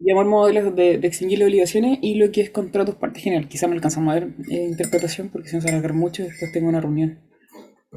llamar 0.00 0.26
modelos 0.26 0.74
de, 0.74 0.98
de 0.98 1.08
extinguir 1.08 1.38
las 1.38 1.48
obligaciones 1.48 1.98
y 2.02 2.14
lo 2.16 2.30
que 2.30 2.40
es 2.40 2.50
contratos 2.50 2.94
parte 2.94 3.20
general. 3.20 3.48
Quizá 3.48 3.66
no 3.66 3.74
alcanzamos 3.74 4.12
a 4.12 4.20
ver 4.20 4.34
eh, 4.50 4.66
interpretación 4.68 5.28
porque 5.28 5.48
se 5.48 5.56
nos 5.56 5.64
va 5.64 5.70
a 5.70 5.72
alargar 5.72 5.94
mucho 5.94 6.22
y 6.22 6.26
después 6.26 6.52
tengo 6.52 6.68
una 6.68 6.80
reunión. 6.80 7.20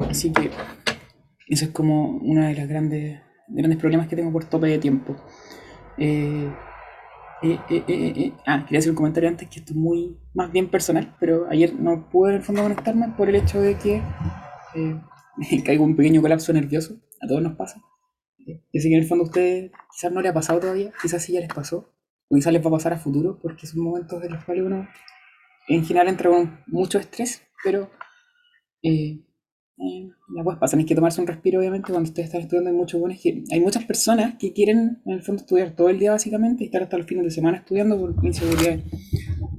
Así 0.10 0.32
que 0.32 0.50
eso 1.48 1.66
es 1.66 1.72
como 1.72 2.18
uno 2.18 2.46
de 2.46 2.56
los 2.56 2.68
grandes, 2.68 3.20
grandes 3.48 3.80
problemas 3.80 4.08
que 4.08 4.16
tengo 4.16 4.32
por 4.32 4.46
tope 4.46 4.68
de 4.68 4.80
tiempo. 4.80 5.16
Eh, 5.98 6.50
eh, 7.44 8.32
Ah, 8.46 8.64
quería 8.66 8.80
hacer 8.80 8.92
un 8.92 8.96
comentario 8.96 9.30
antes 9.30 9.50
que 9.50 9.60
esto 9.60 9.74
es 9.74 9.78
muy 9.78 10.18
más 10.34 10.52
bien 10.52 10.70
personal, 10.70 11.16
pero 11.20 11.48
ayer 11.50 11.74
no 11.74 12.10
pude 12.10 12.32
en 12.32 12.36
el 12.38 12.44
fondo 12.44 12.62
conectarme 12.62 13.10
por 13.18 13.30
el 13.30 13.36
hecho 13.36 13.60
de 13.60 13.78
que 13.78 14.02
caigo 15.66 15.84
un 15.84 15.96
pequeño 15.96 16.22
colapso 16.22 16.54
nervioso. 16.54 16.96
A 17.22 17.28
todos 17.28 17.42
nos 17.42 17.56
pasa. 17.56 17.82
Yo 18.46 18.82
sé 18.82 18.90
que 18.90 18.96
en 18.96 19.02
el 19.02 19.08
fondo 19.08 19.24
a 19.24 19.28
ustedes 19.28 19.72
quizás 19.92 20.12
no 20.12 20.22
les 20.22 20.32
ha 20.32 20.34
pasado 20.34 20.60
todavía, 20.60 20.92
quizás 21.02 21.24
sí 21.24 21.34
ya 21.34 21.40
les 21.40 21.54
pasó, 21.54 21.94
o 22.30 22.36
quizás 22.36 22.54
les 22.54 22.64
va 22.64 22.70
a 22.70 22.74
pasar 22.74 22.94
a 22.94 22.98
futuro, 22.98 23.40
porque 23.42 23.68
son 23.68 23.82
momentos 23.82 24.24
en 24.24 24.34
los 24.34 24.44
cuales 24.44 24.66
uno 24.66 24.88
en 25.68 25.86
general 25.86 26.08
entra 26.08 26.30
con 26.30 26.60
mucho 26.68 27.00
estrés, 27.00 27.44
pero 27.64 27.90
eh, 28.84 29.20
eh, 29.78 30.10
ya 30.36 30.44
pues 30.44 30.58
pasa, 30.58 30.78
hay 30.78 30.86
que 30.86 30.96
tomarse 30.96 31.22
un 31.22 31.28
respiro 31.28 31.60
obviamente 31.60 31.92
cuando 31.92 32.08
ustedes 32.08 32.28
están 32.28 32.42
estudiando, 32.42 32.70
hay 32.70 32.76
muchos 32.76 33.00
buenos 33.00 33.20
que 33.22 33.44
hay 33.52 33.60
muchas 33.60 33.86
personas 33.86 34.36
que 34.38 34.54
quieren 34.54 35.02
en 35.06 35.14
el 35.14 35.24
fondo 35.24 35.42
estudiar 35.42 35.76
todo 35.76 35.90
el 35.90 36.00
día 36.00 36.12
básicamente 36.12 36.64
y 36.64 36.68
estar 36.68 36.84
hasta 36.84 36.98
los 36.98 37.08
fines 37.08 37.24
de 37.24 37.32
semana 37.32 37.58
estudiando 37.58 38.00
por 38.00 38.26
inseguridad. 38.26 38.80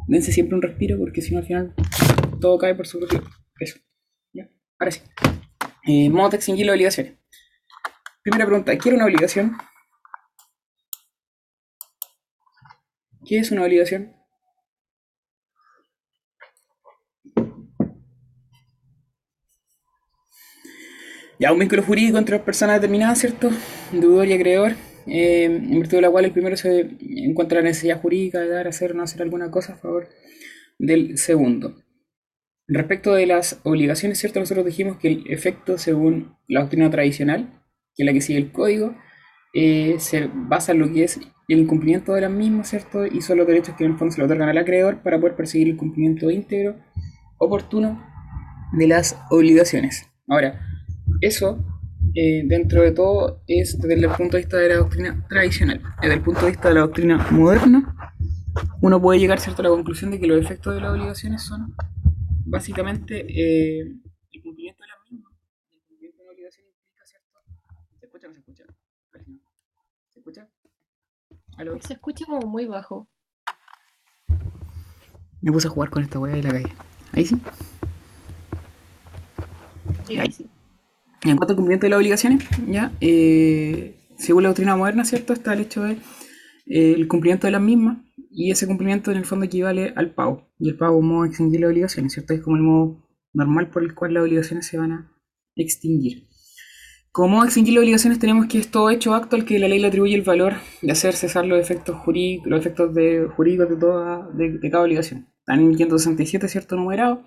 Dense 0.09 0.33
siempre 0.33 0.57
un 0.57 0.63
respiro 0.63 0.99
porque 0.99 1.23
si 1.23 1.33
no 1.33 1.39
al 1.39 1.45
final 1.45 1.75
todo 2.41 2.59
cae 2.59 2.75
por 2.75 2.87
su 2.87 2.99
propio 2.99 3.23
peso. 3.59 3.79
¿Ya? 4.33 4.49
Ahora 4.79 4.91
sí. 4.91 5.01
Eh, 5.87 6.11
modo 6.11 6.31
de 6.31 6.39
las 6.39 6.49
obligaciones. 6.49 7.22
Primera 8.23 8.47
pregunta, 8.47 8.79
¿qué 8.79 8.91
una 8.91 9.05
obligación? 9.05 9.57
¿Qué 13.27 13.39
es 13.39 13.51
una 13.51 13.65
obligación? 13.65 14.13
Ya, 21.41 21.53
un 21.53 21.59
vínculo 21.59 21.83
jurídico 21.83 22.19
entre 22.19 22.37
dos 22.37 22.45
personas 22.45 22.77
determinadas, 22.77 23.19
¿cierto? 23.19 23.51
Deudor 23.91 24.29
y 24.29 24.35
acreedor, 24.35 24.75
eh, 25.09 25.45
en 25.47 25.71
virtud 25.81 25.97
de 25.97 26.03
la 26.03 26.11
cual 26.11 26.25
el 26.27 26.33
primero 26.33 26.57
se 26.57 26.97
encuentra 27.01 27.59
la 27.59 27.71
necesidad 27.71 28.01
jurídica 28.01 28.39
de 28.39 28.51
dar, 28.51 28.69
hacer 28.69 28.93
o 28.93 28.95
no 28.95 29.03
hacer 29.03 29.23
alguna 29.23 29.51
cosa 29.51 29.73
a 29.73 29.77
favor 29.79 30.09
del 30.79 31.19
segundo. 31.19 31.75
Respecto 32.69 33.15
de 33.15 33.27
las 33.27 33.59
obligaciones, 33.65 34.21
¿cierto? 34.21 34.39
Nosotros 34.39 34.65
dijimos 34.65 34.99
que 34.99 35.09
el 35.09 35.25
efecto, 35.27 35.77
según 35.77 36.37
la 36.47 36.61
doctrina 36.61 36.89
tradicional, 36.89 37.62
que 37.95 38.03
es 38.03 38.07
la 38.07 38.13
que 38.13 38.21
sigue 38.21 38.39
el 38.39 38.53
código, 38.53 38.95
eh, 39.55 39.97
se 39.99 40.31
basa 40.33 40.73
en 40.73 40.79
lo 40.79 40.93
que 40.93 41.05
es 41.05 41.21
el 41.49 41.59
incumplimiento 41.59 42.15
de 42.15 42.23
las 42.23 42.31
mismas, 42.31 42.71
¿cierto? 42.71 43.05
Y 43.07 43.21
son 43.21 43.39
los 43.39 43.47
derechos 43.47 43.75
que 43.77 43.85
en 43.85 43.93
el 43.93 43.99
fondo 43.99 44.13
se 44.13 44.21
le 44.21 44.25
otorgan 44.25 44.49
al 44.49 44.59
acreedor 44.59 45.03
para 45.03 45.21
poder 45.21 45.37
perseguir 45.37 45.69
el 45.69 45.77
cumplimiento 45.77 46.31
íntegro, 46.31 46.77
oportuno 47.39 48.03
de 48.73 48.87
las 48.87 49.19
obligaciones. 49.31 50.09
Ahora, 50.29 50.61
eso, 51.21 51.65
eh, 52.15 52.43
dentro 52.47 52.83
de 52.83 52.93
todo, 52.93 53.43
es 53.47 53.79
desde 53.79 53.95
el 53.95 54.09
punto 54.11 54.37
de 54.37 54.43
vista 54.43 54.57
de 54.57 54.69
la 54.69 54.77
doctrina 54.77 55.27
tradicional. 55.29 55.83
Desde 56.01 56.15
el 56.15 56.23
punto 56.23 56.41
de 56.41 56.47
vista 56.47 56.69
de 56.69 56.75
la 56.75 56.81
doctrina 56.81 57.27
moderna, 57.31 57.95
uno 58.81 59.01
puede 59.01 59.21
llegar 59.21 59.41
¿cierto? 59.41 59.63
a 59.63 59.65
la 59.65 59.71
conclusión 59.71 60.11
de 60.11 60.21
que 60.21 60.27
los 60.27 60.41
efectos 60.43 60.75
de 60.75 60.81
las 60.81 60.93
obligaciones 60.93 61.43
son 61.43 61.75
básicamente 62.45 63.27
eh, 63.29 63.81
el 64.33 64.43
cumplimiento 64.43 64.83
de 64.83 64.89
las 64.89 65.11
mismas. 65.11 65.33
El 65.71 65.81
cumplimiento 65.81 66.19
de 66.19 66.27
la 66.27 66.33
obligación 66.33 66.67
implica, 66.67 67.07
¿cierto? 67.07 67.41
¿Se 67.99 68.07
escucha 68.07 68.27
o 68.27 68.31
no 68.31 68.35
se 68.35 68.41
escucha? 68.41 68.65
¿Se 70.11 70.19
escucha? 70.19 70.49
Se 71.81 71.93
escucha 71.95 72.25
como 72.27 72.47
muy 72.47 72.67
bajo. 72.67 73.09
Me 75.41 75.53
puse 75.53 75.69
a 75.69 75.71
jugar 75.71 75.91
con 75.91 76.03
esta 76.03 76.19
weá 76.19 76.37
y 76.37 76.43
la 76.43 76.51
calle. 76.51 76.73
Ahí 77.13 77.27
sí. 77.27 77.37
Sí, 80.07 80.19
ahí 80.19 80.33
sí. 80.33 80.47
En 81.25 81.37
cuanto 81.37 81.53
al 81.53 81.57
cumplimiento 81.57 81.87
de 81.87 81.91
las 81.91 81.99
obligaciones, 81.99 82.45
ya, 82.69 82.93
eh, 83.01 83.97
según 84.19 84.45
la 84.45 84.49
doctrina 84.49 84.77
moderna, 84.77 85.05
¿cierto? 85.05 85.33
Está 85.33 85.53
el 85.53 85.61
hecho 85.61 85.83
de 85.83 85.93
eh, 86.67 86.95
el 86.95 87.07
cumplimiento 87.07 87.47
de 87.47 87.53
las 87.53 87.63
mismas 87.63 87.99
y 88.31 88.51
ese 88.51 88.67
cumplimiento 88.67 89.11
en 89.11 89.19
el 89.19 89.25
fondo 89.25 89.47
equivale 89.47 89.93
al 89.97 90.15
pago. 90.15 90.49
Y 90.59 90.71
el 90.71 90.77
pago 90.77 90.97
es 90.97 91.01
un 91.01 91.09
modo 91.09 91.23
de 91.23 91.29
extinguir 91.29 91.61
las 91.61 91.71
obligaciones, 91.71 92.13
¿cierto? 92.13 92.35
Es 92.35 92.41
como 92.41 92.57
el 92.57 92.63
modo 92.63 93.09
normal 93.33 93.71
por 93.71 93.83
el 93.83 93.95
cual 93.95 94.15
las 94.15 94.23
obligaciones 94.23 94.67
se 94.67 94.79
van 94.79 94.93
a 94.93 95.13
extinguir. 95.55 96.29
De 97.15 97.45
extinguir 97.45 97.75
las 97.75 97.83
obligaciones 97.83 98.19
tenemos 98.19 98.47
que 98.47 98.59
es 98.59 98.71
todo 98.71 98.89
hecho 98.89 99.15
acto 99.15 99.37
al 99.37 99.45
que 99.45 99.59
la 99.59 99.69
ley 99.69 99.79
le 99.79 99.89
atribuye 99.89 100.15
el 100.15 100.23
valor 100.23 100.55
de 100.81 100.93
hacer 100.93 101.15
cesar 101.15 101.47
los 101.47 101.61
efectos 101.61 101.97
jurídicos, 101.97 102.47
los 102.49 102.61
efectos 102.61 102.95
de, 102.95 103.29
jurídicos 103.37 103.69
de, 103.69 103.77
toda, 103.77 104.29
de, 104.33 104.59
de 104.59 104.71
cada 104.71 104.85
obligación. 104.85 105.29
Están 105.41 105.61
en 105.61 105.69
1567, 105.69 106.49
¿cierto? 106.49 106.77
Numerado. 106.77 107.23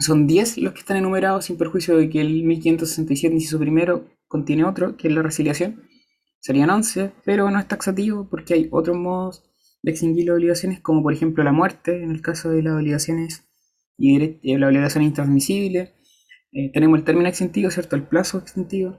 Son 0.00 0.26
10 0.26 0.58
los 0.58 0.72
que 0.72 0.80
están 0.80 0.96
enumerados 0.96 1.44
sin 1.44 1.58
perjuicio 1.58 1.96
de 1.96 2.08
que 2.10 2.20
el 2.20 2.42
1567 2.42 3.34
inciso 3.34 3.58
primero 3.58 4.08
contiene 4.26 4.64
otro, 4.64 4.96
que 4.96 5.08
es 5.08 5.14
la 5.14 5.22
resiliación. 5.22 5.82
Serían 6.40 6.70
11, 6.70 7.12
pero 7.24 7.50
no 7.50 7.58
es 7.60 7.68
taxativo 7.68 8.26
porque 8.28 8.54
hay 8.54 8.68
otros 8.72 8.96
modos 8.96 9.44
de 9.82 9.92
extinguir 9.92 10.26
las 10.26 10.36
obligaciones, 10.36 10.80
como 10.80 11.02
por 11.02 11.12
ejemplo 11.12 11.44
la 11.44 11.52
muerte, 11.52 12.02
en 12.02 12.10
el 12.10 12.22
caso 12.22 12.50
de 12.50 12.62
las 12.62 12.74
obligaciones 12.74 13.44
y 13.96 14.18
dere- 14.18 14.40
eh, 14.42 14.58
la 14.58 14.66
obligación 14.68 15.04
intransmisible. 15.04 15.92
Eh, 16.52 16.70
tenemos 16.72 16.98
el 16.98 17.04
término 17.04 17.28
extintivo, 17.28 17.70
¿cierto? 17.70 17.96
El 17.96 18.04
plazo 18.04 18.38
extintivo. 18.38 18.98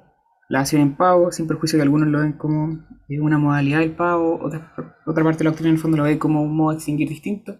La 0.50 0.62
acción 0.62 0.81
en 0.81 0.95
pago, 0.97 1.31
sin 1.31 1.47
perjuicio 1.47 1.78
que 1.78 1.84
algunos 1.84 2.09
lo 2.09 2.19
ven 2.19 2.34
como 2.34 2.85
eh, 3.07 3.19
una 3.19 3.38
modalidad 3.38 3.79
del 3.79 3.95
pago, 3.95 4.39
otra, 4.41 4.73
parte 5.06 5.38
de 5.39 5.44
la 5.45 5.50
doctrina 5.51 5.69
en 5.69 5.75
el 5.75 5.81
fondo 5.81 5.97
lo 5.97 6.03
ve 6.03 6.19
como 6.19 6.41
un 6.41 6.56
modo 6.56 6.72
de 6.72 6.78
extinguir 6.78 7.07
distinto. 7.07 7.53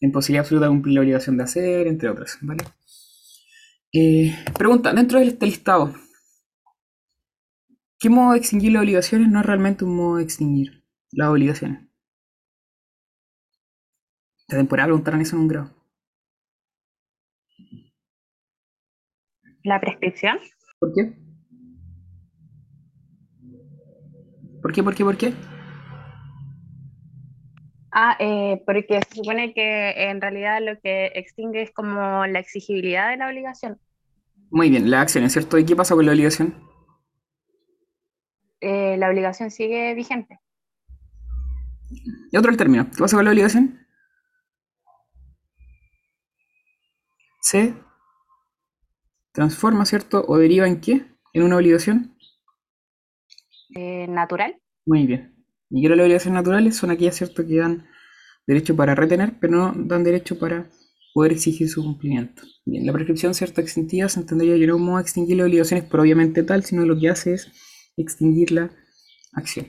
La 0.00 0.06
imposibilidad 0.06 0.42
absoluta 0.42 0.66
de 0.66 0.70
cumplir 0.70 0.94
la 0.94 1.00
obligación 1.00 1.36
de 1.36 1.44
hacer, 1.44 1.86
entre 1.88 2.08
otras, 2.08 2.38
¿vale? 2.42 2.64
Eh, 3.92 4.36
pregunta, 4.56 4.92
dentro 4.92 5.18
de 5.18 5.26
este 5.26 5.46
listado, 5.46 5.92
¿qué 7.98 8.08
modo 8.08 8.32
de 8.32 8.38
extinguir 8.38 8.72
las 8.72 8.82
obligaciones 8.82 9.28
no 9.28 9.40
es 9.40 9.46
realmente 9.46 9.84
un 9.84 9.96
modo 9.96 10.16
de 10.18 10.24
extinguir 10.24 10.84
las 11.10 11.28
obligaciones? 11.28 11.88
La 14.48 14.58
temporada 14.58 14.86
preguntaron 14.86 15.20
eso 15.20 15.36
en 15.36 15.42
un 15.42 15.48
grado. 15.48 15.77
La 19.68 19.80
prescripción. 19.80 20.38
¿Por 20.80 20.94
qué? 20.94 21.12
¿Por 24.62 24.72
qué, 24.72 24.82
por 24.82 24.94
qué, 24.94 25.04
por 25.04 25.16
qué? 25.18 25.34
Ah, 27.92 28.16
eh, 28.18 28.62
porque 28.64 28.98
se 29.02 29.16
supone 29.16 29.52
que 29.52 29.90
en 30.08 30.22
realidad 30.22 30.60
lo 30.62 30.80
que 30.80 31.12
extingue 31.14 31.60
es 31.60 31.70
como 31.70 32.26
la 32.26 32.38
exigibilidad 32.38 33.10
de 33.10 33.18
la 33.18 33.28
obligación. 33.28 33.78
Muy 34.50 34.70
bien, 34.70 34.90
las 34.90 35.02
acciones, 35.02 35.34
¿cierto? 35.34 35.58
¿Y 35.58 35.66
qué 35.66 35.76
pasa 35.76 35.94
con 35.94 36.06
la 36.06 36.12
obligación? 36.12 36.54
Eh, 38.62 38.96
la 38.96 39.10
obligación 39.10 39.50
sigue 39.50 39.92
vigente. 39.92 40.40
Y 42.32 42.36
otro 42.38 42.50
el 42.50 42.56
término. 42.56 42.86
¿Qué 42.90 43.00
pasa 43.00 43.16
con 43.16 43.26
la 43.26 43.32
obligación? 43.32 43.86
Se 47.42 47.74
transforma, 49.32 49.84
¿cierto? 49.84 50.24
¿O 50.26 50.38
deriva 50.38 50.66
en 50.66 50.80
qué? 50.80 51.06
¿En 51.32 51.42
una 51.42 51.56
obligación? 51.56 52.16
Eh, 53.74 54.06
natural. 54.08 54.56
Muy 54.86 55.06
bien. 55.06 55.34
Y 55.70 55.82
que 55.82 55.88
las 55.88 55.98
obligaciones 56.00 56.34
naturales 56.34 56.76
son 56.76 56.90
aquellas, 56.90 57.16
¿cierto?, 57.16 57.46
que 57.46 57.56
dan 57.56 57.86
derecho 58.46 58.74
para 58.74 58.94
retener, 58.94 59.38
pero 59.38 59.52
no 59.56 59.72
dan 59.76 60.04
derecho 60.04 60.38
para 60.38 60.70
poder 61.12 61.32
exigir 61.32 61.68
su 61.68 61.82
cumplimiento. 61.82 62.42
Bien, 62.64 62.86
la 62.86 62.92
prescripción, 62.92 63.34
¿cierto?, 63.34 63.60
extintiva 63.60 64.08
se 64.08 64.20
entendería 64.20 64.56
que 64.58 64.66
no 64.66 64.74
es 64.74 64.80
un 64.80 64.86
modo 64.86 64.96
de 64.96 65.02
extinguir 65.02 65.36
las 65.36 65.46
obligaciones 65.46 65.84
propiamente 65.84 66.42
tal, 66.42 66.64
sino 66.64 66.86
lo 66.86 66.98
que 66.98 67.10
hace 67.10 67.34
es 67.34 67.52
extinguir 67.96 68.52
la 68.52 68.70
acción. 69.34 69.66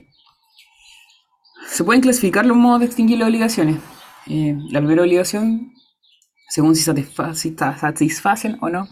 Se 1.66 1.84
pueden 1.84 2.00
clasificar 2.00 2.46
los 2.46 2.56
modos 2.56 2.80
de 2.80 2.86
extinguir 2.86 3.18
las 3.18 3.28
obligaciones. 3.28 3.76
Eh, 4.26 4.56
la 4.70 4.80
primera 4.80 5.02
obligación, 5.02 5.72
según 6.48 6.74
si, 6.74 6.82
satisfacen 6.82 8.58
o 8.60 8.68
no 8.70 8.88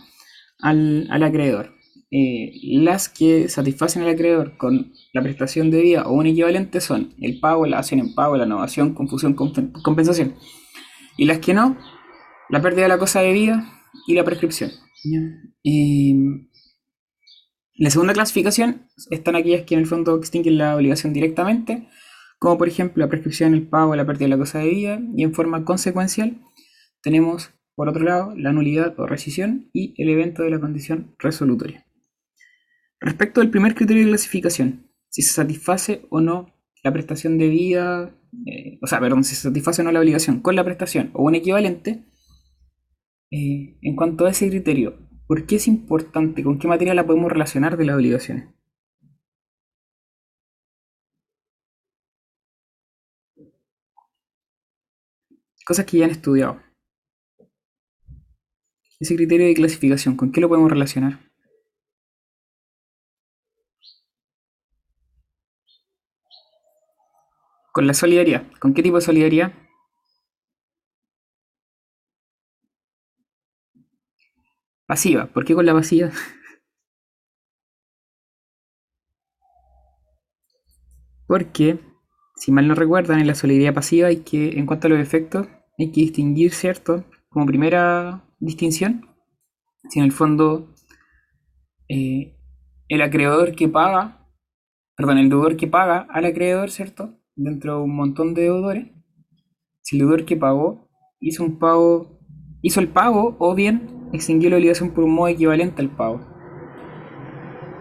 al, 0.60 1.06
al 1.10 1.22
acreedor. 1.22 1.74
Eh, 2.10 2.52
las 2.62 3.10
que 3.10 3.50
satisfacen 3.50 4.02
al 4.02 4.08
acreedor 4.08 4.56
con 4.56 4.92
la 5.12 5.22
prestación 5.22 5.70
debida 5.70 6.04
o 6.04 6.12
un 6.12 6.26
equivalente 6.26 6.80
son 6.80 7.14
el 7.20 7.38
pago, 7.38 7.66
la 7.66 7.78
acción 7.80 8.00
en 8.00 8.14
pago, 8.14 8.36
la 8.36 8.46
innovación, 8.46 8.94
confusión, 8.94 9.36
compen- 9.36 9.72
compensación. 9.82 10.34
Y 11.18 11.26
las 11.26 11.38
que 11.38 11.52
no, 11.52 11.76
la 12.48 12.62
pérdida 12.62 12.82
de 12.82 12.88
la 12.88 12.98
cosa 12.98 13.20
debida 13.20 13.70
y 14.06 14.14
la 14.14 14.24
prescripción. 14.24 14.70
Eh, 15.64 16.14
la 17.74 17.90
segunda 17.90 18.14
clasificación 18.14 18.86
están 19.10 19.36
aquellas 19.36 19.62
que 19.64 19.74
en 19.74 19.80
el 19.80 19.86
fondo 19.86 20.16
extinguen 20.16 20.58
la 20.58 20.76
obligación 20.76 21.12
directamente, 21.12 21.88
como 22.38 22.56
por 22.56 22.68
ejemplo 22.68 23.04
la 23.04 23.10
prescripción, 23.10 23.52
el 23.52 23.68
pago, 23.68 23.94
la 23.94 24.06
pérdida 24.06 24.24
de 24.24 24.30
la 24.30 24.38
cosa 24.38 24.60
debida, 24.60 24.98
y 25.16 25.24
en 25.24 25.34
forma 25.34 25.64
consecuencial 25.64 26.40
tenemos 27.02 27.50
por 27.78 27.88
otro 27.88 28.02
lado 28.02 28.34
la 28.36 28.52
nulidad 28.52 28.98
o 28.98 29.06
rescisión 29.06 29.70
y 29.72 29.94
el 30.02 30.08
evento 30.08 30.42
de 30.42 30.50
la 30.50 30.58
condición 30.58 31.14
resolutoria. 31.16 31.86
Respecto 32.98 33.40
del 33.40 33.50
primer 33.50 33.76
criterio 33.76 34.02
de 34.02 34.08
clasificación, 34.08 34.90
si 35.08 35.22
se 35.22 35.32
satisface 35.32 36.04
o 36.10 36.20
no 36.20 36.52
la 36.82 36.92
prestación 36.92 37.38
de 37.38 37.48
vida, 37.48 38.18
eh, 38.46 38.80
o 38.82 38.88
sea, 38.88 38.98
perdón, 38.98 39.22
si 39.22 39.36
se 39.36 39.42
satisface 39.42 39.82
o 39.82 39.84
no 39.84 39.92
la 39.92 40.00
obligación 40.00 40.40
con 40.40 40.56
la 40.56 40.64
prestación 40.64 41.12
o 41.14 41.22
un 41.22 41.36
equivalente, 41.36 42.04
eh, 43.30 43.78
en 43.80 43.94
cuanto 43.94 44.26
a 44.26 44.30
ese 44.30 44.48
criterio, 44.48 44.98
¿por 45.28 45.46
qué 45.46 45.54
es 45.54 45.68
importante? 45.68 46.42
¿Con 46.42 46.58
qué 46.58 46.66
materia 46.66 46.94
la 46.94 47.06
podemos 47.06 47.30
relacionar 47.30 47.76
de 47.76 47.84
las 47.84 47.94
obligaciones? 47.94 48.48
Cosas 55.64 55.86
que 55.86 55.98
ya 55.98 56.06
han 56.06 56.10
estudiado. 56.10 56.67
Ese 59.00 59.14
criterio 59.14 59.46
de 59.46 59.54
clasificación, 59.54 60.16
¿con 60.16 60.32
qué 60.32 60.40
lo 60.40 60.48
podemos 60.48 60.70
relacionar? 60.70 61.20
Con 67.72 67.86
la 67.86 67.94
solidaridad. 67.94 68.44
¿Con 68.58 68.74
qué 68.74 68.82
tipo 68.82 68.96
de 68.96 69.02
solidaridad? 69.02 69.52
Pasiva. 74.86 75.26
¿Por 75.26 75.44
qué 75.44 75.54
con 75.54 75.66
la 75.66 75.74
pasiva? 75.74 76.10
Porque, 81.28 81.78
si 82.34 82.50
mal 82.50 82.66
no 82.66 82.74
recuerdan, 82.74 83.20
en 83.20 83.28
la 83.28 83.36
solidaridad 83.36 83.74
pasiva 83.74 84.08
hay 84.08 84.24
que, 84.24 84.58
en 84.58 84.66
cuanto 84.66 84.88
a 84.88 84.90
los 84.90 84.98
efectos, 84.98 85.46
hay 85.78 85.92
que 85.92 86.00
distinguir, 86.00 86.52
¿cierto? 86.52 87.04
Como 87.28 87.46
primera 87.46 88.27
distinción, 88.38 89.06
si 89.88 89.98
en 89.98 90.04
el 90.04 90.12
fondo 90.12 90.74
eh, 91.88 92.36
el 92.88 93.02
acreedor 93.02 93.54
que 93.54 93.68
paga, 93.68 94.26
perdón, 94.96 95.18
el 95.18 95.28
deudor 95.28 95.56
que 95.56 95.66
paga 95.66 96.06
al 96.10 96.24
acreedor, 96.24 96.70
¿cierto? 96.70 97.18
Dentro 97.36 97.76
de 97.76 97.82
un 97.84 97.94
montón 97.94 98.34
de 98.34 98.42
deudores, 98.42 98.88
si 99.82 99.96
el 99.96 100.00
deudor 100.00 100.24
que 100.24 100.36
pagó 100.36 100.88
hizo 101.20 101.44
un 101.44 101.58
pago, 101.58 102.18
hizo 102.62 102.80
el 102.80 102.88
pago 102.88 103.36
o 103.38 103.54
bien 103.54 104.08
extinguió 104.12 104.50
la 104.50 104.56
obligación 104.56 104.90
por 104.90 105.04
un 105.04 105.14
modo 105.14 105.28
equivalente 105.28 105.82
al 105.82 105.90
pago. 105.90 106.20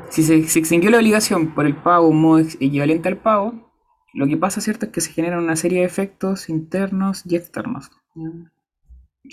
Si 0.10 0.24
se, 0.24 0.36
extinguió 0.38 0.90
la 0.90 0.98
obligación 0.98 1.54
por 1.54 1.66
el 1.66 1.76
pago, 1.76 2.08
un 2.08 2.22
modo 2.22 2.40
equivalente 2.40 3.10
al 3.10 3.18
pago, 3.18 3.72
lo 4.14 4.26
que 4.28 4.38
pasa, 4.38 4.62
¿cierto? 4.62 4.86
Es 4.86 4.92
que 4.92 5.02
se 5.02 5.12
generan 5.12 5.44
una 5.44 5.56
serie 5.56 5.80
de 5.80 5.86
efectos 5.86 6.50
internos 6.50 7.24
y 7.26 7.36
externos. 7.36 7.92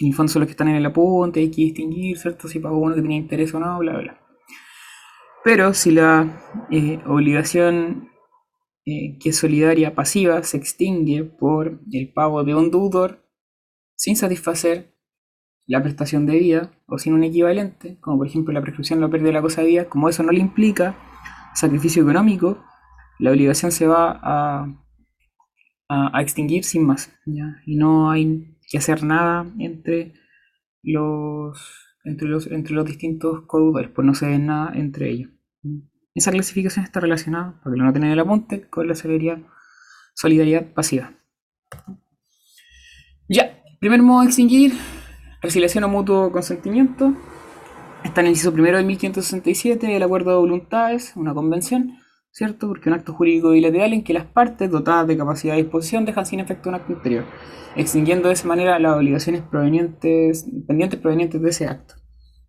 El 0.00 0.14
fondo 0.14 0.32
son 0.32 0.40
los 0.40 0.46
que 0.46 0.52
están 0.52 0.68
en 0.68 0.76
el 0.76 0.86
apunte, 0.86 1.40
hay 1.40 1.50
que 1.50 1.62
distinguir, 1.62 2.18
¿cierto? 2.18 2.48
Si 2.48 2.58
pagó 2.58 2.78
uno 2.78 2.94
que 2.94 3.02
tenía 3.02 3.18
interés 3.18 3.54
o 3.54 3.60
no, 3.60 3.78
bla, 3.78 3.98
bla. 3.98 4.20
Pero 5.44 5.74
si 5.74 5.90
la 5.90 6.40
eh, 6.70 7.00
obligación 7.06 8.08
eh, 8.86 9.18
que 9.18 9.30
es 9.30 9.38
solidaria 9.38 9.94
pasiva 9.94 10.42
se 10.42 10.56
extingue 10.56 11.24
por 11.24 11.80
el 11.92 12.12
pago 12.12 12.44
de 12.44 12.54
un 12.54 12.70
deudor 12.70 13.26
sin 13.96 14.16
satisfacer 14.16 14.94
la 15.66 15.82
prestación 15.82 16.26
de 16.26 16.38
vida 16.38 16.72
o 16.86 16.98
sin 16.98 17.14
un 17.14 17.24
equivalente, 17.24 17.98
como 18.00 18.18
por 18.18 18.26
ejemplo 18.26 18.52
la 18.52 18.62
prescripción 18.62 19.00
la 19.00 19.08
pérdida 19.08 19.28
de 19.28 19.34
la 19.34 19.42
cosa 19.42 19.62
de 19.62 19.68
vida, 19.68 19.88
como 19.88 20.08
eso 20.08 20.22
no 20.22 20.32
le 20.32 20.40
implica 20.40 20.96
sacrificio 21.54 22.02
económico, 22.02 22.62
la 23.18 23.30
obligación 23.30 23.72
se 23.72 23.86
va 23.86 24.20
a, 24.22 24.66
a, 25.88 26.22
extinguir 26.22 26.64
sin 26.64 26.84
más. 26.84 27.12
Y 27.64 27.76
no 27.76 28.10
hay 28.10 28.53
que 28.74 28.78
hacer 28.78 29.04
nada 29.04 29.46
entre 29.60 30.14
los, 30.82 31.56
entre 32.02 32.26
los, 32.26 32.48
entre 32.48 32.74
los 32.74 32.84
distintos 32.84 33.44
pues 33.46 34.04
no 34.04 34.14
se 34.16 34.26
ve 34.26 34.38
nada 34.40 34.72
entre 34.74 35.10
ellos. 35.10 35.30
Esa 36.12 36.32
clasificación 36.32 36.84
está 36.84 36.98
relacionada, 36.98 37.60
porque 37.62 37.78
lo 37.78 37.84
noten 37.84 38.02
en 38.02 38.10
el 38.10 38.18
apunte, 38.18 38.68
con 38.68 38.88
la 38.88 38.96
solidaridad, 38.96 39.38
solidaridad 40.16 40.72
pasiva. 40.72 41.12
Ya, 43.28 43.62
primer 43.78 44.02
modo 44.02 44.22
de 44.22 44.26
extinguir, 44.26 44.72
Resiliación 45.40 45.84
o 45.84 45.88
mutuo 45.88 46.32
consentimiento. 46.32 47.14
Está 48.02 48.22
en 48.22 48.26
el 48.26 48.32
inciso 48.32 48.52
primero 48.52 48.76
de 48.76 48.82
1567, 48.82 49.94
el 49.94 50.02
acuerdo 50.02 50.30
de 50.30 50.36
voluntades, 50.38 51.12
una 51.14 51.32
convención, 51.32 51.98
¿cierto? 52.34 52.66
Porque 52.66 52.88
un 52.88 52.96
acto 52.96 53.12
jurídico 53.12 53.50
bilateral 53.50 53.92
en 53.92 54.02
que 54.02 54.12
las 54.12 54.26
partes 54.26 54.68
dotadas 54.68 55.06
de 55.06 55.16
capacidad 55.16 55.54
de 55.54 55.62
disposición 55.62 56.04
dejan 56.04 56.26
sin 56.26 56.40
efecto 56.40 56.68
un 56.68 56.74
acto 56.74 56.92
interior, 56.92 57.24
extinguiendo 57.76 58.26
de 58.26 58.34
esa 58.34 58.48
manera 58.48 58.78
las 58.80 58.96
obligaciones 58.96 59.42
provenientes, 59.42 60.44
pendientes 60.66 60.98
provenientes 60.98 61.40
de 61.40 61.48
ese 61.48 61.66
acto. 61.66 61.94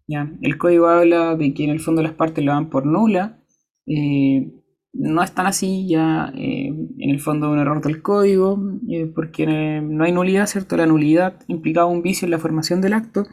¿ya? 0.07 0.31
El 0.41 0.57
código 0.57 0.87
habla 0.87 1.35
de 1.35 1.53
que 1.53 1.65
en 1.65 1.69
el 1.69 1.79
fondo 1.79 2.01
las 2.01 2.13
partes 2.13 2.43
lo 2.43 2.51
dan 2.51 2.71
por 2.71 2.87
nula. 2.87 3.43
Eh, 3.85 4.51
no 4.91 5.21
es 5.21 5.33
tan 5.33 5.45
así 5.45 5.87
ya 5.87 6.31
eh, 6.35 6.67
en 6.67 7.09
el 7.09 7.19
fondo 7.19 7.51
un 7.51 7.59
error 7.59 7.79
del 7.83 8.01
código, 8.01 8.57
eh, 8.89 9.05
porque 9.13 9.45
no 9.45 10.03
hay 10.03 10.11
nulidad, 10.11 10.47
¿cierto? 10.47 10.77
La 10.77 10.87
nulidad 10.87 11.41
implicaba 11.47 11.85
un 11.85 12.01
vicio 12.01 12.25
en 12.25 12.31
la 12.31 12.39
formación 12.39 12.81
del 12.81 12.93
acto. 12.93 13.27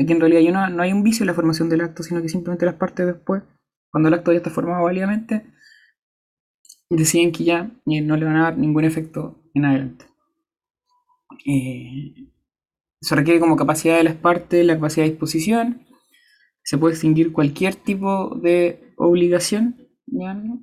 Aquí 0.00 0.12
en 0.12 0.20
realidad 0.20 0.70
no 0.70 0.82
hay 0.82 0.92
un 0.92 1.02
vicio 1.02 1.24
en 1.24 1.28
la 1.28 1.34
formación 1.34 1.68
del 1.68 1.80
acto, 1.80 2.04
sino 2.04 2.22
que 2.22 2.28
simplemente 2.28 2.64
las 2.64 2.74
partes 2.76 3.06
después, 3.06 3.42
cuando 3.90 4.08
el 4.08 4.14
acto 4.14 4.30
ya 4.30 4.36
está 4.36 4.50
formado 4.50 4.84
válidamente, 4.84 5.55
deciden 6.90 7.32
que 7.32 7.44
ya 7.44 7.70
eh, 7.86 8.00
no 8.00 8.16
le 8.16 8.24
van 8.24 8.36
a 8.36 8.42
dar 8.44 8.58
ningún 8.58 8.84
efecto 8.84 9.42
en 9.54 9.64
adelante. 9.64 10.06
se 13.00 13.14
requiere 13.14 13.40
como 13.40 13.56
capacidad 13.56 13.96
de 13.96 14.04
las 14.04 14.16
partes, 14.16 14.64
la 14.64 14.74
capacidad 14.74 15.04
de 15.04 15.10
disposición. 15.10 15.86
Se 16.62 16.78
puede 16.78 16.94
extinguir 16.94 17.32
cualquier 17.32 17.76
tipo 17.76 18.34
de 18.36 18.92
obligación 18.96 19.86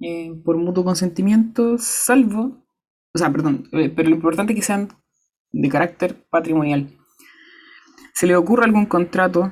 eh, 0.02 0.34
por 0.44 0.58
mutuo 0.58 0.84
consentimiento, 0.84 1.78
salvo, 1.78 2.66
o 3.14 3.18
sea, 3.18 3.32
perdón, 3.32 3.68
eh, 3.74 3.90
pero 3.90 4.10
lo 4.10 4.16
importante 4.16 4.54
es 4.54 4.60
que 4.60 4.66
sean 4.66 4.90
de 5.52 5.70
carácter 5.70 6.26
patrimonial. 6.30 6.90
¿Se 8.14 8.26
le 8.26 8.36
ocurre 8.36 8.66
algún 8.66 8.86
contrato, 8.86 9.52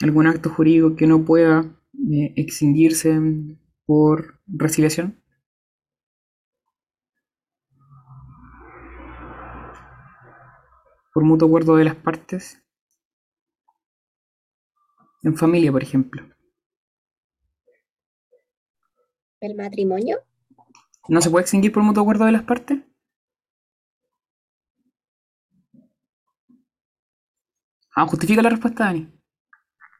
algún 0.00 0.26
acto 0.26 0.50
jurídico 0.50 0.94
que 0.94 1.06
no 1.06 1.24
pueda 1.24 1.64
eh, 2.12 2.34
extinguirse 2.36 3.18
por 3.86 4.40
resiliación? 4.46 5.21
Por 11.12 11.24
mutuo 11.24 11.48
acuerdo 11.48 11.76
de 11.76 11.84
las 11.84 11.96
partes. 11.96 12.62
En 15.22 15.36
familia, 15.36 15.70
por 15.70 15.82
ejemplo. 15.82 16.22
¿El 19.40 19.54
matrimonio? 19.54 20.20
¿No 21.08 21.20
se 21.20 21.30
puede 21.30 21.42
extinguir 21.42 21.72
por 21.72 21.82
mutuo 21.82 22.02
acuerdo 22.02 22.24
de 22.24 22.32
las 22.32 22.44
partes? 22.44 22.80
Ah, 27.94 28.06
justifica 28.06 28.40
la 28.40 28.50
respuesta, 28.50 28.84
Dani. 28.84 29.12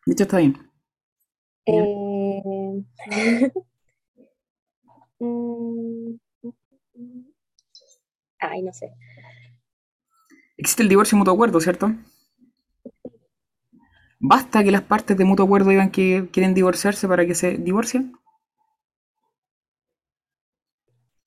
Dicho 0.07 0.23
está 0.23 0.39
bien. 0.39 0.71
Eh... 1.67 2.85
Mm, 5.23 6.19
ay, 8.41 8.63
no 8.63 8.73
sé. 8.73 8.93
Existe 10.63 10.85
el 10.85 10.89
divorcio 10.89 11.19
mutuo 11.19 11.35
acuerdo, 11.35 11.61
¿cierto? 11.61 11.93
¿Basta 14.21 14.63
que 14.63 14.71
las 14.71 14.83
partes 14.83 15.17
de 15.17 15.25
mutuo 15.25 15.45
acuerdo 15.45 15.71
digan 15.71 15.91
que 15.91 16.29
quieren 16.33 16.55
divorciarse 16.55 17.09
para 17.09 17.27
que 17.27 17.35
se 17.35 17.59
divorcien? 17.59 18.13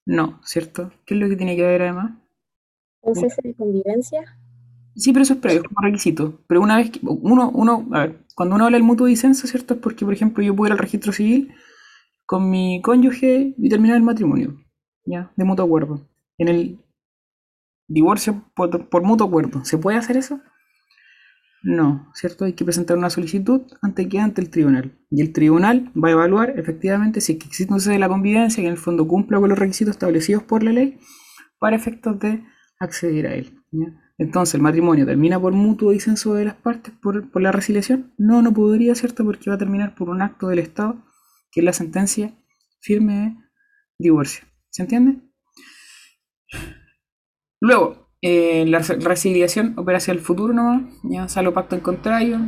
No, 0.05 0.39
¿cierto? 0.45 0.93
¿Qué 1.05 1.15
es 1.15 1.19
lo 1.19 1.27
que 1.27 1.35
tiene 1.35 1.57
que 1.57 1.65
haber 1.65 1.81
además? 1.81 2.13
¿Un 3.01 3.15
cese 3.15 3.41
de 3.43 3.53
convivencia? 3.55 4.21
Sí, 4.95 5.11
pero 5.11 5.23
eso 5.23 5.33
es 5.33 5.39
previo, 5.41 5.63
como 5.65 5.85
requisito. 5.85 6.39
Pero 6.47 6.61
una 6.61 6.77
vez 6.77 6.91
que 6.91 7.01
uno, 7.03 7.51
uno, 7.53 7.89
a 7.91 7.99
ver, 8.05 8.25
cuando 8.35 8.55
uno 8.55 8.63
habla 8.63 8.77
del 8.77 8.87
mutuo 8.87 9.05
disenso, 9.05 9.47
¿cierto? 9.47 9.73
Es 9.73 9.81
porque, 9.81 10.05
por 10.05 10.13
ejemplo, 10.13 10.41
yo 10.45 10.55
puedo 10.55 10.69
ir 10.69 10.71
al 10.71 10.79
registro 10.79 11.11
civil 11.11 11.53
con 12.25 12.49
mi 12.49 12.81
cónyuge 12.81 13.53
y 13.57 13.67
terminar 13.67 13.97
el 13.97 14.03
matrimonio, 14.03 14.63
¿ya? 15.05 15.33
De 15.35 15.43
mutuo 15.43 15.65
acuerdo. 15.65 16.07
En 16.37 16.47
el 16.47 16.84
divorcio 17.87 18.43
por, 18.55 19.03
mutuo 19.03 19.27
acuerdo, 19.27 19.63
¿se 19.65 19.77
puede 19.77 19.97
hacer 19.97 20.17
eso? 20.17 20.41
No, 21.63 22.11
¿cierto? 22.13 22.45
Hay 22.45 22.53
que 22.53 22.63
presentar 22.63 22.97
una 22.97 23.09
solicitud 23.09 23.61
ante 23.81 24.07
que 24.07 24.19
ante 24.19 24.39
el 24.41 24.49
tribunal. 24.49 24.99
Y 25.09 25.21
el 25.21 25.33
tribunal 25.33 25.91
va 25.95 26.09
a 26.09 26.11
evaluar 26.11 26.59
efectivamente 26.59 27.21
si 27.21 27.33
existe 27.33 27.73
un 27.73 27.79
cese 27.79 27.97
la 27.97 28.07
convivencia 28.07 28.61
que 28.61 28.67
en 28.67 28.73
el 28.73 28.79
fondo 28.79 29.07
cumpla 29.07 29.39
con 29.39 29.49
los 29.49 29.57
requisitos 29.57 29.95
establecidos 29.95 30.43
por 30.43 30.61
la 30.61 30.71
ley 30.71 30.99
para 31.57 31.75
efectos 31.75 32.19
de 32.19 32.43
acceder 32.79 33.27
a 33.27 33.33
él. 33.33 33.59
Entonces, 34.17 34.55
¿el 34.55 34.61
matrimonio 34.61 35.05
termina 35.05 35.39
por 35.39 35.53
mutuo 35.53 35.91
disenso 35.91 36.35
de 36.35 36.45
las 36.45 36.55
partes 36.55 36.93
por, 37.01 37.31
por 37.31 37.41
la 37.41 37.51
resiliación? 37.51 38.13
No, 38.17 38.41
no 38.41 38.53
podría, 38.53 38.93
¿cierto? 38.93 39.25
Porque 39.25 39.49
va 39.49 39.55
a 39.55 39.59
terminar 39.59 39.95
por 39.95 40.09
un 40.09 40.21
acto 40.21 40.47
del 40.47 40.59
Estado, 40.59 41.03
que 41.51 41.61
es 41.61 41.65
la 41.65 41.73
sentencia 41.73 42.33
firme 42.79 43.13
de 43.15 43.35
divorcio. 43.97 44.45
¿Se 44.69 44.83
entiende? 44.83 45.19
Luego, 47.67 48.10
eh, 48.22 48.65
la 48.67 48.79
resiliación 48.79 49.74
opera 49.77 49.98
hacia 49.98 50.13
el 50.13 50.19
futuro 50.19 50.53
nomás, 50.53 50.84
ya 51.03 51.27
sale 51.27 51.51
pacto 51.51 51.75
en 51.75 51.81
contrario, 51.81 52.39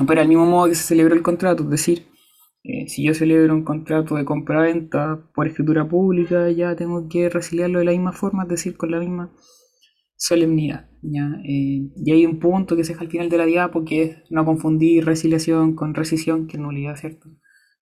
opera 0.00 0.22
al 0.22 0.28
mismo 0.28 0.46
modo 0.46 0.68
que 0.68 0.76
se 0.76 0.84
celebró 0.84 1.14
el 1.14 1.22
contrato, 1.22 1.64
es 1.64 1.70
decir, 1.70 1.98
Eh, 2.64 2.86
si 2.88 3.02
yo 3.04 3.12
celebro 3.12 3.54
un 3.54 3.64
contrato 3.64 4.14
de 4.14 4.24
compra-venta 4.24 5.28
por 5.34 5.48
escritura 5.48 5.88
pública, 5.88 6.48
ya 6.50 6.76
tengo 6.76 7.08
que 7.08 7.28
resiliarlo 7.28 7.80
de 7.80 7.86
la 7.86 7.90
misma 7.90 8.12
forma, 8.12 8.44
es 8.44 8.50
decir, 8.50 8.76
con 8.76 8.92
la 8.92 9.00
misma 9.00 9.32
solemnidad. 10.16 10.88
¿ya? 11.02 11.26
Eh, 11.44 11.90
y 11.96 12.12
hay 12.12 12.24
un 12.24 12.38
punto 12.38 12.76
que 12.76 12.84
se 12.84 12.92
deja 12.92 13.02
al 13.04 13.10
final 13.10 13.28
de 13.28 13.38
la 13.38 13.46
diapo 13.46 13.84
que 13.84 14.02
es 14.02 14.16
no 14.30 14.44
confundir 14.44 15.04
resiliación 15.04 15.74
con 15.74 15.94
rescisión, 15.94 16.46
que 16.46 16.56
es 16.56 16.62
nulidad, 16.62 16.94
¿cierto? 16.96 17.28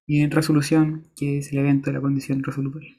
Y 0.06 0.22
en 0.22 0.30
resolución, 0.30 1.12
que 1.14 1.38
es 1.38 1.52
el 1.52 1.58
evento 1.58 1.90
de 1.90 1.96
la 1.96 2.00
condición 2.00 2.42
resolutoria. 2.42 2.94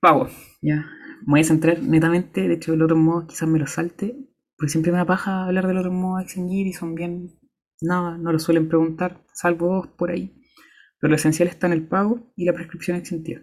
Pago, 0.00 0.26
ya. 0.60 0.84
Me 1.26 1.32
voy 1.32 1.40
a 1.40 1.44
centrar 1.44 1.82
netamente, 1.82 2.46
de 2.46 2.54
hecho, 2.54 2.74
el 2.74 2.82
otro 2.82 2.96
modo 2.96 3.26
quizás 3.26 3.48
me 3.48 3.58
lo 3.58 3.66
salte, 3.66 4.14
porque 4.56 4.70
siempre 4.70 4.92
me 4.92 4.98
da 4.98 5.06
paja 5.06 5.44
hablar 5.44 5.66
del 5.66 5.78
otro 5.78 5.90
modo 5.90 6.18
de 6.18 6.24
extinguir 6.24 6.66
y 6.66 6.72
son 6.72 6.94
bien. 6.94 7.38
Nada, 7.80 8.18
no 8.18 8.30
lo 8.30 8.38
suelen 8.38 8.68
preguntar, 8.68 9.24
salvo 9.32 9.74
dos 9.74 9.88
por 9.88 10.10
ahí. 10.10 10.34
Pero 11.00 11.10
lo 11.10 11.16
esencial 11.16 11.48
está 11.48 11.66
en 11.66 11.72
el 11.72 11.86
pago 11.86 12.32
y 12.36 12.44
la 12.44 12.52
prescripción 12.52 12.96
exentiva. 12.96 13.40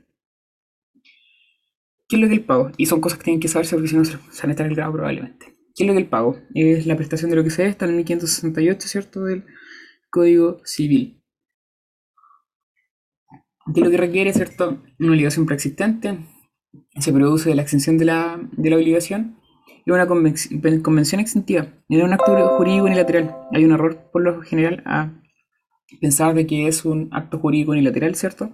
¿Qué 2.08 2.18
es 2.18 2.22
lo 2.22 2.28
que 2.28 2.34
es 2.34 2.40
el 2.40 2.46
pago? 2.46 2.72
Y 2.78 2.86
son 2.86 3.02
cosas 3.02 3.18
que 3.18 3.26
tienen 3.26 3.40
que 3.40 3.48
saberse 3.48 3.76
porque 3.76 3.90
si 3.90 3.96
no 3.96 4.06
se 4.06 4.18
van 4.18 4.50
a 4.50 4.52
estar 4.52 4.68
el 4.68 4.76
grado 4.76 4.94
probablemente. 4.94 5.58
¿Qué 5.76 5.84
es 5.84 5.88
lo 5.88 5.94
que 5.94 6.00
el 6.00 6.10
pago? 6.10 6.38
Es 6.54 6.86
la 6.86 6.96
prestación 6.96 7.32
de 7.32 7.38
lo 7.38 7.44
que 7.44 7.50
se 7.50 7.66
está 7.66 7.86
en 7.86 7.92
el 7.92 7.98
1568, 7.98 8.88
¿cierto? 8.88 9.24
Del 9.24 9.46
Código 10.10 10.62
Civil. 10.66 11.24
¿Qué 13.74 13.82
lo 13.82 13.90
que 13.90 13.98
requiere, 13.98 14.34
¿cierto? 14.34 14.84
Una 15.00 15.12
obligación 15.12 15.46
preexistente. 15.46 16.20
Se 17.00 17.12
produce 17.12 17.54
la 17.56 17.62
exención 17.62 17.98
de 17.98 18.06
la, 18.06 18.40
de 18.52 18.70
la 18.70 18.76
obligación 18.78 19.38
y 19.86 19.92
una 19.92 20.08
convención, 20.08 20.82
convención 20.82 21.22
exentiva. 21.22 21.68
Es 21.90 22.04
un 22.04 22.14
acto 22.14 22.36
jurídico 22.58 22.86
unilateral. 22.86 23.36
Hay 23.52 23.66
un 23.66 23.72
error 23.72 24.10
por 24.12 24.22
lo 24.22 24.42
general 24.42 24.84
a 24.86 25.12
pensar 26.00 26.34
de 26.34 26.48
que 26.48 26.68
es 26.68 26.86
un 26.86 27.10
acto 27.12 27.40
jurídico 27.40 27.72
unilateral, 27.72 28.16
¿cierto? 28.16 28.52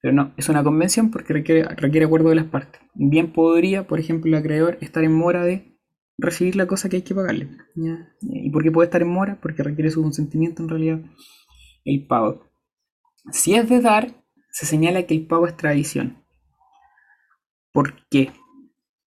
Pero 0.00 0.14
no, 0.14 0.32
es 0.36 0.48
una 0.48 0.62
convención 0.62 1.10
porque 1.10 1.32
requiere, 1.32 1.64
requiere 1.64 2.06
acuerdo 2.06 2.28
de 2.28 2.36
las 2.36 2.46
partes. 2.46 2.80
Bien 2.94 3.32
podría, 3.32 3.86
por 3.86 3.98
ejemplo, 3.98 4.28
el 4.28 4.38
acreedor 4.38 4.78
estar 4.80 5.02
en 5.02 5.12
mora 5.12 5.44
de 5.44 5.76
recibir 6.18 6.56
la 6.56 6.66
cosa 6.66 6.88
que 6.88 6.96
hay 6.96 7.02
que 7.02 7.14
pagarle. 7.14 7.48
¿ya? 7.74 8.12
¿Y 8.20 8.50
por 8.50 8.62
qué 8.62 8.70
puede 8.70 8.86
estar 8.86 9.02
en 9.02 9.08
mora? 9.08 9.38
Porque 9.40 9.62
requiere 9.62 9.90
su 9.90 10.02
consentimiento 10.02 10.62
en 10.62 10.68
realidad 10.68 11.00
el 11.84 12.06
pago. 12.06 12.44
Si 13.32 13.54
es 13.54 13.68
de 13.68 13.80
dar, 13.80 14.24
se 14.50 14.66
señala 14.66 15.04
que 15.04 15.14
el 15.14 15.26
pago 15.26 15.46
es 15.46 15.56
tradición. 15.56 16.22
¿Por 17.78 17.94
qué? 18.10 18.32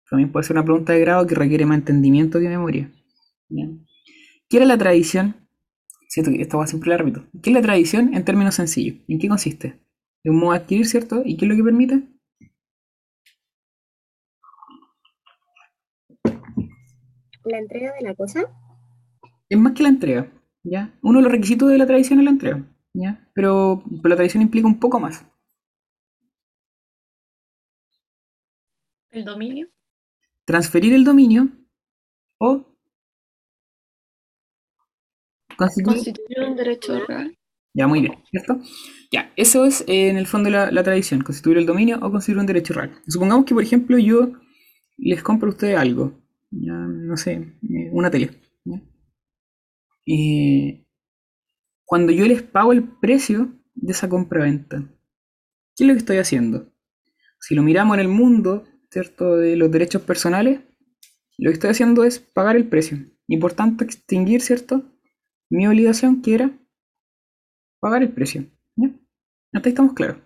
También 0.09 0.31
puede 0.31 0.45
ser 0.45 0.55
una 0.55 0.65
pregunta 0.65 0.93
de 0.93 1.01
grado 1.01 1.27
que 1.27 1.35
requiere 1.35 1.67
más 1.67 1.79
entendimiento 1.79 2.39
que 2.39 2.49
memoria. 2.49 2.93
¿Qué 4.49 4.57
era 4.57 4.67
la 4.67 4.79
tradición? 4.79 5.35
Siento 6.07 6.31
que 6.31 6.41
esta 6.41 6.59
va 6.59 6.69
siempre 6.69 6.91
la 6.91 6.97
repito. 6.97 7.25
¿Qué 7.43 7.51
es 7.51 7.55
la 7.55 7.61
tradición 7.61 8.15
en 8.15 8.25
términos 8.25 8.55
sencillos? 8.55 8.99
¿En 9.09 9.19
qué 9.19 9.27
consiste? 9.27 9.81
Es 10.23 10.31
un 10.31 10.39
modo 10.39 10.53
de 10.53 10.59
adquirir, 10.59 10.87
¿cierto? 10.87 11.23
¿Y 11.25 11.37
qué 11.37 11.45
es 11.45 11.49
lo 11.51 11.57
que 11.57 11.65
permite? 11.65 12.03
La 17.45 17.59
entrega 17.59 17.95
de 17.99 18.03
la 18.03 18.15
cosa. 18.15 18.45
Es 19.49 19.59
más 19.59 19.73
que 19.73 19.83
la 19.83 19.89
entrega, 19.89 20.31
¿ya? 20.63 20.97
Uno 21.03 21.19
de 21.19 21.25
los 21.25 21.33
requisitos 21.33 21.69
de 21.69 21.79
la 21.79 21.87
tradición 21.89 22.21
es 22.21 22.27
la 22.27 22.31
entrega, 22.31 22.63
¿ya? 22.95 23.29
Pero, 23.35 23.83
pero 24.01 24.11
la 24.11 24.15
tradición 24.15 24.45
implica 24.45 24.69
un 24.69 24.79
poco 24.79 25.01
más. 25.01 25.27
¿El 29.13 29.27
dominio? 29.27 29.69
Transferir 30.47 30.95
el 30.95 31.05
dominio 31.05 31.49
o 32.39 32.75
constituir... 35.57 35.97
Constituir 35.97 36.41
un 36.49 36.57
derecho 36.57 36.99
real. 37.07 37.39
Ya, 37.75 37.87
muy 37.87 38.01
bien, 38.01 38.15
¿cierto? 38.31 38.59
Ya, 39.11 39.31
eso 39.37 39.67
es 39.67 39.83
eh, 39.83 40.09
en 40.09 40.17
el 40.17 40.27
fondo 40.27 40.49
la, 40.49 40.71
la 40.71 40.83
tradición, 40.83 41.23
constituir 41.23 41.59
el 41.59 41.67
dominio 41.67 41.99
o 41.99 42.11
constituir 42.11 42.39
un 42.39 42.47
derecho 42.47 42.73
real. 42.73 43.01
Supongamos 43.07 43.45
que, 43.45 43.55
por 43.55 43.63
ejemplo, 43.63 43.99
yo 43.99 44.33
les 44.97 45.23
compro 45.23 45.49
a 45.49 45.53
ustedes 45.53 45.77
algo, 45.77 46.19
ya, 46.51 46.73
no 46.73 47.17
sé, 47.19 47.33
eh, 47.33 47.91
una 47.93 48.11
tele. 48.11 48.31
Eh, 50.07 50.87
cuando 51.85 52.13
yo 52.13 52.27
les 52.27 52.43
pago 52.43 52.73
el 52.73 52.83
precio 52.99 53.53
de 53.75 53.93
esa 53.93 54.09
compra-venta, 54.09 54.83
¿qué 55.77 55.85
es 55.85 55.87
lo 55.87 55.93
que 55.95 55.99
estoy 55.99 56.17
haciendo? 56.17 56.73
Si 57.41 57.55
lo 57.55 57.63
miramos 57.63 57.95
en 57.95 58.01
el 58.01 58.09
mundo, 58.09 58.65
¿cierto? 58.93 59.37
De 59.37 59.57
los 59.57 59.71
derechos 59.71 60.03
personales, 60.03 60.61
lo 61.39 61.49
que 61.49 61.55
estoy 61.55 61.71
haciendo 61.71 62.05
es 62.05 62.19
pagar 62.21 62.57
el 62.57 62.69
precio 62.69 62.99
y 63.27 63.39
por 63.39 63.55
tanto 63.55 63.85
extinguir, 63.85 64.43
¿cierto? 64.43 64.85
Mi 65.49 65.67
obligación 65.67 66.21
que 66.21 66.35
era 66.35 66.59
pagar 67.81 68.03
el 68.03 68.13
precio. 68.13 68.45
¿ya? 68.77 68.91
Hasta 69.55 69.69
ahí 69.69 69.73
estamos 69.73 69.95
claros. 69.95 70.19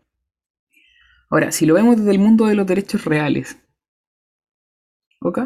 Ahora, 1.30 1.52
si 1.52 1.64
lo 1.64 1.74
vemos 1.74 1.96
desde 1.96 2.10
el 2.10 2.18
mundo 2.18 2.46
de 2.46 2.56
los 2.56 2.66
derechos 2.66 3.04
reales, 3.04 3.56
¿ok? 5.20 5.38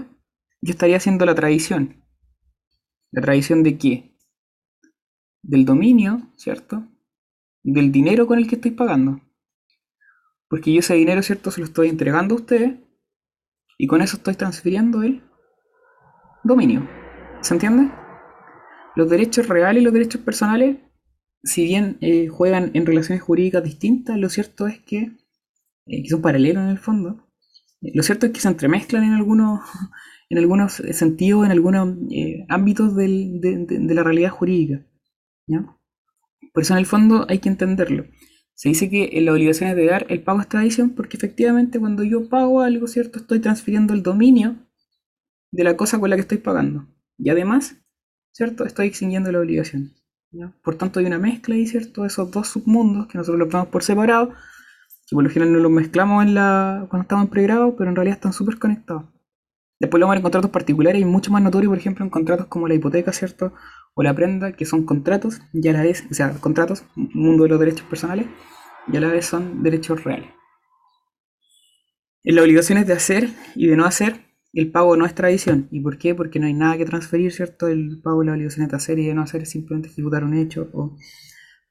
Yo 0.62 0.70
estaría 0.72 0.96
haciendo 0.96 1.26
la 1.26 1.34
tradición. 1.34 2.02
¿La 3.12 3.20
tradición 3.20 3.62
de 3.62 3.76
qué? 3.76 4.16
Del 5.42 5.66
dominio, 5.66 6.32
¿cierto? 6.36 6.86
Del 7.62 7.92
dinero 7.92 8.26
con 8.26 8.38
el 8.38 8.48
que 8.48 8.54
estoy 8.54 8.70
pagando. 8.70 9.20
Porque 10.48 10.72
yo 10.72 10.80
ese 10.80 10.94
dinero, 10.94 11.22
¿cierto? 11.22 11.50
Se 11.50 11.60
lo 11.60 11.66
estoy 11.66 11.88
entregando 11.88 12.34
a 12.34 12.38
ustedes 12.38 12.89
y 13.82 13.86
con 13.86 14.02
eso 14.02 14.16
estoy 14.16 14.34
transfiriendo 14.34 15.02
el 15.02 15.22
dominio. 16.44 16.88
¿Se 17.40 17.54
entiende? 17.54 17.90
Los 18.96 19.08
derechos 19.08 19.48
reales 19.48 19.82
y 19.82 19.84
los 19.84 19.92
derechos 19.92 20.20
personales 20.20 20.76
si 21.42 21.64
bien 21.64 21.98
eh, 22.00 22.28
juegan 22.28 22.70
en 22.74 22.86
relaciones 22.86 23.22
jurídicas 23.22 23.64
distintas, 23.64 24.18
lo 24.18 24.28
cierto 24.28 24.66
es 24.66 24.78
que, 24.80 25.16
eh, 25.86 26.02
que 26.02 26.08
son 26.08 26.22
paralelos 26.22 26.62
en 26.62 26.70
el 26.70 26.78
fondo. 26.78 27.26
Eh, 27.80 27.92
lo 27.94 28.02
cierto 28.02 28.26
es 28.26 28.32
que 28.32 28.40
se 28.40 28.48
entremezclan 28.48 29.04
en 29.04 29.12
algunos, 29.12 29.60
en 30.28 30.38
algunos 30.38 30.74
sentidos, 30.74 31.46
en 31.46 31.52
algunos 31.52 31.96
ámbitos 32.48 32.94
de, 32.94 33.66
la 33.88 34.02
realidad 34.02 34.30
jurídica. 34.30 34.86
Por 36.52 36.62
eso 36.62 36.74
en 36.74 36.78
el 36.78 36.86
fondo 36.86 37.26
hay 37.28 37.38
que 37.38 37.48
entenderlo. 37.48 38.04
Se 38.60 38.68
dice 38.68 38.90
que 38.90 39.08
en 39.14 39.24
las 39.24 39.32
obligaciones 39.32 39.74
de 39.74 39.86
dar 39.86 40.04
el 40.10 40.22
pago 40.22 40.42
es 40.42 40.46
tradición 40.46 40.90
porque 40.90 41.16
efectivamente 41.16 41.80
cuando 41.80 42.04
yo 42.04 42.28
pago 42.28 42.60
algo, 42.60 42.88
¿cierto? 42.88 43.18
Estoy 43.18 43.40
transfiriendo 43.40 43.94
el 43.94 44.02
dominio 44.02 44.56
de 45.50 45.64
la 45.64 45.78
cosa 45.78 45.98
con 45.98 46.10
la 46.10 46.16
que 46.16 46.20
estoy 46.20 46.36
pagando. 46.36 46.86
Y 47.16 47.30
además, 47.30 47.76
¿cierto? 48.32 48.66
Estoy 48.66 48.88
extinguiendo 48.88 49.32
la 49.32 49.40
obligación. 49.40 49.94
Por 50.62 50.74
tanto, 50.74 51.00
hay 51.00 51.06
una 51.06 51.16
mezcla 51.16 51.54
ahí, 51.54 51.66
¿cierto? 51.66 52.04
Esos 52.04 52.30
dos 52.30 52.48
submundos 52.48 53.06
que 53.06 53.16
nosotros 53.16 53.38
los 53.38 53.48
vemos 53.48 53.68
por 53.68 53.82
separado, 53.82 54.28
que 54.28 55.14
por 55.14 55.24
lo 55.24 55.30
general 55.30 55.54
no 55.54 55.60
los 55.60 55.72
mezclamos 55.72 56.22
en 56.22 56.34
la, 56.34 56.86
cuando 56.90 57.04
estamos 57.04 57.24
en 57.24 57.30
pregrado, 57.30 57.76
pero 57.76 57.88
en 57.88 57.96
realidad 57.96 58.16
están 58.16 58.34
súper 58.34 58.58
conectados. 58.58 59.04
Después 59.80 59.98
lo 59.98 60.06
vamos 60.06 60.12
a 60.12 60.16
ver 60.16 60.18
en 60.18 60.22
contratos 60.24 60.50
particulares 60.50 61.00
y 61.00 61.04
mucho 61.06 61.32
más 61.32 61.42
notorio, 61.42 61.70
por 61.70 61.78
ejemplo, 61.78 62.04
en 62.04 62.10
contratos 62.10 62.46
como 62.48 62.68
la 62.68 62.74
hipoteca, 62.74 63.14
¿cierto? 63.14 63.54
O 63.94 64.02
la 64.02 64.14
prenda, 64.14 64.52
que 64.52 64.66
son 64.66 64.84
contratos, 64.84 65.40
y 65.54 65.66
a 65.68 65.72
la 65.72 65.82
vez, 65.82 66.04
o 66.10 66.14
sea, 66.14 66.32
contratos, 66.34 66.84
mundo 66.94 67.44
de 67.44 67.48
los 67.48 67.58
derechos 67.58 67.86
personales, 67.86 68.26
y 68.92 68.96
a 68.98 69.00
la 69.00 69.08
vez 69.08 69.24
son 69.24 69.62
derechos 69.62 70.04
reales. 70.04 70.28
En 72.22 72.34
las 72.34 72.44
obligaciones 72.44 72.86
de 72.86 72.92
hacer 72.92 73.30
y 73.54 73.68
de 73.68 73.76
no 73.76 73.86
hacer, 73.86 74.26
el 74.52 74.70
pago 74.70 74.96
no 74.96 75.06
es 75.06 75.14
tradición. 75.14 75.68
¿Y 75.70 75.80
por 75.80 75.96
qué? 75.96 76.14
Porque 76.14 76.38
no 76.38 76.46
hay 76.46 76.52
nada 76.52 76.76
que 76.76 76.84
transferir, 76.84 77.32
¿cierto? 77.32 77.66
El 77.66 78.02
pago 78.02 78.20
de 78.20 78.26
las 78.26 78.34
obligaciones 78.34 78.70
de 78.70 78.76
hacer 78.76 78.98
y 78.98 79.06
de 79.06 79.14
no 79.14 79.22
hacer 79.22 79.42
es 79.42 79.50
simplemente 79.50 79.88
ejecutar 79.88 80.24
un 80.24 80.34
hecho 80.34 80.68
o 80.74 80.96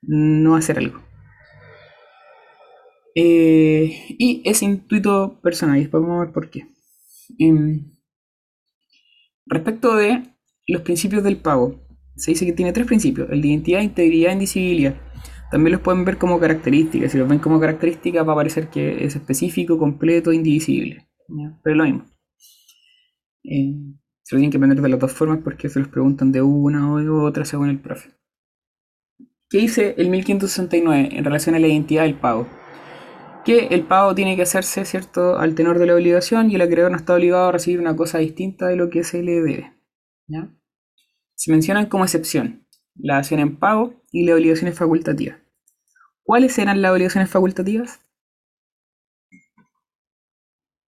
no 0.01 0.55
hacer 0.55 0.79
algo. 0.79 0.99
Eh, 3.13 4.15
y 4.17 4.41
es 4.45 4.63
intuito 4.63 5.39
personal, 5.41 5.77
y 5.77 5.81
después 5.81 6.01
vamos 6.01 6.17
a 6.21 6.25
ver 6.25 6.33
por 6.33 6.49
qué. 6.49 6.67
Em, 7.37 7.98
respecto 9.49 9.95
de 9.95 10.23
los 10.67 10.81
principios 10.81 11.23
del 11.23 11.37
pago, 11.37 11.79
se 12.15 12.31
dice 12.31 12.45
que 12.45 12.53
tiene 12.53 12.73
tres 12.73 12.85
principios: 12.85 13.29
el 13.31 13.41
de 13.41 13.47
identidad, 13.49 13.81
integridad 13.81 14.29
e 14.29 14.33
indivisibilidad. 14.33 14.95
También 15.51 15.73
los 15.73 15.81
pueden 15.81 16.05
ver 16.05 16.17
como 16.17 16.39
características. 16.39 17.11
Si 17.11 17.17
los 17.17 17.27
ven 17.27 17.39
como 17.39 17.59
características, 17.59 18.27
va 18.27 18.33
a 18.33 18.35
parecer 18.35 18.69
que 18.69 19.03
es 19.03 19.15
específico, 19.15 19.79
completo, 19.79 20.31
indivisible. 20.31 21.07
¿ya? 21.27 21.59
Pero 21.63 21.73
es 21.73 21.77
lo 21.77 21.83
mismo. 21.85 22.05
Eh, 23.43 23.73
se 24.21 24.35
lo 24.35 24.39
tienen 24.39 24.51
que 24.51 24.57
aprender 24.57 24.79
de 24.79 24.89
las 24.89 24.99
dos 24.99 25.11
formas 25.11 25.39
porque 25.43 25.69
se 25.69 25.79
los 25.79 25.87
preguntan 25.87 26.31
de 26.31 26.41
una 26.43 26.91
o 26.93 26.97
de 26.97 27.09
otra 27.09 27.45
según 27.45 27.69
el 27.69 27.79
profe. 27.79 28.11
¿Qué 29.49 29.57
dice 29.57 29.95
el 29.97 30.09
1569 30.09 31.09
en 31.13 31.25
relación 31.25 31.55
a 31.55 31.59
la 31.59 31.67
identidad 31.67 32.03
del 32.03 32.13
pago? 32.13 32.47
Que 33.45 33.67
el 33.67 33.85
pago 33.87 34.13
tiene 34.15 34.35
que 34.35 34.43
hacerse, 34.43 34.85
¿cierto?, 34.85 35.37
al 35.37 35.55
tenor 35.55 35.79
de 35.79 35.85
la 35.85 35.95
obligación 35.95 36.51
y 36.51 36.55
el 36.55 36.61
acreedor 36.61 36.91
no 36.91 36.97
está 36.97 37.15
obligado 37.15 37.47
a 37.47 37.51
recibir 37.51 37.79
una 37.79 37.95
cosa 37.95 38.17
distinta 38.19 38.67
de 38.67 38.75
lo 38.75 38.89
que 38.89 39.03
se 39.03 39.23
le 39.23 39.41
debe. 39.41 39.73
¿ya? 40.27 40.49
Se 41.35 41.51
mencionan 41.51 41.87
como 41.87 42.03
excepción 42.03 42.67
la 42.95 43.17
acción 43.17 43.39
en 43.39 43.57
pago 43.57 43.93
y 44.11 44.25
las 44.25 44.35
obligaciones 44.35 44.77
facultativas. 44.77 45.39
¿Cuáles 46.23 46.57
eran 46.59 46.81
las 46.81 46.91
obligaciones 46.91 47.29
facultativas? 47.29 48.01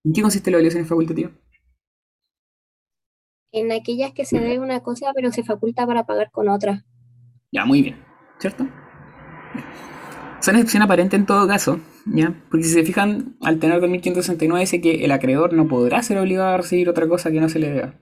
¿En 0.04 0.14
qué 0.14 0.22
consiste 0.22 0.52
la 0.52 0.58
obligación 0.58 0.86
facultativa? 0.86 1.32
En 3.54 3.72
aquellas 3.72 4.14
que 4.14 4.26
se 4.26 4.40
debe 4.40 4.60
una 4.60 4.82
cosa 4.82 5.12
pero 5.16 5.32
se 5.32 5.44
faculta 5.44 5.86
para 5.86 6.06
pagar 6.06 6.32
con 6.32 6.50
otra. 6.50 6.86
Ya, 7.52 7.66
muy 7.66 7.82
bien, 7.82 8.04
¿cierto? 8.40 8.68
Son 10.42 10.56
excepción 10.56 10.82
aparente 10.82 11.16
en 11.16 11.28
todo 11.28 11.48
caso, 11.48 11.80
¿ya? 12.06 12.34
Porque 12.50 12.66
si 12.66 12.74
se 12.74 12.84
fijan, 12.84 13.38
al 13.42 13.60
tener 13.60 13.80
2569 13.80 14.62
dice 14.62 14.82
que 14.82 15.06
el 15.06 15.12
acreedor 15.12 15.54
no 15.54 15.68
podrá 15.68 16.02
ser 16.02 16.18
obligado 16.18 16.50
a 16.50 16.58
recibir 16.58 16.90
otra 16.90 17.08
cosa 17.08 17.32
que 17.32 17.40
no 17.40 17.48
se 17.48 17.60
le 17.60 17.70
deba. 17.70 18.00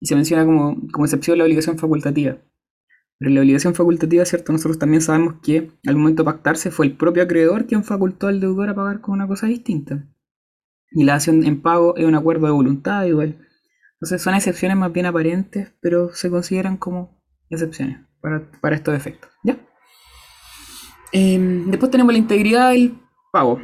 Y 0.00 0.06
se 0.06 0.16
menciona 0.16 0.44
como, 0.44 0.76
como 0.90 1.04
excepción 1.04 1.38
la 1.38 1.44
obligación 1.44 1.78
facultativa. 1.78 2.38
Pero 3.18 3.30
la 3.30 3.40
obligación 3.40 3.76
facultativa, 3.76 4.24
¿cierto? 4.24 4.50
Nosotros 4.50 4.80
también 4.80 5.00
sabemos 5.00 5.36
que 5.44 5.70
al 5.86 5.96
momento 5.96 6.24
de 6.24 6.32
pactarse 6.32 6.72
fue 6.72 6.86
el 6.86 6.96
propio 6.96 7.22
acreedor 7.22 7.66
quien 7.66 7.84
facultó 7.84 8.26
al 8.26 8.40
deudor 8.40 8.70
a 8.70 8.74
pagar 8.74 9.00
con 9.00 9.14
una 9.14 9.28
cosa 9.28 9.46
distinta. 9.46 10.08
Y 10.90 11.04
la 11.04 11.14
acción 11.14 11.44
en 11.44 11.62
pago 11.62 11.96
es 11.96 12.04
un 12.04 12.16
acuerdo 12.16 12.46
de 12.46 12.52
voluntad 12.52 13.04
igual. 13.04 13.46
Entonces 13.94 14.20
son 14.20 14.34
excepciones 14.34 14.76
más 14.76 14.92
bien 14.92 15.06
aparentes, 15.06 15.72
pero 15.80 16.12
se 16.12 16.30
consideran 16.30 16.78
como 16.78 17.22
excepciones 17.48 18.00
para, 18.20 18.50
para 18.60 18.74
estos 18.74 18.96
efectos. 18.96 19.30
¿Ya? 19.44 19.56
Em, 21.16 21.70
después 21.70 21.92
tenemos 21.92 22.12
la 22.12 22.18
integridad 22.18 22.72
del 22.72 22.98
pago. 23.32 23.60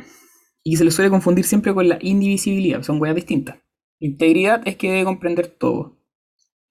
Y 0.63 0.77
se 0.77 0.85
le 0.85 0.93
suele 0.93 1.11
confundir 1.11 1.45
siempre 1.45 1.75
con 1.75 1.89
la 1.89 1.99
indivisibilidad. 2.01 2.83
Son 2.83 3.01
huellas 3.01 3.17
distintas. 3.17 3.59
Integridad 3.99 4.63
es 4.69 4.77
que 4.77 4.93
debe 4.93 5.05
comprender 5.05 5.49
todo. 5.49 5.99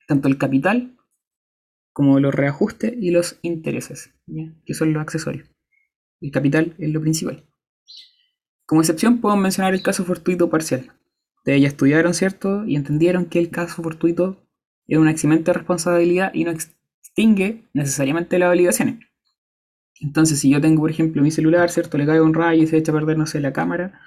Tanto 0.07 0.29
el 0.29 0.37
capital 0.37 0.97
como 1.91 2.21
los 2.21 2.33
reajustes 2.33 2.93
y 2.97 3.11
los 3.11 3.39
intereses, 3.41 4.13
que 4.65 4.73
son 4.73 4.93
los 4.93 5.01
accesorios. 5.01 5.49
El 6.21 6.31
capital 6.31 6.75
es 6.79 6.89
lo 6.91 7.01
principal. 7.01 7.45
Como 8.65 8.79
excepción 8.79 9.19
puedo 9.19 9.35
mencionar 9.35 9.73
el 9.73 9.81
caso 9.81 10.05
fortuito 10.05 10.49
parcial. 10.49 10.93
Ustedes 11.39 11.61
ya 11.61 11.67
estudiaron, 11.67 12.13
¿cierto? 12.13 12.65
Y 12.65 12.77
entendieron 12.77 13.25
que 13.25 13.39
el 13.39 13.49
caso 13.49 13.83
fortuito 13.83 14.47
es 14.87 14.97
un 14.97 15.09
eximente 15.09 15.51
responsabilidad 15.51 16.33
y 16.33 16.45
no 16.45 16.51
extingue 16.51 17.67
necesariamente 17.73 18.39
las 18.39 18.49
obligaciones. 18.49 19.08
Entonces, 20.01 20.39
si 20.39 20.49
yo 20.49 20.61
tengo, 20.61 20.81
por 20.81 20.91
ejemplo, 20.91 21.21
mi 21.21 21.31
celular, 21.31 21.69
¿cierto? 21.71 21.97
Le 21.97 22.05
cae 22.05 22.21
un 22.21 22.33
rayo 22.33 22.63
y 22.63 22.67
se 22.67 22.77
echa 22.77 22.91
a 22.91 22.95
perder, 22.95 23.17
no 23.17 23.25
sé, 23.25 23.39
la 23.41 23.53
cámara. 23.53 23.99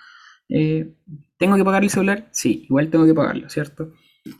eh, 0.49 0.95
¿Tengo 1.39 1.57
que 1.57 1.65
pagar 1.65 1.83
el 1.85 1.91
celular? 1.91 2.29
Sí, 2.33 2.65
igual 2.69 2.91
tengo 2.91 3.07
que 3.07 3.15
pagarlo, 3.15 3.49
¿cierto? 3.51 3.93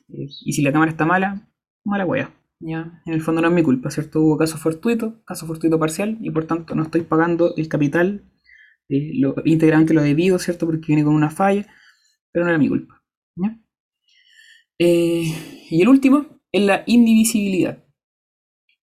Eh, 0.09 0.29
y 0.45 0.53
si 0.53 0.63
la 0.63 0.73
cámara 0.73 0.91
está 0.93 1.05
mala, 1.07 1.49
mala 1.85 2.07
hueá. 2.07 2.33
Ya, 2.61 3.03
en 3.07 3.15
el 3.15 3.23
fondo 3.23 3.43
no 3.43 3.49
es 3.49 3.55
mi 3.55 3.63
culpa, 3.65 3.91
¿cierto? 3.91 4.21
Hubo 4.21 4.39
caso 4.39 4.57
fortuito, 4.59 5.23
caso 5.25 5.47
fortuito 5.47 5.79
parcial, 5.81 6.19
y 6.21 6.31
por 6.31 6.47
tanto 6.47 6.75
no 6.77 6.85
estoy 6.85 7.03
pagando 7.03 7.55
el 7.57 7.69
capital 7.69 8.23
eh, 8.89 9.13
lo, 9.21 9.35
íntegramente 9.45 9.95
lo 9.95 10.03
debido, 10.03 10.39
¿cierto? 10.39 10.67
Porque 10.67 10.87
viene 10.89 11.05
con 11.05 11.15
una 11.15 11.31
falla, 11.31 11.67
pero 12.33 12.45
no 12.47 12.51
era 12.51 12.59
mi 12.59 12.69
culpa. 12.69 13.03
¿ya? 13.37 13.59
Eh, 14.79 15.25
y 15.71 15.83
el 15.83 15.89
último 15.89 16.27
es 16.51 16.63
la 16.63 16.83
indivisibilidad, 16.87 17.79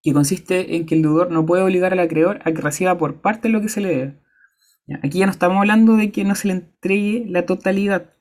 que 0.02 0.12
consiste 0.12 0.76
en 0.76 0.86
que 0.86 0.94
el 0.94 1.02
deudor 1.02 1.30
no 1.30 1.44
puede 1.44 1.62
obligar 1.62 1.92
al 1.92 2.00
acreedor 2.00 2.40
a 2.44 2.52
que 2.52 2.60
reciba 2.60 2.96
por 2.98 3.20
parte 3.20 3.48
lo 3.48 3.60
que 3.60 3.68
se 3.68 3.80
le 3.80 3.88
debe. 3.88 4.20
Aquí 5.02 5.18
ya 5.18 5.26
no 5.26 5.32
estamos 5.32 5.58
hablando 5.58 5.96
de 5.96 6.10
que 6.10 6.24
no 6.24 6.34
se 6.34 6.48
le 6.48 6.54
entregue 6.54 7.24
la 7.28 7.46
totalidad. 7.46 8.14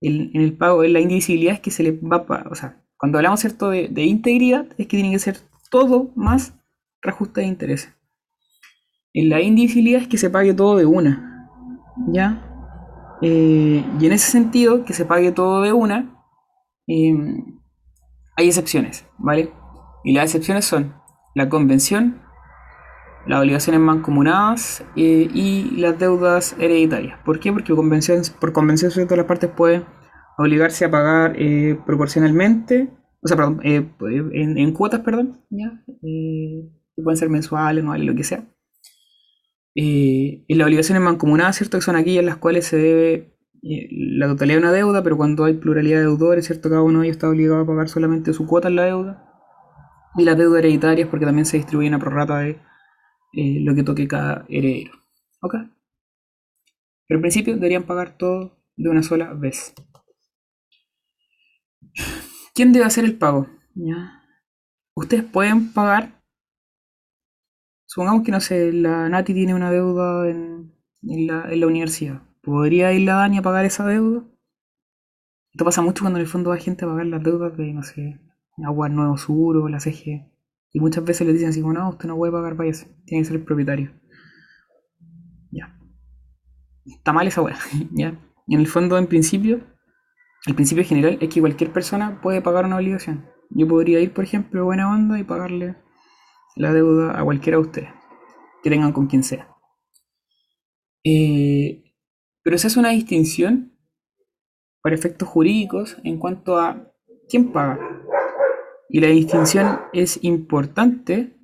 En 0.00 0.30
el 0.34 0.56
pago, 0.56 0.84
en 0.84 0.92
la 0.92 1.00
indivisibilidad 1.00 1.54
es 1.54 1.60
que 1.60 1.70
se 1.70 1.82
le 1.82 1.92
va 1.92 2.24
a 2.28 2.48
o 2.50 2.54
sea, 2.54 2.82
cuando 2.96 3.18
hablamos 3.18 3.40
cierto 3.40 3.70
de, 3.70 3.88
de 3.88 4.04
integridad, 4.04 4.66
es 4.78 4.86
que 4.86 4.96
tiene 4.96 5.10
que 5.10 5.18
ser 5.18 5.38
todo 5.70 6.10
más 6.14 6.54
reajuste 7.02 7.42
de 7.42 7.46
intereses. 7.48 7.92
En 9.12 9.28
la 9.28 9.40
indivisibilidad 9.40 10.02
es 10.02 10.08
que 10.08 10.18
se 10.18 10.30
pague 10.30 10.54
todo 10.54 10.76
de 10.76 10.86
una. 10.86 11.50
¿Ya? 12.08 12.46
Eh, 13.22 13.84
y 13.98 14.06
en 14.06 14.12
ese 14.12 14.30
sentido, 14.30 14.84
que 14.84 14.92
se 14.92 15.06
pague 15.06 15.32
todo 15.32 15.62
de 15.62 15.72
una, 15.72 16.22
eh, 16.86 17.14
hay 18.36 18.46
excepciones, 18.46 19.06
¿vale? 19.18 19.50
Y 20.04 20.12
las 20.12 20.24
excepciones 20.24 20.66
son 20.66 20.94
la 21.36 21.50
convención, 21.50 22.22
las 23.26 23.42
obligaciones 23.42 23.78
mancomunadas 23.82 24.82
eh, 24.96 25.28
y 25.34 25.76
las 25.76 25.98
deudas 25.98 26.56
hereditarias. 26.58 27.18
¿Por 27.26 27.40
qué? 27.40 27.52
Porque 27.52 27.74
convención, 27.74 28.22
por 28.40 28.54
convención 28.54 28.90
¿cierto? 28.90 29.14
las 29.16 29.26
partes 29.26 29.50
pueden 29.50 29.84
obligarse 30.38 30.86
a 30.86 30.90
pagar 30.90 31.34
eh, 31.36 31.78
proporcionalmente, 31.84 32.88
o 33.20 33.28
sea, 33.28 33.36
perdón, 33.36 33.60
eh, 33.64 33.86
en, 34.32 34.72
cuotas, 34.72 35.00
perdón, 35.00 35.42
que 35.50 37.02
pueden 37.02 37.18
ser 37.18 37.28
mensuales, 37.28 37.82
anuales, 37.82 38.06
lo 38.06 38.14
que 38.14 38.24
sea. 38.24 38.48
En 39.74 40.44
las 40.48 40.66
obligaciones 40.66 41.04
mancomunadas, 41.04 41.56
¿cierto? 41.56 41.76
Que 41.76 41.82
son 41.82 41.96
aquellas 41.96 42.20
en 42.20 42.26
las 42.26 42.38
cuales 42.38 42.64
se 42.64 42.78
debe 42.78 43.36
la 43.62 44.26
totalidad 44.28 44.56
de 44.56 44.62
una 44.62 44.72
deuda, 44.72 45.02
pero 45.02 45.18
cuando 45.18 45.44
hay 45.44 45.52
pluralidad 45.52 45.98
de 45.98 46.04
deudores, 46.04 46.46
¿cierto? 46.46 46.70
Cada 46.70 46.80
uno 46.80 47.00
de 47.00 47.06
ellos 47.08 47.16
está 47.16 47.28
obligado 47.28 47.60
a 47.60 47.66
pagar 47.66 47.90
solamente 47.90 48.32
su 48.32 48.46
cuota 48.46 48.68
en 48.68 48.76
la 48.76 48.84
deuda. 48.84 49.25
Y 50.16 50.24
las 50.24 50.38
deudas 50.38 50.60
hereditarias, 50.60 51.08
porque 51.08 51.26
también 51.26 51.46
se 51.46 51.58
distribuyen 51.58 51.94
a 51.94 51.98
prorrata 51.98 52.38
de 52.38 52.60
eh, 53.32 53.60
lo 53.60 53.74
que 53.74 53.82
toque 53.82 54.08
cada 54.08 54.46
heredero. 54.48 54.92
¿Ok? 55.40 55.54
Pero 57.06 57.18
en 57.18 57.22
principio 57.22 57.54
deberían 57.54 57.84
pagar 57.84 58.16
todo 58.16 58.58
de 58.76 58.88
una 58.88 59.02
sola 59.02 59.32
vez. 59.34 59.74
¿Quién 62.54 62.72
debe 62.72 62.86
hacer 62.86 63.04
el 63.04 63.16
pago? 63.16 63.46
¿Ya? 63.74 64.22
Ustedes 64.94 65.24
pueden 65.24 65.72
pagar. 65.72 66.22
Supongamos 67.86 68.24
que, 68.24 68.32
no 68.32 68.40
sé, 68.40 68.72
la 68.72 69.08
Nati 69.08 69.34
tiene 69.34 69.54
una 69.54 69.70
deuda 69.70 70.24
la, 71.02 71.52
en 71.52 71.60
la 71.60 71.66
universidad. 71.66 72.22
¿Podría 72.42 72.92
ir 72.92 73.02
la 73.02 73.16
Dani 73.16 73.38
a 73.38 73.42
pagar 73.42 73.64
esa 73.64 73.86
deuda? 73.86 74.24
Esto 75.52 75.64
pasa 75.64 75.82
mucho 75.82 76.02
cuando 76.02 76.18
en 76.18 76.24
el 76.24 76.30
fondo 76.30 76.50
va 76.50 76.56
gente 76.56 76.84
a 76.84 76.88
pagar 76.88 77.06
las 77.06 77.22
deudas 77.22 77.56
de, 77.56 77.72
no 77.72 77.82
sé, 77.82 78.20
Agua 78.64 78.88
Nuevo 78.88 79.16
Seguro, 79.16 79.68
la 79.68 79.80
CG. 79.80 80.30
Y 80.72 80.80
muchas 80.80 81.04
veces 81.04 81.26
le 81.26 81.32
dicen 81.32 81.48
así 81.48 81.60
como, 81.60 81.72
no, 81.72 81.88
usted 81.90 82.08
no 82.08 82.16
puede 82.16 82.32
pagar, 82.32 82.54
váyase, 82.54 82.86
tiene 83.06 83.22
que 83.22 83.28
ser 83.28 83.36
el 83.36 83.44
propietario. 83.44 83.92
Ya. 85.50 85.78
Está 86.84 87.12
mal 87.12 87.26
esa 87.26 87.42
weá, 87.42 87.56
ya. 87.92 88.18
Y 88.46 88.54
en 88.54 88.60
el 88.60 88.66
fondo, 88.66 88.98
en 88.98 89.06
principio, 89.06 89.60
el 90.46 90.54
principio 90.54 90.84
general 90.84 91.18
es 91.20 91.28
que 91.28 91.40
cualquier 91.40 91.72
persona 91.72 92.20
puede 92.20 92.42
pagar 92.42 92.66
una 92.66 92.76
obligación. 92.76 93.26
Yo 93.50 93.66
podría 93.66 94.00
ir, 94.00 94.12
por 94.12 94.24
ejemplo, 94.24 94.64
buena 94.64 94.92
onda 94.92 95.18
y 95.18 95.24
pagarle 95.24 95.76
la 96.56 96.72
deuda 96.72 97.18
a 97.18 97.24
cualquiera 97.24 97.58
de 97.58 97.64
ustedes, 97.64 97.88
que 98.62 98.70
tengan 98.70 98.92
con 98.92 99.06
quien 99.06 99.22
sea. 99.22 99.48
Eh, 101.04 101.94
pero 102.42 102.58
se 102.58 102.66
hace 102.66 102.78
una 102.78 102.90
distinción 102.90 103.76
para 104.82 104.94
efectos 104.94 105.28
jurídicos 105.28 105.96
en 106.04 106.18
cuanto 106.18 106.58
a 106.58 106.92
quién 107.28 107.52
paga. 107.52 107.78
Y 108.88 109.00
la 109.00 109.08
distinción 109.08 109.80
es 109.92 110.22
importante 110.22 111.36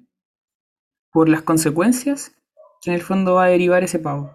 por 1.12 1.28
las 1.28 1.42
consecuencias 1.42 2.34
que 2.80 2.90
en 2.90 2.94
el 2.94 3.02
fondo 3.02 3.34
va 3.34 3.44
a 3.44 3.48
derivar 3.48 3.82
ese 3.82 3.98
pago. 3.98 4.32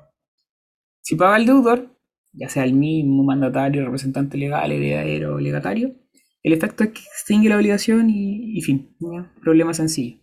Si 1.01 1.15
paga 1.15 1.37
el 1.37 1.45
deudor, 1.45 1.97
ya 2.33 2.49
sea 2.49 2.63
el 2.63 2.73
mismo 2.73 3.23
mandatario, 3.23 3.83
representante 3.85 4.37
legal, 4.37 4.71
heredero 4.71 5.39
legatario, 5.39 5.95
el 6.43 6.53
efecto 6.53 6.83
es 6.83 6.91
que 6.91 7.01
extingue 7.01 7.49
la 7.49 7.57
obligación 7.57 8.09
y, 8.09 8.61
fin. 8.61 8.95
Problema 9.41 9.73
sencillo. 9.73 10.19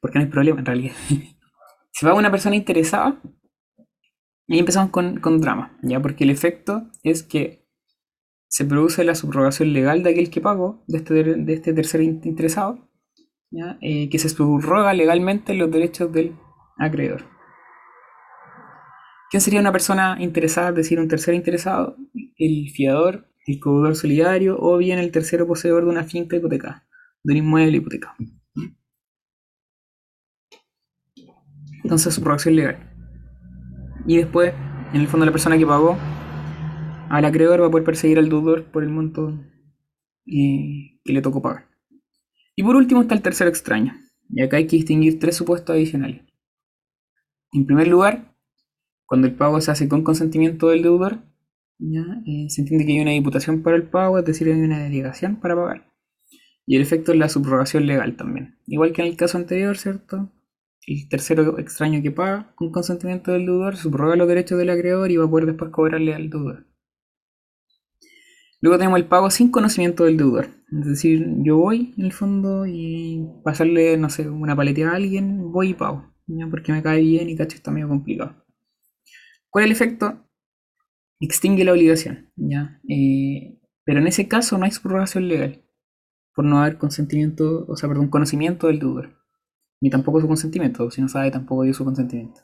Porque 0.00 0.18
no 0.18 0.24
hay 0.24 0.30
problema 0.30 0.60
en 0.60 0.66
realidad. 0.66 0.94
si 1.92 2.04
paga 2.04 2.18
una 2.18 2.30
persona 2.30 2.56
interesada, 2.56 3.20
ahí 4.48 4.58
empezamos 4.58 4.90
con, 4.90 5.20
con 5.20 5.40
drama, 5.40 5.78
¿ya? 5.82 6.00
Porque 6.00 6.24
el 6.24 6.30
efecto 6.30 6.90
es 7.02 7.22
que 7.22 7.59
se 8.50 8.64
produce 8.64 9.04
la 9.04 9.14
subrogación 9.14 9.72
legal 9.72 10.02
de 10.02 10.10
aquel 10.10 10.28
que 10.28 10.40
pagó, 10.40 10.82
de 10.88 10.98
este, 10.98 11.14
de 11.24 11.52
este 11.52 11.72
tercer 11.72 12.02
in- 12.02 12.20
interesado. 12.24 12.86
Eh, 13.80 14.08
que 14.10 14.18
se 14.20 14.28
subroga 14.28 14.94
legalmente 14.94 15.54
los 15.54 15.70
derechos 15.70 16.12
del 16.12 16.36
acreedor. 16.78 17.24
¿Quién 19.28 19.40
sería 19.40 19.60
una 19.60 19.72
persona 19.72 20.16
interesada, 20.20 20.68
es 20.68 20.76
decir, 20.76 21.00
un 21.00 21.08
tercer 21.08 21.34
interesado? 21.34 21.96
El 22.36 22.70
fiador, 22.70 23.28
el 23.46 23.58
codeudor 23.58 23.96
solidario 23.96 24.56
o 24.60 24.76
bien 24.78 25.00
el 25.00 25.10
tercero 25.10 25.48
poseedor 25.48 25.84
de 25.84 25.90
una 25.90 26.04
finca 26.04 26.36
hipotecada, 26.36 26.86
de 27.24 27.32
un 27.32 27.38
inmueble 27.38 27.78
hipotecado. 27.78 28.14
Entonces, 31.82 32.14
subrogación 32.14 32.54
legal. 32.54 32.92
Y 34.06 34.16
después, 34.18 34.54
en 34.92 35.00
el 35.00 35.08
fondo, 35.08 35.26
la 35.26 35.32
persona 35.32 35.58
que 35.58 35.66
pagó 35.66 35.96
al 37.10 37.24
acreedor 37.24 37.60
va 37.60 37.66
a 37.66 37.70
poder 37.70 37.84
perseguir 37.84 38.18
al 38.18 38.28
deudor 38.28 38.70
por 38.70 38.84
el 38.84 38.88
monto 38.88 39.36
eh, 40.26 41.00
que 41.04 41.12
le 41.12 41.20
tocó 41.20 41.42
pagar. 41.42 41.66
Y 42.54 42.62
por 42.62 42.76
último 42.76 43.02
está 43.02 43.14
el 43.14 43.22
tercero 43.22 43.50
extraño. 43.50 43.94
Y 44.28 44.42
acá 44.42 44.58
hay 44.58 44.68
que 44.68 44.76
distinguir 44.76 45.18
tres 45.18 45.36
supuestos 45.36 45.74
adicionales. 45.74 46.22
En 47.52 47.66
primer 47.66 47.88
lugar, 47.88 48.36
cuando 49.06 49.26
el 49.26 49.34
pago 49.34 49.60
se 49.60 49.72
hace 49.72 49.88
con 49.88 50.04
consentimiento 50.04 50.68
del 50.68 50.82
deudor, 50.82 51.18
¿ya? 51.78 52.04
Eh, 52.26 52.48
se 52.48 52.60
entiende 52.60 52.86
que 52.86 52.92
hay 52.92 53.00
una 53.00 53.10
diputación 53.10 53.62
para 53.62 53.76
el 53.76 53.88
pago, 53.88 54.18
es 54.18 54.24
decir, 54.24 54.46
hay 54.46 54.60
una 54.60 54.78
delegación 54.78 55.40
para 55.40 55.56
pagar. 55.56 55.90
Y 56.64 56.76
el 56.76 56.82
efecto 56.82 57.10
es 57.10 57.18
la 57.18 57.28
subrogación 57.28 57.86
legal 57.86 58.16
también. 58.16 58.56
Igual 58.66 58.92
que 58.92 59.02
en 59.02 59.08
el 59.08 59.16
caso 59.16 59.36
anterior, 59.36 59.76
¿cierto? 59.76 60.30
El 60.86 61.08
tercero 61.08 61.58
extraño 61.58 62.02
que 62.02 62.12
paga 62.12 62.52
con 62.54 62.70
consentimiento 62.70 63.32
del 63.32 63.46
deudor 63.46 63.76
subroga 63.76 64.14
los 64.14 64.28
derechos 64.28 64.58
del 64.58 64.70
acreedor 64.70 65.10
y 65.10 65.16
va 65.16 65.24
a 65.24 65.30
poder 65.30 65.46
después 65.46 65.72
cobrarle 65.72 66.14
al 66.14 66.30
deudor. 66.30 66.69
Luego 68.60 68.78
tenemos 68.78 68.98
el 68.98 69.06
pago 69.06 69.30
sin 69.30 69.50
conocimiento 69.50 70.04
del 70.04 70.16
deudor. 70.16 70.48
Es 70.70 70.86
decir, 70.86 71.26
yo 71.38 71.56
voy 71.56 71.94
en 71.96 72.04
el 72.04 72.12
fondo 72.12 72.66
y 72.66 73.26
pasarle, 73.42 73.96
no 73.96 74.10
sé, 74.10 74.28
una 74.28 74.54
paleteada 74.54 74.92
a 74.92 74.96
alguien, 74.96 75.50
voy 75.50 75.70
y 75.70 75.74
pago. 75.74 76.10
¿ya? 76.38 76.46
porque 76.48 76.72
me 76.72 76.82
cae 76.82 77.00
bien 77.00 77.28
y 77.28 77.36
cacho 77.36 77.56
está 77.56 77.70
medio 77.70 77.88
complicado. 77.88 78.34
¿Cuál 79.48 79.64
es 79.64 79.70
el 79.70 79.72
efecto? 79.72 80.26
Extingue 81.18 81.64
la 81.64 81.72
obligación, 81.72 82.30
¿ya? 82.36 82.80
Eh, 82.88 83.58
pero 83.84 84.00
en 84.00 84.06
ese 84.06 84.28
caso 84.28 84.56
no 84.56 84.64
hay 84.64 84.70
subrogación 84.70 85.28
legal, 85.28 85.64
por 86.34 86.44
no 86.44 86.58
haber 86.58 86.78
consentimiento, 86.78 87.66
o 87.66 87.76
sea, 87.76 87.88
perdón, 87.88 88.08
conocimiento 88.08 88.68
del 88.68 88.78
deudor, 88.78 89.18
ni 89.80 89.90
tampoco 89.90 90.20
su 90.20 90.28
consentimiento, 90.28 90.90
si 90.90 91.02
no 91.02 91.08
sabe 91.08 91.30
tampoco 91.30 91.64
dio 91.64 91.74
su 91.74 91.84
consentimiento. 91.84 92.40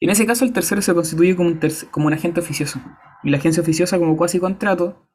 En 0.00 0.10
ese 0.10 0.26
caso 0.26 0.44
el 0.44 0.52
tercero 0.52 0.80
se 0.82 0.94
constituye 0.94 1.36
como 1.36 1.50
un, 1.50 1.60
como 1.90 2.06
un 2.06 2.12
agente 2.12 2.40
oficioso, 2.40 2.80
y 3.22 3.30
la 3.30 3.38
agencia 3.38 3.62
oficiosa 3.62 3.98
como 3.98 4.16
cuasi 4.16 4.38
contrato 4.38 5.10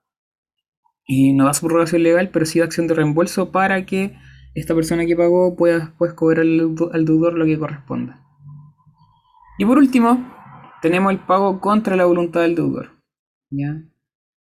y 1.11 1.33
no 1.33 1.45
da 1.45 1.55
subrogación 1.55 2.03
legal, 2.03 2.29
pero 2.29 2.45
sí 2.45 2.59
da 2.59 2.65
acción 2.65 2.85
de 2.85 2.93
reembolso 2.93 3.51
para 3.51 3.83
que 3.83 4.15
esta 4.53 4.75
persona 4.75 5.07
que 5.07 5.15
pagó 5.15 5.55
pueda 5.55 5.95
pues, 5.97 6.13
cobrar 6.13 6.41
al, 6.41 6.55
deudo- 6.59 6.91
al 6.93 7.03
deudor 7.03 7.33
lo 7.33 7.45
que 7.45 7.57
corresponda. 7.57 8.21
Y 9.57 9.65
por 9.65 9.79
último, 9.79 10.23
tenemos 10.83 11.11
el 11.11 11.17
pago 11.17 11.59
contra 11.59 11.95
la 11.95 12.05
voluntad 12.05 12.41
del 12.41 12.53
deudor. 12.53 12.91
¿ya? 13.49 13.81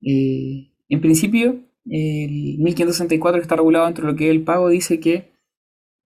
Eh, 0.02 0.74
en 0.90 1.00
principio, 1.00 1.62
el 1.86 2.58
1564 2.60 3.40
que 3.40 3.44
está 3.44 3.56
regulado 3.56 3.86
dentro 3.86 4.06
de 4.06 4.12
lo 4.12 4.18
que 4.18 4.26
es 4.26 4.32
el 4.32 4.44
pago 4.44 4.68
dice 4.68 5.00
que 5.00 5.32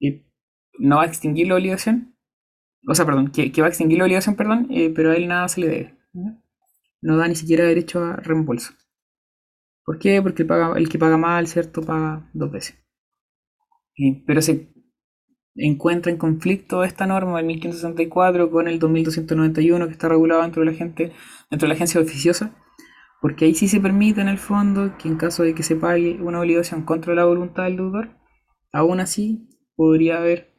eh, 0.02 0.24
no 0.78 0.98
va 0.98 1.04
a 1.04 1.08
extinguir 1.08 1.48
la 1.48 1.56
obligación, 1.56 2.16
o 2.88 2.94
sea, 2.94 3.08
perdón, 3.08 3.32
que, 3.32 3.52
va 3.60 3.66
a 3.66 3.70
extinguir 3.70 3.98
la 3.98 4.04
obligación, 4.04 4.36
perdón, 4.36 4.68
eh, 4.70 4.92
pero 4.96 5.10
a 5.10 5.16
él 5.16 5.28
nada 5.28 5.48
se 5.48 5.62
le 5.62 5.68
debe. 5.68 5.98
No 7.02 7.18
da 7.18 7.28
ni 7.28 7.36
siquiera 7.36 7.66
derecho 7.66 8.04
a 8.06 8.18
reembolso. 8.18 8.74
¿Por 9.86 10.00
qué? 10.00 10.22
Porque 10.22 10.44
el, 10.76 10.90
que 10.90 10.98
paga 10.98 11.18
mal, 11.18 11.48
¿cierto? 11.48 11.82
Paga 11.82 12.30
dos 12.34 12.52
veces. 12.52 12.78
Eh, 13.98 14.24
pero 14.26 14.42
se 14.42 14.74
encuentra 15.56 16.12
en 16.12 16.18
conflicto 16.18 16.84
esta 16.84 17.06
norma 17.06 17.38
del 17.38 17.46
1564 17.46 18.50
con 18.50 18.68
el 18.68 18.80
2291 18.80 19.86
que 19.88 19.92
está 19.92 20.10
regulado 20.10 20.42
dentro 20.42 20.62
de 20.62 20.72
la 20.72 20.78
gente, 20.78 21.12
dentro 21.52 21.68
de 21.68 21.70
la 21.70 21.76
agencia 21.76 22.02
oficiosa, 22.02 22.56
porque 23.22 23.46
ahí 23.46 23.56
sí 23.56 23.68
se 23.68 23.80
permite 23.80 24.22
en 24.22 24.30
el 24.30 24.38
fondo 24.38 24.98
que 24.98 25.08
en 25.08 25.18
caso 25.18 25.44
de 25.44 25.54
que 25.54 25.64
se 25.64 25.76
pague 25.76 26.20
una 26.22 26.40
obligación 26.40 26.84
contra 26.84 27.14
la 27.14 27.26
voluntad 27.26 27.64
del 27.64 27.78
deudor, 27.78 28.18
aún 28.72 29.00
así 29.00 29.50
podría 29.76 30.18
haber 30.18 30.54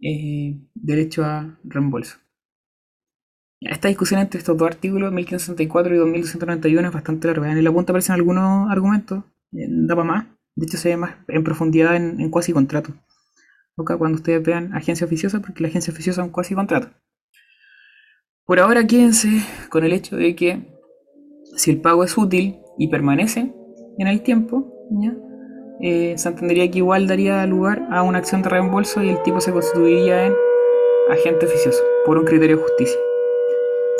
eh, 0.00 0.60
derecho 0.74 1.24
a 1.24 1.58
reembolso. 1.64 2.18
Esta 3.64 3.88
discusión 3.88 4.20
entre 4.20 4.38
estos 4.38 4.56
dos 4.56 4.68
artículos, 4.68 5.12
1564 5.12 5.94
y 5.94 5.98
2291, 5.98 6.88
es 6.88 6.94
bastante 6.94 7.28
larga. 7.28 7.50
En 7.50 7.64
la 7.64 7.72
punta 7.72 7.92
aparecen 7.92 8.14
algunos 8.14 8.70
argumentos, 8.70 9.24
eh, 9.52 9.66
da 9.68 9.96
para 9.96 10.06
más. 10.06 10.26
De 10.54 10.66
hecho, 10.66 10.76
se 10.76 10.90
ve 10.90 10.96
más 10.96 11.16
en 11.28 11.42
profundidad 11.42 11.96
en, 11.96 12.20
en 12.20 12.30
cuasi 12.30 12.52
contrato. 12.52 12.92
Cuando 13.76 14.16
ustedes 14.16 14.42
vean 14.42 14.72
agencia 14.74 15.06
oficiosa, 15.06 15.40
porque 15.40 15.62
la 15.62 15.68
agencia 15.68 15.92
oficiosa 15.92 16.20
es 16.20 16.26
un 16.26 16.32
cuasi 16.32 16.54
contrato. 16.54 16.90
Por 18.44 18.60
ahora 18.60 18.86
quédense 18.86 19.42
con 19.70 19.84
el 19.84 19.92
hecho 19.92 20.16
de 20.16 20.36
que 20.36 20.74
si 21.56 21.70
el 21.70 21.80
pago 21.80 22.04
es 22.04 22.16
útil 22.16 22.58
y 22.78 22.88
permanece 22.88 23.52
en 23.98 24.06
el 24.06 24.22
tiempo. 24.22 24.70
Eh, 25.80 26.14
se 26.16 26.28
entendería 26.28 26.70
que 26.70 26.78
igual 26.78 27.06
daría 27.06 27.44
lugar 27.46 27.88
a 27.90 28.02
una 28.02 28.18
acción 28.18 28.42
de 28.42 28.48
reembolso 28.48 29.02
y 29.02 29.08
el 29.08 29.22
tipo 29.22 29.40
se 29.40 29.52
constituiría 29.52 30.26
en 30.26 30.34
agente 31.10 31.46
oficioso, 31.46 31.82
por 32.06 32.18
un 32.18 32.24
criterio 32.24 32.56
de 32.56 32.62
justicia. 32.62 32.98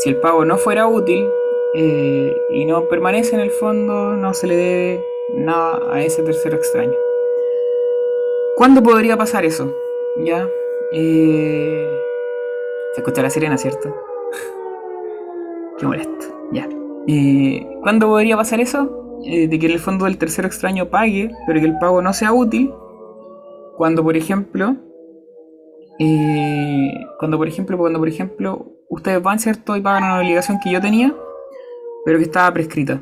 Si 0.04 0.10
el 0.10 0.16
pago 0.16 0.44
no 0.44 0.58
fuera 0.58 0.86
útil 0.86 1.26
eh, 1.72 2.36
y 2.50 2.66
no 2.66 2.88
permanece 2.88 3.36
en 3.36 3.40
el 3.40 3.50
fondo, 3.50 4.14
no 4.14 4.34
se 4.34 4.46
le 4.46 4.54
debe 4.54 5.04
nada 5.32 5.80
a 5.90 6.02
ese 6.02 6.22
tercero 6.22 6.58
extraño. 6.58 6.92
¿Cuándo 8.54 8.82
podría 8.82 9.16
pasar 9.16 9.46
eso? 9.46 9.74
Ya. 10.18 10.46
eh, 10.92 11.88
se 12.92 13.00
escucha 13.00 13.22
la 13.22 13.30
sirena, 13.30 13.56
¿cierto? 13.56 13.96
Qué 15.78 15.86
molesto. 15.86 16.26
Ya. 16.52 16.68
Eh, 17.08 17.66
¿Cuándo 17.80 18.08
podría 18.08 18.36
pasar 18.36 18.60
eso? 18.60 19.18
De 19.24 19.58
que 19.58 19.64
el 19.64 19.78
fondo 19.78 20.06
el 20.06 20.18
tercero 20.18 20.46
extraño 20.46 20.90
pague, 20.90 21.30
pero 21.46 21.60
que 21.60 21.66
el 21.66 21.78
pago 21.78 22.02
no 22.02 22.12
sea 22.12 22.34
útil. 22.34 22.74
Cuando, 23.78 24.04
por 24.04 24.18
ejemplo, 24.18 24.76
cuando 27.18 27.38
por 27.38 27.48
ejemplo, 27.48 27.78
cuando 27.78 27.98
por 27.98 28.08
ejemplo 28.08 28.73
ustedes 28.94 29.22
van, 29.22 29.38
¿cierto? 29.38 29.76
Y 29.76 29.80
pagan 29.80 30.04
una 30.04 30.18
obligación 30.18 30.58
que 30.60 30.70
yo 30.70 30.80
tenía, 30.80 31.12
pero 32.04 32.18
que 32.18 32.24
estaba 32.24 32.52
prescrita. 32.52 33.00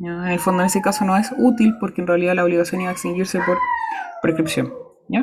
En 0.00 0.28
el 0.28 0.38
fondo, 0.38 0.62
en 0.62 0.66
ese 0.66 0.82
caso 0.82 1.04
no 1.04 1.16
es 1.16 1.32
útil 1.38 1.76
porque 1.80 2.00
en 2.00 2.06
realidad 2.06 2.34
la 2.34 2.44
obligación 2.44 2.82
iba 2.82 2.90
a 2.90 2.92
extinguirse 2.92 3.40
por 3.40 3.58
prescripción. 4.20 4.72
¿ya? 5.08 5.20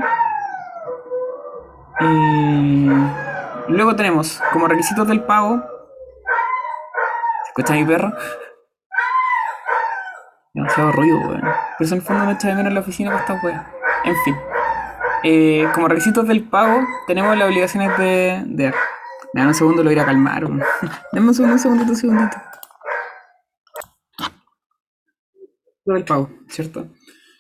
Eh, 2.00 3.10
luego 3.68 3.96
tenemos 3.96 4.42
como 4.52 4.68
requisitos 4.68 5.08
del 5.08 5.22
pago. 5.24 5.62
¿Se 7.44 7.50
escucha 7.50 7.74
mi 7.74 7.86
perro? 7.86 8.12
Demasiado 10.54 10.92
ruido, 10.92 11.20
weón. 11.20 11.42
Pero 11.42 11.54
eso 11.80 11.96
en 11.96 12.02
el 12.02 12.06
fondo 12.06 12.26
me 12.26 12.34
echa 12.34 12.48
de 12.48 12.56
menos 12.56 12.70
en 12.70 12.76
la 12.76 12.82
oficina 12.82 13.12
para 13.12 13.22
esta 13.22 13.40
wea. 13.44 13.72
En 14.06 14.16
fin. 14.24 14.36
Eh, 15.24 15.68
como 15.74 15.88
requisitos 15.88 16.28
del 16.28 16.44
pago, 16.44 16.82
tenemos 17.08 17.38
las 17.38 17.48
obligaciones 17.48 17.98
de, 17.98 18.44
de. 18.46 18.74
Me 19.34 19.42
dan 19.42 19.48
un 19.48 19.54
segundo, 19.56 19.84
lo 19.84 19.90
voy 19.90 20.00
a 20.00 20.06
calmar. 20.06 20.44
Dame 21.12 21.28
un 21.28 21.34
segundo, 21.34 21.56
un 21.56 21.60
segundito, 21.60 21.92
un 21.92 21.96
segundito. 21.98 22.38
Lo 25.86 26.06
pago, 26.06 26.30
¿cierto? 26.48 26.88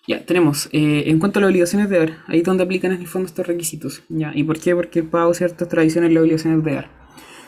Ya, 0.06 0.26
tenemos, 0.26 0.68
eh, 0.74 1.04
en 1.08 1.20
cuanto 1.20 1.40
a 1.40 1.44
las 1.44 1.50
obligaciones 1.52 1.90
de 1.90 1.98
dar, 1.98 2.18
ahí 2.28 2.40
es 2.40 2.44
donde 2.44 2.64
aplican 2.64 2.92
en 2.92 3.00
el 3.00 3.08
fondo 3.08 3.28
estos 3.28 3.48
requisitos. 3.48 4.04
¿ya? 4.10 4.32
¿Y 4.36 4.44
por 4.44 4.60
qué? 4.60 4.76
Porque 4.76 5.00
el 5.00 5.06
pago, 5.08 5.34
¿cierto? 5.34 5.64
Es 5.64 5.70
tradición 5.70 6.04
en 6.04 6.14
las 6.14 6.22
obligaciones 6.22 6.64
de 6.64 6.74
dar. 6.74 6.90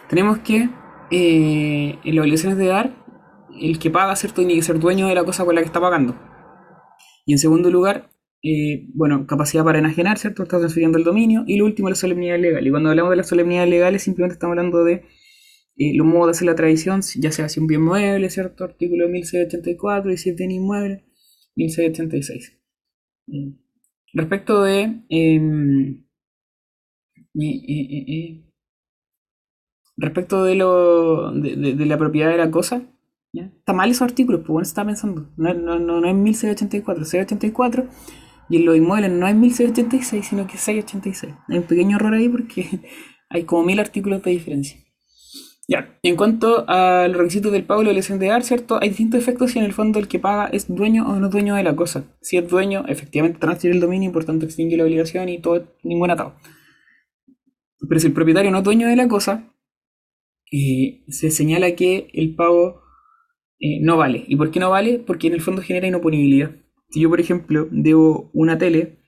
Tenemos 0.08 0.40
que, 0.40 0.70
eh, 1.12 2.00
en 2.02 2.16
las 2.16 2.22
obligaciones 2.22 2.58
de 2.58 2.68
dar, 2.68 2.94
el 3.60 3.78
que 3.80 3.90
paga, 3.90 4.16
¿cierto? 4.16 4.38
Tiene 4.38 4.56
que 4.56 4.62
ser 4.62 4.80
dueño 4.80 5.08
de 5.08 5.16
la 5.16 5.26
cosa 5.26 5.44
con 5.44 5.56
la 5.56 5.62
que 5.62 5.68
está 5.68 5.82
pagando. 5.82 6.16
Y 7.26 7.34
en 7.34 7.40
segundo 7.40 7.70
lugar, 7.70 8.10
eh, 8.48 8.86
bueno, 8.94 9.26
capacidad 9.26 9.64
para 9.64 9.80
enajenar, 9.80 10.20
¿cierto? 10.20 10.44
Está 10.44 10.60
transfiriendo 10.60 11.00
el 11.00 11.04
dominio. 11.04 11.44
Y 11.48 11.58
lo 11.58 11.66
último, 11.66 11.90
la 11.90 11.96
solemnidad 11.96 12.38
legal. 12.38 12.66
Y 12.68 12.70
cuando 12.70 12.90
hablamos 12.92 13.10
de 13.10 13.16
las 13.16 13.28
solemnidades 13.28 13.72
legales, 13.72 14.04
simplemente 14.04 14.34
estamos 14.34 14.52
hablando 14.52 14.84
de 14.84 15.04
eh, 15.78 15.96
los 15.96 16.06
modos 16.06 16.28
de 16.28 16.32
hacer 16.32 16.46
la 16.46 16.54
tradición, 16.54 17.02
ya 17.18 17.32
sea 17.32 17.50
si 17.50 17.60
un 17.60 17.66
bien 17.66 17.82
mueble, 17.82 18.30
¿cierto? 18.30 18.64
Artículo 18.64 19.10
1684 19.10 20.12
y 20.12 20.18
si 20.18 20.30
es 20.30 20.36
bien 20.36 20.52
inmueble, 20.52 21.06
1686. 21.56 22.60
Eh, 23.30 23.54
respecto 24.14 24.62
de... 24.62 25.02
respecto 29.98 30.44
de, 30.44 30.56
lo, 30.56 31.32
de, 31.32 31.86
la 31.88 31.98
propiedad 31.98 32.30
de 32.30 32.38
la 32.38 32.52
cosa, 32.52 32.84
¿ya? 33.34 33.46
está 33.58 33.74
mal 33.74 33.90
esos 33.90 34.04
artículos, 34.04 34.42
pues 34.42 34.50
bueno, 34.50 34.66
se 34.66 34.70
está 34.70 34.86
pensando. 34.86 35.34
No, 35.36 35.52
no, 35.56 35.80
no, 35.80 36.00
no 36.00 36.08
es 36.08 36.16
1684, 36.16 37.02
es 37.02 37.10
684 37.10 37.90
y 38.50 38.58
en 38.58 38.66
los 38.66 38.78
inmuebles 38.78 39.12
no 39.12 39.28
es 39.28 39.36
1686, 39.36 40.28
sino 40.28 40.48
que 40.48 40.56
es 40.56 40.62
686. 40.62 41.34
Hay 41.48 41.58
un 41.58 41.64
pequeño 41.64 41.98
error 41.98 42.14
ahí 42.14 42.30
porque 42.30 42.68
hay 43.30 43.44
como 43.44 43.64
mil 43.64 43.80
artículos 43.80 44.22
de 44.24 44.32
diferencia. 44.32 44.80
Ya, 45.68 45.98
en 46.04 46.16
cuanto 46.16 46.64
a 46.68 47.08
los 47.08 47.18
requisitos 47.18 47.52
del 47.52 47.64
pago 47.64 47.82
y 47.82 47.86
la 47.86 47.90
obligación 47.90 48.20
de 48.20 48.28
dar, 48.28 48.44
¿cierto? 48.44 48.78
Hay 48.80 48.90
distintos 48.90 49.20
efectos 49.20 49.52
si 49.52 49.60
en 49.60 49.66
el 49.66 49.74
fondo 49.74 49.98
el 49.98 50.08
que 50.08 50.20
paga 50.20 50.46
es 50.48 50.68
dueño 50.68 51.08
o 51.08 51.16
no 51.16 51.30
dueño 51.30 51.56
de 51.56 51.64
la 51.64 51.76
cosa. 51.76 52.04
Si 52.22 52.38
es 52.38 52.48
dueño, 52.48 52.86
efectivamente 52.88 53.40
transfiere 53.40 53.76
el 53.76 53.82
dominio 53.82 54.10
y 54.10 54.14
por 54.14 54.26
tanto 54.26 54.46
extingue 54.46 54.78
la 54.78 54.84
obligación 54.84 55.28
y 55.28 55.40
todo, 55.40 55.66
ningún 55.82 56.12
atado. 56.12 56.36
Pero 57.88 58.00
si 58.00 58.08
el 58.08 58.14
propietario 58.14 58.52
no 58.52 58.60
es 58.60 58.64
dueño 58.64 58.88
de 58.88 58.96
la 58.96 59.08
cosa, 59.08 59.52
eh, 60.52 61.04
se 61.08 61.32
señala 61.32 61.76
que 61.76 62.10
el 62.14 62.36
pago 62.36 62.84
eh, 63.60 63.80
no 63.82 63.98
vale. 63.98 64.24
¿Y 64.28 64.36
por 64.36 64.52
qué 64.52 64.60
no 64.60 64.70
vale? 64.70 65.00
Porque 65.00 65.28
en 65.28 65.34
el 65.34 65.42
fondo 65.42 65.64
genera 65.64 65.88
inoponibilidad. 65.88 66.52
Si 66.96 67.02
yo, 67.02 67.10
por 67.10 67.20
ejemplo, 67.20 67.68
debo 67.72 68.30
una 68.32 68.58
tele 68.58 69.00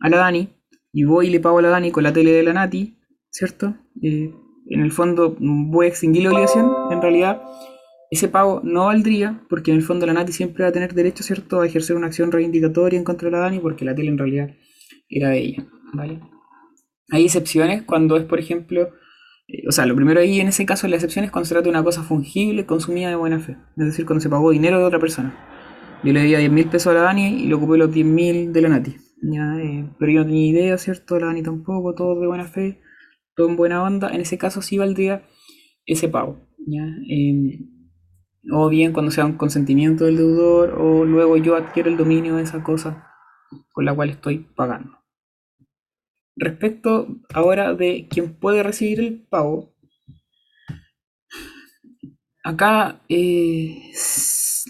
a 0.00 0.08
la 0.08 0.16
Dani 0.16 0.48
y 0.94 1.04
voy 1.04 1.26
y 1.26 1.30
le 1.30 1.40
pago 1.40 1.58
a 1.58 1.60
la 1.60 1.68
Dani 1.68 1.90
con 1.90 2.02
la 2.02 2.10
tele 2.10 2.32
de 2.32 2.42
la 2.42 2.54
Nati, 2.54 2.96
¿cierto? 3.28 3.74
Eh, 4.00 4.32
en 4.70 4.80
el 4.80 4.90
fondo 4.90 5.36
voy 5.38 5.84
a 5.84 5.88
extinguir 5.90 6.22
la 6.22 6.30
obligación. 6.30 6.72
En 6.90 7.02
realidad, 7.02 7.42
ese 8.10 8.28
pago 8.28 8.62
no 8.64 8.86
valdría 8.86 9.42
porque 9.50 9.72
en 9.72 9.76
el 9.76 9.82
fondo 9.82 10.06
la 10.06 10.14
Nati 10.14 10.32
siempre 10.32 10.62
va 10.62 10.70
a 10.70 10.72
tener 10.72 10.94
derecho, 10.94 11.22
¿cierto?, 11.22 11.60
a 11.60 11.66
ejercer 11.66 11.96
una 11.96 12.06
acción 12.06 12.32
reivindicatoria 12.32 12.98
en 12.98 13.04
contra 13.04 13.28
de 13.28 13.32
la 13.32 13.40
Dani 13.40 13.58
porque 13.58 13.84
la 13.84 13.94
tele 13.94 14.08
en 14.08 14.16
realidad 14.16 14.48
era 15.10 15.28
de 15.28 15.38
ella, 15.40 15.66
¿vale? 15.92 16.20
Hay 17.10 17.26
excepciones 17.26 17.82
cuando 17.82 18.16
es, 18.16 18.24
por 18.24 18.40
ejemplo, 18.40 18.88
eh, 19.48 19.68
o 19.68 19.72
sea, 19.72 19.84
lo 19.84 19.94
primero 19.94 20.18
ahí 20.18 20.40
en 20.40 20.48
ese 20.48 20.64
caso 20.64 20.88
la 20.88 20.96
excepción 20.96 21.26
es 21.26 21.30
cuando 21.30 21.44
se 21.44 21.52
trata 21.52 21.64
de 21.64 21.70
una 21.72 21.84
cosa 21.84 22.04
fungible 22.04 22.64
consumida 22.64 23.10
de 23.10 23.16
buena 23.16 23.38
fe. 23.38 23.58
Es 23.76 23.84
decir, 23.84 24.06
cuando 24.06 24.22
se 24.22 24.30
pagó 24.30 24.50
dinero 24.50 24.78
de 24.78 24.84
otra 24.84 24.98
persona. 24.98 25.53
Yo 26.04 26.12
le 26.12 26.20
debía 26.20 26.38
10 26.38 26.52
mil 26.52 26.68
pesos 26.68 26.88
a 26.88 26.94
la 26.94 27.00
Dani 27.00 27.44
y 27.44 27.46
le 27.46 27.54
ocupé 27.54 27.78
los 27.78 27.90
10 27.90 28.06
mil 28.06 28.52
de 28.52 28.60
la 28.60 28.68
Nati. 28.68 28.94
¿ya? 29.22 29.56
Eh, 29.58 29.88
pero 29.98 30.12
yo 30.12 30.20
no 30.20 30.26
tenía 30.26 30.46
idea, 30.46 30.78
¿cierto? 30.78 31.18
La 31.18 31.28
Dani 31.28 31.42
tampoco, 31.42 31.94
todo 31.94 32.20
de 32.20 32.26
buena 32.26 32.44
fe, 32.44 32.82
todo 33.34 33.48
en 33.48 33.56
buena 33.56 33.82
onda. 33.82 34.10
En 34.14 34.20
ese 34.20 34.36
caso 34.36 34.60
sí 34.60 34.76
valdría 34.76 35.26
ese 35.86 36.08
pago. 36.08 36.40
¿ya? 36.66 36.84
Eh, 37.08 37.58
o 38.52 38.68
bien 38.68 38.92
cuando 38.92 39.10
sea 39.10 39.24
un 39.24 39.38
consentimiento 39.38 40.04
del 40.04 40.18
deudor 40.18 40.76
o 40.78 41.06
luego 41.06 41.38
yo 41.38 41.56
adquiero 41.56 41.88
el 41.88 41.96
dominio 41.96 42.36
de 42.36 42.42
esa 42.42 42.62
cosa 42.62 43.08
con 43.72 43.84
la 43.84 43.94
cual 43.94 44.10
estoy 44.10 44.46
pagando. 44.54 44.98
respecto 46.36 47.06
ahora 47.32 47.74
de 47.74 48.08
quién 48.10 48.34
puede 48.34 48.62
recibir 48.62 49.00
el 49.00 49.22
pago, 49.22 49.73
acá 52.44 53.00
eh, 53.08 53.90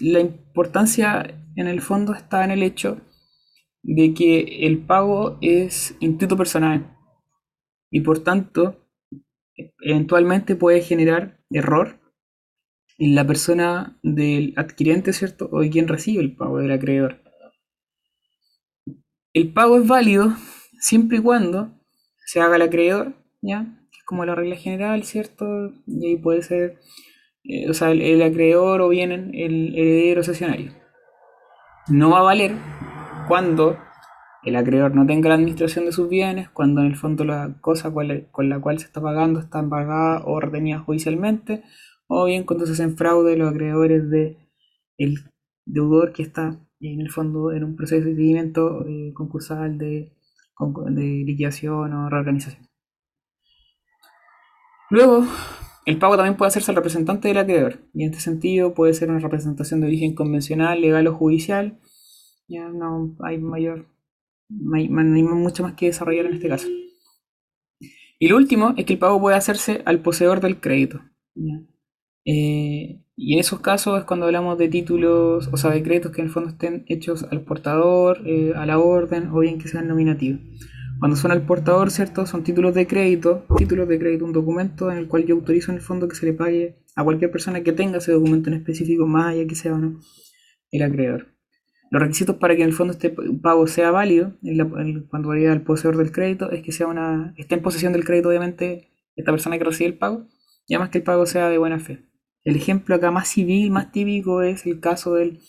la 0.01 0.19
importancia 0.19 1.45
en 1.55 1.67
el 1.67 1.81
fondo 1.81 2.13
está 2.13 2.43
en 2.43 2.51
el 2.51 2.63
hecho 2.63 3.01
de 3.83 4.13
que 4.15 4.65
el 4.65 4.79
pago 4.79 5.37
es 5.41 5.95
instituto 5.99 6.35
personal 6.35 6.97
y 7.91 8.01
por 8.01 8.23
tanto 8.23 8.81
eventualmente 9.81 10.55
puede 10.55 10.81
generar 10.81 11.39
error 11.51 11.99
en 12.97 13.15
la 13.15 13.27
persona 13.27 13.97
del 14.03 14.53
adquirente, 14.55 15.13
¿cierto? 15.13 15.49
O 15.51 15.61
de 15.61 15.69
quien 15.69 15.87
recibe 15.87 16.23
el 16.23 16.35
pago 16.35 16.59
del 16.59 16.71
acreedor. 16.71 17.21
El 19.33 19.51
pago 19.53 19.77
es 19.77 19.87
válido 19.87 20.33
siempre 20.79 21.17
y 21.17 21.21
cuando 21.21 21.71
se 22.25 22.39
haga 22.39 22.55
el 22.55 22.61
acreedor, 22.61 23.13
¿ya? 23.41 23.65
Es 23.91 24.03
como 24.05 24.25
la 24.25 24.35
regla 24.35 24.55
general, 24.55 25.03
¿cierto? 25.03 25.73
Y 25.85 26.07
ahí 26.07 26.17
puede 26.17 26.41
ser, 26.41 26.79
eh, 27.47 27.69
o 27.69 27.73
sea, 27.73 27.91
el, 27.91 28.21
acreedor 28.21 28.81
o 28.81 28.89
bien 28.89 29.11
el 29.11 29.75
heredero 29.75 30.23
cesionario. 30.23 30.71
No 31.87 32.11
va 32.11 32.19
a 32.19 32.23
valer 32.23 32.55
cuando 33.27 33.77
el 34.43 34.55
acreedor 34.55 34.95
no 34.95 35.05
tenga 35.05 35.29
la 35.29 35.35
administración 35.35 35.85
de 35.85 35.91
sus 35.91 36.07
bienes, 36.07 36.49
cuando 36.49 36.81
en 36.81 36.87
el 36.87 36.95
fondo 36.95 37.25
la 37.25 37.55
cosa 37.61 37.91
con 37.93 38.49
la 38.49 38.59
cual 38.59 38.79
se 38.79 38.85
está 38.85 39.01
pagando 39.01 39.39
está 39.39 39.59
embargada 39.59 40.23
o 40.25 40.39
retenida 40.39 40.79
judicialmente, 40.79 41.63
o 42.07 42.25
bien 42.25 42.43
cuando 42.43 42.65
se 42.65 42.73
hacen 42.73 42.95
fraude 42.95 43.35
los 43.37 43.51
acreedores 43.51 44.09
de 44.09 44.37
deudor 45.65 46.13
que 46.13 46.21
está 46.23 46.59
en 46.79 47.01
el 47.01 47.11
fondo 47.11 47.51
en 47.51 47.63
un 47.63 47.75
proceso 47.75 48.05
de 48.05 48.15
seguimiento 48.15 48.85
eh, 48.87 49.11
concursal 49.13 49.77
de, 49.79 50.13
de 50.89 51.23
liquidación 51.25 51.93
o 51.93 52.09
reorganización. 52.09 52.67
Luego, 54.91 55.25
el 55.85 55.99
pago 55.99 56.15
también 56.15 56.35
puede 56.35 56.47
hacerse 56.47 56.71
al 56.71 56.75
representante 56.75 57.27
del 57.27 57.37
acreedor, 57.37 57.79
y 57.93 58.03
en 58.03 58.09
este 58.09 58.21
sentido 58.21 58.73
puede 58.73 58.93
ser 58.93 59.09
una 59.09 59.19
representación 59.19 59.81
de 59.81 59.87
origen 59.87 60.15
convencional, 60.15 60.81
legal 60.81 61.05
o 61.07 61.15
judicial. 61.15 61.79
Ya 62.47 62.67
no 62.69 63.15
hay 63.19 63.37
mayor, 63.37 63.87
hay, 64.73 64.89
mucho 64.89 65.63
más 65.63 65.73
que 65.73 65.87
desarrollar 65.87 66.25
en 66.25 66.33
este 66.33 66.49
caso. 66.49 66.67
Y 68.17 68.27
lo 68.27 68.37
último 68.37 68.73
es 68.77 68.85
que 68.85 68.93
el 68.93 68.99
pago 68.99 69.19
puede 69.19 69.35
hacerse 69.35 69.81
al 69.85 69.99
poseedor 69.99 70.41
del 70.41 70.59
crédito. 70.59 71.01
Eh, 72.25 73.01
y 73.15 73.33
en 73.33 73.39
esos 73.39 73.59
casos 73.59 73.99
es 73.99 74.05
cuando 74.05 74.25
hablamos 74.25 74.57
de 74.57 74.67
títulos, 74.67 75.49
o 75.51 75.57
sea, 75.57 75.71
de 75.71 75.83
créditos 75.83 76.11
que 76.11 76.21
en 76.21 76.27
el 76.27 76.33
fondo 76.33 76.49
estén 76.49 76.85
hechos 76.87 77.23
al 77.29 77.41
portador, 77.41 78.21
eh, 78.25 78.53
a 78.55 78.65
la 78.65 78.79
orden 78.79 79.29
o 79.31 79.39
bien 79.39 79.59
que 79.59 79.67
sean 79.67 79.87
nominativos. 79.87 80.41
Cuando 80.99 81.17
son 81.17 81.31
al 81.31 81.45
portador, 81.45 81.91
¿cierto? 81.91 82.25
Son 82.25 82.43
títulos 82.43 82.73
de 82.73 82.87
crédito, 82.87 83.45
títulos 83.57 83.87
de 83.87 83.99
crédito, 83.99 84.25
un 84.25 84.33
documento 84.33 84.91
en 84.91 84.97
el 84.97 85.07
cual 85.07 85.25
yo 85.25 85.35
autorizo 85.35 85.71
en 85.71 85.77
el 85.77 85.83
fondo 85.83 86.07
que 86.07 86.15
se 86.15 86.25
le 86.25 86.33
pague 86.33 86.77
a 86.95 87.03
cualquier 87.03 87.31
persona 87.31 87.61
que 87.63 87.73
tenga 87.73 87.97
ese 87.97 88.13
documento 88.13 88.49
en 88.49 88.55
específico, 88.55 89.05
más 89.05 89.33
allá 89.33 89.45
que 89.45 89.55
sea 89.55 89.73
no 89.73 89.99
el 90.71 90.83
acreedor. 90.83 91.27
Los 91.91 92.01
requisitos 92.01 92.37
para 92.37 92.55
que 92.55 92.63
en 92.63 92.69
el 92.69 92.73
fondo 92.73 92.93
este 92.93 93.09
pago 93.41 93.67
sea 93.67 93.91
válido 93.91 94.33
cuando 95.09 95.29
vaya 95.29 95.51
al 95.51 95.61
poseedor 95.61 95.97
del 95.97 96.11
crédito 96.11 96.51
es 96.51 96.63
que 96.63 96.71
sea 96.71 96.87
una, 96.87 97.33
esté 97.37 97.55
en 97.55 97.61
posesión 97.61 97.93
del 97.93 98.03
crédito, 98.03 98.29
obviamente, 98.29 98.89
esta 99.15 99.31
persona 99.31 99.57
que 99.57 99.63
recibe 99.63 99.89
el 99.89 99.97
pago, 99.97 100.27
y 100.67 100.73
además 100.73 100.89
que 100.89 100.97
el 100.97 101.03
pago 101.03 101.25
sea 101.25 101.49
de 101.49 101.57
buena 101.57 101.79
fe. 101.79 102.05
El 102.43 102.55
ejemplo 102.55 102.95
acá 102.95 103.11
más 103.11 103.27
civil, 103.27 103.71
más 103.71 103.91
típico, 103.91 104.41
es 104.41 104.65
el 104.65 104.79
caso 104.79 105.13
del 105.15 105.39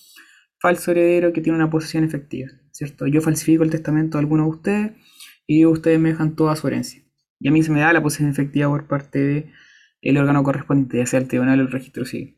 falso 0.60 0.90
heredero 0.90 1.32
que 1.32 1.40
tiene 1.40 1.56
una 1.56 1.70
posesión 1.70 2.04
efectiva, 2.04 2.48
¿cierto? 2.70 3.06
Yo 3.06 3.20
falsifico 3.20 3.62
el 3.62 3.70
testamento 3.70 4.18
de 4.18 4.22
alguno 4.22 4.44
de 4.44 4.50
ustedes 4.50 4.92
y 5.46 5.64
ustedes 5.66 6.00
me 6.00 6.10
dejan 6.10 6.36
toda 6.36 6.56
su 6.56 6.66
herencia. 6.66 7.02
Y 7.38 7.48
a 7.48 7.52
mí 7.52 7.62
se 7.62 7.70
me 7.70 7.80
da 7.80 7.92
la 7.92 8.02
posesión 8.02 8.30
efectiva 8.30 8.68
por 8.68 8.86
parte 8.86 9.52
del 10.02 10.18
órgano 10.18 10.42
correspondiente, 10.42 10.98
ya 10.98 11.06
sea 11.06 11.20
el 11.20 11.28
tribunal 11.28 11.60
o 11.60 11.62
el 11.62 11.70
registro 11.70 12.04
civil. 12.04 12.36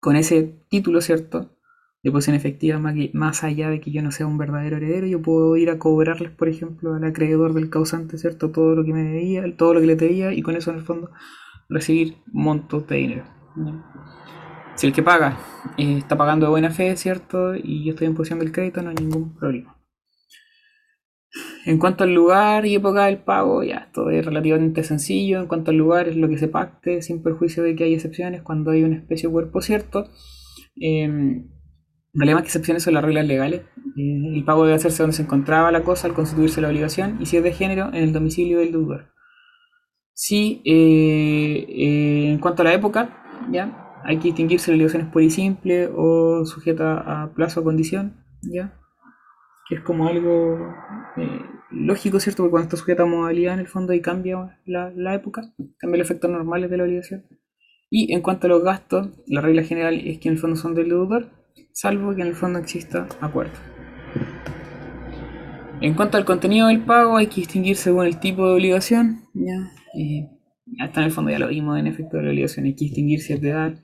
Con 0.00 0.16
ese 0.16 0.42
título, 0.68 1.00
¿cierto? 1.00 1.58
De 2.02 2.12
posesión 2.12 2.36
efectiva, 2.36 2.78
más, 2.78 3.44
allá 3.44 3.68
de 3.68 3.80
que 3.80 3.90
yo 3.90 4.02
no 4.02 4.12
sea 4.12 4.26
un 4.26 4.38
verdadero 4.38 4.76
heredero, 4.76 5.06
yo 5.06 5.20
puedo 5.20 5.56
ir 5.56 5.70
a 5.70 5.78
cobrarles, 5.78 6.30
por 6.30 6.48
ejemplo, 6.48 6.94
al 6.94 7.04
acreedor 7.04 7.52
del 7.54 7.70
causante, 7.70 8.16
¿cierto? 8.18 8.50
Todo 8.50 8.74
lo 8.74 8.84
que 8.84 8.92
me 8.92 9.02
debía, 9.02 9.44
todo 9.56 9.74
lo 9.74 9.80
que 9.80 9.86
le 9.86 9.96
debía, 9.96 10.32
y 10.32 10.42
con 10.42 10.56
eso 10.56 10.70
en 10.70 10.76
el 10.76 10.84
fondo 10.84 11.10
recibir 11.68 12.18
montos 12.26 12.86
de 12.86 12.96
dinero. 12.96 13.24
Si 14.76 14.86
el 14.86 14.92
que 14.92 15.02
paga 15.02 15.38
eh, 15.78 15.98
está 15.98 16.16
pagando 16.16 16.46
de 16.46 16.50
buena 16.50 16.70
fe, 16.70 16.96
¿cierto? 16.96 17.54
Y 17.56 17.84
yo 17.84 17.90
estoy 17.90 18.06
en 18.06 18.14
posesión 18.14 18.38
del 18.38 18.52
crédito, 18.52 18.82
no 18.82 18.90
hay 18.90 18.96
ningún 18.96 19.34
problema. 19.34 19.75
En 21.64 21.78
cuanto 21.78 22.04
al 22.04 22.14
lugar 22.14 22.66
y 22.66 22.74
época 22.74 23.06
del 23.06 23.18
pago, 23.18 23.62
ya 23.62 23.86
esto 23.86 24.10
es 24.10 24.24
relativamente 24.24 24.82
sencillo. 24.84 25.40
En 25.40 25.46
cuanto 25.46 25.70
al 25.70 25.76
lugar, 25.76 26.08
es 26.08 26.16
lo 26.16 26.28
que 26.28 26.38
se 26.38 26.48
pacte, 26.48 27.02
sin 27.02 27.22
perjuicio 27.22 27.62
de 27.62 27.74
que 27.74 27.84
hay 27.84 27.94
excepciones 27.94 28.42
cuando 28.42 28.70
hay 28.70 28.84
una 28.84 28.96
especie 28.96 29.28
de 29.28 29.32
cuerpo 29.32 29.60
cierto. 29.60 30.08
Eh, 30.80 31.42
realidad, 32.16 32.36
más 32.36 32.42
que 32.42 32.48
excepciones 32.48 32.82
son 32.82 32.94
las 32.94 33.04
reglas 33.04 33.26
legales. 33.26 33.62
Eh, 33.96 34.34
el 34.34 34.44
pago 34.44 34.64
debe 34.64 34.76
hacerse 34.76 35.02
donde 35.02 35.16
se 35.16 35.22
encontraba 35.22 35.70
la 35.70 35.82
cosa 35.82 36.08
al 36.08 36.14
constituirse 36.14 36.60
la 36.60 36.68
obligación 36.68 37.18
y 37.20 37.26
si 37.26 37.36
es 37.36 37.42
de 37.42 37.52
género, 37.52 37.88
en 37.88 37.96
el 37.96 38.12
domicilio 38.12 38.58
del 38.58 38.72
deudor. 38.72 39.12
Sí, 40.12 40.62
eh, 40.64 41.66
eh, 41.68 42.30
en 42.32 42.38
cuanto 42.38 42.62
a 42.62 42.64
la 42.64 42.74
época, 42.74 43.22
ya 43.52 44.00
hay 44.04 44.16
que 44.16 44.28
distinguir 44.28 44.60
si 44.60 44.70
la 44.70 44.76
obligación 44.76 45.02
es 45.02 45.08
pura 45.08 45.24
y 45.24 45.30
simple 45.30 45.90
o 45.94 46.44
sujeta 46.46 47.22
a 47.24 47.34
plazo 47.34 47.60
o 47.60 47.64
condición, 47.64 48.24
ya 48.42 48.72
que 49.68 49.76
es 49.76 49.80
como 49.80 50.06
algo 50.06 50.74
eh, 51.16 51.40
lógico, 51.70 52.20
¿cierto? 52.20 52.42
Porque 52.42 52.50
cuando 52.50 52.64
está 52.66 52.76
sujeta 52.76 53.02
a 53.02 53.06
modalidad 53.06 53.54
en 53.54 53.60
el 53.60 53.68
fondo 53.68 53.92
y 53.92 54.00
cambia 54.00 54.60
la, 54.64 54.90
la 54.94 55.14
época, 55.14 55.52
cambia 55.78 55.98
los 55.98 56.06
efectos 56.06 56.30
normales 56.30 56.70
de 56.70 56.76
la 56.76 56.84
obligación. 56.84 57.26
Y 57.90 58.12
en 58.12 58.20
cuanto 58.20 58.46
a 58.46 58.50
los 58.50 58.62
gastos, 58.62 59.08
la 59.26 59.40
regla 59.40 59.62
general 59.62 59.94
es 59.94 60.18
que 60.18 60.28
en 60.28 60.34
el 60.34 60.40
fondo 60.40 60.56
son 60.56 60.74
del 60.74 60.88
deudor, 60.88 61.30
salvo 61.72 62.14
que 62.14 62.22
en 62.22 62.28
el 62.28 62.34
fondo 62.34 62.58
exista 62.58 63.08
acuerdo. 63.20 63.54
En 65.80 65.94
cuanto 65.94 66.16
al 66.16 66.24
contenido 66.24 66.68
del 66.68 66.84
pago, 66.84 67.16
hay 67.16 67.26
que 67.26 67.36
distinguir 67.36 67.76
según 67.76 68.06
el 68.06 68.18
tipo 68.18 68.46
de 68.46 68.54
obligación. 68.54 69.28
¿ya? 69.34 69.72
Eh, 69.98 70.28
hasta 70.80 71.00
en 71.00 71.06
el 71.06 71.12
fondo 71.12 71.30
ya 71.30 71.38
lo 71.38 71.48
vimos 71.48 71.78
en 71.78 71.86
efecto 71.86 72.16
de 72.16 72.24
la 72.24 72.30
obligación. 72.30 72.66
Hay 72.66 72.74
que 72.74 72.86
distinguir 72.86 73.20
si 73.20 73.34
es 73.34 73.40
de 73.40 73.50
edad, 73.50 73.74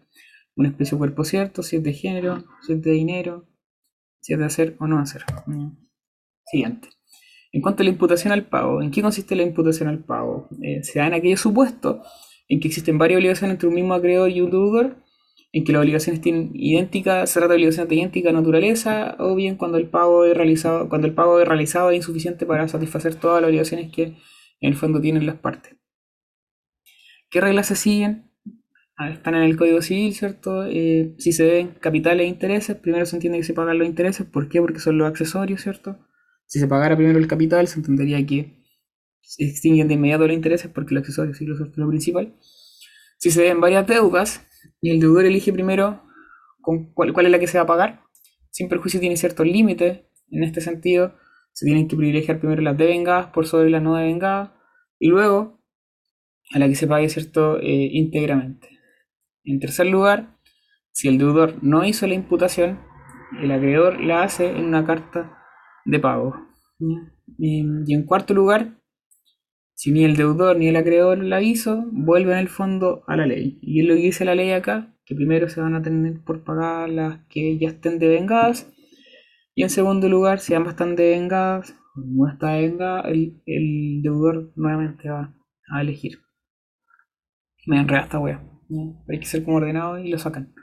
una 0.57 0.69
especie 0.69 0.97
de 0.97 0.99
cuerpo 0.99 1.25
cierto, 1.25 1.63
si 1.63 1.77
es 1.77 1.83
de 1.83 1.93
género, 1.93 2.45
si 2.67 2.73
es 2.73 2.83
de 2.83 2.93
dinero, 2.93 3.47
si 4.23 4.33
es 4.33 4.39
de 4.39 4.45
hacer 4.47 4.77
o 4.79 4.87
no 4.87 4.99
hacer. 4.99 5.25
Siguiente. 6.47 6.89
En 7.53 7.61
cuanto 7.61 7.83
a 7.83 7.85
la 7.85 7.91
imputación 7.91 8.33
al 8.33 8.47
pago, 8.47 8.81
¿en 8.81 8.91
qué 8.91 9.03
consiste 9.03 9.37
la 9.37 9.43
imputación 9.43 9.89
al 9.89 9.99
pago? 9.99 10.49
Eh, 10.63 10.83
se 10.83 11.01
da 11.01 11.09
en 11.09 11.15
aquellos 11.15 11.41
supuestos 11.41 12.07
en 12.49 12.61
que 12.61 12.69
existen 12.69 12.97
varias 12.97 13.19
obligaciones 13.19 13.55
entre 13.55 13.69
un 13.69 13.75
mismo 13.75 13.93
acreedor 13.93 14.31
y 14.31 14.41
un 14.41 14.51
deudor, 14.51 14.97
en 15.53 15.65
que 15.65 15.73
las 15.73 15.83
obligaciones 15.83 16.23
tienen 16.23 16.51
idéntica, 16.55 17.27
se 17.27 17.35
trata 17.35 17.49
de 17.49 17.57
obligaciones 17.57 17.91
de 17.91 17.97
idéntica 17.97 18.33
naturaleza, 18.33 19.17
o 19.19 19.35
bien 19.35 19.57
cuando 19.57 19.77
el 19.77 19.89
pago 19.89 20.25
es 20.25 20.35
realizado, 20.35 20.89
cuando 20.89 21.07
el 21.07 21.15
pago 21.15 21.41
es 21.41 21.47
realizado 21.47 21.91
es 21.91 21.97
insuficiente 21.97 22.47
para 22.47 22.67
satisfacer 22.69 23.17
todas 23.17 23.43
las 23.43 23.49
obligaciones 23.49 23.93
que 23.93 24.05
en 24.05 24.15
el 24.61 24.77
fondo 24.77 25.01
tienen 25.01 25.27
las 25.27 25.37
partes. 25.37 25.77
¿Qué 27.29 27.41
reglas 27.41 27.67
se 27.67 27.77
siguen? 27.77 28.32
Están 29.11 29.35
en 29.35 29.43
el 29.43 29.57
Código 29.57 29.83
Civil, 29.83 30.15
¿cierto? 30.15 30.65
Eh, 30.67 31.15
si 31.19 31.33
se 31.33 31.45
deben 31.45 31.69
capitales 31.81 32.25
e 32.25 32.29
intereses, 32.29 32.77
primero 32.77 33.07
se 33.07 33.17
entiende 33.17 33.39
que 33.39 33.45
se 33.45 33.55
pagan 33.55 33.79
los 33.79 33.87
intereses, 33.87 34.27
¿por 34.27 34.49
qué? 34.49 34.61
Porque 34.61 34.81
son 34.81 34.99
los 34.99 35.09
accesorios, 35.09 35.63
¿cierto? 35.63 35.99
Si 36.47 36.59
se 36.59 36.67
pagara 36.67 36.97
primero 36.97 37.19
el 37.19 37.27
capital, 37.27 37.67
se 37.69 37.79
entendería 37.79 38.25
que 38.27 38.63
se 39.21 39.45
extinguen 39.45 39.89
de 39.89 39.95
inmediato 39.95 40.27
los 40.27 40.35
intereses 40.35 40.71
porque 40.71 40.95
los 40.95 41.03
accesorios 41.03 41.39
sí 41.39 41.47
son 41.47 41.73
lo 41.75 41.89
principal. 41.89 42.37
Si 43.19 43.31
se 43.31 43.43
deben 43.43 43.61
varias 43.61 43.87
deudas 43.87 44.47
y 44.81 44.91
el 44.91 45.01
deudor 45.01 45.25
elige 45.25 45.53
primero 45.53 46.03
con 46.61 46.93
cuál, 46.93 47.13
cuál 47.13 47.27
es 47.27 47.33
la 47.33 47.39
que 47.39 47.47
se 47.47 47.59
va 47.59 47.65
a 47.65 47.67
pagar, 47.67 48.03
sin 48.51 48.69
perjuicio 48.69 49.01
tiene 49.01 49.17
ciertos 49.17 49.47
límites. 49.47 50.01
En 50.31 50.45
este 50.45 50.61
sentido, 50.61 51.15
se 51.53 51.67
tienen 51.67 51.89
que 51.89 51.97
privilegiar 51.97 52.39
primero 52.39 52.63
las 52.63 52.77
devengadas 52.77 53.27
por 53.29 53.47
sobre 53.47 53.71
las 53.71 53.83
no 53.83 53.97
devengadas 53.97 54.51
y 54.99 55.09
luego 55.09 55.61
a 56.53 56.59
la 56.59 56.69
que 56.69 56.75
se 56.75 56.87
pague 56.87 57.09
cierto 57.09 57.59
eh, 57.59 57.89
íntegramente. 57.93 58.69
En 59.45 59.59
tercer 59.61 59.87
lugar, 59.87 60.39
si 60.93 61.09
el 61.09 61.19
deudor 61.19 61.63
no 61.63 61.85
hizo 61.85 62.07
la 62.07 62.15
imputación, 62.15 62.81
el 63.41 63.51
acreedor 63.51 64.01
la 64.01 64.23
hace 64.23 64.51
en 64.51 64.65
una 64.65 64.85
carta 64.85 65.39
de 65.85 65.99
pago. 65.99 66.35
y 67.39 67.95
en 67.95 68.05
cuarto 68.05 68.35
lugar, 68.35 68.83
si 69.75 69.91
ni 69.91 70.05
el 70.05 70.17
deudor 70.17 70.57
ni 70.59 70.69
el 70.69 70.77
acreedor 70.77 71.19
la 71.25 71.43
hizo, 71.43 71.85
vuelve 71.91 72.33
en 72.33 72.39
el 72.39 72.49
fondo 72.49 73.03
a 73.09 73.17
la 73.17 73.27
ley. 73.27 73.59
Y 73.63 73.81
es 73.81 73.89
lo 73.89 73.95
que 73.95 74.03
dice 74.03 74.25
la 74.25 74.37
ley 74.37 74.53
acá, 74.53 74.95
que 75.05 75.17
primero 75.17 75.49
se 75.49 75.61
van 75.61 75.75
a 75.75 75.83
tener 75.83 76.23
por 76.23 76.45
pagar 76.45 76.89
las 76.89 77.25
que 77.29 77.59
ya 77.59 77.71
estén 77.71 77.99
devengadas. 77.99 78.73
Y 79.57 79.65
en 79.65 79.71
segundo 79.71 80.09
lugar, 80.09 80.39
si 80.39 80.55
ambas 80.55 80.75
están 80.75 80.95
devengadas, 80.95 81.77
no 81.97 82.29
está 82.29 82.53
devengada, 82.53 83.01
el, 83.03 83.43
el 83.47 84.03
deudor 84.03 84.53
nuevamente 84.55 85.11
va 85.11 85.35
a 85.73 85.81
elegir. 85.81 86.21
Me 87.67 87.81
enreda 87.81 88.03
esta 88.03 88.21
wea. 88.21 88.52
Hay 89.09 89.21
que 89.21 89.27
ser 89.27 89.45
como 89.45 89.59
ordenado 89.59 89.99
y 89.99 90.11
lo 90.11 90.19
sacan. 90.19 90.55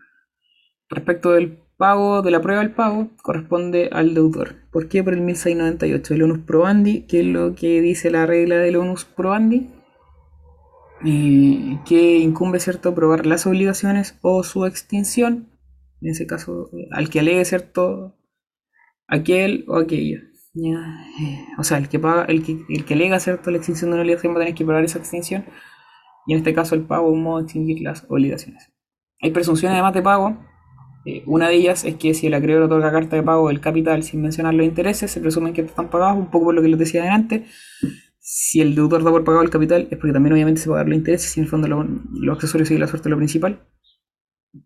Respecto 0.89 1.31
del 1.31 1.59
pago 1.77 2.21
de 2.21 2.31
la 2.31 2.41
prueba 2.41 2.61
del 2.61 2.71
pago 2.71 3.09
corresponde 3.21 3.89
al 3.91 4.13
deudor. 4.13 4.55
¿Por 4.71 4.89
qué? 4.89 5.03
Por 5.03 5.13
el 5.13 5.21
1698, 5.21 6.13
el 6.13 6.23
onus 6.23 6.39
probandi, 6.39 7.03
que 7.03 7.21
es 7.21 7.25
lo 7.25 7.55
que 7.55 7.81
dice 7.81 8.11
la 8.11 8.25
regla 8.25 8.57
del 8.57 8.75
onus 8.75 9.05
probandi, 9.05 9.69
eh, 11.05 11.79
que 11.85 12.17
incumbe, 12.17 12.59
¿cierto?, 12.59 12.93
probar 12.93 13.25
las 13.25 13.47
obligaciones 13.47 14.17
o 14.21 14.43
su 14.43 14.65
extinción, 14.65 15.47
en 16.01 16.09
ese 16.11 16.27
caso, 16.27 16.69
al 16.91 17.09
que 17.09 17.21
alegue, 17.21 17.45
¿cierto?, 17.45 18.17
aquel 19.07 19.63
o 19.69 19.77
aquella. 19.77 20.19
Ya, 20.53 21.05
eh, 21.21 21.45
o 21.57 21.63
sea, 21.63 21.77
el 21.77 21.87
que 21.87 21.99
paga, 21.99 22.25
el 22.25 22.43
que, 22.43 22.59
el 22.67 22.83
que 22.83 22.95
alega, 22.95 23.21
¿cierto?, 23.21 23.51
la 23.51 23.57
extinción 23.57 23.91
de 23.91 23.93
una 23.93 24.03
obligación 24.03 24.33
va 24.33 24.37
a 24.37 24.39
tener 24.41 24.55
que 24.55 24.65
probar 24.65 24.83
esa 24.83 24.99
extinción, 24.99 25.45
y 26.29 26.33
en 26.33 26.37
este 26.39 26.53
caso 26.53 26.75
el 26.75 26.83
pago 26.83 27.09
un 27.09 27.23
modo 27.23 27.37
de 27.39 27.43
extinguir 27.45 27.81
las 27.81 28.05
obligaciones. 28.07 28.71
Hay 29.21 29.31
presunciones 29.31 29.73
además 29.73 29.95
de 29.95 30.01
pago, 30.03 30.37
eh, 31.05 31.23
una 31.25 31.47
de 31.47 31.55
ellas 31.55 31.85
es 31.85 31.95
que 31.95 32.13
si 32.13 32.27
el 32.27 32.33
acreedor 32.35 32.63
otorga 32.63 32.91
carta 32.91 33.15
de 33.15 33.23
pago 33.23 33.47
del 33.47 33.59
capital 33.61 34.03
sin 34.03 34.21
mencionar 34.21 34.53
los 34.53 34.65
intereses, 34.65 35.09
se 35.09 35.19
presumen 35.21 35.53
que 35.53 35.61
están 35.61 35.89
pagados, 35.89 36.17
un 36.17 36.29
poco 36.29 36.45
por 36.45 36.53
lo 36.55 36.61
que 36.61 36.67
les 36.67 36.77
decía 36.77 37.01
adelante. 37.01 37.45
Si 38.19 38.61
el 38.61 38.75
deudor 38.75 39.03
da 39.03 39.09
por 39.09 39.23
pagado 39.23 39.43
el 39.43 39.49
capital, 39.49 39.87
es 39.89 39.97
porque 39.97 40.13
también 40.13 40.33
obviamente 40.33 40.61
se 40.61 40.69
dar 40.69 40.87
los 40.87 40.97
intereses, 40.97 41.35
y 41.35 41.39
en 41.39 41.45
el 41.45 41.49
fondo 41.49 41.67
lo- 41.67 41.83
los 42.13 42.35
accesorios 42.35 42.69
y 42.69 42.77
la 42.77 42.87
suerte 42.87 43.07
es 43.07 43.11
lo 43.11 43.17
principal. 43.17 43.65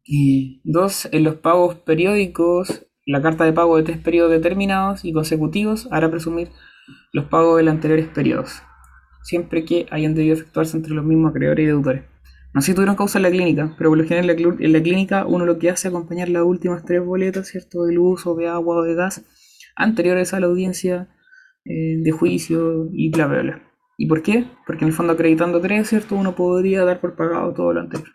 Y 0.04 0.62
dos, 0.65 1.08
en 1.12 1.23
los 1.23 1.36
pagos 1.36 1.76
periódicos, 1.76 2.88
la 3.06 3.21
carta 3.21 3.45
de 3.45 3.54
pago 3.54 3.78
de 3.78 3.84
tres 3.84 3.97
periodos 3.99 4.32
determinados 4.32 5.06
y 5.06 5.13
consecutivos 5.13 5.88
hará 5.91 6.10
presumir 6.10 6.49
los 7.13 7.26
pagos 7.26 7.58
de 7.58 7.63
los 7.63 7.73
anteriores 7.73 8.08
periodos, 8.08 8.62
siempre 9.24 9.66
que 9.66 9.88
hayan 9.92 10.14
debido 10.14 10.36
efectuarse 10.36 10.78
entre 10.78 10.94
los 10.94 11.04
mismos 11.04 11.32
acreedores 11.32 11.64
y 11.64 11.68
deudores. 11.68 12.04
No 12.54 12.62
sé 12.62 12.68
si 12.68 12.76
tuvieron 12.76 12.96
causa 12.96 13.18
en 13.18 13.24
la 13.24 13.32
clínica, 13.32 13.74
pero 13.78 13.90
por 13.90 13.98
lo 13.98 14.04
general 14.04 14.30
en 14.30 14.44
la, 14.44 14.56
en 14.60 14.74
la 14.74 14.84
clínica 14.84 15.26
uno 15.26 15.46
lo 15.46 15.58
que 15.58 15.72
hace 15.72 15.88
es 15.88 15.94
acompañar 15.94 16.30
las 16.30 16.44
últimas 16.44 16.86
tres 16.86 17.04
boletas, 17.04 17.48
¿cierto? 17.48 17.86
De 17.86 17.94
luz 17.94 18.28
o 18.28 18.36
de 18.36 18.48
agua 18.48 18.78
o 18.78 18.84
de 18.84 18.94
gas 18.94 19.26
anteriores 19.76 20.34
a 20.34 20.40
la 20.40 20.46
audiencia 20.46 21.10
eh, 21.66 21.98
de 22.02 22.12
juicio 22.12 22.90
y 22.92 23.10
bla, 23.10 23.26
bla, 23.26 23.42
bla. 23.42 23.64
¿Y 23.98 24.08
por 24.08 24.22
qué? 24.22 24.46
Porque 24.68 24.84
en 24.84 24.90
el 24.90 24.94
fondo 24.94 25.14
acreditando 25.14 25.62
tres, 25.62 25.90
¿cierto? 25.90 26.16
Uno 26.16 26.36
podría 26.36 26.84
dar 26.84 27.00
por 27.00 27.16
pagado 27.16 27.54
todo 27.54 27.74
lo 27.74 27.82
anterior. 27.82 28.10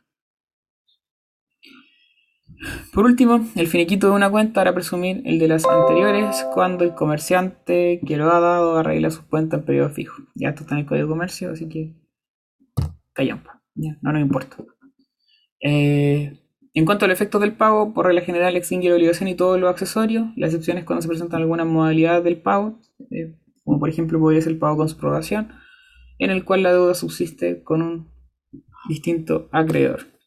Por 2.92 3.04
último, 3.04 3.46
el 3.54 3.68
finiquito 3.68 4.08
de 4.08 4.14
una 4.14 4.30
cuenta 4.30 4.60
hará 4.60 4.74
presumir 4.74 5.22
el 5.24 5.38
de 5.38 5.48
las 5.48 5.64
anteriores 5.64 6.44
cuando 6.52 6.84
el 6.84 6.94
comerciante 6.94 8.00
que 8.04 8.16
lo 8.16 8.32
ha 8.32 8.40
dado 8.40 8.76
arregla 8.76 9.10
su 9.10 9.26
cuenta 9.26 9.56
en 9.56 9.64
periodo 9.64 9.90
fijo. 9.90 10.22
Ya 10.34 10.50
esto 10.50 10.62
está 10.62 10.74
en 10.74 10.80
el 10.80 10.86
Código 10.86 11.06
de 11.06 11.10
Comercio, 11.10 11.52
así 11.52 11.68
que 11.68 11.94
callampa. 13.12 13.62
Ya, 13.74 13.96
no 14.02 14.12
nos 14.12 14.22
importa. 14.22 14.56
Eh, 15.60 16.40
en 16.74 16.84
cuanto 16.84 17.04
al 17.04 17.10
efecto 17.10 17.38
del 17.38 17.52
pago, 17.56 17.94
por 17.94 18.06
regla 18.06 18.22
general 18.22 18.56
extingue 18.56 18.88
la 18.88 18.96
obligación 18.96 19.28
y 19.28 19.34
todos 19.34 19.58
los 19.60 19.70
accesorios. 19.70 20.26
La 20.36 20.46
excepción 20.46 20.78
es 20.78 20.84
cuando 20.84 21.02
se 21.02 21.08
presentan 21.08 21.40
algunas 21.40 21.66
modalidades 21.66 22.24
del 22.24 22.40
pago, 22.40 22.80
eh, 23.10 23.36
como 23.64 23.78
por 23.78 23.88
ejemplo 23.88 24.18
podría 24.18 24.42
ser 24.42 24.52
el 24.52 24.58
pago 24.58 24.78
con 24.78 24.88
subrogación, 24.88 25.52
en 26.18 26.30
el 26.30 26.44
cual 26.44 26.62
la 26.62 26.72
deuda 26.72 26.94
subsiste 26.94 27.62
con 27.62 27.82
un 27.82 28.08
distinto 28.88 29.48
acreedor. 29.52 30.17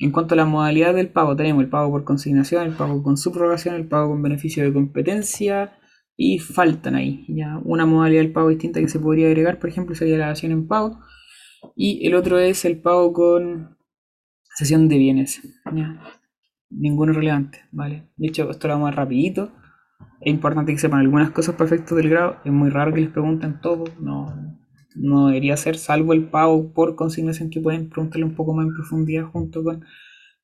En 0.00 0.12
cuanto 0.12 0.34
a 0.34 0.36
la 0.36 0.44
modalidad 0.44 0.94
del 0.94 1.08
pago, 1.08 1.34
tenemos 1.34 1.64
el 1.64 1.70
pago 1.70 1.90
por 1.90 2.04
consignación, 2.04 2.66
el 2.66 2.74
pago 2.74 3.02
con 3.02 3.16
subrogación, 3.16 3.74
el 3.74 3.88
pago 3.88 4.10
con 4.10 4.22
beneficio 4.22 4.62
de 4.62 4.72
competencia 4.72 5.72
y 6.16 6.38
faltan 6.38 6.94
ahí. 6.94 7.24
Ya 7.28 7.58
una 7.64 7.84
modalidad 7.84 8.22
del 8.22 8.32
pago 8.32 8.48
distinta 8.48 8.80
que 8.80 8.88
se 8.88 9.00
podría 9.00 9.26
agregar, 9.26 9.58
por 9.58 9.68
ejemplo, 9.68 9.96
sería 9.96 10.18
la 10.18 10.28
dación 10.28 10.52
en 10.52 10.68
pago. 10.68 11.00
Y 11.74 12.06
el 12.06 12.14
otro 12.14 12.38
es 12.38 12.64
el 12.64 12.80
pago 12.80 13.12
con 13.12 13.76
cesión 14.56 14.88
de 14.88 14.98
bienes. 14.98 15.42
¿ya? 15.74 16.00
Ninguno 16.70 17.12
relevante, 17.12 17.62
¿vale? 17.72 18.08
De 18.16 18.28
hecho, 18.28 18.50
esto 18.50 18.68
lo 18.68 18.74
vamos 18.74 18.88
a 18.88 18.92
rapidito. 18.92 19.52
Es 20.20 20.32
importante 20.32 20.72
que 20.72 20.78
sepan 20.78 21.00
algunas 21.00 21.30
cosas 21.30 21.56
para 21.56 21.66
efectos 21.66 21.96
del 21.96 22.08
grado. 22.08 22.36
Es 22.44 22.52
muy 22.52 22.70
raro 22.70 22.92
que 22.92 23.00
les 23.00 23.10
pregunten 23.10 23.60
todo. 23.60 23.84
No, 24.00 24.58
no 24.98 25.28
debería 25.28 25.56
ser, 25.56 25.76
salvo 25.76 26.12
el 26.12 26.28
pago 26.28 26.72
por 26.72 26.96
consignación 26.96 27.50
que 27.50 27.60
pueden 27.60 27.88
preguntarle 27.88 28.24
un 28.24 28.34
poco 28.34 28.52
más 28.54 28.66
en 28.66 28.74
profundidad 28.74 29.24
junto 29.24 29.62
con 29.62 29.84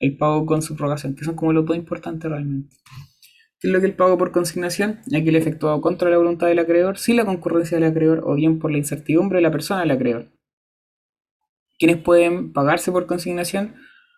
el 0.00 0.16
pago 0.16 0.46
con 0.46 0.62
subrogación, 0.62 1.14
que 1.14 1.24
son 1.24 1.34
como 1.34 1.52
los 1.52 1.64
dos 1.64 1.76
importantes 1.76 2.30
realmente. 2.30 2.76
¿Qué 3.58 3.68
es 3.68 3.72
lo 3.72 3.80
que 3.80 3.86
el 3.86 3.94
pago 3.94 4.18
por 4.18 4.32
consignación? 4.32 5.00
Aquí 5.06 5.28
el 5.28 5.36
efectuado 5.36 5.80
contra 5.80 6.10
la 6.10 6.18
voluntad 6.18 6.48
del 6.48 6.58
acreedor, 6.58 6.98
sin 6.98 7.16
la 7.16 7.24
concurrencia 7.24 7.78
del 7.78 7.88
acreedor 7.88 8.22
o 8.24 8.34
bien 8.34 8.58
por 8.58 8.70
la 8.70 8.78
incertidumbre 8.78 9.38
de 9.38 9.42
la 9.42 9.50
persona 9.50 9.80
del 9.80 9.90
acreedor. 9.90 10.26
¿Quiénes 11.78 11.96
pueden 11.96 12.52
pagarse 12.52 12.92
por 12.92 13.06
consignación? 13.06 13.74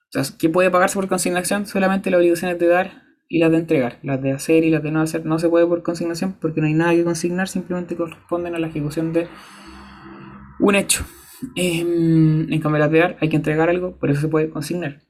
O 0.09 0.23
sea, 0.23 0.37
¿qué 0.39 0.49
puede 0.49 0.71
pagarse 0.71 0.97
por 0.97 1.09
consignación? 1.09 1.67
Solamente 1.67 2.11
las 2.11 2.19
obligaciones 2.19 2.59
de 2.59 2.67
dar 2.67 3.03
y 3.29 3.39
las 3.39 3.51
de 3.51 3.59
entregar. 3.59 3.99
Las 4.03 4.21
de 4.21 4.33
hacer 4.33 4.65
y 4.65 4.71
las 4.71 4.83
de 4.83 4.91
no 4.91 5.01
hacer 5.01 5.25
no 5.25 5.39
se 5.39 5.49
puede 5.49 5.67
por 5.67 5.83
consignación 5.83 6.37
porque 6.41 6.61
no 6.61 6.67
hay 6.67 6.75
nada 6.75 6.95
que 6.95 7.05
consignar, 7.05 7.49
simplemente 7.49 7.97
corresponden 7.97 8.55
a 8.55 8.59
la 8.59 8.67
ejecución 8.67 9.13
de 9.13 9.29
un 10.61 10.75
hecho. 10.75 11.05
Em, 11.55 12.53
en 12.53 12.61
cambio, 12.61 12.79
las 12.79 12.91
de 12.91 12.99
dar 12.99 13.17
hay 13.21 13.29
que 13.29 13.37
entregar 13.37 13.69
algo, 13.69 13.97
por 13.99 14.11
eso 14.11 14.21
se 14.23 14.29
puede 14.29 14.51
consignar. 14.51 15.03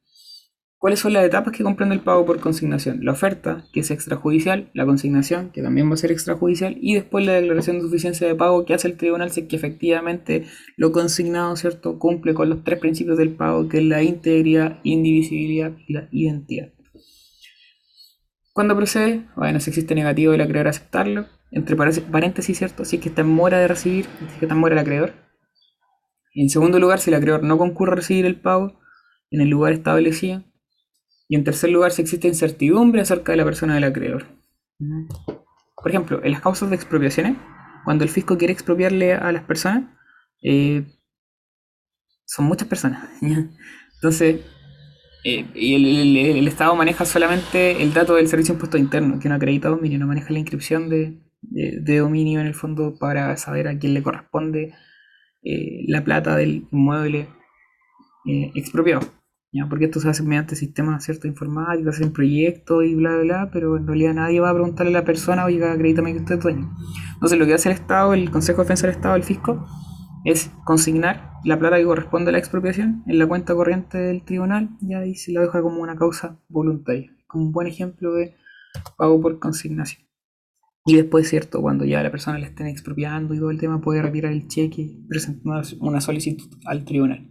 ¿Cuáles 0.78 1.00
son 1.00 1.14
las 1.14 1.24
etapas 1.24 1.52
que 1.56 1.64
comprende 1.64 1.94
el 1.94 2.02
pago 2.02 2.26
por 2.26 2.38
consignación? 2.38 3.02
La 3.02 3.12
oferta, 3.12 3.64
que 3.72 3.80
es 3.80 3.90
extrajudicial, 3.90 4.70
la 4.74 4.84
consignación, 4.84 5.50
que 5.50 5.62
también 5.62 5.88
va 5.88 5.94
a 5.94 5.96
ser 5.96 6.12
extrajudicial, 6.12 6.76
y 6.80 6.94
después 6.94 7.24
la 7.24 7.32
declaración 7.32 7.76
de 7.76 7.82
suficiencia 7.82 8.26
de 8.26 8.34
pago 8.34 8.64
que 8.66 8.74
hace 8.74 8.88
el 8.88 8.96
tribunal 8.96 9.30
si 9.30 9.48
que 9.48 9.56
efectivamente 9.56 10.44
lo 10.76 10.92
consignado, 10.92 11.56
¿cierto?, 11.56 11.98
cumple 11.98 12.34
con 12.34 12.50
los 12.50 12.62
tres 12.62 12.78
principios 12.78 13.16
del 13.16 13.30
pago, 13.30 13.68
que 13.68 13.78
es 13.78 13.84
la 13.84 14.02
integridad, 14.02 14.78
indivisibilidad 14.82 15.72
y 15.88 15.94
la 15.94 16.08
identidad. 16.12 16.72
Cuando 18.52 18.76
procede, 18.76 19.26
bueno, 19.34 19.60
si 19.60 19.70
existe 19.70 19.94
negativo 19.94 20.32
del 20.32 20.42
acreedor 20.42 20.68
aceptarlo, 20.68 21.26
entre 21.50 21.74
paréntesis, 21.74 22.58
¿cierto? 22.58 22.84
Si 22.84 22.96
es 22.96 23.02
que 23.02 23.08
está 23.08 23.22
en 23.22 23.28
mora 23.28 23.58
de 23.58 23.68
recibir, 23.68 24.06
si 24.18 24.24
es 24.24 24.32
que 24.38 24.44
está 24.44 24.54
en 24.54 24.60
mora 24.60 24.74
el 24.74 24.78
acreedor. 24.78 25.25
En 26.42 26.50
segundo 26.50 26.78
lugar, 26.78 26.98
si 26.98 27.10
el 27.10 27.16
acreedor 27.16 27.42
no 27.42 27.58
concurre 27.58 27.92
a 27.92 27.96
recibir 27.96 28.26
el 28.26 28.40
pago 28.40 28.78
en 29.30 29.40
el 29.40 29.48
lugar 29.48 29.72
establecido. 29.72 30.44
Y 31.28 31.36
en 31.36 31.44
tercer 31.44 31.70
lugar, 31.70 31.90
si 31.92 32.02
existe 32.02 32.28
incertidumbre 32.28 33.00
acerca 33.00 33.32
de 33.32 33.38
la 33.38 33.44
persona 33.44 33.74
del 33.74 33.84
acreedor. 33.84 34.26
Por 35.26 35.88
ejemplo, 35.90 36.20
en 36.22 36.32
las 36.32 36.40
causas 36.40 36.68
de 36.70 36.76
expropiaciones, 36.76 37.36
cuando 37.84 38.04
el 38.04 38.10
fisco 38.10 38.36
quiere 38.36 38.52
expropiarle 38.52 39.14
a 39.14 39.32
las 39.32 39.44
personas, 39.44 39.84
eh, 40.42 40.84
son 42.26 42.44
muchas 42.46 42.68
personas. 42.68 43.08
Entonces, 43.94 44.40
eh, 45.24 45.46
y 45.54 46.38
el, 46.38 46.46
Estado 46.46 46.76
maneja 46.76 47.04
solamente 47.04 47.82
el 47.82 47.92
dato 47.92 48.14
del 48.14 48.28
servicio 48.28 48.52
de 48.52 48.56
impuesto 48.56 48.78
interno, 48.78 49.18
que 49.18 49.28
no 49.28 49.34
acredita 49.34 49.68
dominio, 49.68 49.98
no 49.98 50.06
maneja 50.06 50.32
la 50.32 50.38
inscripción 50.38 50.88
de- 50.88 51.22
de 51.40 51.98
dominio 51.98 52.40
en 52.40 52.46
el 52.46 52.54
fondo 52.54 52.98
para 52.98 53.36
saber 53.36 53.68
a 53.68 53.78
quién 53.78 53.94
le 53.94 54.02
corresponde 54.02 54.74
eh, 55.48 55.84
la 55.86 56.02
plata 56.02 56.34
del 56.34 56.66
inmueble 56.72 57.28
eh, 58.26 58.50
expropiado. 58.56 59.02
¿ya? 59.52 59.68
Porque 59.68 59.84
esto 59.84 60.00
se 60.00 60.08
hace 60.08 60.24
mediante 60.24 60.56
sistemas 60.56 61.04
¿cierto? 61.04 61.28
informáticos, 61.28 61.94
hacen 61.94 62.12
proyectos 62.12 62.84
y 62.84 62.96
bla, 62.96 63.10
bla, 63.10 63.22
bla, 63.22 63.50
pero 63.52 63.76
en 63.76 63.86
realidad 63.86 64.14
nadie 64.14 64.40
va 64.40 64.50
a 64.50 64.54
preguntarle 64.54 64.90
a 64.90 65.00
la 65.00 65.04
persona, 65.04 65.44
oiga, 65.44 65.70
acredítame 65.70 66.12
que 66.12 66.18
usted 66.18 66.34
es 66.34 66.42
dueño. 66.42 66.76
Entonces, 67.14 67.38
lo 67.38 67.46
que 67.46 67.54
hace 67.54 67.68
el 67.68 67.76
Estado, 67.76 68.12
el 68.12 68.28
Consejo 68.30 68.58
de 68.58 68.64
Defensa 68.64 68.88
del 68.88 68.96
Estado, 68.96 69.14
el 69.14 69.22
fisco, 69.22 69.64
es 70.24 70.50
consignar 70.64 71.30
la 71.44 71.56
plata 71.56 71.76
que 71.76 71.84
corresponde 71.84 72.30
a 72.30 72.32
la 72.32 72.38
expropiación 72.38 73.04
en 73.06 73.20
la 73.20 73.28
cuenta 73.28 73.54
corriente 73.54 73.98
del 73.98 74.24
tribunal 74.24 74.70
y 74.80 74.94
ahí 74.94 75.14
se 75.14 75.30
la 75.30 75.42
deja 75.42 75.62
como 75.62 75.80
una 75.80 75.94
causa 75.94 76.40
voluntaria, 76.48 77.12
como 77.28 77.44
un 77.44 77.52
buen 77.52 77.68
ejemplo 77.68 78.12
de 78.14 78.34
pago 78.96 79.20
por 79.20 79.38
consignación. 79.38 80.05
Y 80.88 80.94
después, 80.94 81.28
cierto, 81.28 81.60
cuando 81.60 81.84
ya 81.84 82.00
la 82.02 82.12
persona 82.12 82.38
le 82.38 82.46
estén 82.46 82.68
expropiando 82.68 83.34
y 83.34 83.38
todo 83.38 83.50
el 83.50 83.58
tema, 83.58 83.80
puede 83.80 84.02
retirar 84.02 84.32
el 84.32 84.46
cheque 84.46 84.82
y 84.82 85.06
presentar 85.08 85.42
una- 85.44 85.62
una 85.80 86.00
solicitud 86.00 86.48
al 86.64 86.84
tribunal. 86.84 87.28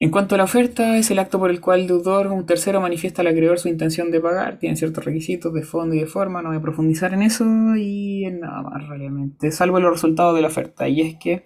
En 0.00 0.10
cuanto 0.10 0.34
a 0.34 0.38
la 0.38 0.44
oferta, 0.44 0.96
es 0.98 1.10
el 1.10 1.18
acto 1.18 1.38
por 1.38 1.50
el 1.50 1.60
cual 1.60 1.80
el 1.82 1.86
deudor 1.86 2.26
o 2.26 2.34
un 2.34 2.46
tercero 2.46 2.80
manifiesta 2.80 3.22
al 3.22 3.28
acreedor 3.28 3.58
su 3.58 3.68
intención 3.68 4.10
de 4.10 4.20
pagar. 4.20 4.58
Tiene 4.58 4.76
ciertos 4.76 5.04
requisitos 5.04 5.52
de 5.52 5.62
fondo 5.62 5.94
y 5.94 6.00
de 6.00 6.06
forma, 6.06 6.42
no 6.42 6.48
voy 6.48 6.58
a 6.58 6.62
profundizar 6.62 7.12
en 7.14 7.22
eso 7.22 7.44
y 7.76 8.24
en 8.24 8.40
nada 8.40 8.62
más 8.62 8.88
realmente, 8.88 9.52
salvo 9.52 9.78
los 9.78 9.92
resultados 9.92 10.34
de 10.34 10.42
la 10.42 10.48
oferta. 10.48 10.88
Y 10.88 11.00
es 11.02 11.16
que 11.16 11.44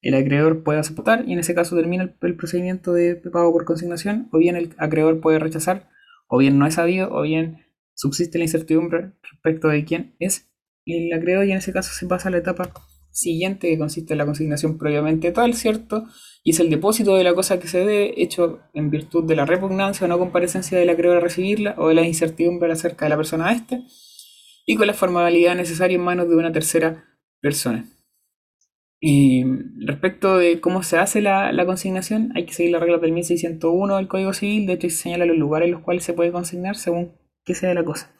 el 0.00 0.14
acreedor 0.14 0.62
puede 0.62 0.78
aceptar 0.78 1.24
y 1.26 1.32
en 1.32 1.40
ese 1.40 1.54
caso 1.54 1.76
termina 1.76 2.04
el, 2.04 2.14
el 2.22 2.36
procedimiento 2.36 2.92
de 2.92 3.16
pago 3.16 3.52
por 3.52 3.64
consignación, 3.64 4.28
o 4.32 4.38
bien 4.38 4.54
el 4.56 4.70
acreedor 4.78 5.20
puede 5.20 5.38
rechazar, 5.38 5.88
o 6.28 6.38
bien 6.38 6.58
no 6.58 6.66
es 6.66 6.74
sabido, 6.74 7.10
o 7.12 7.22
bien 7.22 7.63
subsiste 7.94 8.38
la 8.38 8.44
incertidumbre 8.44 9.12
respecto 9.22 9.68
de 9.68 9.84
quién 9.84 10.16
es 10.18 10.50
el 10.86 11.12
acreedor 11.12 11.46
y 11.46 11.52
en 11.52 11.58
ese 11.58 11.72
caso 11.72 11.92
se 11.92 12.06
pasa 12.06 12.28
a 12.28 12.32
la 12.32 12.38
etapa 12.38 12.70
siguiente 13.10 13.68
que 13.68 13.78
consiste 13.78 14.12
en 14.14 14.18
la 14.18 14.26
consignación 14.26 14.76
previamente 14.76 15.30
tal, 15.30 15.54
¿cierto? 15.54 16.04
Y 16.42 16.50
es 16.50 16.60
el 16.60 16.68
depósito 16.68 17.16
de 17.16 17.24
la 17.24 17.32
cosa 17.32 17.60
que 17.60 17.68
se 17.68 17.78
debe, 17.78 18.20
hecho 18.20 18.60
en 18.74 18.90
virtud 18.90 19.24
de 19.24 19.36
la 19.36 19.46
repugnancia 19.46 20.04
o 20.04 20.08
no 20.08 20.18
comparecencia 20.18 20.76
del 20.76 20.90
acreedor 20.90 21.18
a 21.18 21.20
recibirla 21.20 21.74
o 21.78 21.88
de 21.88 21.94
la 21.94 22.06
incertidumbre 22.06 22.72
acerca 22.72 23.06
de 23.06 23.10
la 23.10 23.16
persona 23.16 23.48
a 23.48 23.52
este, 23.52 23.82
y 24.66 24.76
con 24.76 24.88
la 24.88 24.94
formalidad 24.94 25.54
necesaria 25.54 25.94
en 25.94 26.02
manos 26.02 26.28
de 26.28 26.36
una 26.36 26.52
tercera 26.52 27.04
persona. 27.40 27.88
Respecto 29.00 30.38
de 30.38 30.60
cómo 30.60 30.82
se 30.82 30.96
hace 30.96 31.20
la, 31.20 31.52
la 31.52 31.66
consignación, 31.66 32.32
hay 32.34 32.46
que 32.46 32.54
seguir 32.54 32.72
la 32.72 32.80
regla 32.80 32.98
del 32.98 33.12
1601 33.12 33.96
del 33.96 34.08
Código 34.08 34.32
Civil, 34.32 34.66
de 34.66 34.72
hecho 34.72 34.88
se 34.88 34.96
señala 34.96 35.26
los 35.26 35.36
lugares 35.36 35.66
en 35.66 35.72
los 35.72 35.82
cuales 35.82 36.04
se 36.04 36.14
puede 36.14 36.32
consignar 36.32 36.76
según 36.76 37.12
que 37.44 37.54
sea 37.54 37.74
la 37.74 37.84
cosa. 37.84 38.10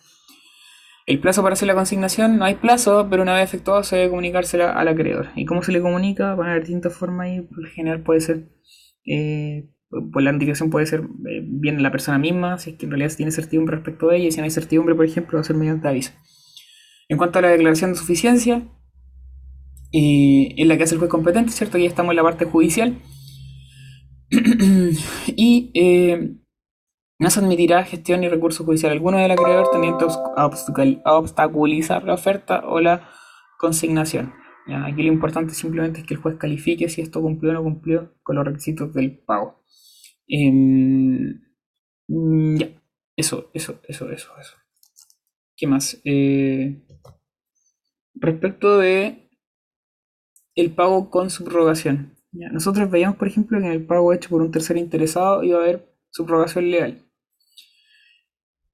El 1.07 1.21
plazo 1.21 1.43
para 1.43 1.53
hacer 1.53 1.69
la 1.69 1.75
consignación, 1.75 2.39
no 2.39 2.47
hay 2.47 2.55
plazo, 2.55 3.09
pero 3.11 3.23
una 3.23 3.35
vez 3.35 3.45
efectuado 3.45 3.83
se 3.83 3.97
debe 3.97 4.09
comunicársela 4.09 4.73
al 4.73 4.89
acreedor. 4.89 5.29
¿Y 5.37 5.45
cómo 5.45 5.63
se 5.63 5.73
le 5.73 5.83
comunica? 5.83 6.35
Van 6.35 6.49
a 6.49 6.51
haber 6.53 6.63
distintas 6.63 6.95
formas 6.95 7.29
y 7.29 7.43
por 7.43 7.67
general 7.69 8.03
puede 8.03 8.21
ser, 8.21 8.49
eh, 9.07 9.69
pues 10.13 10.25
la 10.25 10.31
indicación 10.31 10.71
puede 10.71 10.87
ser 10.87 11.01
eh, 11.01 11.43
bien 11.43 11.83
la 11.83 11.91
persona 11.91 12.19
misma, 12.19 12.57
si 12.59 12.71
es 12.71 12.77
que 12.77 12.87
en 12.87 12.93
realidad 12.93 13.13
tiene 13.15 13.33
certidumbre 13.33 13.77
respecto 13.77 14.09
de 14.09 14.17
ella, 14.17 14.29
y 14.29 14.33
si 14.33 14.39
no 14.39 14.45
hay 14.45 14.51
certidumbre, 14.51 14.95
por 14.95 15.05
ejemplo, 15.05 15.37
va 15.37 15.43
a 15.43 15.45
ser 15.45 15.57
mediante 15.57 15.89
aviso. 15.89 16.13
En 17.09 17.19
cuanto 17.19 17.39
a 17.39 17.43
la 17.43 17.49
declaración 17.49 17.93
de 17.93 17.99
suficiencia, 17.99 18.63
eh, 19.93 20.55
es 20.57 20.67
la 20.67 20.79
que 20.79 20.85
hace 20.85 20.95
el 20.95 21.01
juez 21.01 21.11
competente, 21.11 21.53
¿cierto? 21.53 21.77
Aquí 21.77 21.87
estamos 21.87 22.13
en 22.13 22.17
la 22.17 22.23
parte 22.23 22.47
judicial. 22.47 22.99
y 25.37 25.71
eh, 25.75 26.35
no 27.19 27.31
se 27.31 27.41
admitirá 27.41 27.85
gestión 27.85 28.21
ni 28.21 28.29
recurso 28.29 28.65
judicial 28.65 28.93
alguno 28.93 29.19
del 29.19 29.31
acreedor 29.31 29.71
tendiente 29.71 30.05
a 30.37 31.17
obstaculizar 31.17 32.05
la 32.05 32.15
oferta 32.15 32.65
o 32.67 32.81
la 32.81 33.09
consignación. 33.59 34.35
Ya, 34.67 34.85
Aquí 34.87 35.03
lo 35.03 35.13
importante 35.13 35.55
simplemente 35.55 36.01
es 36.01 36.07
que 36.07 36.15
el 36.15 36.21
juez 36.21 36.37
califique 36.37 36.89
si 36.89 37.03
esto 37.03 37.21
cumplió 37.21 37.53
o 37.53 37.55
no 37.55 37.63
cumplió 37.63 38.15
con 38.23 38.37
los 38.37 38.45
requisitos 38.45 38.93
del 38.95 39.19
pago. 39.19 39.63
Em, 40.27 41.41
ya, 42.09 42.69
eso, 43.17 43.51
eso, 43.55 43.81
eso, 43.87 44.11
eso, 44.11 44.33
eso. 44.41 44.55
¿Qué 45.57 45.67
más? 45.67 46.01
Eh, 46.05 46.83
respecto 48.15 48.79
de 48.79 49.29
el 50.55 50.73
pago 50.73 51.11
con 51.11 51.31
subrogación. 51.31 52.15
Ya, 52.33 52.49
Nosotros 52.49 52.91
veíamos, 52.91 53.19
por 53.19 53.29
ejemplo, 53.29 53.59
que 53.61 53.67
en 53.67 53.73
el 53.73 53.87
pago 53.87 54.13
hecho 54.13 54.31
por 54.31 54.43
un 54.43 54.51
tercer 54.51 54.77
interesado 54.77 55.43
iba 55.43 55.59
a 55.59 55.63
haber 55.63 55.95
subrogación 56.11 56.71
legal. 56.71 57.04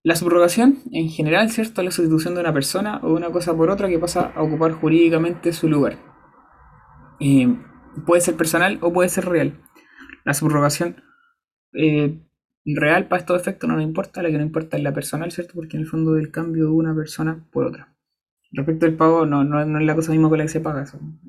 La 0.02 0.16
subrogación, 0.16 0.78
en 0.92 1.10
general, 1.10 1.50
¿cierto? 1.50 1.82
La 1.82 1.90
sustitución 1.90 2.34
de 2.34 2.40
una 2.40 2.54
persona 2.54 3.00
o 3.02 3.12
una 3.12 3.30
cosa 3.30 3.54
por 3.54 3.70
otra 3.70 3.88
que 3.88 3.98
pasa 3.98 4.32
a 4.34 4.42
ocupar 4.42 4.72
jurídicamente 4.72 5.52
su 5.52 5.68
lugar. 5.68 5.98
Eh, 7.20 7.54
puede 8.06 8.22
ser 8.22 8.34
personal 8.36 8.78
o 8.80 8.92
puede 8.92 9.10
ser 9.10 9.26
real. 9.26 9.60
La 10.24 10.32
subrogación 10.32 11.02
eh, 11.74 12.18
real 12.64 13.08
para 13.08 13.20
estos 13.20 13.40
efectos 13.40 13.68
no 13.68 13.76
nos 13.76 13.84
importa, 13.84 14.22
la 14.22 14.30
que 14.30 14.38
no 14.38 14.44
importa 14.44 14.78
es 14.78 14.82
la 14.82 14.94
personal, 14.94 15.30
¿cierto? 15.32 15.52
Porque 15.54 15.76
en 15.76 15.82
el 15.82 15.88
fondo 15.88 16.14
del 16.14 16.30
cambio 16.30 16.64
de 16.64 16.70
una 16.70 16.94
persona 16.94 17.46
por 17.50 17.66
otra. 17.66 17.94
Respecto 18.52 18.86
al 18.86 18.94
pago, 18.94 19.26
no, 19.26 19.44
no, 19.44 19.64
no 19.66 19.78
es 19.78 19.84
la 19.84 19.94
cosa 19.94 20.12
misma 20.12 20.30
con 20.30 20.38
la 20.38 20.44
que 20.44 20.50
se 20.50 20.60
paga 20.60 20.84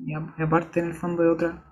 y 0.06 0.14
aparte, 0.42 0.80
en 0.80 0.86
el 0.86 0.94
fondo 0.94 1.22
de 1.22 1.28
otra 1.28 1.71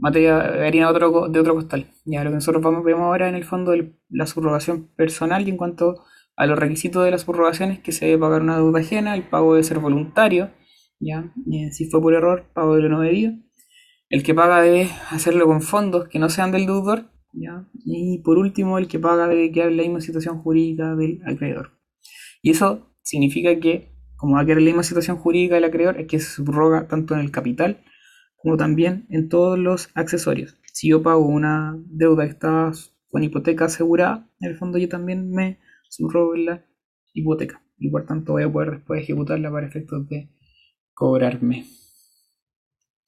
materia, 0.00 0.38
harina 0.66 0.86
de 0.86 0.92
otro, 0.92 1.28
de 1.28 1.40
otro 1.40 1.54
costal. 1.54 1.86
Ya 2.04 2.24
lo 2.24 2.30
que 2.30 2.36
nosotros 2.36 2.62
vamos, 2.62 2.84
vemos 2.84 3.02
ahora 3.02 3.28
en 3.28 3.34
el 3.34 3.44
fondo 3.44 3.72
el- 3.72 3.96
la 4.08 4.26
subrogación 4.26 4.88
personal 4.96 5.46
y 5.46 5.50
en 5.50 5.56
cuanto 5.56 6.02
a 6.36 6.46
los 6.46 6.58
requisitos 6.58 7.04
de 7.04 7.10
la 7.10 7.18
subrogación 7.18 7.70
es 7.70 7.80
que 7.80 7.92
se 7.92 8.06
debe 8.06 8.18
pagar 8.18 8.42
una 8.42 8.56
deuda 8.56 8.80
ajena, 8.80 9.14
el 9.14 9.24
pago 9.24 9.54
debe 9.54 9.64
ser 9.64 9.78
voluntario, 9.78 10.50
ya, 10.98 11.32
si 11.70 11.88
fue 11.90 12.00
por 12.00 12.14
error, 12.14 12.46
pago 12.54 12.76
de 12.76 12.82
lo 12.82 12.88
no 12.88 13.00
debido. 13.00 13.32
El 14.08 14.22
que 14.22 14.34
paga 14.34 14.60
debe 14.60 14.88
hacerlo 15.10 15.46
con 15.46 15.62
fondos 15.62 16.08
que 16.08 16.18
no 16.18 16.28
sean 16.30 16.50
del 16.50 16.66
deudor, 16.66 17.10
ya, 17.32 17.68
y 17.84 18.18
por 18.24 18.38
último 18.38 18.78
el 18.78 18.88
que 18.88 18.98
paga 18.98 19.28
debe 19.28 19.52
quedar 19.52 19.68
en 19.68 19.76
la 19.76 19.82
misma 19.82 20.00
situación 20.00 20.38
jurídica 20.42 20.96
del 20.96 21.20
acreedor. 21.26 21.72
Y 22.42 22.50
eso 22.50 22.94
significa 23.02 23.58
que, 23.60 23.92
como 24.16 24.34
va 24.34 24.40
a 24.40 24.44
quedar 24.44 24.58
en 24.58 24.64
la 24.64 24.70
misma 24.70 24.82
situación 24.82 25.16
jurídica 25.18 25.54
del 25.56 25.64
acreedor, 25.64 26.00
es 26.00 26.06
que 26.06 26.18
se 26.18 26.30
subroga 26.30 26.88
tanto 26.88 27.14
en 27.14 27.20
el 27.20 27.30
capital 27.30 27.82
como 28.42 28.56
también 28.56 29.06
en 29.10 29.28
todos 29.28 29.58
los 29.58 29.90
accesorios. 29.94 30.56
Si 30.72 30.88
yo 30.88 31.02
pago 31.02 31.26
una 31.26 31.76
deuda 31.86 32.24
que 32.24 32.30
está 32.30 32.72
con 33.10 33.22
hipoteca 33.22 33.66
asegurada, 33.66 34.28
en 34.40 34.50
el 34.50 34.56
fondo 34.56 34.78
yo 34.78 34.88
también 34.88 35.30
me 35.30 35.58
subrogo 35.88 36.34
en 36.34 36.46
la 36.46 36.64
hipoteca 37.12 37.62
y 37.78 37.90
por 37.90 38.06
tanto 38.06 38.32
voy 38.32 38.44
a 38.44 38.52
poder 38.52 38.70
después 38.72 39.02
ejecutarla 39.02 39.50
para 39.50 39.66
efectos 39.66 40.08
de 40.08 40.30
cobrarme. 40.94 41.66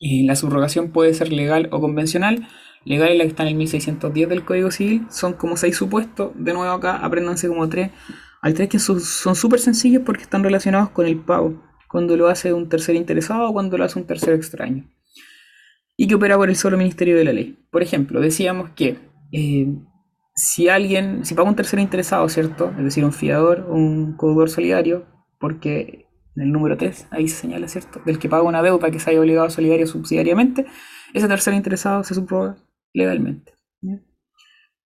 La 0.01 0.35
subrogación 0.35 0.91
puede 0.91 1.15
ser 1.15 1.31
legal 1.33 1.69
o 1.71 1.81
convencional. 1.81 2.49
Legal 2.85 3.11
es 3.11 3.19
la 3.19 3.25
que 3.25 3.31
está 3.31 3.45
en 3.45 3.51
el 3.51 3.55
1610 3.55 4.29
del 4.29 4.45
Código 4.45 4.73
Civil. 4.73 5.07
Son 5.11 5.35
como 5.35 5.57
seis 5.57 5.77
supuestos. 5.77 6.33
De 6.35 6.53
nuevo 6.53 6.73
acá, 6.73 6.97
apréndanse 6.97 7.47
como 7.47 7.69
tres. 7.69 7.93
Hay 8.41 8.55
tres 8.55 8.69
que 8.69 8.81
son 8.81 9.01
súper 9.37 9.61
sencillos 9.61 10.03
porque 10.05 10.23
están 10.23 10.43
relacionados 10.43 10.91
con 10.91 11.07
el 11.07 11.19
pago. 11.19 11.63
Cuando 11.89 12.17
lo 12.17 12.27
hace 12.27 12.53
un 12.53 12.69
tercer 12.69 12.97
interesado 12.97 13.49
o 13.49 13.53
cuando 13.53 13.79
lo 13.79 13.85
hace 13.85 14.01
un 14.01 14.07
tercero 14.07 14.35
extraño. 14.35 14.85
Y 16.03 16.09
que 16.09 16.17
opera 16.17 16.37
por 16.37 16.49
el 16.49 16.57
solo 16.57 16.77
Ministerio 16.77 17.17
de 17.17 17.23
la 17.23 17.33
Ley. 17.33 17.65
Por 17.71 17.81
ejemplo, 17.81 18.21
decíamos 18.21 18.71
que 18.71 18.99
eh, 19.31 19.69
si 20.35 20.69
alguien, 20.69 21.25
si 21.25 21.37
paga 21.37 21.49
un 21.49 21.55
tercero 21.55 21.81
interesado, 21.81 22.29
¿cierto? 22.29 22.75
Es 22.77 22.83
decir, 22.83 23.05
un 23.05 23.13
fiador 23.13 23.69
o 23.71 23.75
un 23.75 24.17
codeudor 24.17 24.51
solidario, 24.51 25.07
porque 25.39 26.09
en 26.35 26.43
el 26.43 26.51
número 26.51 26.77
3, 26.77 27.07
ahí 27.13 27.29
se 27.29 27.43
señala, 27.43 27.69
¿cierto? 27.69 28.03
Del 28.05 28.19
que 28.19 28.29
paga 28.29 28.43
una 28.43 28.65
deuda 28.65 28.91
que 28.91 28.99
se 28.99 29.11
haya 29.11 29.21
obligado 29.21 29.49
solidario 29.49 29.87
subsidiariamente, 29.87 30.67
ese 31.15 31.29
tercer 31.29 31.55
interesado 31.55 32.03
se 32.03 32.17
subroga 32.17 32.57
legalmente. 32.93 33.53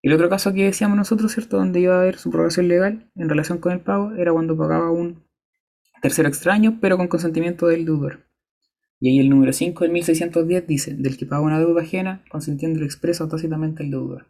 El 0.03 0.13
otro 0.13 0.29
caso 0.29 0.53
que 0.53 0.65
decíamos 0.65 0.99
nosotros, 0.99 1.33
¿cierto? 1.33 1.57
Donde 1.57 1.81
iba 1.81 1.97
a 1.97 2.01
haber 2.03 2.19
subrogación 2.19 2.69
legal 2.69 3.11
en 3.15 3.31
relación 3.31 3.57
con 3.57 3.73
el 3.73 3.81
pago, 3.81 4.13
era 4.17 4.35
cuando 4.35 4.55
pagaba 4.55 4.91
un 4.91 5.25
tercero 6.03 6.29
extraño, 6.29 6.77
pero 6.79 6.99
con 6.99 7.09
consentimiento 7.09 7.69
del 7.69 7.87
deudor. 7.87 8.26
Y 9.01 9.11
ahí 9.11 9.19
el 9.19 9.29
número 9.29 9.53
5 9.53 9.85
del 9.85 9.93
1610 9.93 10.67
dice, 10.67 10.95
del 10.95 11.17
que 11.17 11.27
paga 11.27 11.43
una 11.43 11.59
deuda 11.59 11.83
ajena, 11.83 12.25
consintiendo 12.31 12.83
expreso 12.85 13.25
o 13.25 13.29
tácitamente 13.29 13.83
el 13.83 13.91
deudor. 13.91 14.27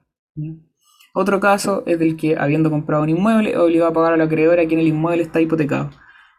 Otro 1.15 1.41
caso 1.41 1.83
es 1.87 1.99
del 1.99 2.17
que, 2.17 2.37
habiendo 2.37 2.71
comprado 2.71 3.03
un 3.03 3.11
inmueble, 3.11 3.53
es 3.53 3.57
obligado 3.57 3.91
a 3.91 3.95
pagar 3.95 4.13
al 4.13 4.21
acreedor 4.21 4.59
a 4.59 4.67
quien 4.67 4.81
el 4.81 4.89
inmueble 4.89 5.23
está 5.23 5.41
hipotecado. 5.41 5.91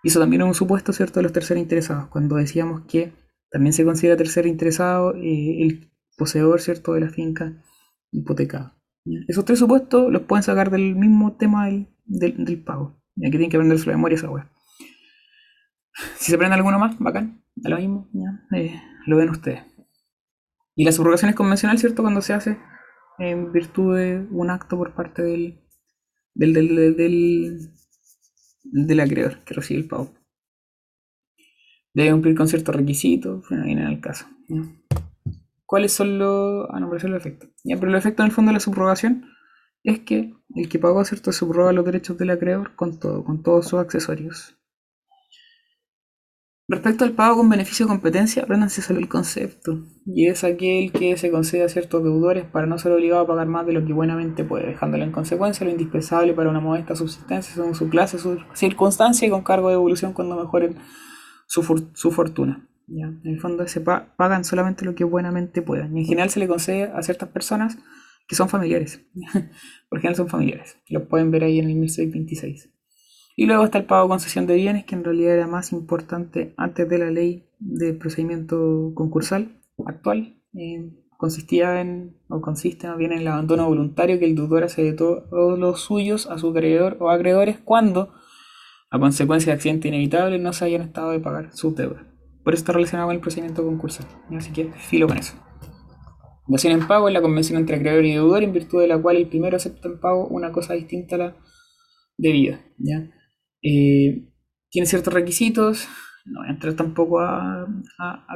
Y 0.04 0.10
eso 0.10 0.20
también 0.20 0.44
un 0.44 0.54
supuesto, 0.54 0.94
¿cierto?, 0.94 1.20
de 1.20 1.24
los 1.24 1.34
terceros 1.34 1.62
interesados, 1.62 2.08
cuando 2.10 2.36
decíamos 2.36 2.82
que 2.88 3.14
también 3.50 3.74
se 3.74 3.86
considera 3.86 4.18
tercer 4.18 4.46
interesado 4.46 5.16
eh, 5.16 5.64
el 5.64 5.92
poseedor, 6.18 6.62
¿cierto?, 6.62 6.94
de 6.94 7.02
la 7.02 7.10
finca 7.10 7.64
hipotecada. 8.12 8.78
Esos 9.28 9.46
tres 9.46 9.60
supuestos 9.60 10.12
los 10.12 10.24
pueden 10.24 10.44
sacar 10.44 10.70
del 10.70 10.96
mismo 10.96 11.38
tema 11.38 11.66
del, 11.66 11.88
del, 12.06 12.44
del 12.44 12.62
pago. 12.62 13.02
Ya 13.16 13.28
que 13.28 13.38
tienen 13.38 13.50
que 13.50 13.58
aprenderse 13.58 13.88
la 13.88 13.94
memoria 13.94 14.16
esa 14.16 14.30
wea. 14.30 14.52
Si 16.18 16.26
se 16.26 16.36
aprende 16.36 16.56
alguno 16.56 16.78
más, 16.78 17.00
bacán, 17.00 17.42
da 17.62 17.70
lo 17.72 17.78
mismo, 17.78 18.10
ya, 18.14 18.58
eh, 18.58 18.82
lo 19.06 19.18
ven 19.18 19.30
ustedes. 19.30 19.64
Y 20.76 20.86
la 20.86 20.92
subrogación 20.92 21.30
es 21.30 21.36
convencional, 21.36 21.80
¿cierto? 21.80 22.04
Cuando 22.04 22.22
se 22.22 22.34
hace 22.34 22.58
en 23.18 23.52
virtud 23.52 23.98
de 23.98 24.28
un 24.30 24.50
acto 24.50 24.78
por 24.78 24.94
parte 24.94 25.24
del, 25.24 25.60
del, 26.36 26.54
del, 26.54 27.72
del, 28.64 29.00
acreedor 29.00 29.44
que 29.44 29.56
recibe 29.56 29.80
el 29.82 29.88
pago. 29.88 30.14
Debe 31.94 32.12
cumplir 32.12 32.36
con 32.36 32.48
ciertos 32.48 32.76
requisitos, 32.76 33.44
bueno, 33.50 33.66
en 33.66 33.80
el 33.80 34.00
caso. 34.00 34.28
¿Cuáles 35.66 35.92
son 35.92 36.20
los. 36.20 36.68
Ah, 36.70 36.80
no, 36.80 36.90
pero 36.92 37.08
los 37.10 37.20
efectos. 37.20 37.50
Ya, 37.64 37.76
pero 37.78 37.92
el 37.92 37.98
efecto 37.98 38.22
en 38.22 38.28
el 38.28 38.32
fondo 38.32 38.50
de 38.50 38.54
la 38.54 38.60
subrogación 38.60 39.26
es 39.84 40.00
que 40.02 40.34
el 40.56 40.70
que 40.70 40.80
pagó, 40.80 41.04
¿cierto? 41.06 41.32
Subroga 41.32 41.74
los 41.74 41.86
derechos 41.86 42.18
del 42.18 42.30
acreedor 42.30 42.76
con 42.76 43.00
todo, 43.00 43.24
con 43.24 43.42
todos 43.42 43.68
sus 43.68 43.80
accesorios. 43.80 44.57
Respecto 46.70 47.06
al 47.06 47.14
pago 47.14 47.38
con 47.38 47.48
beneficio 47.48 47.86
de 47.86 47.92
competencia, 47.92 48.44
apréndanse 48.44 48.82
solo 48.82 49.00
el 49.00 49.08
concepto. 49.08 49.86
Y 50.06 50.28
es 50.28 50.44
aquel 50.44 50.92
que 50.92 51.16
se 51.16 51.32
concede 51.32 51.64
a 51.64 51.70
ciertos 51.70 52.04
deudores 52.04 52.44
para 52.46 52.68
no 52.68 52.78
ser 52.78 52.92
obligado 52.92 53.22
a 53.22 53.28
pagar 53.28 53.48
más 53.48 53.66
de 53.66 53.72
lo 53.72 53.86
que 53.86 53.94
buenamente 53.94 54.44
puede, 54.44 54.68
dejándole 54.68 55.06
en 55.06 55.14
consecuencia 55.14 55.64
lo 55.66 55.72
indispensable 55.72 56.34
para 56.34 56.50
una 56.50 56.60
modesta 56.60 56.94
subsistencia 56.96 57.56
según 57.56 57.74
su 57.74 57.88
clase, 57.88 58.20
su 58.20 58.38
circunstancia 58.54 59.26
y 59.26 59.32
con 59.32 59.44
cargo 59.44 59.70
de 59.70 59.76
evolución 59.76 60.12
cuando 60.12 60.36
mejoren 60.36 60.76
su, 61.46 61.64
su 61.94 62.12
fortuna. 62.12 62.68
¿ya? 62.88 63.06
En 63.06 63.22
el 63.34 63.40
fondo 63.40 63.66
se 63.68 63.80
pa- 63.80 64.14
pagan 64.18 64.44
solamente 64.44 64.84
lo 64.84 64.94
que 64.94 65.06
buenamente 65.06 65.62
puedan. 65.62 65.96
Y 65.96 66.02
en 66.02 66.06
general 66.06 66.30
se 66.30 66.40
le 66.42 66.50
concede 66.50 66.92
a 66.94 67.02
ciertas 67.02 67.30
personas 67.30 67.78
que 68.28 68.36
son 68.36 68.50
familiares. 68.50 69.02
Por 69.90 70.00
general 70.02 70.18
son 70.18 70.28
familiares. 70.28 70.78
Los 70.90 71.04
pueden 71.04 71.32
ver 71.32 71.46
ahí 71.46 71.60
en 71.60 71.70
el 71.70 71.76
1626. 71.76 72.74
Y 73.40 73.46
luego 73.46 73.64
está 73.64 73.78
el 73.78 73.86
pago 73.86 74.02
de 74.02 74.10
concesión 74.10 74.48
de 74.48 74.56
bienes, 74.56 74.84
que 74.84 74.96
en 74.96 75.04
realidad 75.04 75.36
era 75.36 75.46
más 75.46 75.72
importante 75.72 76.56
antes 76.58 76.90
de 76.90 76.98
la 76.98 77.12
ley 77.12 77.48
de 77.60 77.94
procedimiento 77.94 78.92
concursal 78.96 79.62
actual. 79.86 80.42
Eh, 80.56 80.92
consistía 81.18 81.80
en, 81.80 82.18
o 82.30 82.42
consiste 82.42 82.88
más 82.88 82.98
bien 82.98 83.12
en 83.12 83.20
el 83.20 83.28
abandono 83.28 83.68
voluntario 83.68 84.18
que 84.18 84.26
el 84.26 84.36
deudor 84.36 84.64
hace 84.64 84.82
de 84.82 84.94
todos 84.94 85.60
los 85.60 85.82
suyos 85.82 86.26
a 86.26 86.40
su 86.40 86.50
acreedor 86.50 86.98
o 87.00 87.12
acreedores 87.12 87.60
cuando, 87.64 88.12
a 88.90 89.00
consecuencia 89.00 89.52
de 89.52 89.58
accidente 89.58 89.88
inevitable, 89.90 90.40
no 90.40 90.52
se 90.52 90.66
hayan 90.66 90.82
estado 90.82 91.12
de 91.12 91.20
pagar 91.20 91.54
sus 91.54 91.76
deudas. 91.76 92.04
Por 92.44 92.56
eso 92.56 92.62
está 92.62 92.74
relacionado 92.74 93.10
con 93.10 93.18
el 93.18 93.22
procedimiento 93.22 93.64
concursal. 93.64 94.08
Así 94.36 94.52
que 94.52 94.74
filo 94.74 95.08
con 95.08 95.20
eso. 95.20 95.36
Dación 96.48 96.74
en 96.74 96.88
pago 96.88 97.08
es 97.08 97.14
la 97.14 97.22
convención 97.22 97.60
entre 97.60 97.76
acreedor 97.76 98.04
y 98.04 98.14
deudor, 98.14 98.42
en 98.42 98.54
virtud 98.54 98.82
de 98.82 98.88
la 98.88 99.00
cual 99.00 99.18
el 99.18 99.28
primero 99.28 99.58
acepta 99.58 99.90
en 99.90 100.00
pago 100.00 100.26
una 100.26 100.52
cosa 100.52 100.74
distinta 100.74 101.18
a 101.18 101.20
la 101.20 101.38
debida. 102.18 102.62
¿ya? 102.80 103.12
Eh, 103.70 104.24
tiene 104.70 104.86
ciertos 104.86 105.14
requisitos, 105.14 105.90
no 106.26 106.40
voy 106.40 106.48
a 106.48 106.52
entrar 106.52 106.74
tampoco 106.74 107.20
a, 107.20 107.68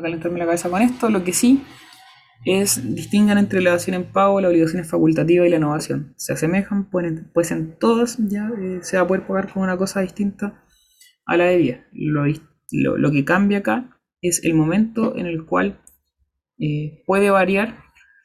calentarme 0.01 0.39
la 0.39 0.45
cabeza 0.45 0.69
con 0.69 0.81
esto, 0.81 1.09
lo 1.09 1.23
que 1.23 1.31
sí 1.31 1.63
es 2.43 2.95
distingan 2.95 3.37
entre 3.37 3.61
la 3.61 3.71
dación 3.71 3.93
en 3.95 4.11
pago, 4.11 4.41
la 4.41 4.49
obligación 4.49 4.83
facultativa 4.83 5.45
y 5.45 5.49
la 5.49 5.57
innovación. 5.57 6.13
Se 6.17 6.33
asemejan, 6.33 6.89
pueden, 6.89 7.29
pues 7.33 7.51
en 7.51 7.77
todas 7.77 8.17
ya 8.17 8.49
eh, 8.59 8.79
se 8.81 8.97
va 8.97 9.03
a 9.03 9.07
poder 9.07 9.25
pagar 9.25 9.53
con 9.53 9.63
una 9.63 9.77
cosa 9.77 10.01
distinta 10.01 10.63
a 11.25 11.37
la 11.37 11.45
debida. 11.45 11.85
Lo, 11.93 12.97
lo 12.97 13.11
que 13.11 13.23
cambia 13.23 13.59
acá 13.59 14.01
es 14.21 14.43
el 14.43 14.53
momento 14.53 15.15
en 15.15 15.27
el 15.27 15.45
cual 15.45 15.79
eh, 16.57 17.03
puede 17.05 17.29
variar 17.29 17.77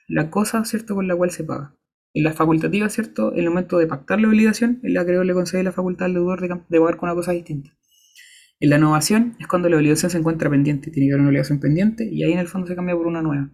la 0.09 0.31
cosa, 0.31 0.65
¿cierto?, 0.65 0.95
con 0.95 1.07
la 1.07 1.15
cual 1.15 1.31
se 1.31 1.45
paga. 1.45 1.76
En 2.17 2.23
la 2.23 2.33
facultativa, 2.33 2.89
¿cierto?, 2.89 3.35
el 3.35 3.45
momento 3.47 3.77
de 3.77 3.87
pactar 3.87 4.19
la 4.19 4.29
obligación, 4.29 4.81
el 4.83 4.97
acreedor 4.97 5.27
le 5.27 5.35
concede 5.35 5.63
la 5.63 5.71
facultad 5.71 6.07
al 6.07 6.15
deudor 6.15 6.41
de, 6.41 6.49
pagar 6.49 6.97
con 6.97 7.11
una 7.11 7.15
cosa 7.15 7.33
distinta. 7.33 7.77
En 8.59 8.71
la 8.71 8.79
innovación 8.79 9.37
es 9.39 9.47
cuando 9.47 9.69
la 9.69 9.77
obligación 9.77 10.11
se 10.11 10.17
encuentra 10.17 10.49
pendiente, 10.49 10.91
tiene 10.91 11.09
que 11.09 11.13
haber 11.13 11.21
una 11.21 11.29
obligación 11.29 11.61
pendiente 11.61 12.09
y 12.11 12.23
ahí 12.23 12.33
en 12.33 12.39
el 12.39 12.49
fondo 12.49 12.69
se 12.69 12.75
cambia 12.75 12.97
por 12.97 13.07
una 13.07 13.21
nueva. 13.21 13.51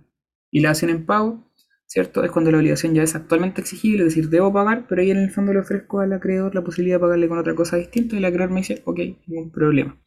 Y 0.53 0.61
la 0.61 0.69
dación 0.69 0.93
en 0.93 1.05
pago, 1.07 1.51
¿cierto? 1.87 2.23
Es 2.23 2.31
cuando 2.31 2.53
la 2.53 2.59
obligación 2.59 2.95
ya 2.95 3.03
es 3.03 3.17
actualmente 3.17 3.61
exigible, 3.61 4.05
es 4.05 4.15
decir, 4.15 4.31
debo 4.31 4.53
pagar, 4.53 4.87
pero 4.89 5.03
ahí 5.03 5.11
en 5.11 5.19
el 5.19 5.33
fondo 5.33 5.53
le 5.53 5.59
ofrezco 5.59 5.99
al 5.99 6.13
acreedor 6.13 6.55
la 6.55 6.63
posibilidad 6.63 6.99
de 6.99 7.01
pagarle 7.01 7.27
con 7.27 7.39
otra 7.39 7.57
cosa 7.57 7.79
distinta 7.79 8.15
y 8.15 8.19
el 8.19 8.25
acreedor 8.27 8.51
me 8.51 8.61
dice, 8.61 8.81
ok, 8.85 9.01
ningún 9.27 9.51
problema. 9.51 10.01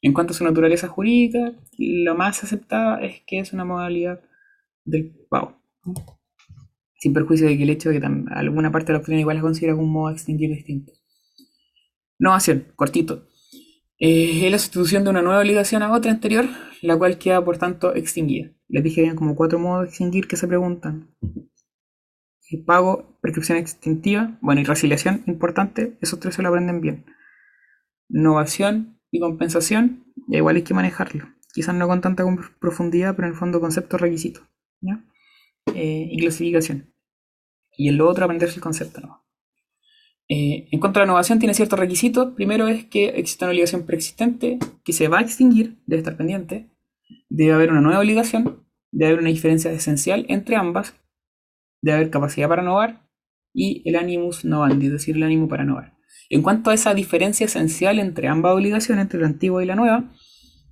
En 0.00 0.12
cuanto 0.12 0.32
a 0.32 0.36
su 0.36 0.42
naturaleza 0.42 0.88
jurídica, 0.88 1.52
lo 1.78 2.16
más 2.16 2.42
aceptada 2.42 3.00
es 3.00 3.22
que 3.28 3.38
es 3.38 3.52
una 3.52 3.64
modalidad 3.64 4.20
del 4.84 5.14
pago. 5.30 5.62
Sin 7.02 7.12
perjuicio 7.12 7.48
de 7.48 7.56
que 7.56 7.64
el 7.64 7.70
hecho 7.70 7.90
de 7.90 8.00
que 8.00 8.06
alguna 8.30 8.70
parte 8.70 8.86
de 8.86 8.92
la 8.92 8.98
doctrina 9.00 9.20
igual 9.20 9.34
la 9.34 9.42
considera 9.42 9.72
como 9.74 9.88
un 9.88 9.92
modo 9.92 10.08
de 10.10 10.14
extinguir 10.14 10.50
distinto. 10.50 10.92
Innovación, 12.20 12.68
cortito. 12.76 13.26
Eh, 13.98 14.46
es 14.46 14.52
la 14.52 14.58
sustitución 14.60 15.02
de 15.02 15.10
una 15.10 15.20
nueva 15.20 15.40
obligación 15.40 15.82
a 15.82 15.92
otra 15.92 16.12
anterior, 16.12 16.46
la 16.80 16.96
cual 16.96 17.18
queda 17.18 17.44
por 17.44 17.58
tanto 17.58 17.92
extinguida. 17.96 18.52
Les 18.68 18.84
dije 18.84 19.00
habían 19.00 19.16
como 19.16 19.34
cuatro 19.34 19.58
modos 19.58 19.82
de 19.82 19.88
extinguir 19.88 20.28
que 20.28 20.36
se 20.36 20.46
preguntan. 20.46 21.12
Pago, 22.66 23.18
prescripción 23.20 23.58
extintiva, 23.58 24.38
bueno, 24.40 24.60
y 24.60 24.64
resiliación, 24.64 25.24
importante, 25.26 25.98
esos 26.02 26.20
tres 26.20 26.36
se 26.36 26.42
lo 26.42 26.50
aprenden 26.50 26.80
bien. 26.80 27.04
Innovación 28.10 29.00
y 29.10 29.18
compensación, 29.18 30.04
ya 30.28 30.38
igual 30.38 30.54
hay 30.54 30.62
que 30.62 30.74
manejarlo. 30.74 31.26
Quizás 31.52 31.74
no 31.74 31.88
con 31.88 32.00
tanta 32.00 32.24
profundidad, 32.60 33.16
pero 33.16 33.26
en 33.26 33.34
el 33.34 33.38
fondo 33.40 33.60
concepto 33.60 33.98
requisito. 33.98 34.42
¿ya? 34.80 35.04
Eh, 35.74 36.06
y 36.12 36.20
clasificación. 36.20 36.91
Y 37.82 37.88
en 37.88 38.00
otro 38.00 38.24
aprenderse 38.24 38.54
el 38.54 38.62
concepto. 38.62 39.00
¿no? 39.00 39.24
Eh, 40.28 40.68
en 40.70 40.78
cuanto 40.78 41.00
a 41.00 41.02
la 41.02 41.06
innovación, 41.06 41.40
tiene 41.40 41.52
ciertos 41.52 41.76
requisitos. 41.76 42.32
Primero 42.36 42.68
es 42.68 42.84
que 42.84 43.06
existe 43.06 43.44
una 43.44 43.50
obligación 43.50 43.84
preexistente 43.84 44.60
que 44.84 44.92
se 44.92 45.08
va 45.08 45.18
a 45.18 45.22
extinguir, 45.22 45.82
debe 45.86 45.98
estar 45.98 46.16
pendiente. 46.16 46.70
Debe 47.28 47.52
haber 47.52 47.72
una 47.72 47.80
nueva 47.80 47.98
obligación, 47.98 48.64
debe 48.92 49.10
haber 49.10 49.20
una 49.20 49.30
diferencia 49.30 49.72
esencial 49.72 50.26
entre 50.28 50.54
ambas, 50.54 50.94
debe 51.80 51.96
haber 51.96 52.10
capacidad 52.10 52.48
para 52.48 52.62
innovar 52.62 53.08
y 53.52 53.82
el 53.84 53.96
animus 53.96 54.44
novandi, 54.44 54.86
es 54.86 54.92
decir, 54.92 55.16
el 55.16 55.24
ánimo 55.24 55.48
para 55.48 55.64
innovar. 55.64 55.94
En 56.30 56.42
cuanto 56.42 56.70
a 56.70 56.74
esa 56.74 56.94
diferencia 56.94 57.46
esencial 57.46 57.98
entre 57.98 58.28
ambas 58.28 58.54
obligaciones, 58.54 59.02
entre 59.02 59.20
la 59.20 59.26
antigua 59.26 59.62
y 59.62 59.66
la 59.66 59.74
nueva, 59.74 60.08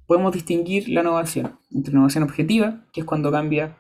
podemos 0.06 0.32
distinguir 0.32 0.88
la 0.88 1.00
innovación 1.00 1.58
entre 1.72 1.92
innovación 1.92 2.22
objetiva, 2.22 2.86
que 2.92 3.00
es 3.00 3.06
cuando 3.06 3.32
cambia 3.32 3.76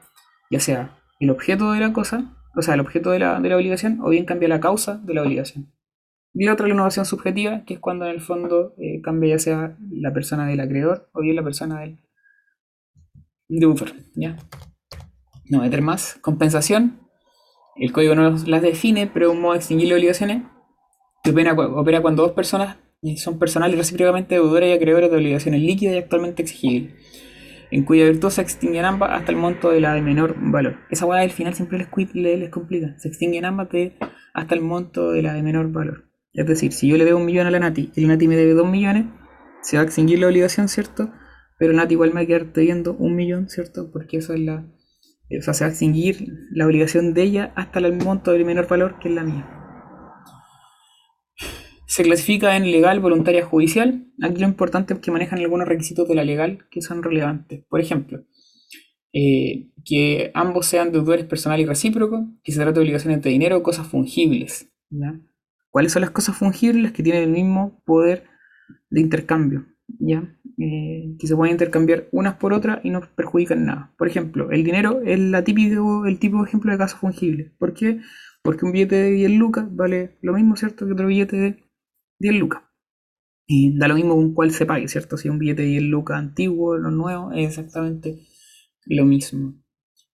ya 0.50 0.58
sea 0.58 0.98
el 1.20 1.30
objeto 1.30 1.70
de 1.72 1.80
la 1.80 1.92
cosa, 1.92 2.39
o 2.54 2.62
sea, 2.62 2.74
el 2.74 2.80
objeto 2.80 3.10
de 3.10 3.20
la, 3.20 3.40
de 3.40 3.48
la 3.48 3.56
obligación, 3.56 4.00
o 4.02 4.10
bien 4.10 4.24
cambia 4.24 4.48
la 4.48 4.60
causa 4.60 4.98
de 4.98 5.14
la 5.14 5.22
obligación. 5.22 5.72
Y 6.32 6.48
otra 6.48 6.66
la 6.66 6.74
innovación 6.74 7.04
subjetiva, 7.06 7.64
que 7.64 7.74
es 7.74 7.80
cuando 7.80 8.06
en 8.06 8.12
el 8.12 8.20
fondo 8.20 8.74
eh, 8.78 9.00
cambia 9.02 9.36
ya 9.36 9.38
sea 9.38 9.76
la 9.90 10.12
persona 10.12 10.46
del 10.46 10.60
acreedor 10.60 11.10
o 11.12 11.22
bien 11.22 11.36
la 11.36 11.42
persona 11.42 11.80
del 11.80 11.98
deudor. 13.48 13.92
¿ya? 14.14 14.36
No 15.48 15.60
meter 15.60 15.82
más. 15.82 16.18
Compensación. 16.20 17.00
El 17.76 17.92
código 17.92 18.14
no 18.14 18.36
las 18.46 18.62
define, 18.62 19.08
pero 19.08 19.30
es 19.30 19.32
un 19.34 19.40
modo 19.40 19.52
de 19.54 19.58
extinguir 19.58 19.92
obligaciones 19.92 20.44
que 21.22 21.30
opera 21.30 22.00
cuando 22.00 22.22
dos 22.22 22.32
personas 22.32 22.76
eh, 23.02 23.16
son 23.16 23.38
personales 23.38 23.78
recíprocamente 23.78 24.34
deudores 24.34 24.68
y 24.68 24.72
acreedores 24.72 25.10
de 25.10 25.16
obligaciones 25.16 25.62
líquidas 25.62 25.94
y 25.94 25.98
actualmente 25.98 26.42
exigibles, 26.42 26.94
en 27.70 27.84
cuya 27.84 28.04
virtud 28.04 28.30
se 28.30 28.42
extinguen 28.42 28.84
ambas 28.84 29.10
hasta 29.12 29.32
el 29.32 29.38
monto 29.38 29.70
de 29.70 29.80
la 29.80 29.94
de 29.94 30.02
menor 30.02 30.34
valor. 30.38 30.76
Esa 30.90 31.06
hueá 31.06 31.20
del 31.20 31.30
final 31.30 31.54
siempre 31.54 31.78
les, 31.78 32.14
les, 32.14 32.50
complica. 32.50 32.94
Se 32.98 33.08
extinguen 33.08 33.44
ambas 33.44 33.70
de- 33.70 33.96
hasta 34.34 34.54
el 34.54 34.60
monto 34.60 35.12
de 35.12 35.22
la 35.22 35.34
de 35.34 35.42
menor 35.42 35.70
valor. 35.72 36.04
Es 36.32 36.46
decir, 36.46 36.72
si 36.72 36.88
yo 36.88 36.96
le 36.96 37.04
debo 37.04 37.18
un 37.18 37.26
millón 37.26 37.46
a 37.46 37.50
la 37.50 37.58
Nati 37.60 37.90
y 37.94 38.00
la 38.02 38.08
Nati 38.08 38.28
me 38.28 38.36
debe 38.36 38.52
dos 38.54 38.68
millones, 38.70 39.06
se 39.62 39.76
va 39.76 39.82
a 39.82 39.86
extinguir 39.86 40.18
la 40.18 40.28
obligación, 40.28 40.68
¿cierto? 40.68 41.12
Pero 41.58 41.72
Nati 41.72 41.94
igual 41.94 42.10
me 42.10 42.16
va 42.16 42.20
a 42.22 42.26
quedar 42.26 42.52
debiendo 42.52 42.94
un 42.94 43.14
millón, 43.16 43.48
¿cierto? 43.48 43.90
Porque 43.92 44.18
eso 44.18 44.32
es 44.34 44.40
la. 44.40 44.64
O 45.38 45.42
sea, 45.42 45.54
se 45.54 45.64
va 45.64 45.68
a 45.68 45.70
extinguir 45.70 46.26
la 46.50 46.66
obligación 46.66 47.14
de 47.14 47.22
ella 47.22 47.52
hasta 47.54 47.78
el 47.78 47.92
monto 47.96 48.32
del 48.32 48.44
menor 48.44 48.66
valor 48.68 48.98
que 48.98 49.08
es 49.08 49.14
la 49.14 49.22
mía. 49.22 49.59
Se 51.90 52.04
clasifica 52.04 52.56
en 52.56 52.70
legal, 52.70 53.00
voluntaria, 53.00 53.44
judicial. 53.44 54.06
Aquí 54.22 54.40
lo 54.40 54.46
importante 54.46 54.94
es 54.94 55.00
que 55.00 55.10
manejan 55.10 55.40
algunos 55.40 55.66
requisitos 55.66 56.06
de 56.06 56.14
la 56.14 56.22
legal 56.22 56.68
que 56.70 56.82
son 56.82 57.02
relevantes. 57.02 57.64
Por 57.68 57.80
ejemplo, 57.80 58.22
eh, 59.12 59.70
que 59.84 60.30
ambos 60.34 60.66
sean 60.66 60.92
deudores 60.92 61.24
personal 61.24 61.58
y 61.58 61.66
recíproco, 61.66 62.28
que 62.44 62.52
se 62.52 62.60
trate 62.60 62.74
de 62.74 62.82
obligaciones 62.82 63.20
de 63.22 63.30
dinero 63.30 63.56
o 63.56 63.64
cosas 63.64 63.88
fungibles. 63.88 64.70
¿ya? 64.88 65.20
¿Cuáles 65.70 65.90
son 65.90 66.02
las 66.02 66.12
cosas 66.12 66.36
fungibles 66.36 66.92
que 66.92 67.02
tienen 67.02 67.24
el 67.24 67.30
mismo 67.30 67.82
poder 67.84 68.22
de 68.88 69.00
intercambio? 69.00 69.66
¿ya? 69.88 70.32
Eh, 70.58 71.16
que 71.18 71.26
se 71.26 71.34
pueden 71.34 71.54
intercambiar 71.54 72.06
unas 72.12 72.36
por 72.36 72.52
otras 72.52 72.84
y 72.84 72.90
no 72.90 73.00
perjudican 73.16 73.66
nada. 73.66 73.92
Por 73.98 74.06
ejemplo, 74.06 74.52
el 74.52 74.62
dinero 74.62 75.00
es 75.04 75.18
la 75.18 75.42
típico, 75.42 76.06
el 76.06 76.20
típico 76.20 76.44
ejemplo 76.44 76.70
de 76.70 76.78
caso 76.78 76.98
fungible. 76.98 77.50
¿Por 77.58 77.74
qué? 77.74 77.98
Porque 78.42 78.64
un 78.64 78.70
billete 78.70 78.94
de 78.94 79.10
10 79.10 79.32
lucas 79.32 79.66
vale 79.74 80.18
lo 80.22 80.34
mismo, 80.34 80.54
¿cierto?, 80.54 80.86
que 80.86 80.92
otro 80.92 81.08
billete 81.08 81.36
de 81.36 81.69
10 82.20 82.34
lucas. 82.36 82.62
Da 83.48 83.88
lo 83.88 83.96
mismo 83.96 84.14
con 84.14 84.32
cuál 84.32 84.52
se 84.52 84.64
pague, 84.64 84.86
¿cierto? 84.86 85.16
Si 85.16 85.28
un 85.28 85.40
billete 85.40 85.62
de 85.62 85.68
10 85.68 85.82
lucas 85.84 86.18
antiguo 86.18 86.74
o 86.74 86.78
nuevo, 86.78 87.32
es 87.32 87.48
exactamente 87.48 88.20
lo 88.86 89.04
mismo. 89.04 89.54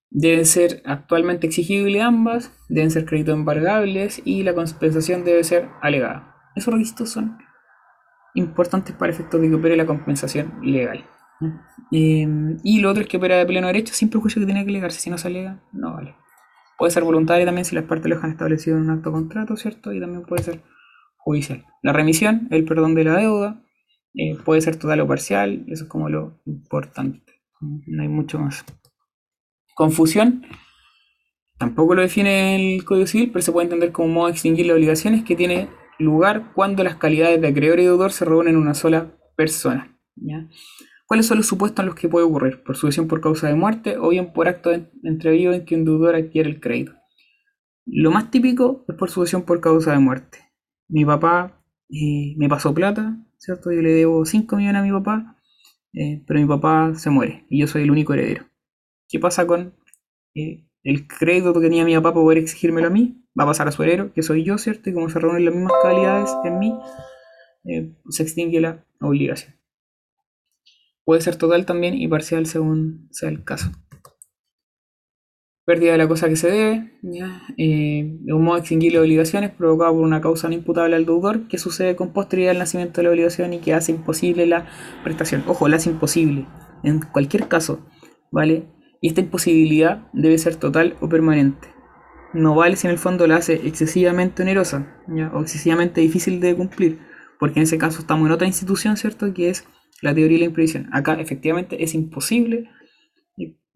Deben 0.09 0.47
ser 0.47 0.81
actualmente 0.87 1.47
exigibles 1.47 2.03
ambas, 2.03 2.51
deben 2.71 2.91
ser 2.91 3.05
créditos 3.05 3.35
embargables 3.35 4.23
y 4.25 4.43
la 4.43 4.55
compensación 4.55 5.25
debe 5.25 5.45
ser 5.45 5.69
alegada. 5.83 6.35
Esos 6.55 6.73
requisitos 6.73 7.11
son 7.11 7.37
importantes 8.35 8.95
para 8.95 9.13
efectos 9.13 9.41
de 9.41 9.49
que 9.49 9.55
opere 9.55 9.77
la 9.77 9.85
compensación 9.85 10.55
legal. 10.63 11.05
Eh, 11.93 12.27
y 12.63 12.81
lo 12.81 12.91
otro 12.91 13.03
es 13.03 13.09
que 13.09 13.19
opera 13.19 13.37
de 13.37 13.45
pleno 13.45 13.67
derecho 13.67 13.93
sin 13.93 14.09
perjuicio 14.09 14.41
que 14.41 14.47
tiene 14.47 14.65
que 14.65 14.71
alegarse. 14.71 15.01
Si 15.01 15.11
no 15.11 15.19
se 15.19 15.29
alega, 15.29 15.63
no 15.73 15.93
vale. 15.93 16.15
Puede 16.79 16.91
ser 16.91 17.05
voluntaria 17.05 17.45
también 17.45 17.65
si 17.65 17.75
las 17.75 17.85
partes 17.85 18.09
lo 18.09 18.19
han 18.23 18.31
establecido 18.31 18.77
en 18.77 18.85
un 18.85 18.91
acto 18.91 19.13
contrato, 19.13 19.57
¿cierto? 19.57 19.93
Y 19.93 20.01
también 20.01 20.23
puede 20.23 20.43
ser 20.43 20.63
judicial. 21.27 21.65
La 21.83 21.93
remisión, 21.93 22.47
el 22.53 22.65
perdón 22.65 22.95
de 22.95 23.03
la 23.03 23.17
deuda, 23.17 23.61
eh, 24.15 24.37
puede 24.45 24.61
ser 24.61 24.77
total 24.77 25.01
o 25.01 25.09
parcial, 25.09 25.65
eso 25.67 25.83
es 25.85 25.91
como 25.91 26.09
lo 26.09 26.41
importante. 26.47 27.33
No 27.61 28.03
hay 28.03 28.09
mucho 28.09 28.39
más. 28.39 28.65
Confusión, 29.75 30.47
tampoco 31.59 31.97
lo 31.97 32.03
define 32.03 32.75
el 32.75 32.85
Código 32.85 33.09
Civil, 33.09 33.31
pero 33.33 33.43
se 33.43 33.51
puede 33.51 33.65
entender 33.65 33.91
como 33.91 34.07
un 34.07 34.15
modo 34.15 34.27
de 34.27 34.33
extinguir 34.35 34.67
las 34.67 34.77
obligaciones 34.77 35.25
que 35.25 35.35
tiene 35.35 35.69
lugar 35.99 36.53
cuando 36.55 36.85
las 36.85 36.95
calidades 36.95 37.41
de 37.41 37.49
acreedor 37.49 37.81
y 37.81 37.85
deudor 37.85 38.13
se 38.13 38.25
reúnen 38.25 38.55
en 38.55 38.61
una 38.61 38.75
sola 38.75 39.11
persona. 39.35 39.99
¿Cuáles 41.07 41.27
son 41.27 41.39
los 41.39 41.47
supuestos 41.47 41.83
en 41.83 41.87
los 41.87 41.97
que 41.97 42.09
puede 42.09 42.25
ocurrir? 42.25 42.63
Por 42.63 42.77
sucesión 42.77 43.09
por 43.09 43.21
causa 43.21 43.49
de 43.49 43.55
muerte 43.55 43.97
o 43.99 44.11
bien 44.11 44.33
por 44.33 44.47
acto 44.47 44.71
de 44.71 44.89
entrevío 45.03 45.53
en 45.53 45.65
que 45.65 45.75
un 45.75 45.85
deudor 45.85 46.15
adquiere 46.15 46.49
el 46.49 46.61
crédito. 46.61 46.93
Lo 47.85 48.13
más 48.13 48.31
típico 48.31 48.85
es 48.89 48.95
por 48.95 49.11
sucesión 49.11 49.43
por 49.43 49.61
causa 49.61 49.91
de 49.91 49.99
muerte. 49.99 50.46
Mi 50.89 51.05
papá 51.05 51.63
me 51.89 52.49
pasó 52.49 52.75
plata, 52.75 53.17
¿cierto? 53.39 53.73
Yo 53.73 53.83
le 53.83 53.91
debo 53.91 54.25
5 54.25 54.57
millones 54.57 54.81
a 54.81 54.85
mi 54.85 54.93
papá, 54.93 55.37
eh, 55.93 56.23
pero 56.27 56.41
mi 56.41 56.47
papá 56.47 56.95
se 56.95 57.11
muere 57.11 57.47
y 57.49 57.61
yo 57.61 57.67
soy 57.67 57.83
el 57.83 57.91
único 57.91 58.15
heredero. 58.15 58.45
¿Qué 59.09 59.19
pasa 59.19 59.47
con 59.47 59.75
eh, 60.35 60.67
el 60.83 61.07
crédito 61.07 61.53
que 61.55 61.61
tenía 61.61 61.85
mi 61.85 61.95
papá 61.95 62.13
para 62.13 62.23
poder 62.23 62.39
exigírmelo 62.39 62.89
a 62.89 62.91
mí? 62.91 63.25
Va 63.39 63.45
a 63.45 63.49
pasar 63.49 63.69
a 63.69 63.73
su 63.73 63.83
heredero, 63.83 64.13
que 64.13 64.23
soy 64.23 64.45
yo, 64.45 64.59
¿cierto? 64.59 64.91
Y 64.91 64.95
como 64.95 65.09
se 65.09 65.19
reúnen 65.19 65.45
las 65.45 65.55
mismas 65.55 65.73
calidades 65.83 66.31
en 66.45 66.59
mí, 66.59 66.75
eh, 67.65 67.95
se 68.11 68.23
extingue 68.23 68.61
la 68.61 68.85
obligación. 69.01 69.55
Puede 71.05 71.21
ser 71.21 71.37
total 71.37 71.67
también 71.67 71.95
y 71.95 72.09
parcial 72.09 72.47
según 72.47 73.09
sea 73.13 73.29
el 73.29 73.45
caso. 73.45 73.71
Pérdida 75.67 75.93
de 75.93 75.99
la 75.99 76.07
cosa 76.07 76.29
que 76.29 76.37
se 76.37 76.49
debe, 76.49 76.93
¿ya? 77.03 77.43
Eh, 77.59 78.19
un 78.29 78.45
modo 78.45 78.55
de 78.55 78.61
extinguir 78.61 78.93
las 78.93 79.03
obligaciones 79.03 79.51
provocado 79.51 79.95
por 79.95 80.03
una 80.05 80.21
causa 80.21 80.47
no 80.47 80.55
imputable 80.55 80.95
al 80.95 81.07
deudor 81.07 81.49
que 81.49 81.59
sucede 81.59 81.97
con 81.97 82.13
posterioridad 82.13 82.53
al 82.53 82.61
nacimiento 82.61 83.01
de 83.01 83.03
la 83.03 83.11
obligación 83.11 83.53
y 83.53 83.59
que 83.59 83.75
hace 83.75 83.91
imposible 83.91 84.47
la 84.47 84.67
prestación. 85.03 85.43
Ojo, 85.49 85.67
la 85.67 85.79
hace 85.79 85.91
imposible. 85.91 86.47
En 86.85 87.01
cualquier 87.01 87.49
caso, 87.49 87.85
¿vale? 88.31 88.69
Y 89.01 89.09
esta 89.09 89.23
imposibilidad 89.23 90.07
debe 90.13 90.39
ser 90.39 90.55
total 90.55 90.95
o 91.01 91.09
permanente. 91.09 91.67
No 92.33 92.55
vale 92.55 92.77
si 92.77 92.87
en 92.87 92.93
el 92.93 92.99
fondo 92.99 93.27
la 93.27 93.37
hace 93.37 93.55
excesivamente 93.67 94.43
onerosa 94.43 95.03
o 95.33 95.41
excesivamente 95.41 96.01
difícil 96.01 96.39
de 96.39 96.55
cumplir, 96.55 97.01
porque 97.41 97.59
en 97.59 97.65
ese 97.65 97.77
caso 97.77 97.99
estamos 97.99 98.27
en 98.27 98.33
otra 98.33 98.47
institución, 98.47 98.97
¿cierto? 98.97 99.35
Que 99.35 99.51
es 99.51 99.65
la 100.01 100.15
teoría 100.15 100.37
de 100.37 100.41
la 100.41 100.47
imprevisión. 100.47 100.89
Acá 100.93 101.15
efectivamente 101.15 101.83
es 101.83 101.93
imposible 101.95 102.69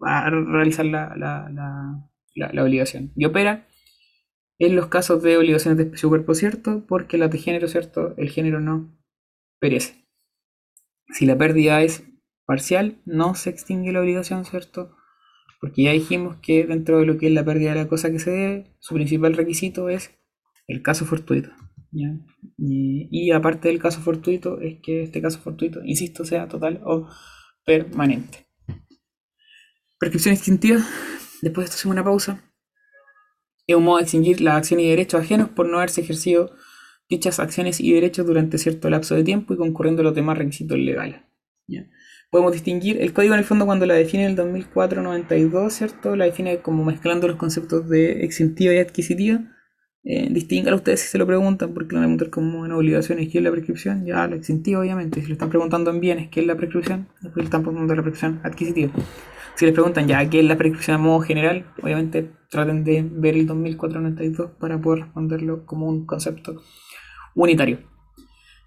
a 0.03 0.31
realizar 0.31 0.87
la, 0.87 1.15
la- 1.17 1.49
la- 1.53 2.53
la- 2.53 2.63
obligación. 2.65 3.13
Y 3.17 3.25
opera 3.25 3.67
en 4.59 4.77
los 4.77 4.87
casos 4.89 5.23
de 5.23 5.37
obligaciones 5.37 5.79
de 5.79 5.85
especie 5.85 6.09
cuerpo, 6.09 6.35
¿cierto? 6.35 6.85
Porque 6.87 7.19
las 7.19 7.31
de 7.31 7.39
género, 7.39 7.69
¿cierto? 7.69 8.15
El 8.17 8.31
género 8.31 8.61
no 8.61 8.97
perece. 9.59 10.07
Si 11.13 11.27
la 11.27 11.37
pérdida 11.37 11.83
es 11.83 12.05
parcial, 12.47 12.99
no 13.05 13.35
se 13.35 13.51
extingue 13.51 13.93
la 13.93 14.01
obligación, 14.01 14.45
¿cierto? 14.45 14.97
Porque 15.61 15.83
ya 15.85 15.93
dijimos 15.93 16.37
que 16.43 16.67
dentro 16.67 16.99
de 16.99 17.07
lo 17.07 17.19
que 17.19 17.27
es 17.27 17.33
la 17.33 17.45
pérdida 17.45 17.71
de 17.75 17.83
la 17.85 17.89
cosa 17.89 18.11
que 18.11 18.19
se 18.19 18.31
debe, 18.31 18.77
su 18.81 18.95
principal 18.95 19.35
requisito 19.35 19.89
es 19.89 20.11
el 20.67 20.83
caso 20.83 21.05
fortuito. 21.05 21.51
y 23.11 23.31
aparte 23.33 23.69
del 23.69 23.81
caso 23.81 24.01
fortuito, 24.01 24.61
es 24.61 24.79
que 24.83 25.03
este 25.03 25.21
caso 25.21 25.41
fortuito, 25.41 25.81
insisto, 25.85 26.25
sea 26.25 26.49
total 26.49 26.81
o 26.85 27.09
permanente. 27.65 28.47
Prescripción 30.01 30.33
extintiva, 30.33 30.81
después 31.43 31.65
de 31.65 31.65
esto 31.67 31.77
hacemos 31.77 31.93
una 31.93 32.03
pausa. 32.03 32.43
Es 33.67 33.77
un 33.77 33.85
modo 33.85 33.99
de 33.99 34.05
extinguir 34.05 34.41
las 34.41 34.55
acciones 34.55 34.87
y 34.87 34.89
derechos 34.89 35.21
ajenos 35.21 35.51
por 35.51 35.69
no 35.69 35.77
haberse 35.77 36.01
ejercido 36.01 36.53
dichas 37.11 37.39
acciones 37.39 37.81
y 37.81 37.93
derechos 37.93 38.25
durante 38.25 38.57
cierto 38.57 38.89
lapso 38.89 39.15
de 39.15 39.25
tiempo 39.25 39.53
y 39.53 39.59
concurriendo 39.59 40.03
los 40.03 40.15
demás 40.15 40.39
requisitos 40.39 40.79
legales. 40.79 41.21
Podemos 42.31 42.53
distinguir, 42.53 43.03
el 43.03 43.13
código 43.13 43.35
en 43.35 43.41
el 43.41 43.45
fondo 43.45 43.67
cuando 43.67 43.85
la 43.85 43.93
define 43.93 44.25
en 44.25 44.31
el 44.31 44.37
2004-92, 44.39 45.69
¿cierto? 45.69 46.17
La 46.17 46.25
define 46.25 46.61
como 46.61 46.83
mezclando 46.83 47.29
los 47.29 47.37
conceptos 47.37 47.87
de 47.91 48.25
extintiva 48.25 48.73
y 48.73 48.79
adquisitiva. 48.79 49.41
Eh, 50.03 50.29
distingalo 50.31 50.77
ustedes 50.77 51.01
si 51.01 51.09
se 51.09 51.19
lo 51.19 51.27
preguntan, 51.27 51.75
porque 51.75 51.93
lo 51.93 52.01
van 52.01 52.05
a 52.05 52.17
preguntar 52.17 52.31
como 52.31 52.65
en 52.65 52.73
obligaciones, 52.73 53.29
¿qué 53.29 53.37
es 53.37 53.45
la 53.45 53.51
prescripción? 53.51 54.07
Ya, 54.07 54.27
la 54.27 54.37
extintiva, 54.37 54.81
obviamente. 54.81 55.21
Si 55.21 55.27
le 55.27 55.35
están 55.35 55.51
preguntando 55.51 55.91
en 55.91 56.01
bienes, 56.01 56.31
¿qué 56.31 56.41
es 56.41 56.47
la 56.47 56.57
prescripción? 56.57 57.07
Después 57.21 57.37
le 57.37 57.45
están 57.45 57.61
preguntando 57.61 57.95
la 57.95 58.03
prescripción 58.03 58.41
adquisitiva. 58.45 58.93
Si 59.57 59.67
les 59.67 59.75
preguntan 59.75 60.09
ya, 60.09 60.29
¿qué 60.29 60.41
es 60.41 60.47
la 60.47 60.57
prescripción 60.57 60.97
a 60.97 60.99
modo 60.99 61.21
general? 61.21 61.67
Obviamente 61.83 62.31
traten 62.51 62.83
de 62.85 63.07
ver 63.11 63.37
el 63.37 63.47
2004-92 63.47 64.57
para 64.59 64.81
poder 64.81 65.05
responderlo 65.05 65.67
como 65.67 65.87
un 65.87 66.07
concepto 66.07 66.63
unitario. 67.35 67.79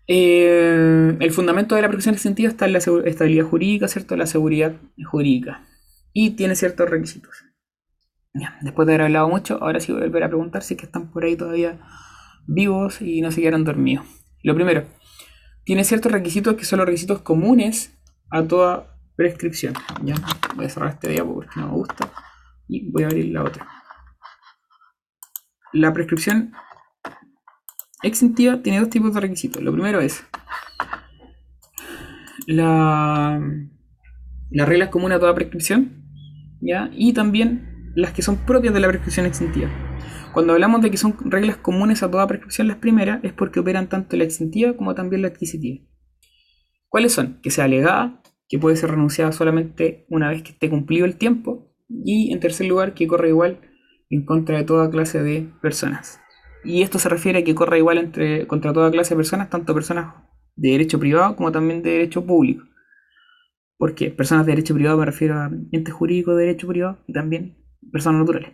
Eh, 0.07 1.17
el 1.19 1.31
fundamento 1.31 1.75
de 1.75 1.81
la 1.81 1.87
prescripción 1.87 2.15
extintiva 2.15 2.49
está 2.49 2.65
en 2.65 2.73
la 2.73 2.79
estabilidad 2.79 3.45
jurídica, 3.45 3.87
¿cierto? 3.87 4.15
La 4.15 4.27
seguridad 4.27 4.75
jurídica. 5.05 5.65
Y 6.11 6.31
tiene 6.31 6.55
ciertos 6.55 6.89
requisitos. 6.89 7.43
Después 8.61 8.87
de 8.87 8.93
haber 8.93 9.05
hablado 9.05 9.29
mucho, 9.29 9.59
ahora 9.61 9.79
sí 9.79 9.91
voy 9.91 10.01
a 10.01 10.05
volver 10.05 10.23
a 10.23 10.27
preguntar 10.27 10.63
si 10.63 10.73
es 10.73 10.79
que 10.79 10.85
están 10.85 11.11
por 11.11 11.23
ahí 11.23 11.35
todavía 11.35 11.79
vivos 12.47 13.01
y 13.01 13.21
no 13.21 13.31
se 13.31 13.41
quedaron 13.41 13.63
dormidos. 13.63 14.05
Lo 14.41 14.55
primero, 14.55 14.85
tiene 15.63 15.83
ciertos 15.83 16.11
requisitos 16.11 16.55
que 16.55 16.65
son 16.65 16.79
los 16.79 16.85
requisitos 16.87 17.21
comunes 17.21 17.97
a 18.29 18.43
toda 18.43 18.92
prescripción. 19.15 19.73
Ya, 20.03 20.15
voy 20.55 20.65
a 20.65 20.69
cerrar 20.69 20.91
este 20.91 21.09
diapo 21.09 21.35
porque 21.35 21.59
no 21.59 21.67
me 21.67 21.73
gusta 21.73 22.11
y 22.67 22.91
voy 22.91 23.03
a 23.03 23.07
abrir 23.07 23.31
la 23.31 23.43
otra. 23.43 23.67
La 25.71 25.93
prescripción 25.93 26.53
extintiva 28.03 28.61
tiene 28.61 28.79
dos 28.79 28.89
tipos 28.89 29.13
de 29.13 29.21
requisitos. 29.21 29.61
Lo 29.63 29.71
primero 29.71 29.99
es 30.01 30.23
la, 32.47 33.41
las 34.51 34.67
reglas 34.67 34.89
comunes 34.89 35.17
a 35.17 35.19
toda 35.19 35.35
prescripción, 35.35 36.03
¿ya? 36.61 36.89
Y 36.93 37.13
también 37.13 37.91
las 37.95 38.11
que 38.11 38.21
son 38.21 38.37
propias 38.37 38.73
de 38.73 38.79
la 38.79 38.87
prescripción 38.87 39.25
extintiva. 39.25 39.69
Cuando 40.33 40.53
hablamos 40.53 40.81
de 40.81 40.89
que 40.89 40.97
son 40.97 41.15
reglas 41.25 41.57
comunes 41.57 42.01
a 42.01 42.09
toda 42.09 42.27
prescripción, 42.27 42.67
las 42.67 42.77
primeras 42.77 43.23
es 43.23 43.33
porque 43.33 43.59
operan 43.59 43.87
tanto 43.87 44.17
la 44.17 44.23
extintiva 44.23 44.75
como 44.75 44.95
también 44.95 45.21
la 45.21 45.27
adquisitiva. 45.27 45.85
¿Cuáles 46.89 47.13
son? 47.13 47.39
Que 47.41 47.51
sea 47.51 47.65
alegada, 47.65 48.22
que 48.47 48.59
puede 48.59 48.75
ser 48.75 48.91
renunciada 48.91 49.31
solamente 49.31 50.05
una 50.09 50.29
vez 50.29 50.43
que 50.43 50.51
esté 50.51 50.69
cumplido 50.69 51.05
el 51.05 51.17
tiempo, 51.17 51.73
y 51.89 52.31
en 52.33 52.39
tercer 52.39 52.67
lugar, 52.67 52.93
que 52.93 53.07
corre 53.07 53.29
igual 53.29 53.59
en 54.09 54.25
contra 54.25 54.57
de 54.57 54.63
toda 54.63 54.89
clase 54.89 55.21
de 55.21 55.49
personas. 55.61 56.19
Y 56.63 56.81
esto 56.81 56.99
se 56.99 57.09
refiere 57.09 57.39
a 57.39 57.43
que 57.43 57.55
corre 57.55 57.79
igual 57.79 57.97
entre, 57.97 58.47
contra 58.47 58.73
toda 58.73 58.91
clase 58.91 59.13
de 59.13 59.17
personas, 59.17 59.49
tanto 59.49 59.73
personas 59.73 60.15
de 60.55 60.71
derecho 60.71 60.99
privado 60.99 61.35
como 61.35 61.51
también 61.51 61.81
de 61.81 61.91
derecho 61.91 62.25
público. 62.25 62.63
¿Por 63.77 63.95
qué? 63.95 64.11
Personas 64.11 64.45
de 64.45 64.53
derecho 64.53 64.73
privado 64.73 64.97
me 64.97 65.05
refiero 65.05 65.35
a 65.39 65.51
entes 65.71 65.93
jurídicos 65.93 66.35
de 66.37 66.45
derecho 66.45 66.67
privado 66.67 66.99
y 67.07 67.13
también 67.13 67.57
personas 67.91 68.21
naturales. 68.21 68.53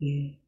Eh, 0.00 0.40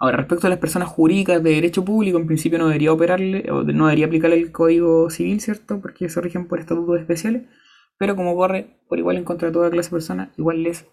Ahora, 0.00 0.18
respecto 0.18 0.46
a 0.46 0.50
las 0.50 0.60
personas 0.60 0.88
jurídicas 0.88 1.42
de 1.42 1.50
derecho 1.50 1.84
público, 1.84 2.18
en 2.18 2.26
principio 2.26 2.58
no 2.58 2.68
debería 2.68 2.92
operarle, 2.92 3.50
o 3.50 3.64
no 3.64 3.86
debería 3.86 4.06
aplicarle 4.06 4.36
el 4.36 4.52
código 4.52 5.10
civil, 5.10 5.40
¿cierto? 5.40 5.80
Porque 5.80 6.08
se 6.08 6.20
rigen 6.20 6.46
por 6.46 6.60
estatutos 6.60 7.00
especiales, 7.00 7.42
pero 7.98 8.16
como 8.16 8.34
corre 8.36 8.80
por 8.88 8.98
igual 8.98 9.16
en 9.16 9.24
contra 9.24 9.48
de 9.48 9.54
toda 9.54 9.70
clase 9.70 9.90
de 9.90 9.96
personas, 9.96 10.30
igual 10.38 10.62
les 10.62 10.86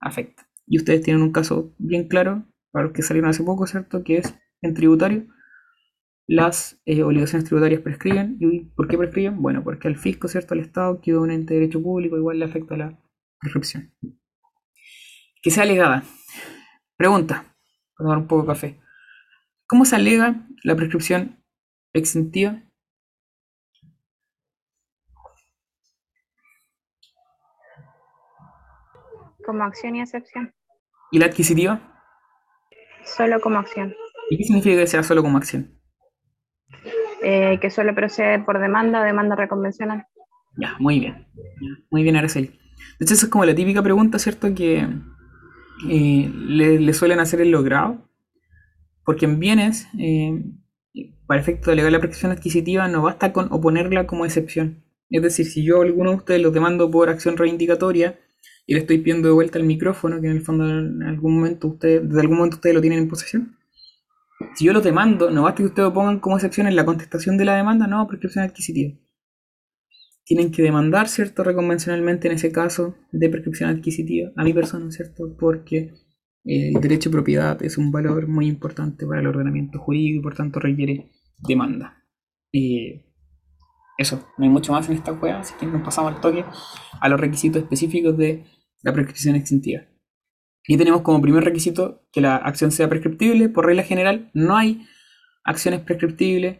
afecta. 0.00 0.48
Y 0.66 0.78
ustedes 0.78 1.02
tienen 1.02 1.22
un 1.22 1.32
caso 1.32 1.74
bien 1.78 2.08
claro, 2.08 2.44
para 2.70 2.86
los 2.86 2.92
que 2.92 3.02
salieron 3.02 3.30
hace 3.30 3.44
poco, 3.44 3.66
¿cierto? 3.66 4.02
Que 4.02 4.18
es 4.18 4.34
en 4.60 4.74
tributario, 4.74 5.26
las 6.26 6.80
eh, 6.84 7.02
obligaciones 7.02 7.46
tributarias 7.46 7.80
prescriben. 7.80 8.36
¿Y 8.38 8.66
por 8.76 8.86
qué 8.86 8.98
prescriben? 8.98 9.40
Bueno, 9.40 9.64
porque 9.64 9.88
al 9.88 9.96
fisco, 9.96 10.28
¿cierto? 10.28 10.54
Al 10.54 10.60
Estado, 10.60 11.00
que 11.00 11.16
un 11.16 11.30
ente 11.30 11.54
de 11.54 11.60
derecho 11.60 11.82
público, 11.82 12.16
igual 12.16 12.38
le 12.38 12.44
afecta 12.44 12.76
la 12.76 13.00
prescripción. 13.40 13.94
Que 15.42 15.50
sea 15.50 15.62
alegada. 15.62 16.04
Pregunta, 16.96 17.56
para 17.96 18.06
tomar 18.06 18.18
un 18.18 18.26
poco 18.26 18.42
de 18.42 18.48
café. 18.48 18.80
¿Cómo 19.66 19.84
se 19.84 19.96
alega 19.96 20.46
la 20.64 20.76
prescripción 20.76 21.42
extintiva? 21.94 22.62
Como 29.48 29.64
acción 29.64 29.96
y 29.96 30.02
excepción. 30.02 30.52
¿Y 31.10 31.18
la 31.18 31.24
adquisitiva? 31.24 31.80
Solo 33.02 33.40
como 33.40 33.58
acción. 33.58 33.94
¿Y 34.28 34.36
qué 34.36 34.44
significa 34.44 34.76
que 34.76 34.86
sea 34.86 35.02
solo 35.02 35.22
como 35.22 35.38
acción? 35.38 35.80
Eh, 37.22 37.58
que 37.58 37.70
suele 37.70 37.94
proceder 37.94 38.44
por 38.44 38.60
demanda 38.60 39.00
o 39.00 39.04
demanda 39.04 39.36
reconvencional. 39.36 40.04
Ya, 40.60 40.76
muy 40.78 41.00
bien. 41.00 41.26
Muy 41.90 42.02
bien, 42.02 42.16
Araceli. 42.16 42.48
De 42.48 43.04
hecho, 43.06 43.14
eso 43.14 43.24
es 43.24 43.32
como 43.32 43.46
la 43.46 43.54
típica 43.54 43.82
pregunta, 43.82 44.18
¿cierto? 44.18 44.54
Que 44.54 44.86
eh, 45.88 46.30
le, 46.30 46.78
le 46.78 46.92
suelen 46.92 47.18
hacer 47.18 47.40
el 47.40 47.50
logrado. 47.50 48.06
Porque 49.02 49.24
en 49.24 49.40
bienes, 49.40 49.88
eh, 49.98 50.44
para 51.26 51.40
efecto 51.40 51.70
de 51.70 51.72
alegar 51.72 51.92
la 51.92 52.00
prescripción 52.00 52.32
adquisitiva, 52.32 52.86
no 52.86 53.00
basta 53.00 53.32
con 53.32 53.50
oponerla 53.50 54.06
como 54.06 54.26
excepción. 54.26 54.84
Es 55.08 55.22
decir, 55.22 55.46
si 55.46 55.64
yo 55.64 55.80
a 55.80 55.84
alguno 55.86 56.10
de 56.10 56.16
ustedes 56.16 56.42
los 56.42 56.52
demando 56.52 56.90
por 56.90 57.08
acción 57.08 57.38
reivindicatoria 57.38 58.18
y 58.68 58.74
le 58.74 58.80
estoy 58.80 58.98
pidiendo 58.98 59.26
de 59.26 59.34
vuelta 59.34 59.58
el 59.58 59.64
micrófono, 59.64 60.20
que 60.20 60.28
en 60.28 60.36
el 60.36 60.42
fondo 60.42 60.68
en 60.68 61.02
algún 61.02 61.36
momento 61.36 61.66
ustedes, 61.66 62.06
desde 62.06 62.20
algún 62.20 62.36
momento 62.36 62.56
ustedes 62.56 62.74
lo 62.76 62.80
tienen 62.80 63.00
en 63.00 63.08
posesión. 63.08 63.56
Si 64.54 64.64
yo 64.64 64.72
los 64.72 64.84
demando, 64.84 65.30
no 65.32 65.42
basta 65.42 65.56
que 65.56 65.64
ustedes 65.64 65.88
lo 65.88 65.94
pongan 65.94 66.20
como 66.20 66.36
excepción 66.36 66.68
en 66.68 66.76
la 66.76 66.84
contestación 66.84 67.36
de 67.36 67.46
la 67.46 67.56
demanda, 67.56 67.88
no, 67.88 68.06
prescripción 68.06 68.44
adquisitiva 68.44 68.94
tienen 70.28 70.52
que 70.52 70.60
demandar, 70.60 71.08
¿cierto? 71.08 71.42
Reconvencionalmente 71.42 72.28
en 72.28 72.34
ese 72.34 72.52
caso 72.52 72.96
de 73.12 73.30
prescripción 73.30 73.70
adquisitiva 73.70 74.30
a 74.36 74.44
mi 74.44 74.52
persona, 74.52 74.90
¿cierto? 74.90 75.34
Porque 75.40 75.94
eh, 76.44 76.68
el 76.74 76.82
derecho 76.82 77.08
de 77.08 77.14
propiedad 77.14 77.62
es 77.62 77.78
un 77.78 77.90
valor 77.90 78.28
muy 78.28 78.46
importante 78.46 79.06
para 79.06 79.20
el 79.20 79.26
ordenamiento 79.26 79.78
jurídico 79.78 80.18
y 80.18 80.22
por 80.22 80.34
tanto 80.34 80.60
requiere 80.60 81.12
demanda. 81.38 82.04
Eso, 83.96 84.28
no 84.36 84.44
hay 84.44 84.50
mucho 84.50 84.70
más 84.70 84.86
en 84.90 84.96
esta 84.96 85.16
juega, 85.16 85.40
así 85.40 85.54
que 85.58 85.64
nos 85.64 85.80
pasamos 85.80 86.14
al 86.14 86.20
toque 86.20 86.44
a 87.00 87.08
los 87.08 87.18
requisitos 87.18 87.62
específicos 87.62 88.18
de 88.18 88.44
la 88.82 88.92
prescripción 88.92 89.36
extintiva. 89.36 89.82
Y 90.66 90.76
tenemos 90.76 91.02
como 91.02 91.22
primer 91.22 91.44
requisito 91.44 92.06
que 92.12 92.20
la 92.20 92.36
acción 92.36 92.70
sea 92.70 92.88
prescriptible. 92.88 93.48
Por 93.48 93.66
regla 93.66 93.82
general, 93.82 94.30
no 94.34 94.56
hay 94.56 94.86
acciones 95.44 95.80
prescriptibles 95.80 96.58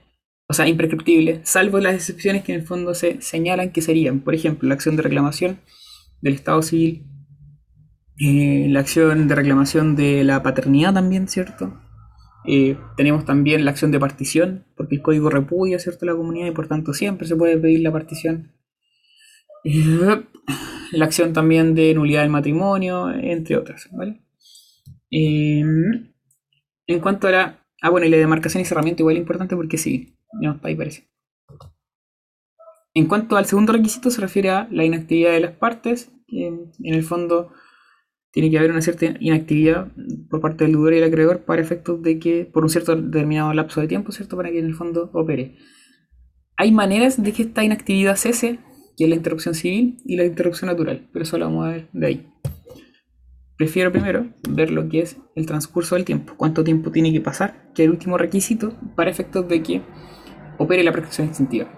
o 0.50 0.54
sea, 0.54 0.66
imprescriptible, 0.66 1.40
salvo 1.44 1.78
las 1.78 1.94
excepciones 1.94 2.42
que 2.42 2.54
en 2.54 2.60
el 2.60 2.66
fondo 2.66 2.94
se 2.94 3.20
señalan 3.20 3.70
que 3.70 3.82
serían, 3.82 4.20
por 4.20 4.34
ejemplo, 4.34 4.66
la 4.66 4.74
acción 4.74 4.96
de 4.96 5.02
reclamación 5.02 5.60
del 6.22 6.34
Estado 6.34 6.62
civil, 6.62 7.04
eh, 8.18 8.66
la 8.70 8.80
acción 8.80 9.28
de 9.28 9.34
reclamación 9.34 9.94
de 9.94 10.24
la 10.24 10.42
paternidad 10.42 10.94
también, 10.94 11.28
¿cierto? 11.28 11.78
Eh, 12.46 12.78
tenemos 12.96 13.26
también 13.26 13.66
la 13.66 13.72
acción 13.72 13.90
de 13.90 14.00
partición, 14.00 14.64
porque 14.74 14.94
el 14.94 15.02
código 15.02 15.28
repudia, 15.28 15.78
¿cierto?, 15.78 16.06
la 16.06 16.16
comunidad 16.16 16.46
y 16.46 16.52
por 16.52 16.66
tanto 16.66 16.94
siempre 16.94 17.28
se 17.28 17.36
puede 17.36 17.58
pedir 17.58 17.80
la 17.80 17.92
partición. 17.92 18.54
Eh, 19.64 20.24
la 20.92 21.04
acción 21.04 21.32
también 21.32 21.74
de 21.74 21.94
nulidad 21.94 22.22
del 22.22 22.30
matrimonio, 22.30 23.10
entre 23.10 23.56
otras, 23.56 23.88
¿vale? 23.92 24.20
Eh, 25.10 25.62
en 26.86 27.00
cuanto 27.00 27.28
a 27.28 27.30
la... 27.30 27.66
Ah, 27.80 27.90
bueno, 27.90 28.06
y 28.06 28.10
la 28.10 28.16
demarcación 28.16 28.60
y 28.60 28.64
cerramiento 28.64 29.02
igual 29.02 29.16
es 29.16 29.20
importante 29.20 29.54
porque 29.54 29.78
sí, 29.78 30.16
no, 30.40 30.58
ahí 30.62 30.74
parece. 30.74 31.08
En 32.94 33.06
cuanto 33.06 33.36
al 33.36 33.46
segundo 33.46 33.72
requisito, 33.72 34.10
se 34.10 34.20
refiere 34.20 34.50
a 34.50 34.66
la 34.70 34.84
inactividad 34.84 35.32
de 35.32 35.40
las 35.40 35.52
partes. 35.52 36.10
que 36.26 36.46
en 36.46 36.94
el 36.94 37.04
fondo, 37.04 37.52
tiene 38.32 38.50
que 38.50 38.58
haber 38.58 38.70
una 38.70 38.82
cierta 38.82 39.06
inactividad 39.20 39.88
por 40.28 40.40
parte 40.40 40.64
del 40.64 40.72
deudor 40.72 40.94
y 40.94 40.98
el 40.98 41.04
acreedor 41.04 41.44
para 41.44 41.62
efectos 41.62 42.02
de 42.02 42.18
que, 42.18 42.44
por 42.44 42.62
un 42.62 42.70
cierto 42.70 42.94
determinado 42.96 43.52
lapso 43.54 43.80
de 43.80 43.88
tiempo, 43.88 44.12
¿cierto? 44.12 44.36
Para 44.36 44.50
que 44.50 44.58
en 44.58 44.66
el 44.66 44.74
fondo 44.74 45.10
opere. 45.12 45.56
Hay 46.56 46.72
maneras 46.72 47.22
de 47.22 47.32
que 47.32 47.42
esta 47.42 47.64
inactividad 47.64 48.16
cese, 48.16 48.58
que 48.98 49.04
es 49.04 49.10
la 49.10 49.16
interrupción 49.16 49.54
civil 49.54 49.96
y 50.04 50.16
la 50.16 50.24
interrupción 50.24 50.68
natural, 50.68 51.08
pero 51.12 51.22
eso 51.22 51.38
lo 51.38 51.44
vamos 51.44 51.66
a 51.66 51.70
ver 51.70 51.88
de 51.92 52.06
ahí. 52.06 52.32
prefiero 53.56 53.92
primero 53.92 54.26
ver 54.48 54.70
lo 54.72 54.88
que 54.88 55.00
es 55.00 55.16
el 55.36 55.46
transcurso 55.46 55.94
del 55.94 56.04
tiempo, 56.04 56.34
cuánto 56.36 56.64
tiempo 56.64 56.90
tiene 56.90 57.12
que 57.12 57.20
pasar, 57.20 57.70
que 57.74 57.82
es 57.82 57.86
el 57.86 57.92
último 57.92 58.18
requisito 58.18 58.74
para 58.96 59.08
efectos 59.08 59.46
de 59.48 59.62
que 59.62 59.82
opere 60.58 60.82
la 60.82 60.90
prescripción 60.90 61.28
extintiva. 61.28 61.68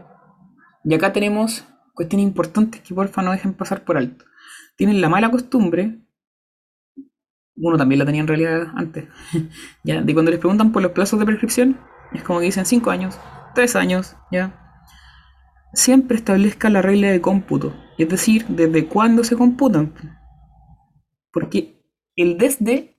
Y 0.83 0.95
acá 0.95 1.13
tenemos 1.13 1.67
cuestiones 1.95 2.27
importantes 2.27 2.81
que 2.81 2.95
porfa 2.95 3.23
no 3.23 3.33
dejen 3.33 3.53
pasar 3.53 3.85
por 3.85 3.99
alto. 3.99 4.25
Tienen 4.77 5.03
la 5.03 5.11
mala 5.11 5.31
costumbre, 5.31 6.01
uno 7.55 7.77
también 7.77 7.99
la 7.99 8.07
tenía 8.07 8.23
en 8.23 8.29
realidad 8.29 8.69
antes, 8.75 9.09
ya, 9.85 10.01
de 10.01 10.15
cuando 10.15 10.31
les 10.31 10.41
preguntan 10.41 10.73
por 10.73 10.81
los 10.81 10.93
plazos 10.93 11.21
de 11.21 11.27
prescripción, 11.27 11.79
es 12.15 12.23
como 12.23 12.41
que 12.41 12.47
dicen 12.47 12.65
5 12.65 12.91
años, 12.91 13.19
3 13.55 13.77
años, 13.77 14.17
ya. 14.33 14.60
Siempre 15.73 16.17
establezca 16.17 16.69
la 16.69 16.83
regla 16.83 17.11
de 17.11 17.21
cómputo, 17.21 17.75
es 17.99 18.09
decir, 18.09 18.47
desde 18.49 18.87
cuándo 18.87 19.25
se 19.25 19.37
computan. 19.37 19.95
Porque 21.33 21.85
el 22.17 22.39
desde 22.39 22.97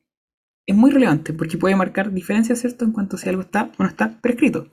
es 0.66 0.76
muy 0.76 0.92
relevante, 0.92 1.34
porque 1.34 1.58
puede 1.58 1.76
marcar 1.76 2.12
diferencias, 2.12 2.60
¿cierto? 2.60 2.86
En 2.86 2.92
cuanto 2.92 3.18
si 3.18 3.30
algo 3.30 3.42
está 3.42 3.72
o 3.78 3.84
no 3.84 3.90
está 3.90 4.22
prescrito. 4.22 4.68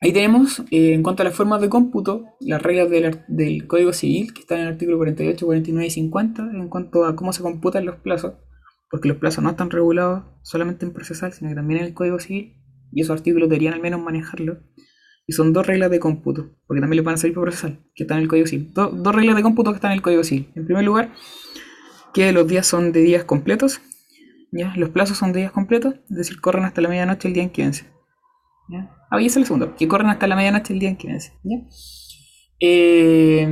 Ahí 0.00 0.12
tenemos, 0.12 0.64
eh, 0.72 0.94
en 0.94 1.02
cuanto 1.04 1.22
a 1.22 1.24
las 1.26 1.34
formas 1.34 1.60
de 1.60 1.68
cómputo, 1.68 2.24
las 2.40 2.60
reglas 2.60 2.90
del, 2.90 3.20
del 3.28 3.68
Código 3.68 3.92
Civil, 3.92 4.34
que 4.34 4.40
están 4.40 4.58
en 4.58 4.66
el 4.66 4.72
artículo 4.72 4.96
48, 4.96 5.46
49 5.46 5.86
y 5.86 5.90
50, 5.90 6.50
en 6.54 6.68
cuanto 6.68 7.04
a 7.04 7.14
cómo 7.14 7.32
se 7.32 7.42
computan 7.42 7.86
los 7.86 7.96
plazos, 7.96 8.34
porque 8.90 9.08
los 9.08 9.18
plazos 9.18 9.44
no 9.44 9.50
están 9.50 9.70
regulados 9.70 10.24
solamente 10.42 10.84
en 10.84 10.92
procesal, 10.92 11.32
sino 11.32 11.50
que 11.50 11.54
también 11.54 11.80
en 11.80 11.86
el 11.86 11.94
Código 11.94 12.18
Civil, 12.18 12.56
y 12.90 13.02
esos 13.02 13.16
artículos 13.16 13.48
deberían 13.48 13.74
al 13.74 13.80
menos 13.80 14.02
manejarlo. 14.02 14.58
Y 15.26 15.32
son 15.34 15.52
dos 15.52 15.66
reglas 15.66 15.90
de 15.90 16.00
cómputo, 16.00 16.50
porque 16.66 16.80
también 16.80 16.96
le 17.02 17.04
van 17.06 17.14
a 17.14 17.18
salir 17.18 17.34
por 17.34 17.44
procesal, 17.44 17.78
que 17.94 18.02
están 18.04 18.18
en 18.18 18.22
el 18.24 18.28
Código 18.28 18.46
Civil. 18.46 18.72
Do- 18.74 18.90
dos 18.90 19.14
reglas 19.14 19.36
de 19.36 19.42
cómputo 19.42 19.70
que 19.70 19.76
están 19.76 19.92
en 19.92 19.96
el 19.98 20.02
Código 20.02 20.24
Civil. 20.24 20.48
En 20.54 20.64
primer 20.66 20.84
lugar, 20.84 21.12
que 22.12 22.32
los 22.32 22.46
días 22.48 22.66
son 22.66 22.90
de 22.92 23.00
días 23.02 23.24
completos, 23.24 23.80
¿ya? 24.50 24.72
Los 24.76 24.90
plazos 24.90 25.16
son 25.18 25.32
de 25.32 25.40
días 25.40 25.52
completos, 25.52 25.94
es 26.10 26.16
decir, 26.16 26.40
corren 26.40 26.64
hasta 26.64 26.80
la 26.80 26.88
medianoche 26.88 27.28
el 27.28 27.34
día 27.34 27.42
en 27.44 27.50
que 27.50 27.62
vence. 27.62 27.86
Ah, 29.10 29.20
y 29.20 29.26
es 29.26 29.36
el 29.36 29.44
segundo, 29.44 29.76
que 29.76 29.86
corren 29.88 30.08
hasta 30.08 30.26
la 30.26 30.34
medianoche 30.36 30.72
el 30.74 30.80
día 30.80 30.88
en 30.90 30.96
que 30.96 31.06
vence. 31.08 31.32
¿ya? 31.44 31.56
Eh, 32.64 33.46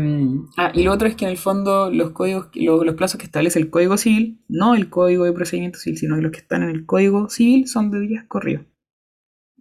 ah, 0.57 0.71
y 0.75 0.83
lo 0.85 0.93
otro 0.93 1.09
es 1.09 1.15
que 1.17 1.25
en 1.25 1.31
el 1.33 1.37
fondo 1.39 1.91
los 1.91 2.11
códigos, 2.11 2.49
lo- 2.55 2.85
los 2.85 2.95
plazos 2.95 3.19
que 3.19 3.27
establece 3.27 3.59
el 3.59 3.71
Código 3.71 3.97
Civil, 3.97 4.45
no 4.49 4.75
el 4.75 4.89
Código 4.89 5.25
de 5.25 5.33
Procedimiento 5.33 5.79
Civil, 5.79 5.99
sino 5.99 6.17
los 6.17 6.31
que 6.33 6.39
están 6.39 6.63
en 6.63 6.71
el 6.71 6.87
Código 6.87 7.29
Civil 7.29 7.67
son 7.67 7.91
de 7.91 8.01
días 8.01 8.25
corridos. 8.29 8.67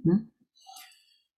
¿ya? 0.03 0.19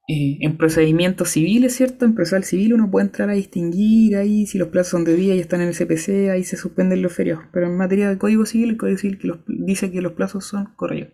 Eh, 0.08 0.40
en 0.42 0.58
procedimientos 0.58 1.30
civiles, 1.30 1.76
¿cierto? 1.76 2.06
En 2.06 2.16
procesal 2.16 2.44
civil 2.44 2.74
uno 2.74 2.90
puede 2.90 3.06
entrar 3.06 3.30
a 3.30 3.34
distinguir 3.34 4.18
ahí 4.18 4.46
si 4.48 4.58
los 4.58 4.70
plazos 4.70 4.92
son 4.92 5.06
de 5.06 5.16
día 5.16 5.36
y 5.36 5.40
están 5.40 5.62
en 5.62 5.70
el 5.70 5.76
CPC, 5.76 6.32
ahí 6.32 6.44
se 6.44 6.58
suspenden 6.58 7.02
los 7.02 7.14
feriados. 7.14 7.46
Pero 7.54 7.68
en 7.68 7.78
materia 7.78 8.10
de 8.10 8.18
Código 8.18 8.46
Civil, 8.46 8.72
el 8.72 8.78
Código 8.78 8.98
Civil 8.98 9.20
que 9.20 9.32
dice 9.48 9.92
que 9.92 10.02
los 10.02 10.14
plazos 10.14 10.46
son 10.46 10.74
corridos. 10.76 11.14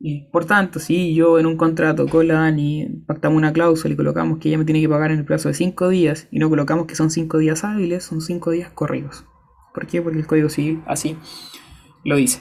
Eh, 0.00 0.28
Por 0.32 0.46
tanto, 0.46 0.78
si 0.78 1.14
yo 1.14 1.38
en 1.38 1.46
un 1.46 1.56
contrato 1.56 2.08
con 2.08 2.26
la 2.28 2.44
ANI 2.44 3.04
pactamos 3.06 3.36
una 3.36 3.52
cláusula 3.52 3.92
y 3.92 3.96
colocamos 3.96 4.38
que 4.38 4.48
ella 4.48 4.58
me 4.58 4.64
tiene 4.64 4.80
que 4.80 4.88
pagar 4.88 5.10
en 5.10 5.18
el 5.18 5.24
plazo 5.24 5.48
de 5.48 5.54
5 5.54 5.88
días 5.88 6.28
y 6.30 6.38
no 6.38 6.48
colocamos 6.48 6.86
que 6.86 6.94
son 6.94 7.10
5 7.10 7.38
días 7.38 7.64
hábiles, 7.64 8.04
son 8.04 8.20
5 8.20 8.50
días 8.52 8.70
corridos. 8.70 9.24
¿Por 9.74 9.86
qué? 9.86 10.00
Porque 10.00 10.18
el 10.20 10.26
Código 10.26 10.48
Civil 10.48 10.82
así 10.86 11.16
lo 12.04 12.16
dice. 12.16 12.40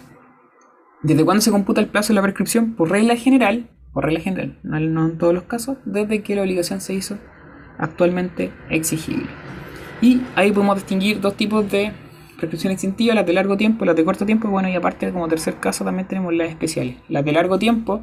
¿Desde 1.03 1.25
cuándo 1.25 1.41
se 1.41 1.51
computa 1.51 1.81
el 1.81 1.87
plazo 1.87 2.09
de 2.09 2.15
la 2.15 2.21
prescripción? 2.21 2.75
Por 2.75 2.91
regla 2.91 3.15
general, 3.15 3.69
por 3.93 4.05
regla 4.05 4.19
general, 4.21 4.57
no, 4.63 5.05
en 5.05 5.17
todos 5.17 5.33
los 5.33 5.43
casos, 5.43 5.77
desde 5.85 6.21
que 6.21 6.35
la 6.35 6.43
obligación 6.43 6.81
se 6.81 6.93
hizo 6.93 7.17
actualmente 7.77 8.51
exigible. 8.69 9.27
Y 10.01 10.21
ahí 10.35 10.51
podemos 10.51 10.75
distinguir 10.75 11.19
dos 11.19 11.35
tipos 11.35 11.69
de 11.69 11.91
prescripción 12.37 12.73
extintiva, 12.73 13.13
las 13.13 13.25
de 13.25 13.33
largo 13.33 13.57
tiempo 13.57 13.83
y 13.83 13.87
las 13.87 13.95
de 13.95 14.03
corto 14.03 14.25
tiempo. 14.25 14.49
Bueno, 14.49 14.69
y 14.69 14.75
aparte, 14.75 15.11
como 15.11 15.27
tercer 15.27 15.55
caso, 15.55 15.83
también 15.85 16.07
tenemos 16.07 16.33
las 16.33 16.49
especiales. 16.49 16.95
Las 17.07 17.23
de 17.23 17.31
largo 17.31 17.59
tiempo, 17.59 18.01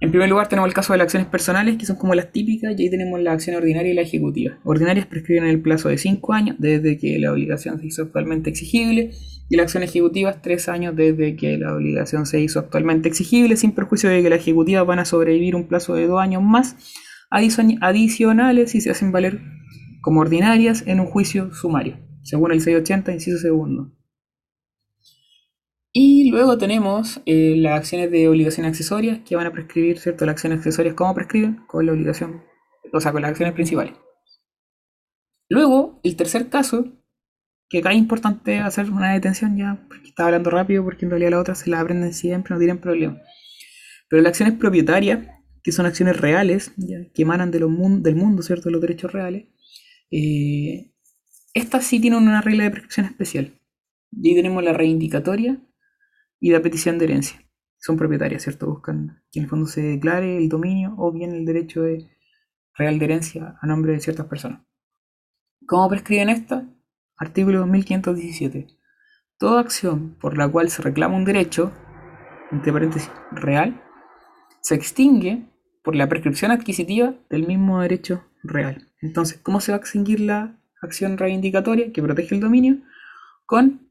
en 0.00 0.10
primer 0.10 0.28
lugar 0.28 0.48
tenemos 0.48 0.68
el 0.68 0.74
caso 0.74 0.92
de 0.92 0.98
las 0.98 1.06
acciones 1.06 1.28
personales, 1.28 1.76
que 1.76 1.86
son 1.86 1.96
como 1.96 2.14
las 2.14 2.30
típicas, 2.30 2.78
y 2.78 2.82
ahí 2.82 2.90
tenemos 2.90 3.20
la 3.20 3.32
acción 3.32 3.56
ordinaria 3.56 3.90
y 3.90 3.94
la 3.94 4.02
ejecutiva. 4.02 4.58
Ordinarias 4.62 5.06
prescriben 5.06 5.44
en 5.44 5.50
el 5.50 5.60
plazo 5.60 5.88
de 5.88 5.98
5 5.98 6.32
años, 6.32 6.56
desde 6.58 6.98
que 6.98 7.18
la 7.18 7.32
obligación 7.32 7.80
se 7.80 7.86
hizo 7.86 8.02
actualmente 8.02 8.50
exigible, 8.50 9.12
y 9.48 9.56
la 9.56 9.64
acción 9.64 9.82
ejecutiva 9.82 10.30
es 10.30 10.40
3 10.42 10.68
años 10.68 10.96
desde 10.96 11.36
que 11.36 11.58
la 11.58 11.74
obligación 11.74 12.26
se 12.26 12.40
hizo 12.40 12.58
actualmente 12.58 13.08
exigible, 13.08 13.56
sin 13.56 13.72
perjuicio 13.72 14.10
de 14.10 14.22
que 14.22 14.30
las 14.30 14.40
ejecutivas 14.40 14.86
van 14.86 14.98
a 14.98 15.04
sobrevivir 15.04 15.54
un 15.54 15.68
plazo 15.68 15.94
de 15.94 16.06
2 16.06 16.20
años 16.20 16.42
más 16.42 16.76
adicio- 17.30 17.78
adicionales 17.80 18.70
si 18.70 18.80
se 18.80 18.90
hacen 18.90 19.12
valer 19.12 19.40
como 20.00 20.20
ordinarias 20.20 20.84
en 20.86 21.00
un 21.00 21.06
juicio 21.06 21.52
sumario, 21.54 21.98
según 22.22 22.52
el 22.52 22.60
680, 22.60 23.12
inciso 23.12 23.38
segundo. 23.38 23.92
Y 25.92 26.30
luego 26.30 26.58
tenemos 26.58 27.20
eh, 27.24 27.54
las 27.56 27.78
acciones 27.78 28.10
de 28.10 28.28
obligación 28.28 28.66
accesorias 28.66 29.20
que 29.24 29.36
van 29.36 29.46
a 29.46 29.52
prescribir, 29.52 29.98
¿cierto? 29.98 30.26
Las 30.26 30.32
acciones 30.32 30.58
accesorias, 30.58 30.94
¿cómo 30.94 31.14
prescriben? 31.14 31.60
Con 31.68 31.86
la 31.86 31.92
obligación, 31.92 32.42
o 32.92 33.00
sea, 33.00 33.12
con 33.12 33.22
las 33.22 33.30
acciones 33.30 33.54
principales. 33.54 33.94
Luego, 35.48 36.00
el 36.02 36.16
tercer 36.16 36.48
caso, 36.48 36.86
que 37.74 37.80
acá 37.80 37.90
es 37.90 37.98
importante 37.98 38.60
hacer 38.60 38.88
una 38.88 39.14
detención 39.14 39.56
ya, 39.56 39.84
porque 39.88 40.06
estaba 40.06 40.28
hablando 40.28 40.48
rápido, 40.50 40.84
porque 40.84 41.06
en 41.06 41.10
realidad 41.10 41.32
las 41.32 41.40
otras 41.40 41.58
se 41.58 41.70
las 41.70 41.80
aprenden 41.80 42.14
siempre, 42.14 42.54
no 42.54 42.60
tienen 42.60 42.78
problema. 42.78 43.20
Pero 44.08 44.22
las 44.22 44.30
acciones 44.30 44.54
propietarias, 44.54 45.26
que 45.60 45.72
son 45.72 45.84
acciones 45.84 46.20
reales, 46.20 46.72
que 47.12 47.22
emanan 47.22 47.50
del 47.50 47.66
mundo, 47.66 48.42
¿cierto? 48.42 48.68
De 48.68 48.70
los 48.70 48.80
derechos 48.80 49.12
reales, 49.12 49.48
eh, 50.12 50.92
estas 51.52 51.84
sí 51.84 51.98
tienen 51.98 52.22
una 52.22 52.40
regla 52.42 52.62
de 52.62 52.70
prescripción 52.70 53.06
especial. 53.06 53.60
Y 54.12 54.28
ahí 54.28 54.34
tenemos 54.36 54.62
la 54.62 54.72
reivindicatoria 54.72 55.60
y 56.38 56.52
la 56.52 56.62
petición 56.62 56.96
de 56.98 57.06
herencia. 57.06 57.44
Son 57.78 57.96
propietarias, 57.96 58.44
¿cierto? 58.44 58.68
Buscan 58.68 59.20
que 59.32 59.40
en 59.40 59.46
el 59.46 59.50
fondo 59.50 59.66
se 59.66 59.82
declare 59.82 60.36
el 60.36 60.48
dominio 60.48 60.94
o 60.96 61.10
bien 61.10 61.32
el 61.32 61.44
derecho 61.44 61.82
de 61.82 62.08
real 62.78 63.00
de 63.00 63.04
herencia 63.04 63.56
a 63.60 63.66
nombre 63.66 63.94
de 63.94 64.00
ciertas 64.00 64.26
personas. 64.26 64.62
¿Cómo 65.66 65.88
prescriben 65.88 66.28
estas? 66.28 66.62
Artículo 67.16 67.66
1517. 67.66 68.66
Toda 69.38 69.60
acción 69.60 70.16
por 70.20 70.36
la 70.36 70.48
cual 70.48 70.70
se 70.70 70.82
reclama 70.82 71.16
un 71.16 71.24
derecho, 71.24 71.72
entre 72.50 72.72
paréntesis, 72.72 73.10
real, 73.30 73.82
se 74.60 74.74
extingue 74.74 75.48
por 75.82 75.94
la 75.94 76.08
prescripción 76.08 76.50
adquisitiva 76.50 77.14
del 77.30 77.46
mismo 77.46 77.80
derecho 77.80 78.24
real. 78.42 78.88
Entonces, 79.00 79.38
¿cómo 79.42 79.60
se 79.60 79.72
va 79.72 79.76
a 79.76 79.80
extinguir 79.80 80.20
la 80.20 80.58
acción 80.80 81.18
reivindicatoria 81.18 81.92
que 81.92 82.02
protege 82.02 82.34
el 82.34 82.40
dominio? 82.40 82.78
Con 83.46 83.90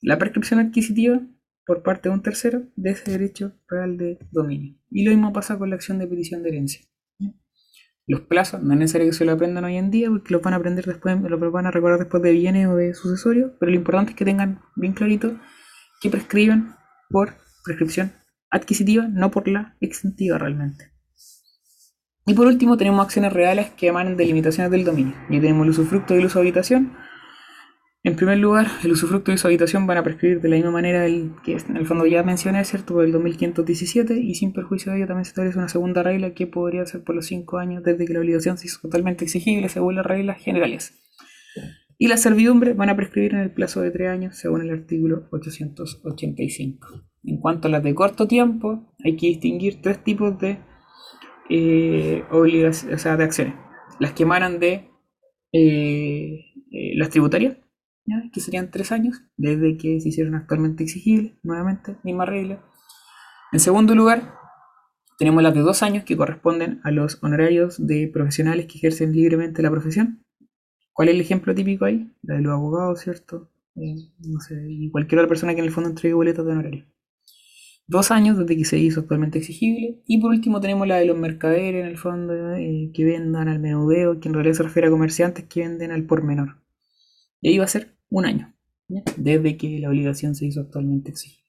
la 0.00 0.18
prescripción 0.18 0.60
adquisitiva 0.60 1.20
por 1.66 1.82
parte 1.82 2.08
de 2.08 2.14
un 2.14 2.22
tercero 2.22 2.62
de 2.76 2.90
ese 2.90 3.10
derecho 3.10 3.52
real 3.68 3.96
de 3.96 4.18
dominio. 4.30 4.76
Y 4.90 5.04
lo 5.04 5.10
mismo 5.10 5.32
pasa 5.32 5.58
con 5.58 5.70
la 5.70 5.76
acción 5.76 5.98
de 5.98 6.06
petición 6.06 6.42
de 6.42 6.50
herencia. 6.50 6.80
Los 8.06 8.22
plazos 8.22 8.62
no 8.62 8.72
es 8.72 8.78
necesario 8.78 9.08
que 9.08 9.12
se 9.12 9.24
lo 9.24 9.32
aprendan 9.32 9.64
hoy 9.64 9.76
en 9.76 9.90
día 9.90 10.08
porque 10.08 10.32
los 10.32 10.42
van 10.42 10.54
a 10.54 10.56
aprender 10.56 10.84
después, 10.84 11.20
los 11.20 11.52
van 11.52 11.66
a 11.66 11.70
recordar 11.70 11.98
después 11.98 12.22
de 12.22 12.32
bienes 12.32 12.66
o 12.66 12.76
de 12.76 12.94
sucesorios, 12.94 13.52
pero 13.60 13.70
lo 13.70 13.78
importante 13.78 14.10
es 14.10 14.16
que 14.16 14.24
tengan 14.24 14.62
bien 14.76 14.94
clarito 14.94 15.38
que 16.00 16.10
prescriben 16.10 16.74
por 17.08 17.34
prescripción 17.64 18.12
adquisitiva, 18.50 19.06
no 19.08 19.30
por 19.30 19.46
la 19.48 19.76
extintiva 19.80 20.38
realmente. 20.38 20.90
Y 22.26 22.34
por 22.34 22.46
último 22.46 22.76
tenemos 22.76 23.04
acciones 23.04 23.32
reales 23.32 23.70
que 23.70 23.88
emanan 23.88 24.16
de 24.16 24.24
limitaciones 24.24 24.70
del 24.70 24.84
dominio. 24.84 25.14
Y 25.28 25.40
tenemos 25.40 25.64
el 25.64 25.70
usufructo 25.70 26.14
y 26.14 26.18
el 26.18 26.26
uso 26.26 26.38
de 26.38 26.44
habitación. 26.44 26.92
En 28.02 28.16
primer 28.16 28.38
lugar, 28.38 28.66
el 28.82 28.92
usufructo 28.92 29.30
y 29.30 29.36
su 29.36 29.46
habitación 29.46 29.86
van 29.86 29.98
a 29.98 30.02
prescribir 30.02 30.40
de 30.40 30.48
la 30.48 30.56
misma 30.56 30.70
manera 30.70 31.04
que 31.44 31.52
en 31.52 31.76
el 31.76 31.86
fondo 31.86 32.06
ya 32.06 32.22
mencioné, 32.22 32.64
¿cierto? 32.64 32.94
Por 32.94 33.04
el 33.04 33.12
2517 33.12 34.18
y 34.18 34.34
sin 34.34 34.54
perjuicio 34.54 34.90
de 34.90 34.98
ello 34.98 35.06
también 35.06 35.26
se 35.26 35.30
establece 35.32 35.58
una 35.58 35.68
segunda 35.68 36.02
regla 36.02 36.32
que 36.32 36.46
podría 36.46 36.86
ser 36.86 37.04
por 37.04 37.14
los 37.14 37.26
5 37.26 37.58
años 37.58 37.82
desde 37.84 38.06
que 38.06 38.14
la 38.14 38.20
obligación 38.20 38.56
se 38.56 38.68
hizo 38.68 38.80
totalmente 38.80 39.24
exigible 39.24 39.68
según 39.68 39.96
las 39.96 40.06
reglas 40.06 40.38
generales. 40.42 40.94
Y 41.98 42.08
las 42.08 42.22
servidumbres 42.22 42.74
van 42.74 42.88
a 42.88 42.96
prescribir 42.96 43.34
en 43.34 43.40
el 43.40 43.52
plazo 43.52 43.82
de 43.82 43.90
3 43.90 44.08
años 44.08 44.36
según 44.36 44.62
el 44.62 44.70
artículo 44.70 45.28
885. 45.30 47.02
En 47.24 47.36
cuanto 47.38 47.68
a 47.68 47.70
las 47.70 47.82
de 47.82 47.94
corto 47.94 48.26
tiempo, 48.26 48.94
hay 49.04 49.18
que 49.18 49.26
distinguir 49.26 49.82
tres 49.82 50.02
tipos 50.02 50.38
de, 50.38 50.60
eh, 51.50 52.24
obligac- 52.30 52.94
o 52.94 52.96
sea, 52.98 53.18
de 53.18 53.24
acciones. 53.24 53.54
Las 53.98 54.12
que 54.14 54.22
emanan 54.22 54.58
de 54.58 54.88
eh, 55.52 56.40
eh, 56.72 56.92
las 56.96 57.10
tributarias, 57.10 57.58
que 58.32 58.40
serían 58.40 58.70
tres 58.70 58.92
años, 58.92 59.22
desde 59.36 59.76
que 59.76 60.00
se 60.00 60.08
hicieron 60.08 60.34
actualmente 60.34 60.84
exigibles, 60.84 61.34
nuevamente, 61.42 61.96
misma 62.02 62.26
regla. 62.26 62.64
En 63.52 63.60
segundo 63.60 63.94
lugar, 63.94 64.34
tenemos 65.18 65.42
las 65.42 65.54
de 65.54 65.60
dos 65.60 65.82
años 65.82 66.04
que 66.04 66.16
corresponden 66.16 66.80
a 66.82 66.90
los 66.90 67.22
honorarios 67.22 67.84
de 67.84 68.08
profesionales 68.08 68.66
que 68.66 68.78
ejercen 68.78 69.12
libremente 69.12 69.62
la 69.62 69.70
profesión. 69.70 70.24
¿Cuál 70.92 71.08
es 71.08 71.14
el 71.14 71.20
ejemplo 71.20 71.54
típico 71.54 71.84
ahí? 71.84 72.10
La 72.22 72.36
de 72.36 72.42
los 72.42 72.52
abogados, 72.52 73.00
¿cierto? 73.00 73.50
Eh, 73.76 73.96
no 74.18 74.40
sé, 74.40 74.54
y 74.68 74.90
cualquier 74.90 75.20
otra 75.20 75.28
persona 75.28 75.54
que 75.54 75.60
en 75.60 75.66
el 75.66 75.72
fondo 75.72 75.90
entregue 75.90 76.14
boletos 76.14 76.46
de 76.46 76.52
honorario. 76.52 76.86
Dos 77.86 78.12
años 78.12 78.38
desde 78.38 78.56
que 78.56 78.64
se 78.64 78.78
hizo 78.78 79.00
actualmente 79.00 79.38
exigible. 79.38 80.00
Y 80.06 80.20
por 80.20 80.30
último 80.30 80.60
tenemos 80.60 80.86
la 80.86 80.96
de 80.96 81.06
los 81.06 81.18
mercaderes, 81.18 81.82
en 81.82 81.88
el 81.88 81.98
fondo, 81.98 82.54
eh, 82.54 82.90
que 82.94 83.04
vendan 83.04 83.48
al 83.48 83.58
menudeo, 83.58 84.20
que 84.20 84.28
en 84.28 84.34
realidad 84.34 84.54
se 84.54 84.62
refiere 84.62 84.88
a 84.88 84.92
comerciantes 84.92 85.46
que 85.46 85.60
venden 85.60 85.90
al 85.90 86.04
por 86.04 86.22
menor. 86.22 86.62
Y 87.40 87.48
ahí 87.48 87.58
va 87.58 87.64
a 87.64 87.68
ser 87.68 87.96
un 88.10 88.26
año, 88.26 88.54
desde 89.16 89.56
que 89.56 89.78
la 89.78 89.88
obligación 89.88 90.34
se 90.34 90.46
hizo 90.46 90.60
actualmente 90.60 91.10
exigible. 91.10 91.40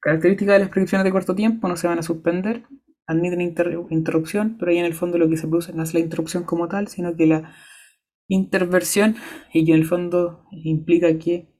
Características 0.00 0.54
de 0.54 0.58
las 0.60 0.68
prescripciones 0.70 1.04
de 1.04 1.12
corto 1.12 1.34
tiempo 1.34 1.68
no 1.68 1.76
se 1.76 1.86
van 1.86 1.98
a 1.98 2.02
suspender, 2.02 2.64
admiten 3.06 3.40
inter- 3.42 3.78
interrupción, 3.90 4.56
pero 4.58 4.70
ahí 4.70 4.78
en 4.78 4.86
el 4.86 4.94
fondo 4.94 5.18
lo 5.18 5.28
que 5.28 5.36
se 5.36 5.46
produce 5.46 5.72
no 5.74 5.82
es 5.82 5.92
la 5.94 6.00
interrupción 6.00 6.44
como 6.44 6.68
tal, 6.68 6.88
sino 6.88 7.14
que 7.16 7.26
la 7.26 7.54
interversión 8.28 9.16
y 9.52 9.64
que 9.66 9.72
en 9.72 9.78
el 9.80 9.86
fondo 9.86 10.44
implica 10.52 11.18
que 11.18 11.52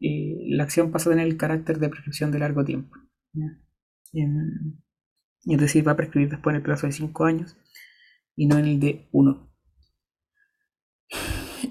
eh, 0.00 0.36
la 0.50 0.62
acción 0.64 0.90
pasa 0.92 1.10
a 1.10 1.12
tener 1.12 1.26
el 1.26 1.36
carácter 1.36 1.78
de 1.78 1.88
prescripción 1.88 2.30
de 2.30 2.38
largo 2.38 2.64
tiempo. 2.64 2.96
es 5.46 5.58
decir, 5.60 5.86
va 5.86 5.92
a 5.92 5.96
prescribir 5.96 6.30
después 6.30 6.52
en 6.52 6.58
el 6.58 6.62
plazo 6.62 6.86
de 6.86 6.92
5 6.92 7.24
años 7.24 7.56
y 8.36 8.46
no 8.46 8.58
en 8.58 8.64
el 8.66 8.80
de 8.80 9.08
1. 9.12 9.50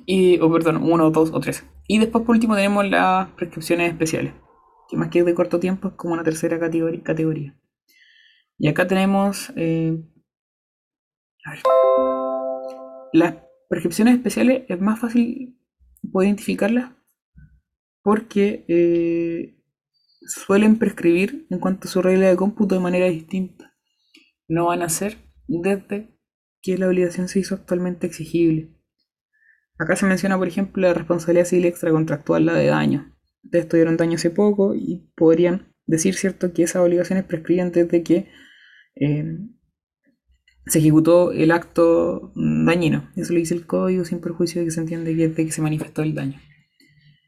Y, 0.10 0.40
o 0.40 0.52
perdón, 0.52 0.78
1, 0.82 1.12
2 1.12 1.32
o 1.34 1.40
3. 1.40 1.66
Y 1.88 2.00
después 2.00 2.24
por 2.26 2.36
último 2.36 2.56
tenemos 2.56 2.88
las 2.90 3.28
prescripciones 3.32 3.92
especiales, 3.92 4.34
que 4.90 4.98
más 4.98 5.10
que 5.10 5.24
de 5.24 5.36
corto 5.36 5.60
tiempo 5.60 5.90
es 5.90 5.94
como 5.96 6.14
una 6.14 6.24
tercera 6.24 6.58
categoría. 6.58 7.56
Y 8.58 8.70
acá 8.70 8.88
tenemos 8.88 9.52
eh, 9.58 10.02
las 13.14 13.36
prescripciones 13.70 14.16
especiales 14.16 14.64
es 14.68 14.82
más 14.82 15.00
fácil 15.00 15.60
poder 16.12 16.30
identificarlas 16.30 16.92
porque 18.02 18.66
eh, 18.70 19.62
suelen 20.22 20.80
prescribir 20.80 21.46
en 21.50 21.60
cuanto 21.60 21.88
a 21.88 21.92
su 21.92 22.02
regla 22.02 22.30
de 22.30 22.36
cómputo 22.38 22.76
de 22.76 22.82
manera 22.82 23.08
distinta. 23.08 23.76
No 24.48 24.68
van 24.68 24.82
a 24.82 24.90
ser 24.90 25.18
desde 25.48 26.18
que 26.62 26.78
la 26.78 26.88
obligación 26.88 27.28
se 27.28 27.40
hizo 27.40 27.56
actualmente 27.56 28.08
exigible. 28.08 28.77
Acá 29.80 29.96
se 29.96 30.06
menciona, 30.06 30.38
por 30.38 30.48
ejemplo, 30.48 30.82
la 30.88 30.94
responsabilidad 30.94 31.46
civil 31.46 31.66
extracontractual, 31.66 32.46
la 32.46 32.54
de 32.54 32.68
daño. 32.68 33.16
Ustedes 33.44 33.66
estuvieron 33.66 33.98
daño 33.98 34.16
hace 34.16 34.32
poco 34.32 34.74
y 34.76 35.12
podrían 35.16 35.74
decir, 35.86 36.16
¿cierto?, 36.16 36.52
que 36.54 36.64
esas 36.64 36.82
obligaciones 36.82 37.26
prescriben 37.26 37.72
desde 37.72 38.04
que 38.04 38.28
eh, 38.96 39.38
se 40.66 40.80
ejecutó 40.80 41.32
el 41.32 41.52
acto 41.52 42.34
dañino. 42.36 43.10
Eso 43.16 43.34
lo 43.34 43.40
dice 43.40 43.54
el 43.54 43.66
código 43.66 44.04
sin 44.04 44.20
perjuicio 44.20 44.62
de 44.62 44.66
que 44.66 44.72
se 44.72 44.82
entiende 44.82 45.16
que 45.16 45.26
es 45.26 45.36
que 45.36 45.52
se 45.52 45.62
manifestó 45.62 46.02
el 46.02 46.14
daño. 46.14 46.40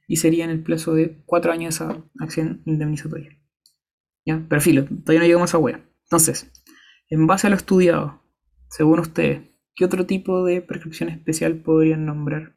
Y 0.08 0.18
sería 0.18 0.44
en 0.44 0.50
el 0.50 0.64
plazo 0.64 0.94
de 0.94 1.22
cuatro 1.26 1.52
años 1.52 1.76
esa 1.76 2.04
acción 2.20 2.64
indemnizatoria. 2.66 3.38
¿Ya? 4.26 4.46
Pero 4.50 4.62
filo, 4.62 4.86
todavía 4.86 5.20
no 5.20 5.26
llegamos 5.26 5.54
a 5.54 5.58
esa. 5.58 5.88
Entonces, 6.04 6.52
en 7.10 7.28
base 7.28 7.48
a 7.48 7.50
lo 7.50 7.56
estudiado, 7.56 8.24
según 8.70 9.00
ustedes, 9.00 9.49
¿qué 9.80 9.86
otro 9.86 10.06
tipo 10.06 10.44
de 10.44 10.62
prescripción 10.62 11.08
especial 11.08 11.56
podrían 11.62 12.06
nombrar? 12.06 12.54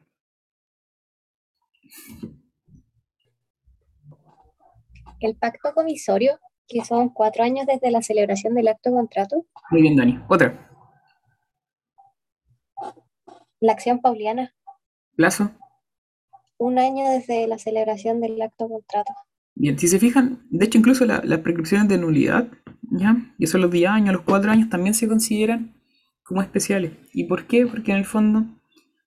El 5.21 5.37
pacto 5.37 5.73
comisorio, 5.73 6.37
que 6.67 6.83
son 6.83 7.07
cuatro 7.07 7.45
años 7.45 7.65
desde 7.65 7.91
la 7.91 8.01
celebración 8.01 8.55
del 8.55 8.67
acto 8.67 8.89
de 8.89 8.95
contrato. 8.97 9.45
Muy 9.71 9.83
bien, 9.83 9.95
Dani. 9.95 10.19
Otra. 10.27 10.69
La 13.61 13.71
acción 13.71 14.01
pauliana, 14.01 14.53
Plazo. 15.15 15.51
un 16.57 16.77
año 16.77 17.09
desde 17.09 17.47
la 17.47 17.57
celebración 17.57 18.19
del 18.19 18.41
acto 18.41 18.65
de 18.65 18.71
contrato. 18.73 19.13
Bien, 19.55 19.79
si 19.79 19.87
se 19.87 19.97
fijan, 19.99 20.45
de 20.49 20.65
hecho 20.65 20.77
incluso 20.77 21.05
la- 21.05 21.21
las 21.23 21.39
prescripciones 21.39 21.87
de 21.87 21.97
nulidad, 21.97 22.49
¿ya? 22.91 23.15
Que 23.39 23.47
son 23.47 23.61
los 23.61 23.71
10 23.71 23.89
años, 23.89 24.13
los 24.13 24.23
4 24.23 24.51
años, 24.51 24.67
también 24.69 24.93
se 24.93 25.07
consideran 25.07 25.73
como 26.23 26.41
especiales. 26.41 26.91
¿Y 27.13 27.25
por 27.25 27.45
qué? 27.45 27.67
Porque 27.67 27.91
en 27.91 27.97
el 27.97 28.05
fondo 28.05 28.45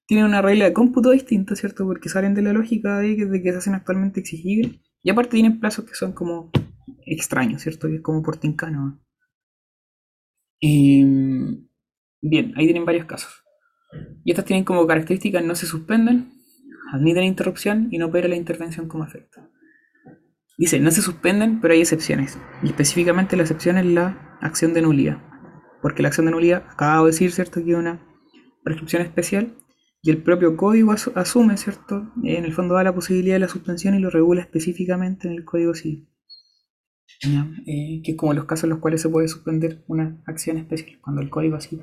tienen 0.07 0.27
una 0.27 0.43
regla 0.43 0.67
de 0.67 0.73
cómputo 0.73 1.11
distinta, 1.11 1.57
¿cierto? 1.57 1.85
Porque 1.85 2.09
salen 2.09 2.35
de 2.35 2.43
la 2.43 2.53
lógica 2.53 2.99
de 2.99 3.17
que, 3.17 3.27
de 3.27 3.43
que 3.43 3.53
se 3.53 3.59
hacen 3.59 3.75
actualmente 3.75 4.21
exigibles. 4.21 4.81
Y 5.03 5.11
aparte 5.11 5.33
tienen 5.33 5.61
plazos 5.61 5.85
que 5.85 5.95
son 5.95 6.13
como 6.13 6.51
extraños, 7.05 7.63
¿cierto? 7.63 7.89
Que 7.89 7.97
es 7.97 8.03
como 8.03 8.23
por 8.23 8.37
tincano. 8.37 9.01
Bien, 10.61 12.53
ahí 12.57 12.65
tienen 12.65 12.85
varios 12.85 13.07
casos. 13.07 13.45
Y 14.25 14.31
estas 14.31 14.45
tienen 14.45 14.65
como 14.65 14.87
características 14.87 15.45
no 15.45 15.55
se 15.55 15.67
suspenden, 15.67 16.33
admiten 16.93 17.25
interrupción 17.25 17.89
y 17.91 17.99
no 17.99 18.07
opera 18.07 18.29
la 18.29 18.37
intervención 18.37 18.89
como 18.89 19.05
efecto. 19.05 19.41
Dice, 20.59 20.81
no 20.81 20.91
se 20.91 21.03
suspenden, 21.03 21.61
pero 21.61 21.75
hay 21.75 21.81
excepciones. 21.81 22.39
Y 22.63 22.69
específicamente 22.69 23.37
la 23.37 23.43
excepción 23.43 23.77
es 23.77 23.87
la 23.87 24.39
acción 24.41 24.73
de 24.73 24.83
nulidad. 24.83 25.19
Porque 25.83 26.03
la 26.03 26.09
acción 26.09 26.27
de 26.27 26.33
nulidad, 26.33 26.65
acabo 26.71 27.05
de 27.07 27.13
decir, 27.13 27.33
¿cierto? 27.33 27.65
Que 27.65 27.75
una 27.75 28.05
prescripción 28.65 29.03
especial. 29.03 29.55
Y 30.03 30.11
el 30.11 30.23
propio 30.23 30.57
código 30.57 30.93
asu- 30.93 31.13
asume, 31.17 31.57
¿cierto? 31.57 32.13
En 32.23 32.45
el 32.45 32.53
fondo 32.53 32.75
da 32.75 32.85
la 32.85 32.95
posibilidad 32.95 33.35
de 33.37 33.41
la 33.41 33.49
suspensión 33.49 33.95
y 33.95 33.99
lo 33.99 34.11
regula 34.11 34.43
específicamente 34.43 35.27
en 35.29 35.35
el 35.35 35.45
código 35.45 35.75
civil. 35.75 36.09
Eh, 37.67 38.03
que 38.05 38.13
es 38.13 38.17
como 38.17 38.35
los 38.35 38.45
casos 38.45 38.65
en 38.65 38.71
los 38.71 38.79
cuales 38.81 39.01
se 39.01 39.09
puede 39.09 39.27
suspender 39.29 39.85
una 39.89 40.23
acción 40.27 40.59
especial, 40.59 41.01
cuando 41.01 41.23
el 41.23 41.31
código 41.31 41.57
así 41.57 41.81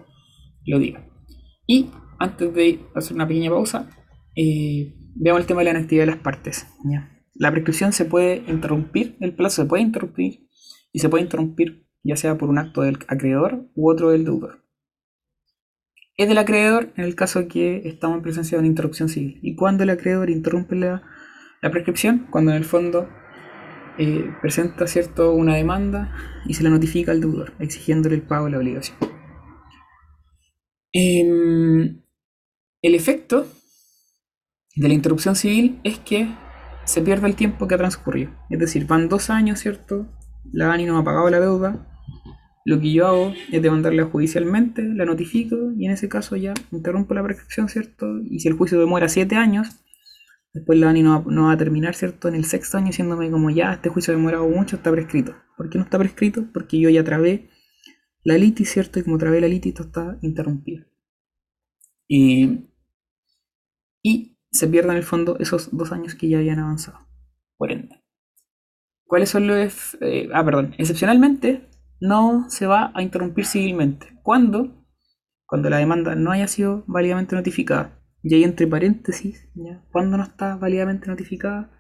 lo 0.66 0.80
diga. 0.80 1.10
Y 1.66 1.90
antes 2.20 2.54
de 2.54 2.80
hacer 2.96 3.16
una 3.16 3.28
pequeña 3.28 3.50
pausa, 3.50 3.90
eh, 4.36 4.94
veamos 5.16 5.42
el 5.42 5.48
tema 5.48 5.62
de 5.62 5.66
la 5.66 5.72
inactividad 5.72 6.06
de 6.06 6.12
las 6.12 6.22
partes. 6.22 6.68
¿ya? 6.86 7.10
La 7.36 7.52
prescripción 7.52 7.94
se 7.94 8.06
puede 8.06 8.44
interrumpir, 8.48 9.18
el 9.22 9.34
plazo 9.36 9.64
se 9.64 9.68
puede 9.68 9.82
interrumpir 9.84 10.48
y 10.92 11.00
se 11.00 11.10
puede 11.10 11.24
interrumpir 11.24 11.83
ya 12.04 12.16
sea 12.16 12.38
por 12.38 12.50
un 12.50 12.58
acto 12.58 12.82
del 12.82 13.00
acreedor 13.08 13.66
u 13.76 13.90
otro 13.90 14.12
del 14.12 14.26
deudor. 14.26 14.64
Es 16.16 16.28
del 16.28 16.38
acreedor 16.38 16.94
en 16.96 17.06
el 17.06 17.16
caso 17.16 17.48
que 17.48 17.88
estamos 17.88 18.18
en 18.18 18.24
presencia 18.24 18.58
de 18.58 18.60
una 18.60 18.68
interrupción 18.68 19.10
civil. 19.10 19.40
¿Y 19.42 19.56
cuando 19.56 19.84
el 19.84 19.90
acreedor 19.90 20.30
interrumpe 20.30 20.76
la, 20.76 21.02
la 21.62 21.72
prescripción? 21.72 22.28
Cuando 22.30 22.52
en 22.52 22.58
el 22.58 22.66
fondo 22.66 23.10
eh, 23.98 24.32
presenta 24.42 24.88
cierto, 24.88 25.34
una 25.34 25.56
demanda 25.56 26.16
y 26.46 26.56
se 26.56 26.64
la 26.64 26.72
notifica 26.72 27.12
al 27.12 27.22
deudor, 27.22 27.54
exigiéndole 27.60 28.16
el 28.16 28.24
pago 28.24 28.46
de 28.46 28.52
la 28.52 28.58
obligación. 28.58 28.98
Em, 30.92 32.04
el 32.82 32.96
efecto 32.96 33.48
de 34.76 34.88
la 34.88 34.94
interrupción 34.94 35.36
civil 35.36 35.80
es 35.84 36.00
que 36.00 36.28
se 36.86 37.02
pierde 37.02 37.28
el 37.28 37.36
tiempo 37.36 37.68
que 37.68 37.76
ha 37.76 37.78
transcurrido. 37.78 38.32
Es 38.50 38.60
decir, 38.60 38.88
van 38.88 39.10
dos 39.10 39.30
años, 39.30 39.60
¿cierto? 39.60 40.08
La 40.52 40.72
ANI 40.74 40.86
no 40.86 40.98
ha 40.98 41.04
pagado 41.04 41.30
la 41.30 41.40
deuda. 41.40 41.88
Lo 42.66 42.80
que 42.80 42.94
yo 42.94 43.08
hago 43.08 43.34
es 43.52 43.62
demandarla 43.62 44.06
judicialmente, 44.06 44.84
la 44.84 45.06
notifico 45.06 45.74
y 45.78 45.86
en 45.86 45.92
ese 45.92 46.08
caso 46.08 46.36
ya 46.38 46.54
interrumpo 46.72 47.14
la 47.14 47.24
prescripción, 47.24 47.68
¿cierto? 47.68 48.20
Y 48.24 48.40
si 48.40 48.48
el 48.48 48.54
juicio 48.54 48.80
demora 48.80 49.10
siete 49.10 49.36
años, 49.36 49.84
después 50.54 50.80
la 50.80 50.90
ANI 50.90 51.04
no 51.04 51.24
va, 51.24 51.32
no 51.32 51.44
va 51.46 51.54
a 51.54 51.58
terminar, 51.58 51.94
¿cierto? 51.96 52.30
En 52.30 52.36
el 52.36 52.46
sexto 52.46 52.78
año 52.78 52.88
diciéndome 52.88 53.30
como 53.32 53.50
ya, 53.50 53.74
este 53.74 53.90
juicio 53.90 54.14
ha 54.14 54.18
demorado 54.18 54.48
mucho, 54.48 54.78
está 54.78 54.92
prescrito. 54.92 55.36
¿Por 55.58 55.70
qué 55.70 55.78
no 55.78 55.84
está 55.84 56.00
prescrito? 56.00 56.46
Porque 56.54 56.80
yo 56.80 56.90
ya 56.90 57.04
trabé 57.04 57.50
la 58.24 58.38
litis, 58.38 58.72
¿cierto? 58.72 59.00
Y 59.00 59.04
como 59.04 59.18
trabé 59.18 59.42
la 59.42 59.48
litis, 59.48 59.74
esto 59.74 59.84
está 59.84 60.18
interrumpido. 60.22 60.86
Eh, 62.08 62.70
y 64.02 64.38
se 64.52 64.68
pierden 64.68 64.92
en 64.92 64.98
el 64.98 65.04
fondo 65.04 65.38
esos 65.40 65.76
dos 65.76 65.92
años 65.92 66.16
que 66.16 66.30
ya 66.30 66.38
habían 66.38 66.60
avanzado. 66.60 67.00
Por 67.58 67.72
ende. 67.72 68.02
¿Cuáles 69.06 69.30
son 69.30 69.48
los... 69.48 69.98
eh, 70.02 70.30
ah, 70.34 70.46
perdón. 70.46 70.76
Excepcionalmente, 70.78 71.70
no 72.00 72.50
se 72.50 72.68
va 72.68 72.92
a 72.94 73.02
interrumpir 73.02 73.46
civilmente. 73.46 74.08
¿Cuándo? 74.24 74.86
Cuando 75.46 75.70
la 75.70 75.78
demanda 75.78 76.16
no 76.16 76.32
haya 76.32 76.48
sido 76.48 76.84
válidamente 76.88 77.36
notificada. 77.36 78.00
Y 78.22 78.36
ahí 78.36 78.44
entre 78.44 78.68
paréntesis, 78.68 79.50
¿ya? 79.54 79.84
¿cuándo 79.92 80.18
no 80.18 80.24
está 80.24 80.56
válidamente 80.56 81.08
notificada? 81.08 81.72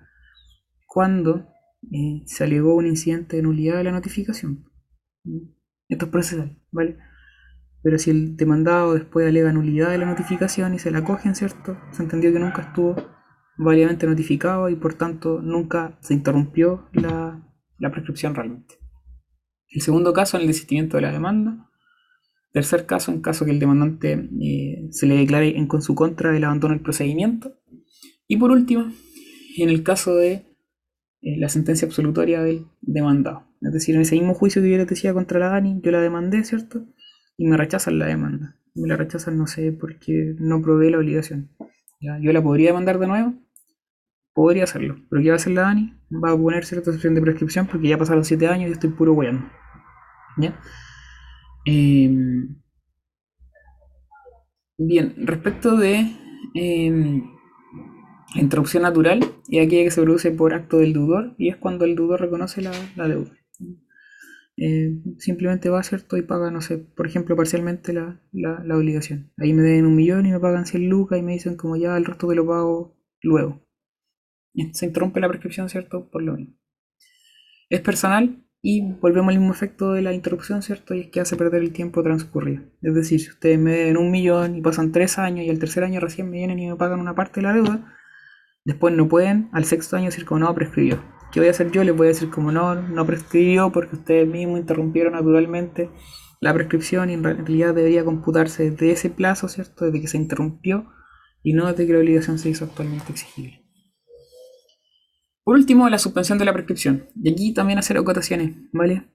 Cuando 0.85 1.47
eh, 1.91 2.23
se 2.25 2.43
alegó 2.43 2.75
un 2.75 2.85
incidente 2.85 3.37
de 3.37 3.43
nulidad 3.43 3.77
de 3.77 3.85
la 3.85 3.91
notificación. 3.91 4.65
Esto 5.87 6.05
es 6.05 6.11
procesal, 6.11 6.59
¿vale? 6.71 6.97
Pero 7.81 7.97
si 7.97 8.11
el 8.11 8.35
demandado 8.35 8.93
después 8.93 9.27
alega 9.27 9.51
nulidad 9.51 9.89
de 9.89 9.97
la 9.97 10.05
notificación 10.05 10.73
y 10.73 10.79
se 10.79 10.91
la 10.91 11.03
cogen, 11.03 11.35
¿cierto? 11.35 11.77
Se 11.91 12.03
entendió 12.03 12.31
que 12.31 12.39
nunca 12.39 12.61
estuvo 12.61 12.95
válidamente 13.57 14.07
notificado 14.07 14.69
y 14.69 14.75
por 14.75 14.95
tanto 14.95 15.41
nunca 15.41 15.97
se 16.01 16.13
interrumpió 16.13 16.89
la, 16.93 17.41
la 17.77 17.91
prescripción 17.91 18.35
realmente. 18.35 18.82
El 19.73 19.81
segundo 19.81 20.13
caso, 20.13 20.37
en 20.37 20.41
el 20.41 20.47
desistimiento 20.47 20.97
de 20.97 21.01
la 21.01 21.11
demanda. 21.11 21.69
Tercer 22.51 22.85
caso, 22.85 23.11
en 23.11 23.21
caso 23.21 23.43
que 23.43 23.51
el 23.51 23.59
demandante 23.59 24.29
eh, 24.39 24.87
se 24.91 25.07
le 25.07 25.15
declare 25.15 25.57
en 25.57 25.65
con 25.65 25.81
su 25.81 25.95
contra 25.95 26.35
el 26.35 26.43
abandono 26.43 26.75
del 26.75 26.83
procedimiento. 26.83 27.55
Y 28.27 28.37
por 28.37 28.51
último, 28.51 28.91
en 29.57 29.69
el 29.69 29.81
caso 29.81 30.15
de 30.15 30.45
eh, 31.21 31.37
la 31.39 31.49
sentencia 31.49 31.87
absolutoria 31.87 32.43
del 32.43 32.67
demandado. 32.81 33.47
Es 33.61 33.73
decir, 33.73 33.95
en 33.95 34.01
ese 34.01 34.15
mismo 34.15 34.35
juicio 34.35 34.61
que 34.61 34.69
yo 34.69 34.77
les 34.77 34.87
decía 34.87 35.13
contra 35.13 35.39
la 35.39 35.49
Dani, 35.49 35.81
yo 35.83 35.89
la 35.89 36.01
demandé, 36.01 36.43
¿cierto? 36.43 36.85
Y 37.37 37.47
me 37.47 37.57
rechazan 37.57 37.97
la 37.97 38.05
demanda. 38.05 38.57
Me 38.75 38.87
la 38.87 38.95
rechazan, 38.95 39.37
no 39.37 39.47
sé, 39.47 39.71
porque 39.71 40.35
no 40.37 40.61
probé 40.61 40.91
la 40.91 40.99
obligación. 40.99 41.49
Yo 41.99 42.33
la 42.33 42.43
podría 42.43 42.67
demandar 42.67 42.99
de 42.99 43.07
nuevo, 43.07 43.33
podría 44.33 44.65
hacerlo. 44.65 44.97
Pero 45.09 45.23
¿qué 45.23 45.29
va 45.29 45.35
a 45.35 45.37
hacer 45.37 45.53
la 45.53 45.61
Dani? 45.61 45.93
Va 46.11 46.31
a 46.31 46.37
poner 46.37 46.65
cierta 46.65 46.89
excepción 46.89 47.15
de 47.15 47.21
prescripción 47.21 47.65
porque 47.65 47.87
ya 47.87 47.97
pasaron 47.97 48.25
7 48.25 48.45
años 48.47 48.69
y 48.69 48.73
estoy 48.73 48.89
puro 48.91 49.13
weando. 49.13 49.45
Eh, 51.65 52.09
bien, 54.77 55.15
respecto 55.17 55.75
de 55.77 56.11
La 58.35 58.41
interrupción 58.41 58.83
natural 58.83 59.21
es 59.49 59.65
aquella 59.65 59.85
que 59.85 59.89
se 59.91 60.01
produce 60.01 60.29
por 60.31 60.53
acto 60.53 60.77
del 60.77 60.91
deudor 60.93 61.35
y 61.37 61.49
es 61.49 61.55
cuando 61.55 61.85
el 61.85 61.95
deudor 61.95 62.19
reconoce 62.21 62.61
la, 62.61 62.71
deuda. 63.07 63.31
Eh, 64.57 64.99
simplemente 65.19 65.69
va, 65.69 65.81
¿cierto? 65.83 66.15
Y 66.17 66.21
paga, 66.23 66.51
no 66.51 66.61
sé, 66.61 66.77
por 66.77 67.07
ejemplo, 67.07 67.35
parcialmente 67.35 67.91
la, 67.93 68.19
la- 68.31 68.77
obligación. 68.77 69.31
Ahí 69.37 69.53
me 69.53 69.63
deben 69.63 69.85
un 69.85 69.95
millón 69.95 70.25
y 70.25 70.31
me 70.31 70.39
pagan 70.39 70.65
100 70.65 70.89
lucas 70.89 71.19
y 71.19 71.23
me 71.23 71.33
dicen 71.33 71.55
como 71.57 71.75
ya 71.75 71.97
el 71.97 72.05
resto 72.05 72.27
te 72.27 72.35
lo 72.35 72.45
pago 72.45 72.95
luego. 73.21 73.61
Y 74.53 74.73
se 74.73 74.87
interrumpe 74.87 75.21
la 75.21 75.29
prescripción, 75.29 75.69
¿cierto? 75.69 76.09
Por 76.11 76.23
lo 76.23 76.35
mismo. 76.35 76.55
Es 77.69 77.81
personal 77.81 78.42
y 78.65 78.93
volvemos 78.93 79.33
al 79.33 79.39
mismo 79.39 79.53
efecto 79.53 79.91
de 79.91 80.01
la 80.01 80.13
interrupción, 80.13 80.61
¿cierto? 80.61 80.93
Y 80.93 81.01
es 81.01 81.07
que 81.07 81.19
hace 81.19 81.35
perder 81.35 81.61
el 81.61 81.73
tiempo 81.73 82.01
transcurrido. 82.01 82.63
Es 82.81 82.95
decir, 82.95 83.19
si 83.19 83.29
ustedes 83.29 83.59
me 83.59 83.73
deben 83.73 83.97
un 83.97 84.09
millón 84.09 84.55
y 84.55 84.61
pasan 84.61 84.93
tres 84.93 85.19
años 85.19 85.45
y 85.45 85.49
al 85.49 85.59
tercer 85.59 85.83
año 85.83 85.99
recién 85.99 86.29
me 86.29 86.37
vienen 86.37 86.59
y 86.59 86.69
me 86.69 86.77
pagan 86.77 87.01
una 87.01 87.13
parte 87.13 87.41
de 87.41 87.47
la 87.47 87.53
deuda, 87.53 87.93
después 88.63 88.95
no 88.95 89.09
pueden 89.09 89.49
al 89.51 89.65
sexto 89.65 89.97
año 89.97 90.05
decir 90.05 90.23
como 90.23 90.39
no, 90.39 90.55
prescribió. 90.55 91.03
¿Qué 91.33 91.41
voy 91.41 91.49
a 91.49 91.51
hacer 91.51 91.71
yo? 91.71 91.83
Les 91.83 91.93
voy 91.93 92.07
a 92.07 92.11
decir 92.11 92.29
como 92.29 92.53
no, 92.53 92.75
no 92.75 93.05
prescribió 93.05 93.69
porque 93.73 93.97
ustedes 93.97 94.29
mismos 94.29 94.61
interrumpieron 94.61 95.11
naturalmente 95.11 95.89
la 96.39 96.53
prescripción 96.53 97.09
y 97.09 97.15
en 97.15 97.23
realidad 97.25 97.75
debería 97.75 98.05
computarse 98.05 98.71
desde 98.71 98.91
ese 98.91 99.09
plazo, 99.09 99.49
¿cierto? 99.49 99.83
Desde 99.83 99.99
que 99.99 100.07
se 100.07 100.17
interrumpió 100.17 100.89
y 101.41 101.51
no 101.51 101.67
desde 101.67 101.85
que 101.85 101.91
la 101.91 101.99
obligación 101.99 102.39
se 102.39 102.49
hizo 102.49 102.63
actualmente 102.63 103.11
exigible. 103.11 103.62
Por 105.43 105.55
último, 105.55 105.89
la 105.89 105.99
suspensión 105.99 106.37
de 106.37 106.45
la 106.45 106.53
prescripción. 106.53 107.09
Y 107.21 107.31
aquí 107.31 107.53
también 107.53 107.79
hacer 107.79 107.97
acotaciones, 107.97 108.55
¿vale? 108.71 109.09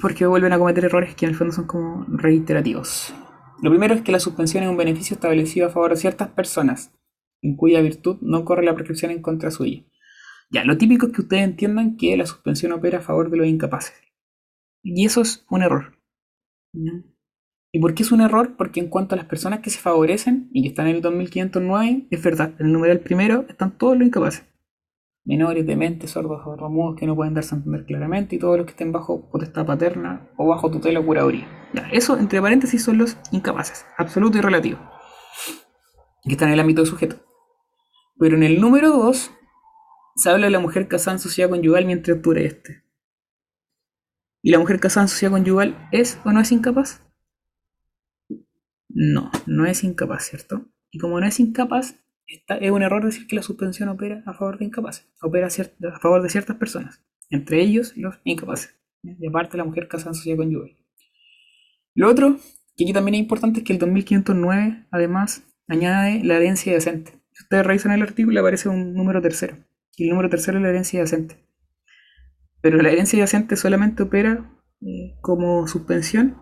Porque 0.00 0.26
vuelven 0.26 0.52
a 0.52 0.58
cometer 0.58 0.84
errores 0.84 1.14
que 1.14 1.26
en 1.26 1.30
el 1.30 1.36
fondo 1.36 1.52
son 1.52 1.66
como 1.66 2.04
reiterativos. 2.08 3.14
Lo 3.62 3.70
primero 3.70 3.94
es 3.94 4.02
que 4.02 4.12
la 4.12 4.20
suspensión 4.20 4.64
es 4.64 4.70
un 4.70 4.76
beneficio 4.76 5.14
establecido 5.14 5.66
a 5.66 5.70
favor 5.70 5.90
de 5.90 5.96
ciertas 5.96 6.28
personas, 6.28 6.92
en 7.42 7.56
cuya 7.56 7.80
virtud 7.82 8.16
no 8.20 8.44
corre 8.44 8.64
la 8.64 8.74
prescripción 8.74 9.10
en 9.10 9.22
contra 9.22 9.50
suya. 9.50 9.84
Ya, 10.50 10.64
lo 10.64 10.76
típico 10.78 11.06
es 11.06 11.12
que 11.12 11.22
ustedes 11.22 11.44
entiendan 11.44 11.96
que 11.96 12.16
la 12.16 12.26
suspensión 12.26 12.72
opera 12.72 12.98
a 12.98 13.02
favor 13.02 13.30
de 13.30 13.36
los 13.36 13.46
incapaces. 13.46 13.94
Y 14.82 15.04
eso 15.04 15.20
es 15.20 15.44
un 15.50 15.62
error. 15.62 15.96
¿ya? 16.72 16.92
¿Y 17.72 17.78
por 17.78 17.94
qué 17.94 18.02
es 18.02 18.10
un 18.10 18.20
error? 18.20 18.56
Porque 18.56 18.80
en 18.80 18.88
cuanto 18.88 19.14
a 19.14 19.18
las 19.18 19.26
personas 19.26 19.60
que 19.60 19.70
se 19.70 19.78
favorecen 19.78 20.50
y 20.52 20.62
que 20.62 20.68
están 20.68 20.88
en 20.88 20.96
el 20.96 21.02
2509, 21.02 22.08
es 22.10 22.22
verdad, 22.22 22.52
en 22.58 22.66
el 22.66 22.72
numeral 22.72 23.00
primero 23.00 23.44
están 23.48 23.78
todos 23.78 23.96
los 23.96 24.06
incapaces. 24.06 24.44
Menores, 25.24 25.66
dementes, 25.66 26.10
sordos, 26.10 26.42
sordomudos 26.42 26.98
que 26.98 27.06
no 27.06 27.14
pueden 27.14 27.34
darse 27.34 27.54
a 27.54 27.58
entender 27.58 27.84
claramente 27.84 28.34
y 28.34 28.38
todos 28.38 28.56
los 28.56 28.66
que 28.66 28.72
estén 28.72 28.90
bajo 28.90 29.30
potestad 29.30 29.66
paterna 29.66 30.28
o 30.36 30.48
bajo 30.48 30.70
tutela 30.70 30.98
o 30.98 31.06
curaduría. 31.06 31.46
Ya, 31.72 31.88
eso, 31.92 32.18
entre 32.18 32.40
paréntesis, 32.40 32.82
son 32.82 32.98
los 32.98 33.16
incapaces, 33.30 33.86
absoluto 33.96 34.38
y 34.38 34.40
relativo, 34.40 34.80
que 36.24 36.32
están 36.32 36.48
en 36.48 36.54
el 36.54 36.60
ámbito 36.60 36.80
de 36.80 36.86
sujeto. 36.86 37.16
Pero 38.18 38.36
en 38.36 38.42
el 38.42 38.60
número 38.60 38.88
2 38.88 39.30
se 40.16 40.30
habla 40.30 40.46
de 40.46 40.50
la 40.50 40.58
mujer 40.58 40.88
casada 40.88 41.16
en 41.16 41.20
sociedad 41.20 41.50
conyugal 41.50 41.84
mientras 41.84 42.20
dure 42.20 42.46
este. 42.46 42.82
¿Y 44.42 44.50
la 44.50 44.58
mujer 44.58 44.80
casada 44.80 45.04
en 45.04 45.08
sociedad 45.08 45.32
conyugal 45.32 45.88
es 45.92 46.18
o 46.24 46.32
no 46.32 46.40
es 46.40 46.50
incapaz? 46.50 47.02
No, 48.92 49.30
no 49.46 49.66
es 49.66 49.84
incapaz, 49.84 50.24
¿cierto? 50.24 50.66
Y 50.90 50.98
como 50.98 51.20
no 51.20 51.26
es 51.26 51.38
incapaz, 51.40 51.96
es 52.26 52.70
un 52.70 52.82
error 52.82 53.04
decir 53.04 53.26
que 53.26 53.36
la 53.36 53.42
suspensión 53.42 53.88
opera 53.88 54.22
a 54.26 54.34
favor 54.34 54.58
de 54.58 54.64
incapaces, 54.66 55.08
opera 55.20 55.48
a, 55.48 55.98
favor 55.98 56.22
de 56.22 56.28
ciertas 56.28 56.56
personas, 56.56 57.02
entre 57.28 57.60
ellos 57.60 57.96
los 57.96 58.20
incapaces. 58.24 58.76
¿ya? 59.02 59.14
Y 59.18 59.26
aparte 59.26 59.56
la 59.56 59.64
mujer 59.64 59.88
casada 59.88 60.10
en 60.10 60.14
sociedad 60.14 60.38
conyugal. 60.38 60.76
Lo 61.94 62.08
otro, 62.08 62.36
que 62.76 62.84
aquí 62.84 62.92
también 62.92 63.16
es 63.16 63.20
importante, 63.20 63.60
es 63.60 63.64
que 63.64 63.72
el 63.72 63.78
2509 63.78 64.86
además 64.90 65.44
añade 65.66 66.22
la 66.24 66.36
herencia 66.36 66.72
yacente. 66.72 67.12
Si 67.32 67.44
ustedes 67.44 67.66
revisan 67.66 67.92
el 67.92 68.02
artículo 68.02 68.40
aparece 68.40 68.68
un 68.68 68.94
número 68.94 69.20
tercero. 69.20 69.56
Y 69.96 70.04
el 70.04 70.10
número 70.10 70.30
tercero 70.30 70.58
es 70.58 70.62
la 70.62 70.70
herencia 70.70 71.00
yacente. 71.00 71.36
Pero 72.60 72.80
la 72.80 72.90
herencia 72.90 73.18
yacente 73.18 73.56
solamente 73.56 74.02
opera 74.02 74.50
eh, 74.82 75.16
como 75.20 75.66
suspensión 75.66 76.36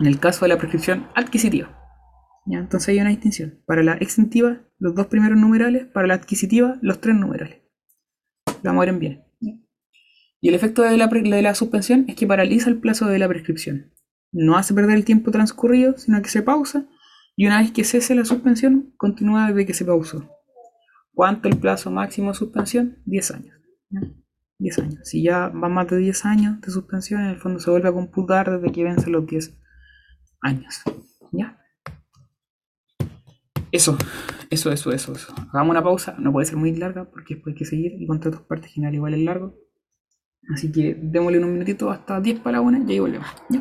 en 0.00 0.06
el 0.06 0.18
caso 0.20 0.44
de 0.44 0.48
la 0.50 0.58
prescripción 0.58 1.06
adquisitiva. 1.14 1.74
Entonces 2.50 2.88
hay 2.88 3.00
una 3.00 3.10
distinción. 3.10 3.62
Para 3.66 3.82
la 3.82 3.94
extintiva, 3.94 4.60
los 4.78 4.94
dos 4.94 5.06
primeros 5.08 5.38
numerales, 5.38 5.84
para 5.86 6.06
la 6.06 6.14
adquisitiva, 6.14 6.78
los 6.80 7.00
tres 7.00 7.14
numerales. 7.14 7.58
La 8.62 8.72
mueren 8.72 8.98
bien. 8.98 9.24
Y 10.40 10.48
el 10.48 10.54
efecto 10.54 10.82
de 10.82 10.96
la, 10.96 11.10
pre- 11.10 11.22
de 11.22 11.42
la 11.42 11.54
suspensión 11.54 12.04
es 12.08 12.14
que 12.14 12.26
paraliza 12.26 12.70
el 12.70 12.78
plazo 12.78 13.06
de 13.06 13.18
la 13.18 13.28
prescripción. 13.28 13.92
No 14.32 14.56
hace 14.56 14.72
perder 14.72 14.96
el 14.96 15.04
tiempo 15.04 15.30
transcurrido, 15.30 15.98
sino 15.98 16.22
que 16.22 16.28
se 16.28 16.42
pausa 16.42 16.86
y 17.36 17.46
una 17.46 17.60
vez 17.60 17.72
que 17.72 17.84
cese 17.84 18.14
la 18.14 18.24
suspensión, 18.24 18.94
continúa 18.96 19.48
desde 19.48 19.66
que 19.66 19.74
se 19.74 19.84
pausó. 19.84 20.28
¿Cuánto 21.12 21.48
el 21.48 21.56
plazo 21.58 21.90
máximo 21.90 22.28
de 22.30 22.34
suspensión? 22.38 22.98
10 23.04 23.30
años. 23.32 23.56
¿ya? 23.90 24.00
10 24.58 24.78
años. 24.78 25.00
Si 25.04 25.22
ya 25.22 25.48
van 25.48 25.72
más 25.72 25.88
de 25.88 25.98
10 25.98 26.24
años 26.24 26.60
de 26.60 26.70
suspensión, 26.70 27.20
en 27.22 27.28
el 27.30 27.38
fondo 27.38 27.58
se 27.60 27.70
vuelve 27.70 27.88
a 27.88 27.92
computar 27.92 28.50
desde 28.50 28.72
que 28.72 28.84
vencen 28.84 29.12
los 29.12 29.26
10 29.26 29.57
años. 30.40 30.82
¿Ya? 31.32 31.58
Eso, 33.70 33.98
eso, 34.50 34.72
eso, 34.72 34.92
eso, 34.92 35.12
eso. 35.12 35.34
Hagamos 35.52 35.70
una 35.72 35.82
pausa, 35.82 36.16
no 36.18 36.32
puede 36.32 36.46
ser 36.46 36.56
muy 36.56 36.74
larga 36.74 37.04
porque 37.04 37.34
después 37.34 37.54
hay 37.54 37.58
que 37.58 37.64
seguir 37.66 37.92
y 38.00 38.06
contratos 38.06 38.40
partes 38.42 38.72
igual 38.76 39.14
es 39.14 39.20
largo. 39.20 39.54
Así 40.54 40.72
que 40.72 40.96
démosle 40.98 41.38
un 41.40 41.52
minutito 41.52 41.90
hasta 41.90 42.20
10 42.20 42.40
para 42.40 42.58
la 42.58 42.60
una 42.62 42.78
y 42.78 42.92
ahí 42.92 42.98
volvemos. 42.98 43.28
¿ya? 43.50 43.60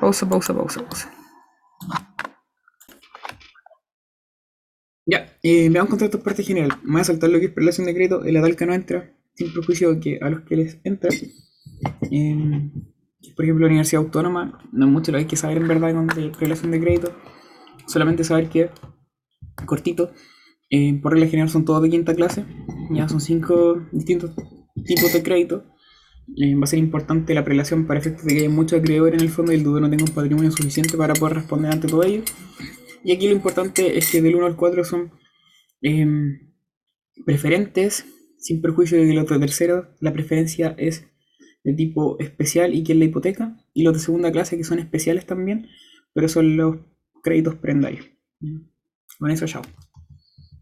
Pausa, 0.00 0.28
pausa, 0.28 0.54
pausa, 0.54 0.82
pausa. 0.84 1.12
Ya, 5.04 5.36
eh, 5.42 5.68
veamos 5.70 5.90
contratos 5.90 6.20
parte 6.20 6.42
general. 6.42 6.78
Me 6.82 6.92
voy 6.92 7.00
a 7.00 7.04
saltar 7.04 7.30
lo 7.30 7.38
que 7.38 7.46
es 7.46 7.52
prelación 7.52 7.86
de 7.86 7.94
crédito. 7.94 8.24
El 8.24 8.36
Atalca 8.36 8.66
no 8.66 8.74
entra, 8.74 9.12
sin 9.34 9.52
perjuicio 9.52 9.94
de 9.94 10.00
que 10.00 10.18
a 10.20 10.30
los 10.30 10.40
que 10.42 10.56
les 10.56 10.78
entra. 10.84 11.10
eh, 12.10 12.70
por 13.34 13.44
ejemplo, 13.44 13.66
la 13.66 13.70
Universidad 13.70 14.02
Autónoma, 14.02 14.58
no 14.72 14.86
mucho 14.86 15.12
lo 15.12 15.18
hay 15.18 15.26
que 15.26 15.36
saber 15.36 15.58
en 15.58 15.68
verdad 15.68 15.94
con 15.94 16.06
de 16.06 16.30
prelación 16.30 16.70
de 16.70 16.80
crédito. 16.80 17.12
Solamente 17.86 18.24
saber 18.24 18.48
que, 18.48 18.70
cortito, 19.64 20.12
eh, 20.70 20.98
por 21.00 21.12
regla 21.12 21.28
general 21.28 21.48
son 21.48 21.64
todos 21.64 21.82
de 21.82 21.90
quinta 21.90 22.14
clase. 22.14 22.44
Ya 22.90 23.08
son 23.08 23.20
cinco 23.20 23.86
distintos 23.92 24.32
tipos 24.84 25.12
de 25.12 25.22
crédito. 25.22 25.64
Eh, 26.36 26.56
va 26.56 26.64
a 26.64 26.66
ser 26.66 26.80
importante 26.80 27.34
la 27.34 27.44
prelación 27.44 27.86
para 27.86 28.00
efectos 28.00 28.24
de 28.24 28.34
que 28.34 28.40
haya 28.40 28.50
muchos 28.50 28.80
acreedores 28.80 29.14
en 29.14 29.20
el 29.20 29.32
fondo 29.32 29.52
y 29.52 29.56
el 29.56 29.62
deudor 29.62 29.82
no 29.82 29.90
tenga 29.90 30.04
un 30.04 30.10
patrimonio 30.10 30.50
suficiente 30.50 30.96
para 30.96 31.14
poder 31.14 31.36
responder 31.36 31.72
ante 31.72 31.86
todo 31.86 32.02
ello. 32.02 32.22
Y 33.04 33.12
aquí 33.12 33.26
lo 33.28 33.32
importante 33.32 33.96
es 33.96 34.10
que 34.10 34.20
del 34.20 34.34
1 34.34 34.46
al 34.46 34.56
4 34.56 34.84
son 34.84 35.12
em, 35.82 36.52
preferentes, 37.24 38.04
sin 38.38 38.60
perjuicio 38.60 38.98
de 38.98 39.04
que 39.04 39.12
el 39.12 39.18
otro 39.18 39.38
tercero, 39.38 39.94
la 40.00 40.12
preferencia 40.12 40.74
es 40.76 41.06
de 41.66 41.72
tipo 41.72 42.16
especial 42.20 42.72
y 42.74 42.84
que 42.84 42.92
es 42.92 42.98
la 42.98 43.06
hipoteca, 43.06 43.56
y 43.74 43.82
los 43.82 43.92
de 43.92 43.98
segunda 43.98 44.30
clase 44.30 44.56
que 44.56 44.62
son 44.62 44.78
especiales 44.78 45.26
también, 45.26 45.66
pero 46.12 46.28
son 46.28 46.56
los 46.56 46.76
créditos 47.24 47.56
prendarios. 47.56 48.06
Con 49.18 49.32
eso, 49.32 49.46
chao. 49.46 49.62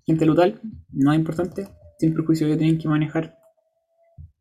Gente 0.07 0.25
total, 0.25 0.63
no 0.93 1.13
es 1.13 1.19
importante, 1.19 1.69
sin 1.99 2.15
perjuicio 2.15 2.49
que 2.49 2.57
tienen 2.57 2.79
que 2.79 2.89
manejar. 2.89 3.37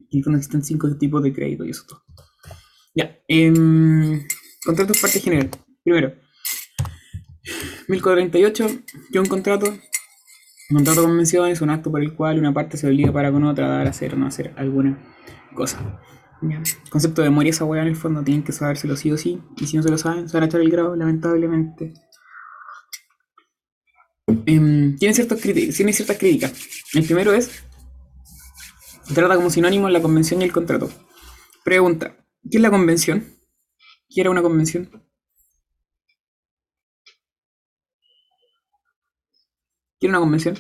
Y 0.09 0.22
cuando 0.22 0.38
existen 0.38 0.64
cinco 0.64 0.95
tipos 0.97 1.22
de 1.22 1.34
crédito 1.34 1.66
y 1.66 1.72
eso 1.72 1.84
todo. 1.86 2.01
Ya, 2.95 3.20
em, 3.28 4.26
contratos 4.64 5.01
parte 5.01 5.20
general. 5.20 5.49
Primero, 5.84 6.14
1438, 7.89 8.68
que 9.11 9.20
un 9.20 9.26
contrato. 9.26 9.68
Un 10.70 10.78
contrato 10.78 11.01
de 11.01 11.07
convención 11.07 11.49
es 11.49 11.59
un 11.59 11.72
acto 11.72 11.91
por 11.91 12.01
el 12.01 12.14
cual 12.14 12.39
una 12.39 12.53
parte 12.53 12.78
se 12.78 12.88
obliga 12.88 13.11
para 13.11 13.34
con 13.34 13.43
otra 13.43 13.66
a 13.66 13.78
dar, 13.80 13.88
hacer 13.88 14.14
o 14.14 14.18
no 14.18 14.28
hacer 14.28 14.53
alguna 14.55 14.97
cosa. 15.53 15.99
Ya. 16.50 16.62
Concepto 16.89 17.22
de 17.22 17.30
memoria 17.30 17.52
esa 17.52 17.66
weá 17.66 17.82
en 17.82 17.88
el 17.88 17.96
fondo 17.96 18.24
tienen 18.24 18.44
que 18.44 18.52
sabérselo 18.52 18.96
sí 18.96 19.12
o 19.12 19.18
sí. 19.18 19.41
Y 19.58 19.68
si 19.68 19.78
no 19.78 19.84
se 19.84 19.89
lo 19.89 19.98
saben, 19.98 20.28
se 20.28 20.36
van 20.36 20.44
a 20.44 20.46
echar 20.48 20.62
el 20.62 20.70
grado, 20.70 20.96
lamentablemente. 20.96 21.94
Em, 24.46 24.98
tiene, 24.98 25.14
críticas, 25.14 25.76
tiene 25.76 25.94
ciertas 25.94 26.18
críticas. 26.18 26.54
El 26.94 27.06
primero 27.06 27.34
es. 27.34 27.64
Trata 29.14 29.36
como 29.36 29.50
sinónimo 29.50 29.89
la 29.89 30.02
convención 30.02 30.41
y 30.41 30.46
el 30.46 30.52
contrato. 30.52 30.89
Pregunta: 31.64 32.18
¿Qué 32.50 32.58
es 32.58 32.62
la 32.62 32.72
convención? 32.72 33.38
¿Qué 34.10 34.22
era 34.22 34.30
una 34.30 34.41
convención? 34.41 34.89
¿Quiere 40.00 40.12
una 40.12 40.20
convención? 40.20 40.56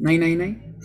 Nay, 0.00 0.18
nay, 0.18 0.36
nay. 0.36 0.76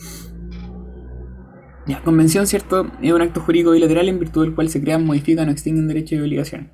Ya, 1.88 2.04
convención, 2.04 2.46
¿cierto? 2.48 2.92
Es 3.02 3.12
un 3.12 3.22
acto 3.22 3.42
jurídico 3.42 3.72
bilateral 3.72 4.08
en 4.08 4.20
virtud 4.20 4.44
del 4.44 4.54
cual 4.56 4.70
se 4.70 4.82
crean, 4.82 5.06
modifican 5.06 5.50
o 5.50 5.52
extinguen 5.52 5.88
derechos 5.88 6.14
y 6.14 6.22
obligaciones. 6.22 6.70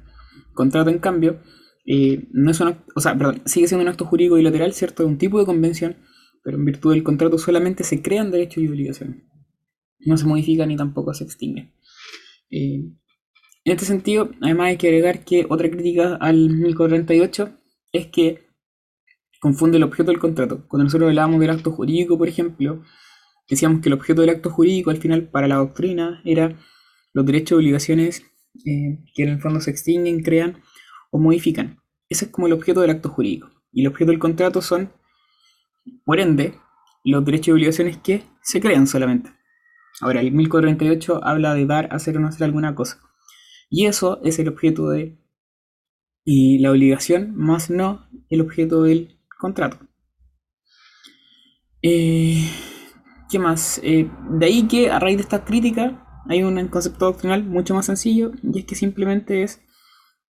Contrato, 0.54 0.90
en 0.90 1.00
cambio, 1.00 1.42
eh, 1.86 2.28
no 2.34 2.52
es 2.52 2.60
un 2.60 2.70
acto, 2.70 2.92
o 2.96 3.00
sea, 3.00 3.18
perdón, 3.18 3.42
sigue 3.46 3.68
siendo 3.68 3.84
un 3.84 3.90
acto 3.90 4.06
jurídico 4.06 4.36
bilateral, 4.36 4.74
¿cierto? 4.74 5.04
Es 5.04 5.10
un 5.10 5.18
tipo 5.18 5.40
de 5.40 5.46
convención, 5.46 5.96
pero 6.44 6.58
en 6.58 6.66
virtud 6.66 6.92
del 6.94 7.04
contrato 7.04 7.38
solamente 7.38 7.84
se 7.84 8.02
crean 8.02 8.32
derechos 8.32 8.64
y 8.64 8.68
obligaciones. 8.68 9.24
No 10.00 10.18
se 10.18 10.26
modifican 10.26 10.68
ni 10.70 10.76
tampoco 10.76 11.14
se 11.14 11.24
extinguen. 11.24 11.74
Eh, 12.52 12.84
En 13.64 13.74
este 13.74 13.86
sentido, 13.86 14.32
además 14.42 14.68
hay 14.68 14.78
que 14.78 14.88
agregar 14.88 15.26
que 15.26 15.46
otra 15.50 15.70
crítica 15.70 16.16
al 16.16 16.50
1438 16.50 17.50
es 17.92 18.08
que 18.08 18.48
confunde 19.42 19.78
el 19.78 19.84
objeto 19.84 20.12
del 20.12 20.20
contrato. 20.20 20.66
Cuando 20.68 20.86
nosotros 20.86 21.10
hablábamos 21.10 21.40
del 21.40 21.50
acto 21.50 21.72
jurídico, 21.72 22.18
por 22.18 22.28
ejemplo, 22.30 22.84
decíamos 23.50 23.82
que 23.82 23.90
el 23.90 23.94
objeto 23.94 24.22
del 24.22 24.32
acto 24.32 24.50
jurídico 24.50 24.90
al 24.90 24.98
final 24.98 25.30
para 25.30 25.48
la 25.48 25.56
doctrina 25.56 26.22
era 26.26 26.56
los 27.14 27.26
derechos 27.26 27.52
y 27.52 27.56
obligaciones 27.56 28.24
eh, 28.66 29.00
que 29.14 29.24
en 29.24 29.30
el 29.30 29.42
fondo 29.42 29.62
se 29.62 29.72
extinguen, 29.72 30.24
crean 30.24 30.62
o 31.12 31.20
modifican. 31.20 31.80
Ese 32.10 32.26
es 32.26 32.32
como 32.32 32.48
el 32.48 32.54
objeto 32.54 32.82
del 32.82 32.92
acto 32.92 33.10
jurídico. 33.10 33.50
Y 33.72 33.82
el 33.82 33.88
objeto 33.88 34.12
del 34.12 34.20
contrato 34.20 34.62
son, 34.62 34.92
por 36.06 36.20
ende, 36.20 36.56
los 37.04 37.24
derechos 37.24 37.50
y 37.50 37.52
obligaciones 37.52 37.98
que 37.98 38.24
se 38.42 38.60
crean 38.60 38.88
solamente. 38.88 39.32
Ahora, 40.02 40.22
el 40.22 40.32
1438 40.32 41.24
habla 41.24 41.54
de 41.54 41.66
dar, 41.66 41.90
hacer 41.92 42.18
o 42.18 42.20
no 42.20 42.28
hacer 42.28 42.44
alguna 42.44 42.76
cosa. 42.76 43.00
Y 43.70 43.86
eso 43.86 44.22
es 44.24 44.40
el 44.40 44.48
objeto 44.48 44.90
de 44.90 45.18
y 46.30 46.60
la 46.60 46.72
obligación, 46.72 47.38
más 47.38 47.70
no 47.70 48.10
el 48.30 48.42
objeto 48.42 48.84
del 48.84 49.18
contrato. 49.40 49.80
Eh, 51.82 52.50
¿Qué 53.30 53.40
más? 53.40 53.80
Eh, 53.84 54.10
de 54.32 54.46
ahí 54.46 54.68
que 54.68 54.90
a 54.90 55.00
raíz 55.00 55.18
de 55.18 55.24
esta 55.24 55.44
crítica 55.44 56.24
hay 56.30 56.44
un 56.44 56.68
concepto 56.70 57.06
doctrinal 57.06 57.44
mucho 57.44 57.74
más 57.76 57.86
sencillo 57.86 58.32
y 58.42 58.60
es 58.60 58.66
que 58.66 58.76
simplemente 58.76 59.44
es 59.44 59.62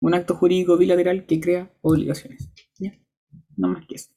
un 0.01 0.15
acto 0.15 0.35
jurídico 0.35 0.77
bilateral 0.77 1.27
que 1.27 1.41
crea 1.41 1.73
obligaciones. 1.81 2.51
No 3.57 3.69
más 3.69 3.87
que 3.87 3.97
eso. 3.97 4.13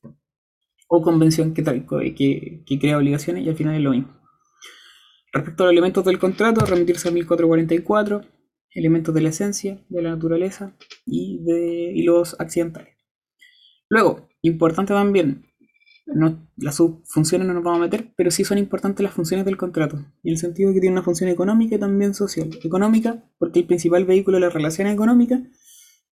O 0.87 1.01
convención 1.01 1.53
que, 1.55 1.63
que, 1.63 2.63
que 2.65 2.79
crea 2.79 2.97
obligaciones 2.97 3.43
y 3.43 3.49
al 3.49 3.55
final 3.55 3.75
es 3.75 3.81
lo 3.81 3.91
mismo. 3.91 4.21
Respecto 5.33 5.63
a 5.63 5.65
los 5.67 5.71
elementos 5.71 6.05
del 6.05 6.19
contrato, 6.19 6.65
remitirse 6.65 7.07
a 7.07 7.11
1444, 7.11 8.21
elementos 8.73 9.15
de 9.15 9.21
la 9.21 9.29
esencia, 9.29 9.83
de 9.89 10.01
la 10.01 10.11
naturaleza 10.11 10.75
y, 11.05 11.43
de, 11.43 11.91
y 11.95 12.03
los 12.03 12.39
accidentales. 12.39 12.95
Luego, 13.89 14.29
importante 14.41 14.93
también, 14.93 15.50
no, 16.05 16.47
las 16.57 16.75
subfunciones 16.75 17.47
no 17.47 17.53
nos 17.53 17.63
vamos 17.63 17.79
a 17.79 17.83
meter, 17.83 18.13
pero 18.15 18.31
sí 18.31 18.43
son 18.43 18.57
importantes 18.57 19.03
las 19.03 19.13
funciones 19.13 19.45
del 19.45 19.57
contrato, 19.57 19.97
en 19.97 20.31
el 20.31 20.37
sentido 20.37 20.69
de 20.69 20.75
que 20.75 20.81
tiene 20.81 20.93
una 20.93 21.03
función 21.03 21.29
económica 21.29 21.75
y 21.75 21.79
también 21.79 22.13
social. 22.13 22.49
Económica, 22.63 23.23
porque 23.37 23.59
el 23.59 23.65
principal 23.65 24.05
vehículo 24.05 24.37
de 24.37 24.41
las 24.41 24.53
relaciones 24.53 24.93
económicas 24.93 25.41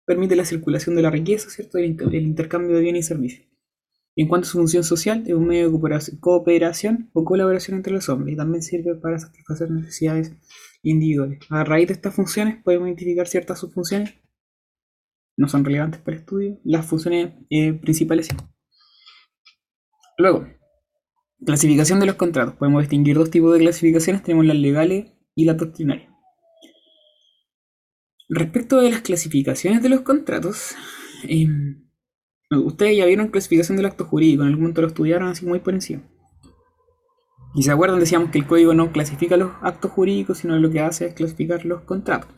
permite 0.05 0.35
la 0.35 0.45
circulación 0.45 0.95
de 0.95 1.01
la 1.01 1.09
riqueza, 1.09 1.49
¿cierto? 1.49 1.77
El, 1.77 1.97
el 1.99 2.23
intercambio 2.23 2.75
de 2.75 2.81
bienes 2.81 3.05
y 3.05 3.07
servicios. 3.07 3.47
En 4.15 4.27
cuanto 4.27 4.47
a 4.47 4.51
su 4.51 4.57
función 4.57 4.83
social, 4.83 5.23
es 5.25 5.33
un 5.33 5.47
medio 5.47 5.71
de 5.71 6.19
cooperación 6.19 7.09
o 7.13 7.25
colaboración 7.25 7.77
entre 7.77 7.93
los 7.93 8.09
hombres 8.09 8.33
y 8.33 8.37
también 8.37 8.61
sirve 8.61 8.95
para 8.95 9.17
satisfacer 9.17 9.71
necesidades 9.71 10.33
individuales. 10.83 11.39
A 11.49 11.63
raíz 11.63 11.87
de 11.87 11.93
estas 11.93 12.13
funciones 12.13 12.61
podemos 12.63 12.87
identificar 12.87 13.27
ciertas 13.27 13.59
subfunciones, 13.59 14.13
no 15.35 15.47
son 15.47 15.65
relevantes 15.65 15.99
para 16.01 16.17
el 16.17 16.21
estudio, 16.21 16.59
las 16.63 16.85
funciones 16.85 17.33
eh, 17.49 17.73
principales. 17.73 18.27
Luego, 20.17 20.47
clasificación 21.45 21.99
de 21.99 22.05
los 22.05 22.15
contratos. 22.15 22.55
Podemos 22.55 22.81
distinguir 22.81 23.17
dos 23.17 23.29
tipos 23.29 23.53
de 23.53 23.59
clasificaciones, 23.59 24.23
tenemos 24.23 24.45
las 24.45 24.57
legales 24.57 25.11
y 25.35 25.45
las 25.45 25.57
doctrinarias. 25.57 26.09
Respecto 28.29 28.79
de 28.79 28.91
las 28.91 29.01
clasificaciones 29.01 29.83
de 29.83 29.89
los 29.89 30.01
contratos, 30.01 30.75
eh, 31.27 31.47
ustedes 32.51 32.97
ya 32.97 33.05
vieron 33.05 33.27
clasificación 33.27 33.77
del 33.77 33.85
acto 33.85 34.05
jurídico, 34.05 34.43
en 34.43 34.49
algún 34.49 34.61
momento 34.61 34.81
lo 34.81 34.87
estudiaron 34.87 35.27
así 35.29 35.45
muy 35.45 35.59
por 35.59 35.73
encima. 35.73 36.03
Y 37.55 37.63
se 37.63 37.71
acuerdan, 37.71 37.99
decíamos 37.99 38.31
que 38.31 38.39
el 38.39 38.47
código 38.47 38.73
no 38.73 38.91
clasifica 38.91 39.37
los 39.37 39.51
actos 39.61 39.91
jurídicos, 39.91 40.39
sino 40.39 40.57
lo 40.57 40.71
que 40.71 40.79
hace 40.79 41.07
es 41.07 41.13
clasificar 41.13 41.65
los 41.65 41.81
contratos. 41.81 42.29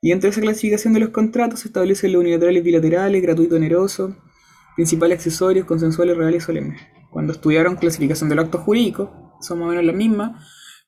Y 0.00 0.10
entre 0.10 0.30
esa 0.30 0.40
clasificación 0.40 0.94
de 0.94 1.00
los 1.00 1.10
contratos 1.10 1.60
se 1.60 1.68
establecen 1.68 2.12
los 2.12 2.20
unilaterales 2.20 2.64
bilaterales, 2.64 3.22
gratuito 3.22 3.54
oneroso, 3.54 4.16
principales 4.74 5.18
accesorios, 5.18 5.66
consensuales, 5.66 6.16
reales 6.16 6.42
y 6.42 6.46
solemnes. 6.46 6.80
Cuando 7.10 7.32
estudiaron 7.32 7.76
clasificación 7.76 8.28
del 8.28 8.38
acto 8.38 8.58
jurídico, 8.58 9.36
son 9.40 9.58
más 9.58 9.66
o 9.66 9.70
menos 9.70 9.84
las 9.84 9.94
mismas, 9.96 10.46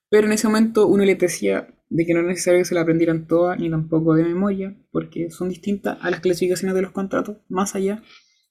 pero 0.09 0.27
en 0.27 0.33
ese 0.33 0.47
momento 0.47 0.87
uno 0.87 1.05
le 1.05 1.15
decía 1.17 1.69
de 1.89 2.07
que 2.07 2.15
no 2.15 2.21
es 2.21 2.27
necesario 2.27 2.61
que 2.61 2.65
se 2.65 2.75
la 2.75 2.81
aprendieran 2.81 3.27
todas 3.27 3.59
ni 3.59 3.71
tampoco 3.71 4.15
de 4.15 4.25
memoria, 4.25 4.77
porque 4.91 5.31
son 5.31 5.49
distintas 5.49 5.99
a 6.01 6.11
las 6.11 6.21
clasificaciones 6.21 6.75
de 6.75 6.83
los 6.83 6.93
contratos, 6.93 7.39
más 7.49 7.75
allá 7.75 8.03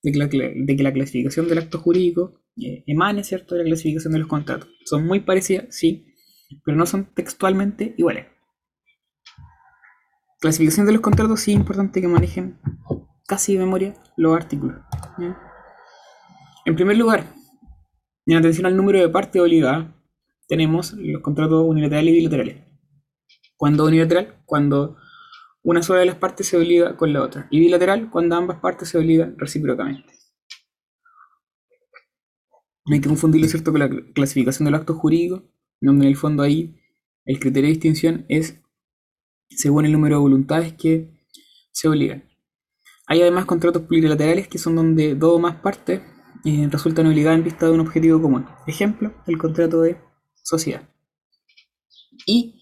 de 0.03 0.11
que 0.11 0.17
la, 0.17 0.27
de 0.27 0.75
que 0.77 0.83
la 0.83 0.93
clasificación 0.93 1.47
del 1.47 1.59
acto 1.59 1.79
jurídico 1.79 2.41
eh, 2.61 2.83
emane, 2.85 3.23
¿cierto?, 3.23 3.55
de 3.55 3.63
la 3.63 3.69
clasificación 3.69 4.13
de 4.13 4.19
los 4.19 4.27
contratos. 4.27 4.69
Son 4.85 5.05
muy 5.05 5.21
parecidas, 5.21 5.65
sí, 5.69 6.05
pero 6.63 6.77
no 6.77 6.85
son 6.85 7.13
textualmente 7.13 7.95
iguales. 7.97 8.27
Clasificación 10.39 10.85
de 10.85 10.91
los 10.91 11.01
contratos, 11.01 11.39
sí 11.39 11.51
es 11.51 11.57
importante 11.57 12.01
que 12.01 12.07
manejen 12.07 12.59
casi 13.27 13.53
de 13.53 13.59
memoria 13.59 13.93
los 14.17 14.35
artículos. 14.35 14.77
En 16.65 16.75
primer 16.75 16.97
lugar, 16.97 17.25
en 18.25 18.37
atención 18.37 18.65
al 18.65 18.77
número 18.77 18.99
de 18.99 19.09
partes 19.09 19.41
obligadas, 19.41 19.87
tenemos 20.47 20.93
los 20.93 21.21
contratos 21.21 21.65
unilaterales 21.67 22.13
y 22.13 22.17
bilaterales. 22.17 22.63
Cuando 23.57 23.85
unilateral, 23.85 24.41
cuando 24.45 24.97
una 25.63 25.81
sola 25.81 26.01
de 26.01 26.05
las 26.07 26.15
partes 26.15 26.47
se 26.47 26.57
obliga 26.57 26.97
con 26.97 27.13
la 27.13 27.21
otra. 27.21 27.47
Y 27.49 27.59
bilateral, 27.59 28.09
cuando 28.09 28.35
ambas 28.35 28.59
partes 28.59 28.89
se 28.89 28.97
obligan 28.97 29.37
recíprocamente. 29.37 30.13
No 32.85 32.93
hay 32.93 33.01
que 33.01 33.07
confundirlo, 33.07 33.47
¿cierto?, 33.47 33.71
con 33.71 33.79
la 33.79 33.89
clasificación 34.13 34.65
del 34.65 34.75
acto 34.75 34.93
jurídico, 34.95 35.43
donde 35.79 36.05
en 36.05 36.09
el 36.09 36.17
fondo 36.17 36.43
ahí 36.43 36.81
el 37.25 37.39
criterio 37.39 37.67
de 37.67 37.73
distinción 37.73 38.25
es 38.27 38.61
según 39.49 39.85
el 39.85 39.93
número 39.93 40.17
de 40.17 40.21
voluntades 40.21 40.73
que 40.73 41.25
se 41.71 41.87
obligan. 41.87 42.29
Hay 43.13 43.21
además 43.21 43.45
contratos 43.45 43.83
plurilaterales 43.83 44.47
que 44.47 44.57
son 44.57 44.75
donde 44.75 45.13
dos 45.13 45.33
o 45.35 45.39
más 45.39 45.57
partes 45.57 46.01
eh, 46.45 46.67
resultan 46.71 47.05
obligadas 47.05 47.37
en 47.37 47.43
vista 47.43 47.67
de 47.67 47.71
un 47.71 47.81
objetivo 47.81 48.19
común. 48.19 48.47
Ejemplo, 48.65 49.13
el 49.27 49.37
contrato 49.37 49.81
de 49.81 49.97
sociedad. 50.41 50.89
Y 52.25 52.59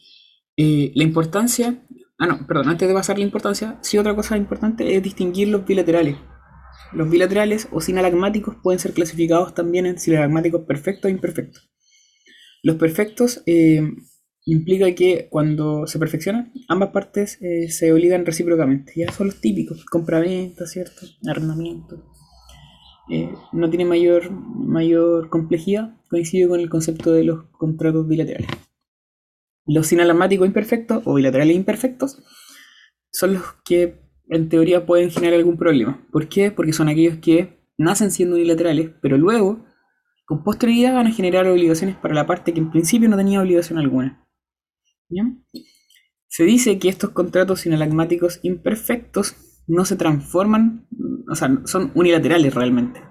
eh, 0.58 0.92
la 0.94 1.06
importancia, 1.06 1.82
ah 2.18 2.28
no, 2.28 2.46
perdón, 2.46 2.68
antes 2.68 2.86
de 2.86 2.94
pasar 2.94 3.18
la 3.18 3.24
importancia, 3.24 3.80
sí 3.80 3.98
otra 3.98 4.14
cosa 4.14 4.36
importante 4.36 4.94
es 4.94 5.02
distinguir 5.02 5.48
los 5.48 5.66
bilaterales. 5.66 6.18
Los 6.92 7.10
bilaterales 7.10 7.70
o 7.72 7.80
sinalagmáticos 7.80 8.58
pueden 8.62 8.82
ser 8.82 8.92
clasificados 8.92 9.54
también 9.54 9.86
en 9.86 10.00
sinalagmáticos 10.00 10.66
perfectos 10.66 11.08
e 11.08 11.14
imperfectos. 11.14 11.72
Los 12.62 12.76
perfectos 12.76 13.42
eh, 13.46 13.90
implica 14.46 14.94
que 14.94 15.28
cuando 15.30 15.88
se 15.88 16.00
perfeccionan, 16.00 16.52
ambas 16.68 16.90
partes 16.90 17.38
eh, 17.42 17.70
se 17.70 17.92
obligan 17.92 18.26
recíprocamente. 18.26 18.94
Ya 18.96 19.12
son 19.12 19.28
los 19.28 19.42
típicos, 19.42 19.86
compraventa, 19.86 20.66
¿cierto? 20.66 21.06
Arrendamiento. 21.28 22.04
Eh, 23.10 23.30
no 23.52 23.70
tiene 23.70 23.86
mayor, 23.86 24.32
mayor 24.32 25.30
complejidad, 25.30 25.96
coincide 26.10 26.48
con 26.48 26.60
el 26.60 26.70
concepto 26.70 27.12
de 27.12 27.24
los 27.24 27.44
contratos 27.52 28.08
bilaterales. 28.08 28.50
Los 29.66 29.88
sinalagmáticos 29.88 30.48
imperfectos 30.48 31.04
o 31.06 31.16
bilaterales 31.16 31.56
imperfectos 31.56 32.24
son 33.12 33.34
los 33.36 33.44
que 33.66 34.02
en 34.30 34.50
teoría 34.50 34.86
pueden 34.86 35.12
generar 35.12 35.40
algún 35.40 35.58
problema. 35.58 36.06
¿Por 36.12 36.30
qué? 36.30 36.52
Porque 36.52 36.74
son 36.74 36.88
aquellos 36.88 37.18
que 37.18 37.60
nacen 37.78 38.12
siendo 38.12 38.36
unilaterales, 38.36 38.92
pero 39.02 39.18
luego, 39.18 39.66
con 40.26 40.44
posterioridad, 40.44 40.96
van 40.96 41.08
a 41.08 41.12
generar 41.12 41.48
obligaciones 41.48 41.98
para 41.98 42.14
la 42.14 42.26
parte 42.26 42.54
que 42.54 42.60
en 42.60 42.72
principio 42.72 43.10
no 43.10 43.18
tenía 43.18 43.42
obligación 43.42 43.78
alguna. 43.78 44.26
Se 46.28 46.44
dice 46.44 46.80
que 46.80 46.90
estos 46.90 47.10
contratos 47.12 47.62
sinalagmáticos 47.62 48.40
imperfectos 48.44 49.36
no 49.68 49.86
se 49.86 49.96
transforman, 49.96 50.88
o 51.30 51.36
sea, 51.36 51.62
son 51.66 51.92
unilaterales 51.96 52.54
realmente. 52.54 53.02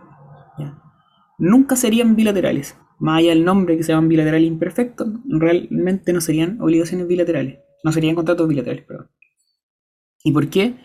Nunca 1.38 1.74
serían 1.74 2.16
bilaterales. 2.16 2.76
Más 2.98 3.18
allá 3.18 3.30
del 3.30 3.46
nombre 3.46 3.78
que 3.78 3.82
se 3.82 3.92
llaman 3.92 4.10
bilateral 4.10 4.44
imperfectos, 4.44 5.08
realmente 5.26 6.12
no 6.12 6.20
serían 6.20 6.60
obligaciones 6.60 7.08
bilaterales. 7.08 7.60
No 7.82 7.92
serían 7.92 8.14
contratos 8.14 8.46
bilaterales, 8.46 8.84
perdón. 8.84 9.10
¿Y 10.22 10.32
por 10.32 10.50
qué? 10.50 10.76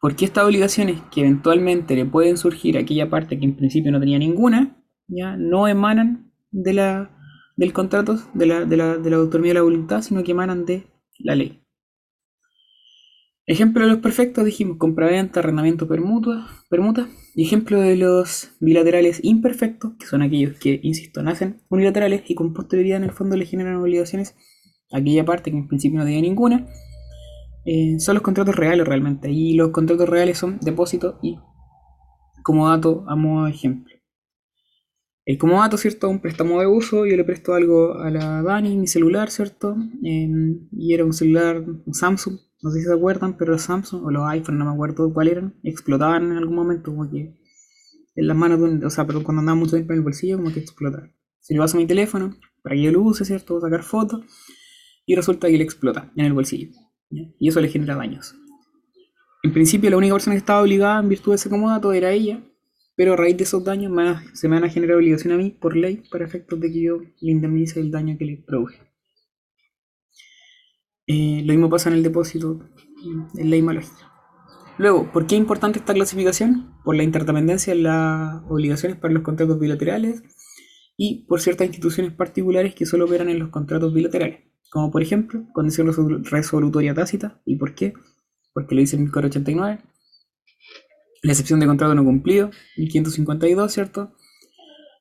Porque 0.00 0.24
estas 0.24 0.44
obligaciones 0.44 1.02
que 1.10 1.20
eventualmente 1.20 1.94
le 1.94 2.06
pueden 2.06 2.38
surgir 2.38 2.78
a 2.78 2.80
aquella 2.80 3.10
parte 3.10 3.38
que 3.38 3.44
en 3.44 3.56
principio 3.56 3.92
no 3.92 4.00
tenía 4.00 4.18
ninguna, 4.18 4.82
ya 5.08 5.36
no 5.36 5.68
emanan 5.68 6.32
de 6.50 6.72
la, 6.72 7.17
del 7.58 7.74
contrato, 7.74 8.18
de 8.32 8.46
la, 8.46 8.64
de, 8.64 8.76
la, 8.78 8.96
de 8.96 9.10
la 9.10 9.16
autonomía 9.16 9.50
de 9.50 9.54
la 9.54 9.62
voluntad, 9.62 10.00
sino 10.00 10.24
que 10.24 10.32
emanan 10.32 10.64
de 10.64 10.86
la 11.18 11.34
ley. 11.34 11.62
Ejemplo 13.46 13.84
de 13.84 13.90
los 13.90 14.00
perfectos, 14.00 14.44
dijimos 14.44 14.78
compraventa, 14.78 15.40
arrendamiento, 15.40 15.86
permuta, 15.86 16.46
permuta. 16.70 17.08
Y 17.34 17.44
ejemplo 17.44 17.80
de 17.80 17.96
los 17.96 18.52
bilaterales 18.60 19.20
imperfectos, 19.22 19.92
que 19.98 20.06
son 20.06 20.22
aquellos 20.22 20.58
que, 20.58 20.80
insisto, 20.82 21.22
nacen 21.22 21.60
unilaterales 21.68 22.22
y 22.28 22.34
con 22.34 22.54
posterioridad 22.54 22.98
en 22.98 23.04
el 23.04 23.12
fondo 23.12 23.36
le 23.36 23.44
generan 23.44 23.76
obligaciones 23.76 24.34
aquella 24.92 25.24
parte 25.24 25.50
que 25.50 25.58
en 25.58 25.68
principio 25.68 25.98
no 25.98 26.06
tenía 26.06 26.22
ninguna 26.22 26.66
eh, 27.70 28.00
son 28.00 28.14
los 28.14 28.22
contratos 28.22 28.56
reales 28.56 28.86
realmente. 28.86 29.30
Y 29.30 29.54
los 29.54 29.70
contratos 29.70 30.08
reales 30.08 30.38
son 30.38 30.58
depósito 30.60 31.18
y 31.20 31.38
como 32.42 32.68
dato 32.68 33.04
a 33.08 33.14
modo 33.14 33.44
de 33.44 33.50
ejemplo. 33.50 33.94
El 35.28 35.36
como 35.36 35.60
dato, 35.60 35.76
¿cierto? 35.76 36.08
Un 36.08 36.20
préstamo 36.20 36.58
de 36.58 36.66
uso. 36.66 37.04
Yo 37.04 37.14
le 37.14 37.22
presto 37.22 37.52
algo 37.52 37.98
a 37.98 38.10
la 38.10 38.42
Dani, 38.42 38.76
mi 38.76 38.86
celular, 38.86 39.30
¿cierto? 39.30 39.76
Em, 40.02 40.68
y 40.72 40.94
era 40.94 41.04
un 41.04 41.12
celular 41.12 41.62
Samsung 41.92 42.38
no 42.62 42.70
sé 42.70 42.80
si 42.80 42.86
se 42.86 42.92
acuerdan, 42.92 43.36
pero 43.36 43.52
los 43.52 43.62
Samsung 43.62 44.04
o 44.04 44.10
los 44.10 44.28
iPhone, 44.28 44.58
no 44.58 44.64
me 44.64 44.72
acuerdo 44.72 45.12
cuál 45.12 45.28
eran, 45.28 45.54
explotaban 45.62 46.32
en 46.32 46.38
algún 46.38 46.56
momento, 46.56 46.90
como 46.90 47.08
que 47.08 47.38
en 48.16 48.26
las 48.26 48.36
manos 48.36 48.60
un, 48.60 48.84
o 48.84 48.90
sea, 48.90 49.06
pero 49.06 49.22
cuando 49.22 49.40
andaba 49.40 49.56
mucho 49.56 49.76
tiempo 49.76 49.92
en 49.92 49.98
el 49.98 50.04
bolsillo, 50.04 50.38
como 50.38 50.52
que 50.52 50.60
explotaban. 50.60 51.14
Si 51.40 51.54
le 51.54 51.60
paso 51.60 51.76
mi 51.76 51.86
teléfono, 51.86 52.36
para 52.62 52.74
que 52.74 52.82
yo 52.82 52.92
lo 52.92 53.02
use, 53.02 53.24
¿cierto? 53.24 53.58
A 53.58 53.60
sacar 53.60 53.84
fotos 53.84 54.24
y 55.06 55.14
resulta 55.14 55.48
que 55.48 55.56
le 55.56 55.64
explota 55.64 56.12
en 56.16 56.24
el 56.24 56.32
bolsillo. 56.32 56.70
Y 57.10 57.48
eso 57.48 57.60
le 57.60 57.68
genera 57.68 57.94
daños. 57.94 58.34
En 59.44 59.52
principio, 59.52 59.88
la 59.88 59.96
única 59.96 60.14
persona 60.14 60.34
que 60.34 60.38
estaba 60.38 60.62
obligada 60.62 61.00
en 61.00 61.08
virtud 61.08 61.32
de 61.32 61.36
ese 61.36 61.48
comodato 61.48 61.92
era 61.92 62.10
ella, 62.10 62.42
pero 62.98 63.12
a 63.12 63.16
raíz 63.16 63.36
de 63.36 63.44
esos 63.44 63.62
daños 63.64 63.96
a- 63.96 64.22
se 64.34 64.48
me 64.48 64.56
van 64.56 64.64
a 64.64 64.68
generar 64.68 64.96
obligación 64.96 65.32
a 65.32 65.36
mí 65.36 65.50
por 65.50 65.76
ley 65.76 66.02
para 66.10 66.24
efectos 66.24 66.58
de 66.60 66.70
que 66.72 66.82
yo 66.82 66.98
le 67.20 67.30
indemnice 67.30 67.78
el 67.80 67.92
daño 67.92 68.18
que 68.18 68.24
le 68.26 68.36
produje. 68.38 68.78
Eh, 71.06 71.42
lo 71.44 71.52
mismo 71.52 71.70
pasa 71.70 71.88
en 71.88 71.94
el 71.96 72.02
depósito, 72.02 72.60
en 73.36 73.50
ley 73.50 73.62
malógica. 73.62 74.12
Luego, 74.78 75.10
¿por 75.12 75.26
qué 75.26 75.36
es 75.36 75.40
importante 75.40 75.78
esta 75.78 75.94
clasificación? 75.94 76.74
Por 76.84 76.96
la 76.96 77.02
interdependencia 77.04 77.72
en 77.72 77.84
las 77.84 78.42
obligaciones 78.48 78.98
para 78.98 79.14
los 79.14 79.22
contratos 79.22 79.58
bilaterales 79.58 80.22
y 80.96 81.24
por 81.26 81.40
ciertas 81.40 81.66
instituciones 81.68 82.12
particulares 82.12 82.74
que 82.74 82.84
solo 82.86 83.04
operan 83.06 83.28
en 83.28 83.38
los 83.38 83.48
contratos 83.50 83.94
bilaterales, 83.94 84.40
como 84.70 84.90
por 84.90 85.02
ejemplo, 85.02 85.46
condición 85.54 85.86
resolu- 85.86 86.22
resolutoria 86.28 86.94
tácita. 86.94 87.40
¿Y 87.46 87.56
por 87.56 87.74
qué? 87.74 87.94
Porque 88.52 88.74
lo 88.74 88.80
dice 88.80 88.96
el 88.96 89.02
1489. 89.02 89.82
La 91.22 91.32
excepción 91.32 91.60
de 91.60 91.66
contrato 91.66 91.94
no 91.94 92.04
cumplido, 92.04 92.50
1552, 92.76 93.72
¿cierto? 93.72 94.12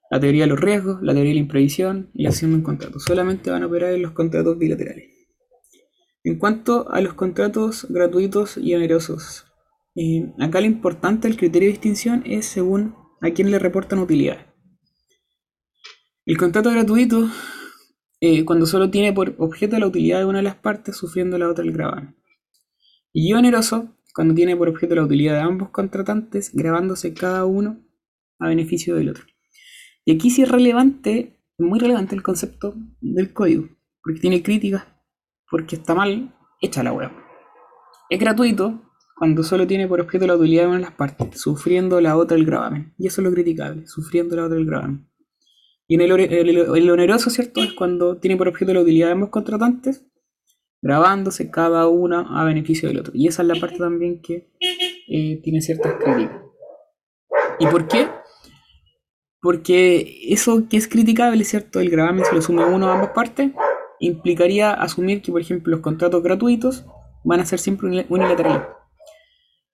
La 0.10 0.20
teoría 0.20 0.44
de 0.44 0.48
los 0.48 0.60
riesgos, 0.60 1.00
la 1.02 1.14
teoría 1.14 1.32
de 1.32 1.36
la 1.36 1.42
imprevisión 1.42 2.10
y 2.14 2.24
la 2.24 2.30
acción 2.30 2.52
de 2.52 2.58
un 2.58 2.64
contrato. 2.64 3.00
Solamente 3.00 3.52
van 3.52 3.64
a 3.64 3.68
operar 3.68 3.94
en 3.94 4.02
los 4.02 4.14
contratos 4.14 4.58
bilaterales. 4.58 5.06
En 6.24 6.40
cuanto 6.40 6.90
a 6.92 7.02
los 7.02 7.14
contratos 7.14 7.88
gratuitos 7.90 8.58
y 8.58 8.74
onerosos, 8.74 9.46
eh, 9.96 10.34
acá 10.40 10.60
lo 10.62 10.68
importante 10.68 11.28
del 11.28 11.38
criterio 11.38 11.68
de 11.68 11.74
distinción 11.74 12.24
es 12.26 12.46
según 12.46 12.96
a 13.22 13.32
quién 13.32 13.52
le 13.52 13.60
reportan 13.60 14.00
utilidades. 14.00 14.46
El 16.26 16.38
contrato 16.38 16.70
gratuito, 16.70 17.30
eh, 18.20 18.44
cuando 18.44 18.66
solo 18.66 18.90
tiene 18.90 19.14
por 19.14 19.36
objeto 19.38 19.80
la 19.80 19.88
utilidad 19.88 20.20
de 20.20 20.26
una 20.26 20.40
de 20.40 20.44
las 20.44 20.56
partes, 20.56 20.98
sufriendo 20.98 21.38
la 21.38 21.50
otra 21.50 21.64
el 21.64 21.72
gravamen. 21.72 22.18
Y 23.14 23.34
oneroso, 23.34 23.97
cuando 24.18 24.34
tiene 24.34 24.58
por 24.58 24.68
objeto 24.68 24.96
la 24.96 25.04
utilidad 25.04 25.36
de 25.36 25.42
ambos 25.42 25.70
contratantes, 25.70 26.50
gravándose 26.52 27.14
cada 27.14 27.46
uno 27.46 27.86
a 28.40 28.48
beneficio 28.48 28.96
del 28.96 29.10
otro. 29.10 29.26
Y 30.06 30.16
aquí 30.16 30.32
sí 30.32 30.42
es 30.42 30.50
relevante, 30.50 31.40
muy 31.60 31.78
relevante 31.78 32.16
el 32.16 32.24
concepto 32.24 32.74
del 33.00 33.32
código, 33.32 33.70
porque 34.02 34.20
tiene 34.20 34.42
críticas, 34.42 34.88
porque 35.52 35.76
está 35.76 35.94
mal 35.94 36.36
hecha 36.60 36.82
la 36.82 36.94
web. 36.94 37.12
Es 38.10 38.20
gratuito 38.20 38.82
cuando 39.16 39.44
solo 39.44 39.68
tiene 39.68 39.88
por 39.88 40.02
objeto 40.02 40.26
la 40.26 40.36
utilidad 40.36 40.64
de 40.64 40.68
una 40.70 40.78
de 40.78 40.84
las 40.86 40.94
partes, 40.94 41.40
sufriendo 41.40 42.02
la 42.02 42.18
otra 42.18 42.38
el 42.38 42.46
gravamen. 42.48 42.96
Y 42.98 43.06
eso 43.06 43.22
es 43.22 43.28
lo 43.28 43.32
criticable, 43.32 43.86
sufriendo 43.86 44.36
la 44.36 44.46
otra 44.46 44.58
el 44.58 44.66
gravamen. 44.66 45.08
Y 45.88 45.94
en 45.94 46.02
el- 46.02 46.12
el- 46.20 46.58
el 46.76 46.90
oneroso, 46.90 47.30
¿cierto? 47.30 47.62
Es 47.62 47.74
cuando 47.74 48.18
tiene 48.18 48.36
por 48.36 48.48
objeto 48.48 48.74
la 48.74 48.82
utilidad 48.82 49.10
de 49.10 49.14
ambos 49.14 49.30
contratantes, 49.30 50.08
grabándose 50.82 51.50
cada 51.52 51.88
uno 51.88 52.28
a 52.38 52.44
beneficio 52.44 52.88
del 52.90 53.00
otro. 53.00 53.14
Y 53.16 53.28
esa 53.28 53.42
es 53.42 53.48
la 53.48 53.56
parte 53.60 53.78
también 53.78 54.22
que 54.22 54.50
eh, 55.10 55.42
tiene 55.44 55.62
ciertas 55.62 55.94
críticas. 55.96 56.42
¿Y 57.60 57.68
por 57.68 57.88
qué? 57.88 58.08
Porque 59.42 60.20
eso 60.30 60.68
que 60.70 60.78
es 60.78 60.88
criticable, 60.88 61.44
¿cierto? 61.44 61.80
El 61.80 61.90
gravamen 61.90 62.26
se 62.26 62.34
lo 62.36 62.42
suma 62.42 62.66
uno 62.68 62.88
a 62.88 62.96
ambas 62.96 63.12
partes, 63.12 63.52
implicaría 64.00 64.74
asumir 64.74 65.22
que, 65.22 65.32
por 65.32 65.42
ejemplo, 65.42 65.72
los 65.72 65.82
contratos 65.82 66.22
gratuitos 66.24 66.86
van 67.24 67.40
a 67.40 67.46
ser 67.46 67.60
siempre 67.60 67.88
unil- 67.88 68.06
unilaterales. 68.10 68.64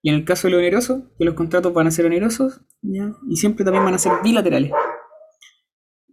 Y 0.02 0.10
en 0.10 0.16
el 0.16 0.24
caso 0.24 0.46
de 0.48 0.52
lo 0.52 0.58
oneroso, 0.58 1.10
que 1.18 1.24
los 1.24 1.34
contratos 1.34 1.72
van 1.72 1.86
a 1.86 1.90
ser 1.90 2.04
onerosos, 2.06 2.60
¿ya? 2.82 3.14
y 3.28 3.36
siempre 3.36 3.64
también 3.64 3.84
van 3.84 3.94
a 3.94 3.98
ser 3.98 4.12
bilaterales. 4.22 4.70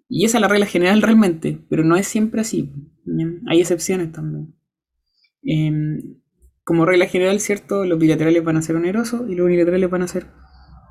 Y 0.07 0.25
esa 0.25 0.37
es 0.37 0.41
la 0.41 0.47
regla 0.47 0.65
general 0.65 1.01
realmente, 1.01 1.59
pero 1.69 1.83
no 1.83 1.95
es 1.97 2.07
siempre 2.07 2.41
así. 2.41 2.71
¿ya? 3.05 3.25
Hay 3.47 3.59
excepciones 3.59 4.11
también. 4.11 4.55
Em, 5.43 6.21
como 6.63 6.85
regla 6.85 7.07
general, 7.07 7.39
¿cierto? 7.39 7.85
Los 7.85 7.99
bilaterales 7.99 8.43
van 8.43 8.57
a 8.57 8.61
ser 8.61 8.75
onerosos 8.75 9.29
y 9.29 9.35
los 9.35 9.45
unilaterales 9.45 9.89
van 9.89 10.03
a 10.03 10.07
ser 10.07 10.27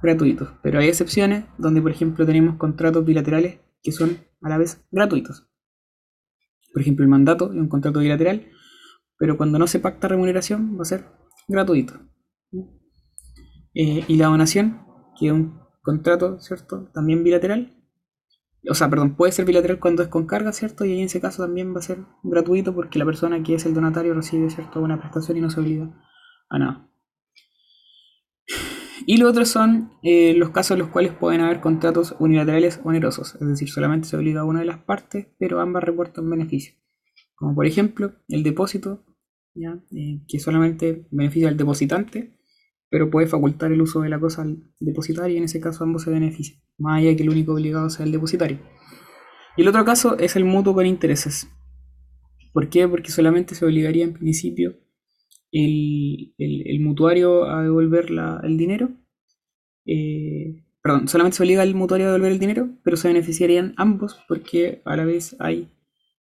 gratuitos. 0.03 0.49
Pero 0.63 0.79
hay 0.81 0.89
excepciones 0.89 1.45
donde, 1.59 1.81
por 1.81 1.91
ejemplo, 1.91 2.27
tenemos 2.27 2.57
contratos 2.57 3.05
bilaterales 3.05 3.61
que 3.83 3.93
son 3.93 4.19
a 4.43 4.49
la 4.49 4.59
vez 4.59 4.85
gratuitos. 4.91 5.49
Por 6.73 6.83
ejemplo, 6.83 7.05
el 7.05 7.11
mandato 7.11 7.53
es 7.53 7.59
un 7.59 7.69
contrato 7.69 8.01
bilateral, 8.01 8.47
pero 9.19 9.37
cuando 9.37 9.59
no 9.59 9.67
se 9.67 9.81
pacta 9.81 10.09
remuneración 10.09 10.77
va 10.79 10.83
a 10.83 10.87
ser 10.87 11.07
gratuito. 11.49 11.95
Eh, 13.75 14.05
y 14.07 14.17
la 14.17 14.27
donación, 14.27 14.83
que 15.19 15.27
es 15.27 15.33
un 15.33 15.61
contrato, 15.83 16.41
¿cierto? 16.41 16.91
También 16.93 17.25
bilateral. 17.25 17.80
O 18.69 18.75
sea, 18.75 18.91
perdón, 18.91 19.17
puede 19.17 19.33
ser 19.33 19.47
bilateral 19.47 19.79
cuando 19.81 20.03
es 20.03 20.09
con 20.09 20.27
carga, 20.27 20.53
¿cierto? 20.53 20.85
Y 20.85 20.99
en 20.99 21.07
ese 21.07 21.21
caso 21.21 21.43
también 21.43 21.75
va 21.75 21.79
a 21.79 21.83
ser 21.83 21.99
gratuito 22.23 22.75
porque 22.75 22.99
la 22.99 23.07
persona 23.07 23.43
que 23.43 23.55
es 23.55 23.65
el 23.65 23.75
donatario 23.75 24.13
recibe, 24.15 24.51
¿cierto? 24.51 24.81
Una 24.81 25.01
prestación 25.01 25.39
y 25.39 25.41
no 25.41 25.51
se 25.51 25.61
obliga 25.61 25.89
a 26.51 26.59
nada. 26.59 26.91
Y 29.07 29.17
lo 29.17 29.29
otro 29.29 29.45
son 29.47 29.93
eh, 30.03 30.35
los 30.35 30.51
casos 30.51 30.73
en 30.73 30.81
los 30.81 30.89
cuales 30.89 31.13
pueden 31.13 31.41
haber 31.41 31.61
contratos 31.61 32.15
unilaterales 32.19 32.81
onerosos, 32.85 33.35
es 33.41 33.49
decir, 33.49 33.71
solamente 33.71 34.09
se 34.09 34.17
obliga 34.17 34.43
a 34.43 34.45
una 34.45 34.61
de 34.61 34.67
las 34.67 34.79
partes, 34.79 35.29
pero 35.39 35.61
ambas 35.61 35.85
reportan 35.85 36.29
beneficio. 36.29 36.75
Como 37.35 37.55
por 37.55 37.67
ejemplo 37.67 38.13
el 38.29 38.43
depósito, 38.43 39.05
¿ya? 39.55 39.83
Eh, 39.93 40.23
que 40.29 40.39
solamente 40.39 41.09
beneficia 41.11 41.49
al 41.49 41.57
depositante, 41.57 42.39
pero 42.91 43.11
puede 43.11 43.27
facultar 43.29 43.73
el 43.73 43.83
uso 43.83 44.01
de 44.03 44.11
la 44.11 44.21
cosa 44.21 44.43
al 44.43 44.59
depositario 44.81 45.35
y 45.35 45.39
en 45.39 45.45
ese 45.45 45.61
caso 45.61 45.85
ambos 45.85 46.03
se 46.05 46.11
benefician, 46.11 46.61
más 46.79 46.99
allá 47.01 47.11
de 47.11 47.17
que 47.17 47.23
el 47.25 47.31
único 47.31 47.55
obligado 47.55 47.91
sea 47.91 48.07
el 48.07 48.13
depositario. 48.13 48.59
Y 49.57 49.63
el 49.63 49.69
otro 49.69 49.85
caso 49.85 50.19
es 50.19 50.37
el 50.37 50.45
mutuo 50.45 50.75
con 50.75 50.87
intereses. 50.87 51.49
¿Por 52.53 52.69
qué? 52.69 52.87
Porque 52.89 53.11
solamente 53.11 53.55
se 53.55 53.65
obligaría 53.65 54.05
en 54.05 54.13
principio 54.15 54.77
el, 55.53 56.35
el- 56.39 56.81
mutuario 56.81 57.45
a 57.51 57.63
devolver 57.65 58.09
el 58.45 58.59
dinero. 58.59 58.91
eh, 59.87 60.65
perdón, 60.83 61.09
solamente 61.09 61.37
se 61.39 61.43
obliga 61.43 61.63
al 61.63 61.75
mutuario 61.75 62.07
a 62.09 62.11
devolver 62.13 62.33
el 62.33 62.39
dinero, 62.39 62.71
pero 62.85 62.97
se 62.97 63.09
beneficiarían 63.09 63.75
ambos 63.77 64.19
porque 64.29 64.83
a 64.85 64.97
la 64.97 65.05
vez 65.05 65.37
hay 65.41 65.69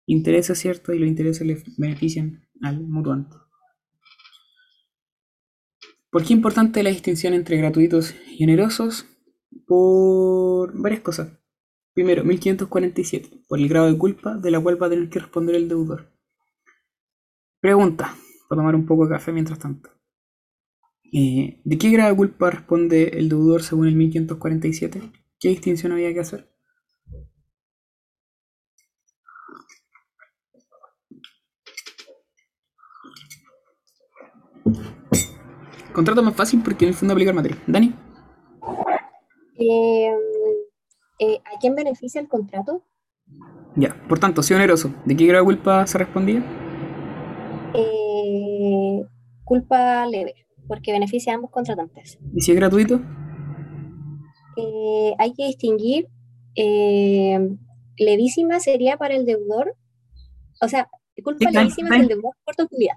intereses, 0.08 0.60
¿cierto? 0.60 0.94
Y 0.94 1.00
los 1.00 1.10
intereses 1.10 1.46
le 1.48 1.64
benefician 1.78 2.44
al 2.62 2.82
mutuante. 2.82 3.36
¿Por 6.12 6.22
qué 6.22 6.26
es 6.26 6.32
importante 6.32 6.82
la 6.82 6.90
distinción 6.90 7.34
entre 7.36 7.58
gratuitos 7.58 8.16
y 8.28 8.44
onerosos? 8.44 9.06
Por 9.68 10.74
varias 10.74 11.02
cosas. 11.02 11.30
Primero, 11.94 12.24
1547, 12.24 13.44
por 13.48 13.60
el 13.60 13.70
grado 13.70 13.92
de 13.92 13.98
culpa 13.98 14.36
de 14.36 14.50
la 14.50 14.60
cual 14.60 14.82
va 14.82 14.88
a 14.88 14.90
tener 14.90 15.10
que 15.10 15.20
responder 15.20 15.56
el 15.56 15.70
deudor. 15.70 16.12
Pregunta, 17.60 18.16
para 18.48 18.62
tomar 18.62 18.76
un 18.76 18.88
poco 18.88 19.06
de 19.06 19.12
café 19.12 19.32
mientras 19.32 19.60
tanto. 19.60 19.92
Eh, 21.12 21.62
¿De 21.64 21.78
qué 21.78 21.90
grado 21.92 22.12
de 22.12 22.18
culpa 22.18 22.50
responde 22.50 23.20
el 23.20 23.30
deudor 23.30 23.62
según 23.62 23.88
el 23.88 23.96
1547? 23.96 25.02
¿Qué 25.40 25.50
distinción 25.50 25.92
había 25.92 26.14
que 26.14 26.22
hacer? 26.22 26.50
Contrato 35.94 36.22
más 36.24 36.36
fácil 36.36 36.62
porque 36.64 36.86
en 36.86 36.90
el 36.90 36.96
fondo 36.96 37.14
aplicar 37.14 37.34
materia. 37.34 37.58
Dani. 37.68 37.94
Eh, 39.58 40.12
eh, 41.20 41.42
¿A 41.46 41.60
quién 41.60 41.76
beneficia 41.76 42.22
el 42.22 42.28
contrato? 42.28 42.84
Ya, 43.76 43.96
por 44.08 44.20
tanto, 44.20 44.42
si 44.42 44.54
oneroso, 44.54 44.94
¿de 45.06 45.16
qué 45.16 45.26
grado 45.26 45.44
de 45.44 45.56
culpa 45.56 45.86
se 45.86 45.98
respondía? 45.98 46.44
Eh, 47.74 49.06
culpa 49.44 50.06
leve, 50.06 50.36
porque 50.68 50.92
beneficia 50.92 51.34
a 51.34 51.36
ambos 51.36 51.52
contratantes. 51.52 52.18
¿Y 52.34 52.42
si 52.42 52.52
es 52.52 52.58
gratuito? 52.58 53.02
Eh, 54.58 55.14
hay 55.18 55.34
que 55.34 55.46
distinguir, 55.46 56.08
eh, 56.56 57.40
levísima 57.98 58.60
sería 58.60 58.98
para 58.98 59.16
el 59.16 59.26
deudor, 59.26 59.76
o 60.62 60.68
sea, 60.68 60.90
culpa 61.24 61.52
levísima 61.52 61.90
si 61.96 62.02
el 62.02 62.08
deudor 62.08 62.34
reporta 62.40 62.64
utilidad. 62.64 62.96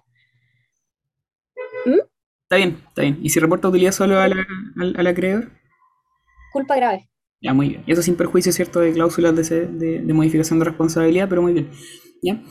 Está 2.53 2.67
bien, 2.67 2.83
está 2.87 3.01
bien. 3.01 3.19
¿Y 3.23 3.31
si 3.31 3.41
reporta 3.41 3.69
utilidad 3.69 3.93
solo 3.93 4.21
a 4.21 4.29
la- 4.29 4.47
al, 4.77 4.95
al 4.95 5.07
acreedor? 5.07 5.53
Culpa 6.53 6.77
grave. 6.77 7.09
Ya, 7.41 7.55
muy 7.55 7.71
bien. 7.71 7.83
Y 7.87 7.93
eso 7.93 8.03
sin 8.03 8.15
perjuicio, 8.15 8.53
¿cierto?, 8.53 8.81
de 8.81 8.93
cláusulas 8.93 9.35
de, 9.35 9.67
de- 9.69 10.01
de 10.01 10.13
modificación 10.13 10.59
de 10.59 10.67
responsabilidad, 10.67 11.31
pero 11.31 11.41
muy 11.41 11.55
bien. 11.55 11.71
¿Ya? 12.23 12.43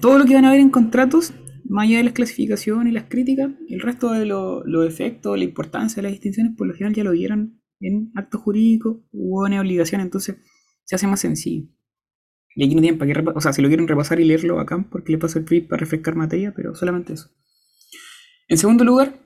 Todo 0.00 0.18
lo 0.18 0.24
que 0.24 0.34
van 0.34 0.46
a 0.46 0.50
ver 0.50 0.58
en 0.58 0.70
contratos, 0.70 1.32
más 1.64 1.86
allá 1.86 1.98
de 1.98 2.02
las 2.02 2.12
clasificaciones 2.12 2.90
y 2.90 2.92
las 2.92 3.04
críticas, 3.04 3.52
el 3.68 3.80
resto 3.80 4.10
de 4.10 4.26
lo- 4.26 4.64
los 4.66 4.84
efectos, 4.84 5.38
la 5.38 5.44
importancia 5.44 5.94
de 5.96 6.02
las 6.02 6.12
distinciones, 6.12 6.56
por 6.56 6.66
lo 6.66 6.74
general 6.74 6.94
ya 6.96 7.04
lo 7.04 7.12
vieron 7.12 7.62
en 7.78 8.10
actos 8.16 8.40
jurídicos 8.40 8.96
o 9.12 9.46
en 9.46 9.60
obligaciones, 9.60 10.06
entonces 10.06 10.38
se 10.82 10.96
hace 10.96 11.06
más 11.06 11.20
sencillo. 11.20 11.68
Y 12.56 12.64
aquí 12.64 12.74
no 12.74 12.80
tienen 12.80 12.98
para 12.98 13.06
qué 13.06 13.14
repasar, 13.14 13.38
o 13.38 13.40
sea, 13.40 13.52
si 13.52 13.62
lo 13.62 13.68
quieren 13.68 13.86
repasar 13.86 14.18
y 14.18 14.24
leerlo 14.24 14.58
acá, 14.58 14.84
porque 14.90 15.12
le 15.12 15.18
paso 15.18 15.38
el 15.38 15.44
tweet 15.44 15.68
para 15.68 15.78
refrescar 15.78 16.16
materia, 16.16 16.52
pero 16.52 16.74
solamente 16.74 17.12
eso. 17.12 17.30
En 18.48 18.58
segundo 18.58 18.82
lugar, 18.84 19.25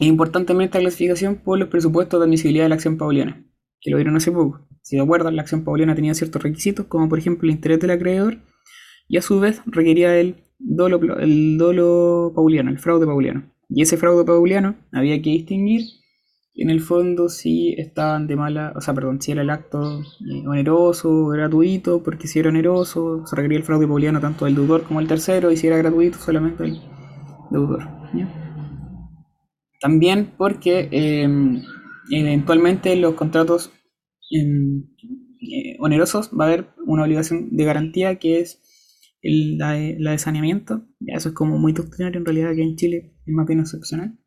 es 0.00 0.06
importante 0.06 0.54
clasificación 0.70 1.36
por 1.36 1.58
los 1.58 1.68
presupuestos 1.68 2.18
de 2.18 2.24
admisibilidad 2.24 2.64
de 2.64 2.70
la 2.70 2.74
acción 2.76 2.96
pauliana, 2.96 3.44
que 3.82 3.90
lo 3.90 3.98
vieron 3.98 4.16
hace 4.16 4.32
poco. 4.32 4.66
Si 4.80 4.96
se 4.96 5.02
acuerdan, 5.02 5.36
la 5.36 5.42
acción 5.42 5.62
pauliana 5.62 5.94
tenía 5.94 6.14
ciertos 6.14 6.42
requisitos, 6.42 6.86
como 6.86 7.08
por 7.08 7.18
ejemplo 7.18 7.46
el 7.46 7.54
interés 7.54 7.80
del 7.80 7.90
acreedor, 7.90 8.38
y 9.08 9.18
a 9.18 9.22
su 9.22 9.38
vez 9.40 9.60
requería 9.66 10.18
el 10.18 10.36
dolo, 10.58 11.18
el 11.18 11.58
dolo 11.58 12.32
pauliano, 12.34 12.70
el 12.70 12.78
fraude 12.78 13.04
pauliano. 13.04 13.52
Y 13.68 13.82
ese 13.82 13.98
fraude 13.98 14.24
pauliano 14.24 14.76
había 14.90 15.20
que 15.20 15.30
distinguir 15.30 15.82
en 16.54 16.70
el 16.70 16.80
fondo 16.80 17.28
si 17.28 17.74
estaban 17.74 18.26
de 18.26 18.36
mala, 18.36 18.72
o 18.74 18.80
sea, 18.80 18.94
perdón, 18.94 19.20
si 19.20 19.32
era 19.32 19.42
el 19.42 19.50
acto 19.50 20.00
eh, 20.00 20.46
oneroso, 20.46 21.26
gratuito, 21.26 22.02
porque 22.02 22.26
si 22.26 22.38
era 22.38 22.48
oneroso 22.48 23.26
se 23.26 23.36
requería 23.36 23.58
el 23.58 23.64
fraude 23.64 23.86
pauliano 23.86 24.18
tanto 24.18 24.46
del 24.46 24.54
deudor 24.54 24.82
como 24.84 25.00
del 25.00 25.08
tercero, 25.08 25.50
y 25.50 25.58
si 25.58 25.66
era 25.66 25.76
gratuito 25.76 26.18
solamente 26.18 26.64
el 26.64 26.80
deudor. 27.50 27.86
También 29.80 30.34
porque 30.36 30.88
eh, 30.92 31.28
eventualmente 32.10 32.92
en 32.92 33.00
los 33.00 33.14
contratos 33.14 33.72
em, 34.30 34.84
eh, 35.40 35.76
onerosos 35.78 36.30
va 36.38 36.44
a 36.44 36.48
haber 36.48 36.68
una 36.86 37.04
obligación 37.04 37.48
de 37.56 37.64
garantía 37.64 38.18
que 38.18 38.40
es 38.40 38.62
la, 39.22 39.72
de, 39.72 40.18
saneamiento. 40.18 40.86
Eso 41.06 41.30
es 41.30 41.34
como 41.34 41.58
muy 41.58 41.72
doctrinario 41.72 42.18
en 42.18 42.26
realidad 42.26 42.54
que 42.54 42.62
en 42.62 42.76
Chile 42.76 43.14
es 43.26 43.34
más 43.34 43.46
bien 43.46 43.60
excepcional. 43.60 44.18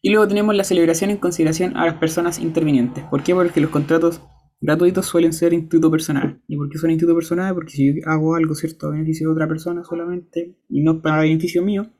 Y 0.00 0.10
luego 0.10 0.28
tenemos 0.28 0.54
la 0.54 0.64
celebración 0.64 1.10
en 1.10 1.16
consideración 1.16 1.76
a 1.76 1.84
las 1.84 1.94
personas 1.94 2.38
intervinientes. 2.38 3.04
¿Por 3.10 3.24
qué? 3.24 3.34
Porque 3.34 3.60
los 3.60 3.70
contratos 3.70 4.22
gratuitos 4.60 5.06
suelen 5.06 5.32
ser 5.32 5.52
instituto 5.52 5.90
personal. 5.90 6.40
¿Y 6.46 6.56
por 6.56 6.68
qué 6.68 6.78
son 6.78 6.90
instituto 6.90 7.16
personal? 7.16 7.52
Porque 7.54 7.72
si 7.72 7.86
yo 7.86 8.02
hago 8.06 8.36
algo, 8.36 8.54
¿cierto?, 8.54 8.86
a 8.86 8.90
beneficio 8.90 9.26
de 9.28 9.32
otra 9.32 9.48
persona 9.48 9.82
solamente 9.84 10.56
y 10.68 10.82
no 10.82 11.02
para 11.02 11.22
beneficio 11.22 11.62
mío, 11.64 11.90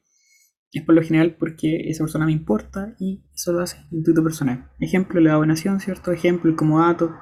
es 0.72 0.82
por 0.82 0.94
lo 0.94 1.02
general 1.02 1.36
porque 1.38 1.88
esa 1.88 2.04
persona 2.04 2.26
me 2.26 2.32
importa 2.32 2.94
y 2.98 3.24
eso 3.34 3.52
lo 3.52 3.60
hace 3.60 3.78
instituto 3.90 4.22
personal. 4.22 4.70
Ejemplo, 4.78 5.20
la 5.20 5.34
donación, 5.34 5.80
¿cierto? 5.80 6.12
Ejemplo, 6.12 6.50
el 6.50 6.56
comodato. 6.56 7.14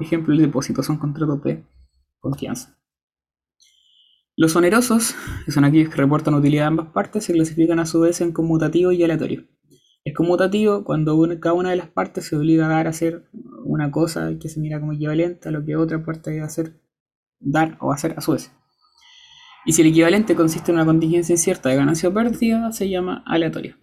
Ejemplo, 0.00 0.34
el 0.34 0.40
depósito. 0.40 0.82
Son 0.82 0.98
contratos 0.98 1.42
de 1.42 1.64
confianza. 2.18 2.78
Los 4.36 4.54
onerosos, 4.54 5.14
que 5.44 5.52
son 5.52 5.64
aquellos 5.64 5.90
que 5.90 5.96
reportan 5.96 6.34
utilidad 6.34 6.66
a 6.66 6.68
ambas 6.68 6.92
partes, 6.92 7.24
se 7.24 7.32
clasifican 7.32 7.80
a 7.80 7.86
su 7.86 8.00
vez 8.00 8.20
en 8.20 8.32
conmutativo 8.32 8.92
y 8.92 9.02
aleatorio. 9.02 9.48
Es 10.04 10.14
conmutativo 10.14 10.84
cuando 10.84 11.18
cada 11.40 11.54
una 11.54 11.70
de 11.70 11.76
las 11.76 11.88
partes 11.88 12.26
se 12.26 12.36
obliga 12.36 12.66
a 12.66 12.68
dar 12.68 12.86
a 12.86 12.90
hacer 12.90 13.28
una 13.64 13.90
cosa 13.90 14.38
que 14.40 14.48
se 14.48 14.60
mira 14.60 14.80
como 14.80 14.92
equivalente 14.92 15.48
a 15.48 15.52
lo 15.52 15.64
que 15.64 15.76
otra 15.76 16.04
parte 16.04 16.30
debe 16.30 16.44
hacer, 16.44 16.80
dar 17.40 17.76
o 17.80 17.92
hacer 17.92 18.14
a 18.16 18.20
su 18.20 18.32
vez. 18.32 18.52
Y 19.68 19.74
si 19.74 19.82
el 19.82 19.88
equivalente 19.88 20.34
consiste 20.34 20.72
en 20.72 20.76
una 20.76 20.86
contingencia 20.86 21.34
incierta 21.34 21.68
de 21.68 21.76
ganancia 21.76 22.08
o 22.08 22.14
pérdida, 22.14 22.72
se 22.72 22.88
llama 22.88 23.22
aleatorio. 23.26 23.76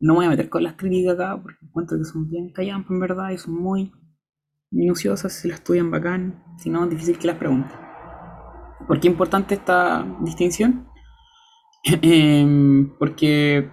No 0.00 0.14
me 0.14 0.20
voy 0.20 0.24
a 0.24 0.30
meter 0.30 0.48
con 0.48 0.62
las 0.62 0.76
críticas 0.76 1.12
acá 1.12 1.38
porque 1.42 1.58
encuentro 1.62 1.98
que 1.98 2.04
son 2.04 2.30
bien 2.30 2.54
callampas 2.54 2.90
en 2.90 3.00
verdad 3.00 3.28
y 3.28 3.36
son 3.36 3.52
muy 3.52 3.92
minuciosas, 4.70 5.34
si 5.34 5.48
las 5.48 5.58
estudian 5.58 5.90
bacán, 5.90 6.42
si 6.56 6.70
no 6.70 6.82
es 6.84 6.88
difícil 6.88 7.18
que 7.18 7.26
las 7.26 7.36
pregunten. 7.36 7.76
¿Por 8.88 8.98
qué 8.98 9.08
importante 9.08 9.56
esta 9.56 10.06
distinción? 10.22 10.88
Em, 12.00 12.96
porque 12.98 13.68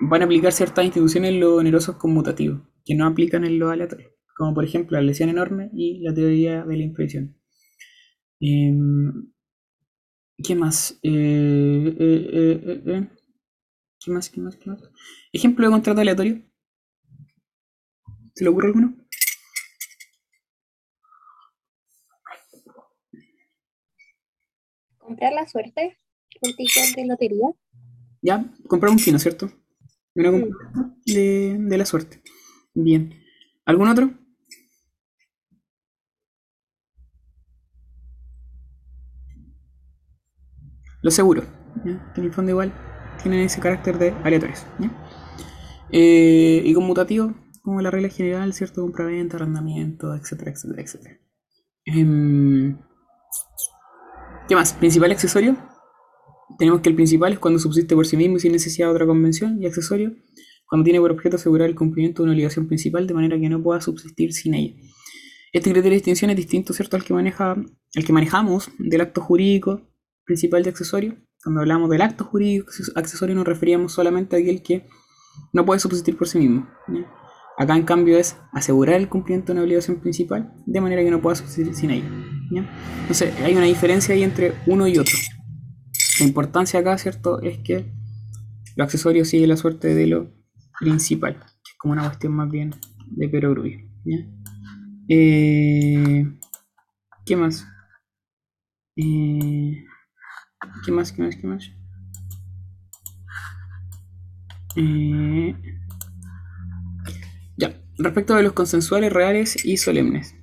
van 0.00 0.22
a 0.22 0.24
aplicar 0.24 0.50
ciertas 0.50 0.84
instituciones 0.84 1.34
los 1.34 1.60
onerosos 1.60 1.94
conmutativos, 1.98 2.62
que 2.84 2.96
no 2.96 3.06
aplican 3.06 3.44
en 3.44 3.60
los 3.60 3.70
aleatorios, 3.70 4.10
como 4.36 4.54
por 4.54 4.64
ejemplo 4.64 4.96
la 4.96 5.04
lesión 5.04 5.28
enorme 5.28 5.70
y 5.72 6.00
la 6.00 6.12
teoría 6.12 6.64
de 6.64 6.76
la 6.76 6.82
imprevisión. 6.82 7.36
Em, 8.40 9.33
¿Qué 10.42 10.54
más? 10.54 10.98
Eh, 11.02 11.96
eh, 11.98 12.60
eh, 12.66 12.82
eh. 12.86 13.08
¿Qué 14.00 14.10
más? 14.10 14.30
¿Qué 14.30 14.40
más? 14.40 14.56
¿Qué 14.56 14.70
más? 14.70 14.80
Ejemplo 15.32 15.66
de 15.66 15.72
contrato 15.72 16.00
aleatorio. 16.00 16.42
¿Se 18.34 18.44
le 18.44 18.50
ocurre 18.50 18.68
alguno? 18.68 18.94
Comprar 24.98 25.32
la 25.32 25.46
suerte, 25.46 25.98
un 26.42 26.56
ticket 26.56 26.96
de 26.96 27.06
lotería. 27.06 27.48
Ya, 28.22 28.44
comprar 28.66 28.90
un 28.90 28.98
kino, 28.98 29.18
¿cierto? 29.18 29.50
Una 30.14 30.30
compra 30.30 30.94
de, 31.06 31.56
de 31.58 31.78
la 31.78 31.86
suerte. 31.86 32.22
Bien. 32.74 33.22
¿Algún 33.66 33.88
otro? 33.88 34.10
Los 41.04 41.12
seguros, 41.12 41.44
¿ya? 41.84 42.12
que 42.14 42.22
en 42.22 42.26
el 42.28 42.32
fondo 42.32 42.50
igual 42.50 42.72
tienen 43.22 43.40
ese 43.40 43.60
carácter 43.60 43.98
de 43.98 44.14
aleatorios. 44.24 44.64
¿ya? 44.78 44.90
Eh, 45.90 46.62
y 46.64 46.72
conmutativo, 46.72 47.34
como 47.60 47.82
la 47.82 47.90
regla 47.90 48.08
general, 48.08 48.54
¿cierto? 48.54 48.80
Compra-venta, 48.80 49.36
arrendamiento, 49.36 50.14
etcétera, 50.14 50.52
etcétera, 50.52 50.82
etcétera. 50.82 51.20
Em, 51.84 52.78
¿Qué 54.48 54.54
más? 54.54 54.72
¿Principal 54.72 55.10
y 55.10 55.12
accesorio? 55.12 55.58
Tenemos 56.58 56.80
que 56.80 56.88
el 56.88 56.94
principal 56.94 57.34
es 57.34 57.38
cuando 57.38 57.60
subsiste 57.60 57.94
por 57.94 58.06
sí 58.06 58.16
mismo 58.16 58.38
y 58.38 58.40
sin 58.40 58.52
necesidad 58.52 58.86
de 58.86 58.94
otra 58.94 59.06
convención, 59.06 59.62
y 59.62 59.66
accesorio, 59.66 60.14
cuando 60.66 60.84
tiene 60.84 61.00
por 61.00 61.12
objeto 61.12 61.36
asegurar 61.36 61.68
el 61.68 61.74
cumplimiento 61.74 62.22
de 62.22 62.28
una 62.28 62.32
obligación 62.32 62.66
principal 62.66 63.06
de 63.06 63.12
manera 63.12 63.38
que 63.38 63.50
no 63.50 63.62
pueda 63.62 63.82
subsistir 63.82 64.32
sin 64.32 64.54
ella. 64.54 64.74
Este 65.52 65.70
criterio 65.70 65.90
de 65.90 65.96
distinción 65.96 66.30
es 66.30 66.36
distinto, 66.38 66.72
¿cierto?, 66.72 66.96
al 66.96 67.04
que, 67.04 67.12
maneja, 67.12 67.50
al 67.52 68.04
que 68.06 68.12
manejamos 68.14 68.70
del 68.78 69.02
acto 69.02 69.20
jurídico 69.20 69.82
principal 70.24 70.62
de 70.62 70.70
accesorio. 70.70 71.16
Cuando 71.42 71.60
hablamos 71.60 71.90
del 71.90 72.02
acto 72.02 72.24
jurídico 72.24 72.70
accesorio 72.94 73.34
nos 73.34 73.46
referíamos 73.46 73.92
solamente 73.92 74.36
a 74.36 74.38
aquel 74.38 74.62
que 74.62 74.86
no 75.52 75.64
puede 75.64 75.80
subsistir 75.80 76.16
por 76.16 76.28
sí 76.28 76.38
mismo. 76.38 76.68
Acá, 77.56 77.76
en 77.76 77.84
cambio, 77.84 78.18
es 78.18 78.36
asegurar 78.52 78.96
el 78.96 79.08
cumplimiento 79.08 79.46
de 79.46 79.58
una 79.58 79.62
obligación 79.62 80.00
principal 80.00 80.52
de 80.66 80.80
manera 80.80 81.02
que 81.04 81.10
no 81.10 81.20
pueda 81.20 81.36
subsistir 81.36 81.74
sin 81.74 81.90
ella. 81.90 82.10
Entonces, 83.02 83.32
hay 83.40 83.54
una 83.54 83.66
diferencia 83.66 84.14
ahí 84.14 84.22
entre 84.22 84.54
uno 84.66 84.88
y 84.88 84.98
otro. 84.98 85.16
La 86.18 86.26
importancia 86.26 86.80
acá, 86.80 86.98
¿cierto?, 86.98 87.40
es 87.42 87.58
que 87.58 87.92
lo 88.76 88.84
accesorio 88.84 89.24
sigue 89.24 89.46
la 89.46 89.56
suerte 89.56 89.94
de 89.94 90.06
lo 90.06 90.32
principal, 90.80 91.34
que 91.38 91.70
es 91.70 91.78
como 91.78 91.92
una 91.92 92.04
cuestión 92.06 92.34
más 92.34 92.50
bien 92.50 92.74
de 93.06 93.28
perogrullo. 93.28 93.78
Eh, 95.08 96.24
¿Qué 97.24 97.36
más? 97.36 97.66
Eh, 98.96 99.84
¿Qué 100.84 100.92
más? 100.92 101.12
¿Qué 101.12 101.22
más? 101.22 101.36
¿Qué 101.36 101.46
más? 101.46 101.70
Eh, 104.76 105.54
ya, 107.56 107.80
respecto 107.98 108.34
de 108.34 108.42
los 108.42 108.52
consensuales, 108.52 109.12
reales 109.12 109.64
y 109.64 109.76
solemnes. 109.76 110.34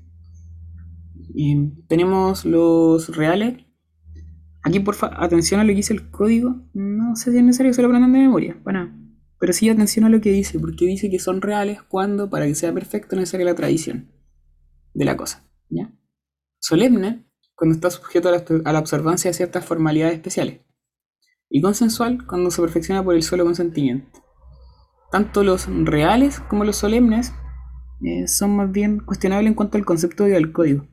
Eh, 1.36 1.72
tenemos 1.88 2.46
los 2.46 3.16
reales. 3.16 3.66
Aquí, 4.64 4.80
porfa, 4.80 5.12
atención 5.14 5.60
a 5.60 5.64
lo 5.64 5.70
que 5.70 5.76
dice 5.76 5.94
el 5.94 6.10
código. 6.12 6.68
No 6.74 7.16
sé 7.16 7.32
si 7.32 7.38
es 7.38 7.44
necesario 7.44 7.72
que 7.72 7.76
se 7.76 7.82
lo 7.82 7.88
aprendan 7.88 8.14
de 8.14 8.20
memoria, 8.20 8.58
nada. 8.66 8.96
Pero 9.40 9.54
sí 9.54 9.70
atención 9.70 10.06
a 10.06 10.10
lo 10.10 10.22
que 10.22 10.32
dice, 10.32 10.60
porque 10.60 10.86
dice 10.86 11.10
que 11.10 11.18
son 11.18 11.42
reales 11.42 11.82
cuando, 11.82 12.30
para 12.30 12.46
que 12.46 12.54
sea 12.54 12.72
perfecto, 12.74 13.16
es 13.16 13.22
necesaria 13.22 13.48
la 13.48 13.56
tradición 13.56 14.12
de 14.94 15.06
la 15.06 15.18
cosa. 15.18 15.50
¿ya? 15.70 15.92
Solemne, 16.60 17.26
cuando 17.62 17.76
está 17.76 17.92
sujeto 17.92 18.28
a 18.28 18.32
la, 18.32 18.72
a 18.72 18.80
observancia 18.80 19.30
de 19.30 19.36
ciertas 19.36 19.64
formalidades 19.64 20.16
especiales. 20.16 20.62
Y 21.48 21.62
consensual, 21.62 22.26
cuando 22.26 22.50
se 22.50 22.60
perfecciona 22.60 23.04
por 23.04 23.14
el 23.14 23.22
solo 23.22 23.46
consentimiento. 23.46 24.20
Tanto 25.12 25.44
los 25.44 25.68
reales 25.68 26.40
como 26.40 26.64
los 26.64 26.78
solemnes 26.78 27.36
eh, 28.04 28.28
son 28.28 28.56
más 28.56 28.72
bien 28.72 29.02
cuestionables 29.02 29.48
en 29.48 29.54
cuanto 29.54 29.78
al 29.78 29.86
concepto 29.86 30.24
del 30.24 30.52
código. 30.52 30.88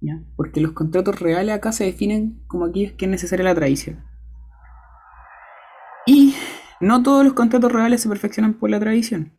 ¿ya? 0.00 0.24
Porque 0.34 0.62
los 0.62 0.72
contratos 0.72 1.20
reales 1.20 1.54
acá 1.54 1.72
se 1.72 1.84
definen 1.84 2.42
como 2.46 2.64
aquellos 2.64 2.92
que 2.92 3.04
es 3.04 3.10
necesaria 3.10 3.44
la 3.44 3.54
tradición. 3.54 4.02
Y 6.06 6.34
no 6.80 7.02
todos 7.02 7.22
los 7.22 7.34
contratos 7.34 7.70
reales 7.70 8.00
se 8.00 8.08
perfeccionan 8.08 8.54
por 8.54 8.70
la 8.70 8.80
tradición. 8.80 9.38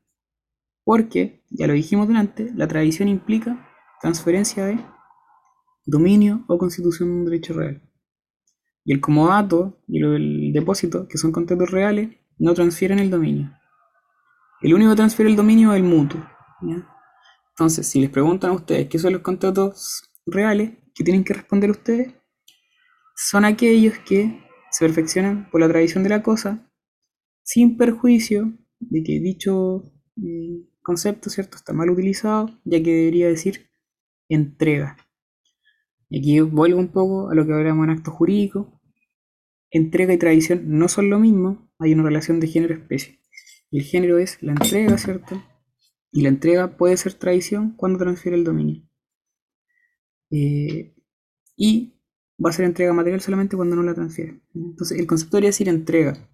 Porque, 0.83 1.43
ya 1.49 1.65
lo 1.65 1.73
dijimos 1.73 2.07
delante, 2.07 2.51
la 2.53 2.67
tradición 2.67 3.09
implica 3.09 3.67
transferencia 4.01 4.67
de 4.67 4.77
dominio 5.89 6.45
o 6.47 6.57
constitución 6.57 7.09
de 7.09 7.15
un 7.15 7.25
derecho 7.25 7.53
real. 7.53 7.81
Y 8.85 8.93
el 8.93 9.01
comodato 9.01 9.81
y 9.87 10.03
el 10.03 10.51
depósito, 10.53 11.07
que 11.07 11.17
son 11.17 11.31
contratos 11.31 11.69
reales, 11.69 12.09
no 12.37 12.53
transfieren 12.53 12.99
el 12.99 13.09
dominio. 13.09 13.51
El 14.61 14.73
único 14.73 14.91
que 14.91 14.97
transfiere 14.97 15.29
el 15.29 15.37
dominio 15.37 15.71
es 15.73 15.77
el 15.77 15.83
mutuo. 15.83 16.25
Entonces, 17.59 17.87
si 17.87 18.01
les 18.01 18.09
preguntan 18.09 18.51
a 18.51 18.53
ustedes 18.53 18.87
qué 18.89 18.99
son 18.99 19.13
los 19.13 19.21
contratos 19.21 20.03
reales, 20.25 20.71
¿qué 20.93 21.03
tienen 21.03 21.23
que 21.23 21.33
responder 21.33 21.71
ustedes? 21.71 22.13
Son 23.15 23.45
aquellos 23.45 23.97
que 23.99 24.45
se 24.71 24.85
perfeccionan 24.85 25.49
por 25.49 25.61
la 25.61 25.67
tradición 25.67 26.03
de 26.03 26.09
la 26.09 26.23
cosa, 26.23 26.71
sin 27.43 27.77
perjuicio 27.77 28.53
de 28.79 29.03
que 29.03 29.19
dicho 29.19 29.83
eh, 30.17 30.69
concepto 30.81 31.29
¿cierto? 31.29 31.57
está 31.57 31.73
mal 31.73 31.89
utilizado, 31.89 32.47
ya 32.63 32.81
que 32.81 32.93
debería 32.93 33.27
decir 33.27 33.69
entrega. 34.29 34.97
Y 36.09 36.19
aquí 36.19 36.39
vuelvo 36.39 36.79
un 36.79 36.89
poco 36.89 37.29
a 37.29 37.35
lo 37.35 37.45
que 37.45 37.53
hablamos 37.53 37.83
en 37.85 37.91
acto 37.91 38.11
jurídico. 38.11 38.81
Entrega 39.71 40.13
y 40.13 40.17
tradición 40.17 40.63
no 40.65 40.87
son 40.87 41.09
lo 41.09 41.19
mismo, 41.19 41.71
hay 41.77 41.93
una 41.93 42.03
relación 42.03 42.39
de 42.39 42.47
género-especie. 42.47 43.19
El 43.71 43.83
género 43.83 44.17
es 44.17 44.41
la 44.41 44.53
entrega, 44.53 44.97
¿cierto? 44.97 45.41
Y 46.11 46.23
la 46.23 46.29
entrega 46.29 46.75
puede 46.75 46.97
ser 46.97 47.13
traición 47.13 47.75
cuando 47.75 47.99
transfiere 47.99 48.35
el 48.35 48.43
dominio. 48.43 48.83
Eh, 50.31 50.95
y 51.55 52.01
va 52.43 52.49
a 52.49 52.53
ser 52.53 52.65
entrega 52.65 52.93
material 52.93 53.21
solamente 53.21 53.55
cuando 53.55 53.75
no 53.75 53.83
la 53.83 53.93
transfiere. 53.93 54.41
Entonces, 54.55 54.97
el 54.97 55.05
concepto 55.05 55.37
debería 55.37 55.49
decir 55.49 55.69
entrega, 55.69 56.29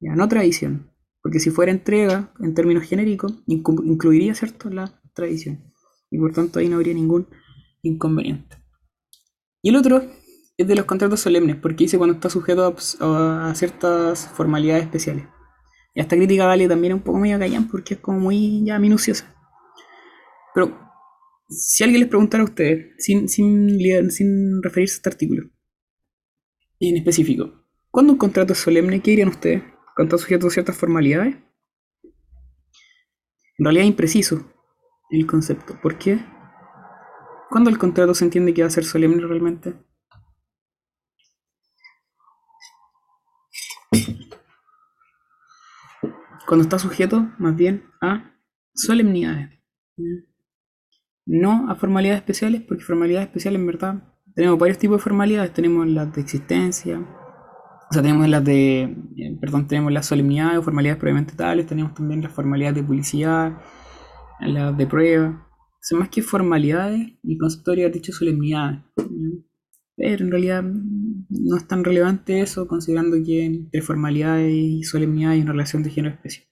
ya, 0.00 0.16
no 0.16 0.26
tradición. 0.28 0.90
Porque 1.22 1.38
si 1.38 1.50
fuera 1.50 1.70
entrega, 1.70 2.34
en 2.40 2.54
términos 2.54 2.82
genéricos, 2.82 3.46
inclu- 3.46 3.86
incluiría, 3.86 4.34
¿cierto?, 4.34 4.70
la 4.70 5.00
tradición. 5.14 5.62
Y 6.10 6.18
por 6.18 6.32
tanto 6.32 6.58
ahí 6.58 6.68
no 6.68 6.76
habría 6.76 6.94
ningún 6.94 7.28
inconveniente. 7.82 8.56
Y 9.62 9.68
el 9.68 9.76
otro 9.76 10.02
es 10.56 10.66
de 10.66 10.74
los 10.74 10.84
contratos 10.84 11.20
solemnes, 11.20 11.56
porque 11.56 11.84
dice 11.84 11.96
cuando 11.96 12.14
está 12.14 12.28
sujeto 12.28 12.74
a, 13.00 13.52
ciertas 13.54 14.28
formalidades 14.28 14.84
especiales. 14.84 15.24
Y 15.94 16.00
esta 16.00 16.16
crítica 16.16 16.46
vale 16.46 16.68
también 16.68 16.94
un 16.94 17.00
poco 17.00 17.18
medio 17.18 17.38
callan 17.38 17.68
porque 17.68 17.94
es 17.94 18.00
como 18.00 18.18
muy 18.18 18.64
ya 18.64 18.78
minuciosa. 18.78 19.34
Pero 20.54 20.76
si 21.48 21.84
alguien 21.84 22.00
les 22.00 22.08
preguntara 22.08 22.42
a 22.42 22.46
ustedes, 22.46 22.94
sin, 22.98 23.28
sin, 23.28 24.10
sin 24.10 24.62
referirse 24.62 24.94
a 24.94 24.96
este 24.96 25.08
artículo, 25.10 25.50
en 26.80 26.96
específico, 26.96 27.52
¿cuándo 27.90 28.12
un 28.12 28.18
contrato 28.18 28.54
es 28.54 28.58
solemne? 28.58 29.00
¿Qué 29.00 29.12
dirían 29.12 29.28
ustedes? 29.28 29.62
¿Cuando 29.94 30.16
está 30.16 30.24
sujeto 30.24 30.48
a 30.48 30.50
ciertas 30.50 30.76
formalidades? 30.76 31.36
En 33.58 33.64
realidad 33.64 33.84
es 33.84 33.90
impreciso 33.90 34.52
el 35.10 35.26
concepto. 35.26 35.78
¿Por 35.80 35.98
qué? 35.98 36.18
¿Cuándo 37.52 37.68
el 37.68 37.76
contrato 37.76 38.14
se 38.14 38.24
entiende 38.24 38.54
que 38.54 38.62
va 38.62 38.68
a 38.68 38.70
ser 38.70 38.86
solemne 38.86 39.20
realmente? 39.26 39.74
Cuando 46.46 46.62
está 46.62 46.78
sujeto 46.78 47.28
más 47.38 47.54
bien 47.54 47.84
a 48.00 48.38
solemnidades. 48.74 49.50
No 51.26 51.70
a 51.70 51.74
formalidades 51.74 52.20
especiales, 52.20 52.62
porque 52.66 52.84
formalidades 52.84 53.28
especiales 53.28 53.60
en 53.60 53.66
verdad 53.66 54.14
tenemos 54.34 54.58
varios 54.58 54.78
tipos 54.78 54.96
de 54.96 55.02
formalidades. 55.02 55.52
Tenemos 55.52 55.86
las 55.86 56.10
de 56.10 56.22
existencia, 56.22 57.00
o 57.00 57.92
sea, 57.92 58.00
tenemos 58.00 58.26
las 58.30 58.42
de, 58.42 58.82
eh, 58.82 59.38
perdón, 59.38 59.66
tenemos 59.66 59.92
las 59.92 60.06
solemnidades 60.06 60.56
o 60.56 60.62
formalidades 60.62 60.98
previamente 60.98 61.34
tales, 61.34 61.66
tenemos 61.66 61.92
también 61.92 62.22
las 62.22 62.32
formalidades 62.32 62.76
de 62.76 62.82
publicidad, 62.82 63.58
las 64.40 64.74
de 64.74 64.86
prueba. 64.86 65.51
Son 65.82 65.98
más 65.98 66.08
que 66.10 66.22
formalidades, 66.22 67.12
el 67.24 67.38
concepto 67.38 67.72
debería 67.72 67.86
haber 67.86 67.94
dicho 67.96 68.12
solemnidades. 68.12 68.80
Pero 69.96 70.24
en 70.24 70.30
realidad 70.30 70.62
no 70.64 71.56
es 71.56 71.66
tan 71.68 71.84
relevante 71.84 72.40
eso, 72.40 72.66
considerando 72.66 73.16
que 73.24 73.44
entre 73.44 73.82
formalidades 73.82 74.52
y 74.54 74.82
solemnidades 74.84 75.36
hay 75.36 75.42
una 75.42 75.52
relación 75.52 75.82
de 75.82 75.90
género-especie. 75.90 76.44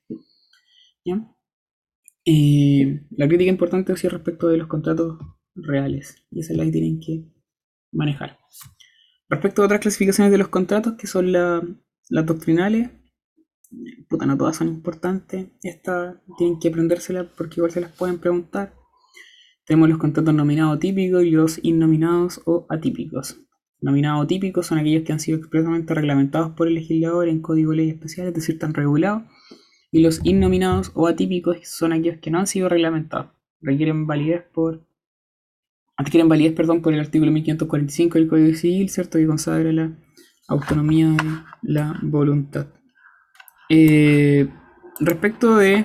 Eh, 2.26 3.06
la 3.10 3.26
crítica 3.28 3.50
importante 3.50 3.92
es 3.92 4.02
respecto 4.04 4.48
de 4.48 4.58
los 4.58 4.66
contratos 4.68 5.18
reales, 5.54 6.16
y 6.30 6.40
esa 6.40 6.52
es 6.52 6.58
la 6.58 6.64
que 6.64 6.72
tienen 6.72 7.00
que 7.00 7.24
manejar. 7.92 8.38
Respecto 9.28 9.62
a 9.62 9.66
otras 9.66 9.80
clasificaciones 9.80 10.30
de 10.30 10.38
los 10.38 10.48
contratos, 10.48 10.94
que 10.98 11.06
son 11.06 11.32
la- 11.32 11.66
las 12.10 12.26
doctrinales, 12.26 12.90
puta, 14.08 14.26
no 14.26 14.36
todas 14.36 14.56
son 14.56 14.68
importantes. 14.68 15.48
Estas 15.62 16.16
tienen 16.36 16.58
que 16.58 16.68
aprendérselas 16.68 17.26
porque 17.36 17.56
igual 17.56 17.70
se 17.70 17.80
las 17.80 17.92
pueden 17.92 18.18
preguntar. 18.18 18.74
Tenemos 19.70 19.88
los 19.88 19.98
contratos 19.98 20.34
nominados 20.34 20.80
típicos 20.80 21.22
y 21.22 21.30
los 21.30 21.60
innominados 21.62 22.42
o 22.44 22.66
atípicos. 22.68 23.38
Nominados 23.80 24.24
o 24.24 24.26
típicos 24.26 24.66
son 24.66 24.78
aquellos 24.78 25.04
que 25.04 25.12
han 25.12 25.20
sido 25.20 25.38
expresamente 25.38 25.94
reglamentados 25.94 26.50
por 26.56 26.66
el 26.66 26.74
legislador 26.74 27.28
en 27.28 27.40
código 27.40 27.72
ley 27.72 27.88
especial, 27.88 28.26
es 28.26 28.34
decir, 28.34 28.56
están 28.56 28.74
regulados. 28.74 29.22
Y 29.92 30.02
los 30.02 30.26
innominados 30.26 30.90
o 30.94 31.06
atípicos 31.06 31.58
son 31.62 31.92
aquellos 31.92 32.18
que 32.18 32.32
no 32.32 32.40
han 32.40 32.48
sido 32.48 32.68
reglamentados. 32.68 33.28
Requieren 33.60 34.08
validez 34.08 34.42
por 34.52 34.84
adquieren 35.96 36.28
validez, 36.28 36.52
perdón, 36.54 36.82
por 36.82 36.92
el 36.92 36.98
artículo 36.98 37.30
1545 37.30 38.18
del 38.18 38.26
Código 38.26 38.56
Civil, 38.56 38.88
¿cierto? 38.88 39.18
Que 39.18 39.26
consagra 39.28 39.72
la 39.72 39.96
autonomía 40.48 41.10
de 41.10 41.72
la 41.72 41.96
voluntad. 42.02 42.66
Eh, 43.68 44.48
respecto 44.98 45.54
de, 45.54 45.84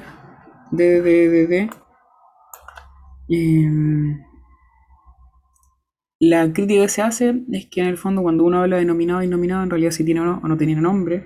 de, 0.71 1.01
de, 1.03 1.45
de, 1.45 1.69
em, 3.29 4.21
la 6.19 6.51
crítica 6.53 6.81
que 6.83 6.89
se 6.89 7.01
hace 7.01 7.43
es 7.51 7.67
que 7.67 7.81
en 7.81 7.87
el 7.87 7.97
fondo 7.97 8.21
cuando 8.21 8.43
uno 8.43 8.59
habla 8.59 8.77
de 8.77 8.85
nominado 8.85 9.21
y 9.23 9.27
nominado, 9.27 9.63
en 9.63 9.69
realidad 9.69 9.91
si 9.91 10.03
tiene 10.05 10.21
o 10.21 10.25
no, 10.25 10.41
o 10.43 10.47
no 10.47 10.57
tiene 10.57 10.75
nombre, 10.75 11.25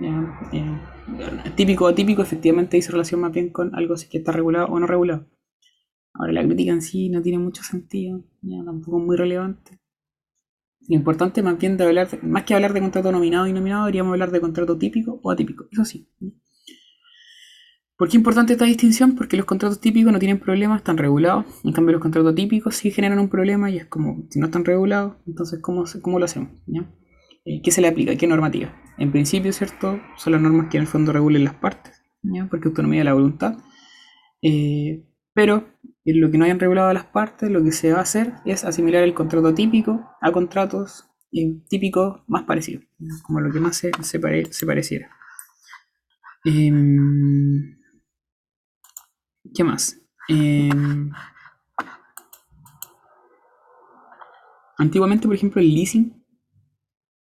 ya, 0.00 0.38
eh, 0.52 1.50
típico 1.56 1.84
o 1.84 1.88
atípico, 1.88 2.22
efectivamente 2.22 2.76
dice 2.76 2.92
relación 2.92 3.20
más 3.20 3.32
bien 3.32 3.50
con 3.50 3.74
algo 3.74 3.96
si 3.96 4.08
que 4.08 4.18
está 4.18 4.32
regulado 4.32 4.66
o 4.68 4.78
no 4.78 4.86
regulado. 4.86 5.26
Ahora 6.14 6.32
la 6.32 6.44
crítica 6.44 6.72
en 6.72 6.82
sí 6.82 7.08
no 7.08 7.22
tiene 7.22 7.38
mucho 7.38 7.62
sentido, 7.62 8.24
ya 8.42 8.64
tampoco 8.64 8.98
es 8.98 9.04
muy 9.06 9.16
relevante. 9.16 9.78
Lo 10.88 10.96
importante 10.96 11.42
más 11.42 11.58
bien 11.58 11.76
de 11.76 11.84
hablar, 11.84 12.08
más 12.22 12.44
que 12.44 12.54
hablar 12.54 12.72
de 12.72 12.80
contrato 12.80 13.12
nominado 13.12 13.46
y 13.46 13.52
nominado, 13.52 13.84
deberíamos 13.84 14.12
hablar 14.12 14.30
de 14.30 14.40
contrato 14.40 14.78
típico 14.78 15.20
o 15.22 15.30
atípico, 15.30 15.66
eso 15.70 15.84
sí. 15.84 16.08
¿Por 17.98 18.06
qué 18.06 18.12
es 18.12 18.20
importante 18.20 18.52
esta 18.52 18.64
distinción? 18.64 19.16
Porque 19.16 19.36
los 19.36 19.44
contratos 19.44 19.80
típicos 19.80 20.12
no 20.12 20.20
tienen 20.20 20.38
problemas, 20.38 20.78
están 20.78 20.98
regulados. 20.98 21.46
En 21.64 21.72
cambio, 21.72 21.94
los 21.94 22.00
contratos 22.00 22.32
típicos 22.32 22.76
sí 22.76 22.92
generan 22.92 23.18
un 23.18 23.28
problema 23.28 23.72
y 23.72 23.76
es 23.76 23.86
como, 23.86 24.24
si 24.30 24.38
no 24.38 24.46
están 24.46 24.64
regulados, 24.64 25.16
entonces 25.26 25.58
¿cómo, 25.60 25.82
cómo 26.00 26.20
lo 26.20 26.24
hacemos? 26.24 26.52
Eh, 27.44 27.60
¿Qué 27.60 27.72
se 27.72 27.80
le 27.80 27.88
aplica? 27.88 28.14
¿Qué 28.14 28.28
normativa? 28.28 28.72
En 28.98 29.10
principio, 29.10 29.52
¿cierto? 29.52 30.00
Son 30.16 30.32
las 30.32 30.40
normas 30.40 30.68
que 30.70 30.76
en 30.76 30.82
el 30.82 30.86
fondo 30.86 31.12
regulen 31.12 31.42
las 31.42 31.54
partes. 31.54 32.00
Porque 32.48 32.68
autonomía 32.68 33.00
de 33.00 33.04
la 33.04 33.14
voluntad. 33.14 33.58
Eh, 34.42 35.04
pero 35.34 35.66
lo 36.04 36.30
que 36.30 36.38
no 36.38 36.44
hayan 36.44 36.60
regulado 36.60 36.92
las 36.92 37.06
partes, 37.06 37.50
lo 37.50 37.64
que 37.64 37.72
se 37.72 37.92
va 37.92 37.98
a 37.98 38.02
hacer 38.02 38.34
es 38.44 38.64
asimilar 38.64 39.02
el 39.02 39.14
contrato 39.14 39.52
típico 39.54 40.08
a 40.20 40.30
contratos 40.30 41.10
eh, 41.32 41.62
típicos 41.68 42.22
más 42.28 42.44
parecidos, 42.44 42.84
como 43.24 43.40
lo 43.40 43.52
que 43.52 43.58
más 43.58 43.76
se 43.76 44.20
pareciera. 44.20 45.10
Em, 46.44 47.77
¿Qué 49.54 49.64
más? 49.64 50.00
Em, 50.28 51.10
antiguamente, 54.78 55.26
por 55.26 55.36
ejemplo, 55.36 55.60
el 55.60 55.74
leasing 55.74 56.24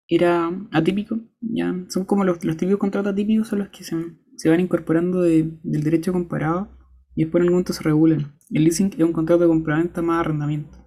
era 0.07 0.49
atípico. 0.71 1.19
Ya 1.41 1.73
son 1.89 2.05
como 2.05 2.23
los, 2.23 2.43
los 2.43 2.57
típicos 2.57 2.79
contratos 2.79 3.11
atípicos, 3.13 3.47
son 3.47 3.59
los 3.59 3.69
que 3.69 3.83
se, 3.83 3.95
se 4.35 4.49
van 4.49 4.59
incorporando 4.59 5.21
de- 5.21 5.57
del 5.63 5.83
derecho 5.83 6.13
comparado 6.13 6.69
y 7.15 7.23
después 7.23 7.41
en 7.41 7.43
algún 7.47 7.55
momento 7.55 7.73
se 7.73 7.83
regulan. 7.83 8.33
El 8.51 8.63
leasing 8.63 8.93
es 8.97 9.03
un 9.03 9.13
contrato 9.13 9.41
de 9.43 9.47
compraventa 9.49 10.01
más 10.01 10.21
arrendamiento. 10.21 10.77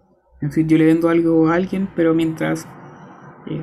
En 0.41 0.53
fin, 0.53 0.69
yo 0.69 0.79
le 0.79 0.87
vendo 0.87 1.09
algo 1.09 1.49
a 1.49 1.55
alguien, 1.55 1.89
pero 1.95 2.15
mientras 2.15 2.67
eh, 3.47 3.63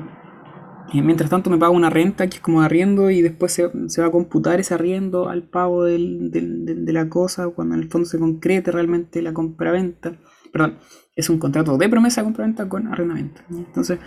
mientras 0.94 1.28
tanto 1.30 1.50
me 1.50 1.58
pago 1.58 1.74
una 1.74 1.90
renta 1.90 2.28
que 2.28 2.36
es 2.36 2.40
como 2.42 2.60
de 2.60 2.66
arriendo 2.66 3.10
y 3.10 3.20
después 3.22 3.52
se, 3.52 3.70
se 3.88 4.00
va 4.00 4.08
a 4.08 4.10
computar 4.10 4.58
ese 4.60 4.74
arriendo 4.74 5.28
al 5.28 5.42
pago 5.42 5.84
del- 5.84 6.30
del- 6.30 6.84
de 6.84 6.92
la 6.92 7.08
cosa 7.08 7.48
cuando 7.50 7.74
en 7.74 7.82
el 7.82 7.88
fondo 7.90 8.06
se 8.08 8.18
concrete 8.18 8.70
realmente 8.72 9.20
la 9.22 9.32
compraventa. 9.34 10.16
Perdón, 10.52 10.78
es 11.14 11.28
un 11.28 11.38
contrato 11.38 11.76
de 11.76 11.88
promesa 11.88 12.20
de 12.22 12.26
compraventa 12.26 12.68
con 12.68 12.86
arrendamiento. 12.86 13.42
Entonces 13.50 13.98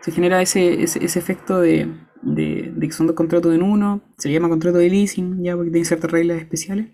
se 0.00 0.10
genera 0.12 0.42
ese, 0.42 0.82
ese, 0.82 1.04
ese 1.04 1.18
efecto 1.18 1.60
de, 1.60 1.88
de- 2.22 2.72
de 2.76 2.86
que 2.86 2.92
son 2.92 3.06
dos 3.06 3.16
contratos 3.16 3.54
en 3.54 3.62
uno, 3.62 4.02
se 4.18 4.30
llama 4.30 4.48
contrato 4.48 4.78
de 4.78 4.90
leasing, 4.90 5.42
ya 5.42 5.56
porque 5.56 5.70
tiene 5.70 5.84
ciertas 5.86 6.10
reglas 6.10 6.38
especiales. 6.38 6.88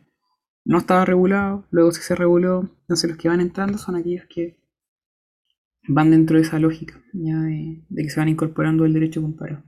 No 0.64 0.78
estaba 0.78 1.04
regulado, 1.04 1.66
luego 1.70 1.92
sí 1.92 2.00
se 2.02 2.14
reguló, 2.14 2.70
entonces 2.82 3.10
los 3.10 3.18
que 3.18 3.28
van 3.28 3.40
entrando 3.40 3.76
son 3.78 3.96
aquellos 3.96 4.24
que 4.30 4.63
van 5.88 6.10
dentro 6.10 6.36
de 6.36 6.42
esa 6.42 6.58
lógica, 6.58 7.02
ya 7.12 7.38
de, 7.40 7.82
que 7.96 8.10
se 8.10 8.20
van 8.20 8.28
incorporando 8.28 8.84
el 8.84 8.92
derecho 8.92 9.22
comparado. 9.22 9.64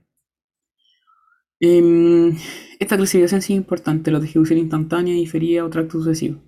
Em, 1.61 2.37
esta 2.79 2.97
clasificación 2.97 3.43
sí 3.43 3.55
es 3.55 3.59
importante, 3.59 4.11
de 4.11 4.19
ejecución 4.19 4.59
instantánea, 4.59 5.15
diferida 5.15 5.65
o 5.65 5.71
tracto 5.71 5.99
sucesivo. 5.99 6.43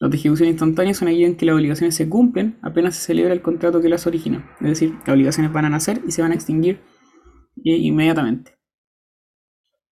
De 0.00 0.14
ejecución 0.14 0.48
instantánea 0.48 0.94
son 0.94 1.08
aquellos 1.08 1.30
en 1.30 1.36
que 1.36 1.46
las 1.46 1.54
obligaciones 1.54 1.94
se 1.94 2.08
cumplen 2.08 2.58
apenas 2.60 2.96
se 2.96 3.06
celebra 3.06 3.32
el 3.32 3.40
contrato 3.40 3.80
que 3.80 3.88
las 3.88 4.06
origina. 4.06 4.54
Es 4.60 4.68
decir, 4.68 4.94
las 5.06 5.08
obligaciones 5.08 5.52
van 5.52 5.64
a 5.64 5.70
nacer 5.70 6.02
y 6.06 6.10
se 6.10 6.20
van 6.20 6.32
a 6.32 6.34
extinguir 6.34 6.80
eh, 7.64 7.76
inmediatamente. 7.76 8.52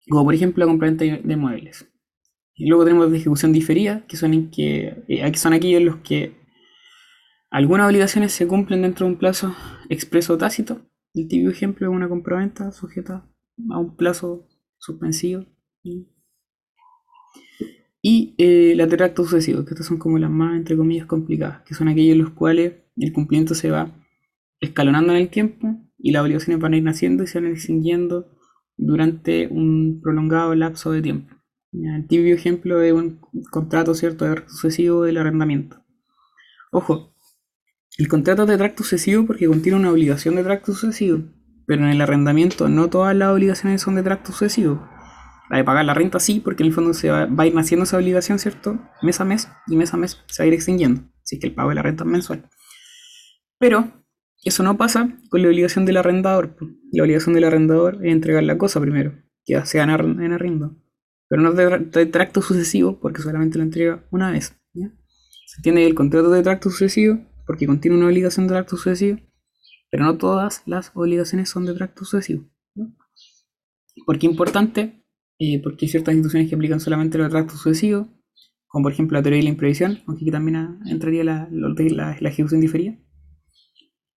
Como 0.08 0.24
por 0.24 0.34
ejemplo 0.34 0.66
la 0.66 0.72
compraventa 0.72 1.04
de 1.06 1.36
muebles. 1.36 1.86
Y 2.56 2.68
luego 2.68 2.84
tenemos 2.84 3.10
de 3.10 3.18
ejecución 3.18 3.54
diferida, 3.54 4.06
que 4.06 4.18
son, 4.18 4.34
en 4.34 4.52
que, 4.52 5.04
eh, 5.08 5.24
aquí 5.24 5.40
son 5.40 5.54
aquellos 5.54 5.80
en 5.80 5.86
los 5.86 5.98
que 5.98 6.39
algunas 7.50 7.88
obligaciones 7.88 8.32
se 8.32 8.48
cumplen 8.48 8.82
dentro 8.84 9.06
de 9.06 9.14
un 9.14 9.20
plazo 9.20 9.56
expreso 9.90 10.38
tácito. 10.38 10.82
El 11.14 11.28
típico 11.28 11.50
ejemplo 11.50 11.88
es 11.88 11.96
una 11.96 12.08
compraventa 12.08 12.72
sujeta 12.72 13.28
a 13.72 13.78
un 13.80 13.96
plazo 13.96 14.48
suspensivo. 14.78 15.46
Y 18.02 18.36
eh, 18.38 18.76
la 18.76 18.86
de 18.86 18.98
tracto 18.98 19.24
sucesivo, 19.24 19.66
que 19.66 19.72
estas 19.72 19.88
son 19.88 19.98
como 19.98 20.18
las 20.20 20.30
más, 20.30 20.56
entre 20.56 20.78
comillas, 20.78 21.06
complicadas, 21.06 21.64
que 21.64 21.74
son 21.74 21.90
aquellos 21.90 22.14
en 22.14 22.22
los 22.22 22.32
cuales 22.32 22.74
el 22.96 23.12
cumplimiento 23.12 23.56
se 23.56 23.72
va 23.72 23.92
escalonando 24.62 25.14
en 25.14 25.20
el 25.20 25.30
tiempo 25.30 25.76
y 25.98 26.12
las 26.12 26.24
obligaciones 26.24 26.62
van 26.62 26.74
a 26.74 26.78
ir 26.78 26.84
naciendo 26.84 27.24
y 27.24 27.28
se 27.28 27.42
van 27.42 27.52
extinguiendo 27.52 28.32
durante 28.78 29.48
un 29.48 30.00
prolongado 30.02 30.56
lapso 30.56 30.92
de 30.92 31.02
tiempo. 31.02 31.36
El 31.74 32.08
típico 32.08 32.36
ejemplo 32.36 32.82
es 32.82 32.94
un 32.94 33.20
contrato, 33.52 33.94
¿cierto?, 33.94 34.26
sucesivo 34.48 35.04
del 35.04 35.18
arrendamiento. 35.18 35.84
Ojo, 36.72 37.14
el 38.00 38.08
contrato 38.08 38.46
de 38.46 38.58
tracto 38.58 38.84
sucesivo 38.84 39.26
porque 39.26 39.46
contiene 39.46 39.78
una 39.78 39.92
obligación 39.92 40.36
de 40.36 40.44
tracto 40.44 40.74
sucesivo, 40.74 41.22
pero 41.68 41.84
en 41.84 41.90
el 41.90 42.00
arrendamiento 42.00 42.70
no 42.70 42.90
todas 42.90 43.14
las 43.14 43.30
obligaciones 43.30 43.82
son 43.82 43.96
de 43.96 44.04
tracto 44.04 44.32
sucesivo. 44.32 44.88
La 45.50 45.58
de 45.58 45.66
pagar 45.66 45.84
la 45.84 45.94
renta 45.94 46.18
sí, 46.20 46.40
porque 46.40 46.64
en 46.64 46.68
el 46.68 46.74
fondo 46.74 46.94
se 46.94 47.10
va, 47.10 47.26
va 47.26 47.44
a 47.44 47.48
ir 47.48 47.54
naciendo 47.54 47.84
esa 47.84 47.98
obligación, 47.98 48.40
¿cierto? 48.40 48.80
Mes 49.02 49.20
a 49.20 49.26
mes, 49.26 49.50
y 49.68 49.76
mes 49.76 49.94
a 49.94 49.98
mes 49.98 50.24
se 50.28 50.42
va 50.42 50.46
a 50.46 50.48
ir 50.48 50.54
extinguiendo. 50.54 51.02
Así 51.24 51.40
que 51.40 51.48
el 51.48 51.54
pago 51.54 51.70
de 51.70 51.76
la 51.76 51.82
renta 51.82 52.06
es 52.06 52.10
mensual. 52.10 52.48
Pero 53.58 53.92
eso 54.46 54.64
no 54.64 54.78
pasa 54.78 55.18
con 55.30 55.42
la 55.42 55.50
obligación 55.50 55.86
del 55.86 55.98
arrendador. 55.98 56.56
La 56.94 57.04
obligación 57.04 57.36
del 57.36 57.44
arrendador 57.44 57.96
es 58.06 58.14
entregar 58.14 58.44
la 58.44 58.58
cosa 58.58 58.80
primero, 58.80 59.14
que 59.44 59.60
sea 59.66 59.84
en, 59.84 59.90
arr- 59.90 60.24
en 60.24 60.32
arriendo. 60.32 60.78
Pero 61.28 61.42
no 61.42 61.50
es 61.50 61.56
de, 61.58 61.80
de 61.80 62.06
tracto 62.06 62.42
sucesivo, 62.42 62.98
porque 63.02 63.22
solamente 63.22 63.58
lo 63.58 63.66
entrega 63.66 64.06
una 64.10 64.32
vez. 64.32 64.56
¿ya? 64.74 64.90
Se 65.48 65.62
que 65.62 65.86
el 65.86 65.96
contrato 65.96 66.30
de 66.30 66.44
tracto 66.44 66.70
sucesivo, 66.70 67.28
porque 67.50 67.66
contiene 67.66 67.98
una 67.98 68.06
obligación 68.06 68.46
de 68.46 68.54
tracto 68.54 68.78
sucesivo, 68.78 69.18
pero 69.90 70.04
no 70.04 70.20
todas 70.20 70.62
las 70.68 70.92
obligaciones 70.94 71.50
son 71.50 71.66
de 71.66 71.74
tracto 71.74 72.06
sucesivo. 72.06 72.44
¿Por 74.06 74.20
qué 74.20 74.28
importante? 74.28 75.04
Eh, 75.40 75.60
porque 75.64 75.86
hay 75.86 75.90
ciertas 75.90 76.14
instituciones 76.14 76.48
que 76.48 76.54
aplican 76.56 76.80
solamente 76.80 77.18
los 77.18 77.32
tractos 77.32 77.60
sucesivos, 77.60 78.08
como 78.68 78.84
por 78.84 78.92
ejemplo 78.92 79.18
la 79.18 79.24
teoría 79.24 79.40
de 79.40 79.46
la 79.46 79.50
imprevisión, 79.50 79.98
aunque 80.06 80.26
aquí 80.26 80.32
también 80.32 80.78
entraría 80.86 81.24
la, 81.24 81.48
lo 81.52 81.74
de 81.74 81.90
la- 81.90 82.16
la 82.20 82.30
ejecución 82.30 82.62
diferida. 82.62 83.00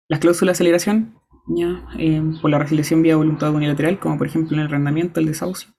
Las 0.08 0.20
cláusulas 0.20 0.52
de 0.52 0.56
aceleración, 0.64 1.14
ya, 1.56 1.86
eh, 1.98 2.22
por 2.42 2.50
la 2.50 2.58
resiliación 2.58 3.00
vía 3.02 3.16
voluntad 3.16 3.54
unilateral, 3.54 3.98
como 3.98 4.18
por 4.18 4.26
ejemplo 4.26 4.54
en 4.54 4.60
el 4.60 4.66
arrendamiento, 4.66 5.20
el 5.20 5.26
desahucio. 5.26 5.70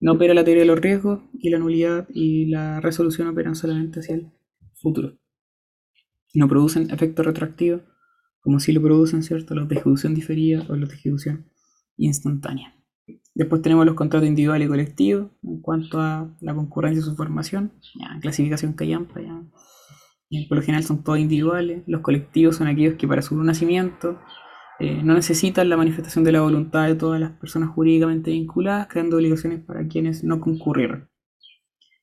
No 0.00 0.14
opera 0.14 0.34
la 0.34 0.42
teoría 0.42 0.62
de 0.62 0.66
los 0.66 0.80
riesgos 0.80 1.20
y 1.32 1.50
la 1.50 1.60
nulidad 1.60 2.08
y 2.12 2.46
la 2.46 2.80
resolución 2.80 3.28
operan 3.28 3.54
solamente 3.54 4.00
hacia 4.00 4.16
el 4.16 4.32
futuro. 4.74 5.16
No 6.34 6.48
producen 6.48 6.90
efectos 6.90 7.26
retroactivos, 7.26 7.82
como 8.40 8.58
si 8.60 8.72
lo 8.72 8.82
producen, 8.82 9.22
¿cierto? 9.22 9.54
Los 9.54 9.68
de 9.68 9.76
ejecución 9.76 10.14
diferida 10.14 10.64
o 10.68 10.76
los 10.76 10.88
de 10.88 10.96
ejecución 10.96 11.46
instantánea. 11.96 12.74
Después 13.34 13.62
tenemos 13.62 13.86
los 13.86 13.94
contratos 13.94 14.28
individuales 14.28 14.66
y 14.66 14.68
colectivos 14.68 15.30
en 15.42 15.60
cuanto 15.60 16.00
a 16.00 16.36
la 16.40 16.54
concurrencia 16.54 17.00
y 17.00 17.04
su 17.04 17.16
formación, 17.16 17.72
ya, 17.98 18.18
clasificación 18.20 18.74
callampa, 18.74 19.20
ya. 19.20 19.42
Y 20.28 20.46
por 20.46 20.58
lo 20.58 20.62
general 20.62 20.84
son 20.84 21.02
todos 21.02 21.18
individuales. 21.18 21.82
Los 21.86 22.00
colectivos 22.00 22.56
son 22.56 22.66
aquellos 22.66 22.94
que 22.94 23.06
para 23.06 23.22
su 23.22 23.42
nacimiento 23.42 24.18
eh, 24.78 25.02
no 25.02 25.14
necesitan 25.14 25.68
la 25.68 25.76
manifestación 25.76 26.24
de 26.24 26.32
la 26.32 26.40
voluntad 26.40 26.86
de 26.86 26.94
todas 26.94 27.20
las 27.20 27.32
personas 27.32 27.70
jurídicamente 27.70 28.30
vinculadas, 28.30 28.88
creando 28.88 29.16
obligaciones 29.16 29.60
para 29.64 29.86
quienes 29.86 30.24
no 30.24 30.40
concurrieron, 30.40 31.08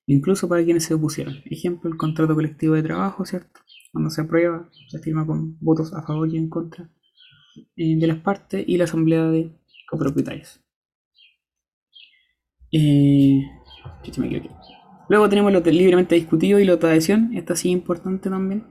incluso 0.05 0.47
para 0.47 0.63
quienes 0.63 0.85
se 0.85 0.93
opusieron. 0.93 1.35
Ejemplo, 1.45 1.89
el 1.89 1.97
contrato 1.97 2.35
colectivo 2.35 2.75
de 2.75 2.83
trabajo, 2.83 3.25
¿cierto? 3.25 3.59
Cuando 3.91 4.09
se 4.09 4.21
aprueba, 4.21 4.69
se 4.87 4.99
firma 4.99 5.25
con 5.25 5.57
votos 5.59 5.93
a 5.93 6.03
favor 6.03 6.29
y 6.29 6.37
en 6.37 6.49
contra 6.49 6.89
eh, 7.75 7.97
de 7.97 8.07
las 8.07 8.19
partes 8.19 8.63
y 8.67 8.77
la 8.77 8.83
asamblea 8.83 9.25
de 9.25 9.51
copropietarios. 9.89 10.61
Eh. 12.71 13.41
Luego 15.09 15.27
tenemos 15.27 15.63
de 15.63 15.73
libremente 15.73 16.15
discutidos 16.15 16.61
y 16.61 16.65
los 16.65 16.79
de 16.79 16.87
adhesión. 16.87 17.31
Esta 17.35 17.55
sí 17.55 17.69
es 17.69 17.73
importante 17.73 18.29
también. 18.29 18.63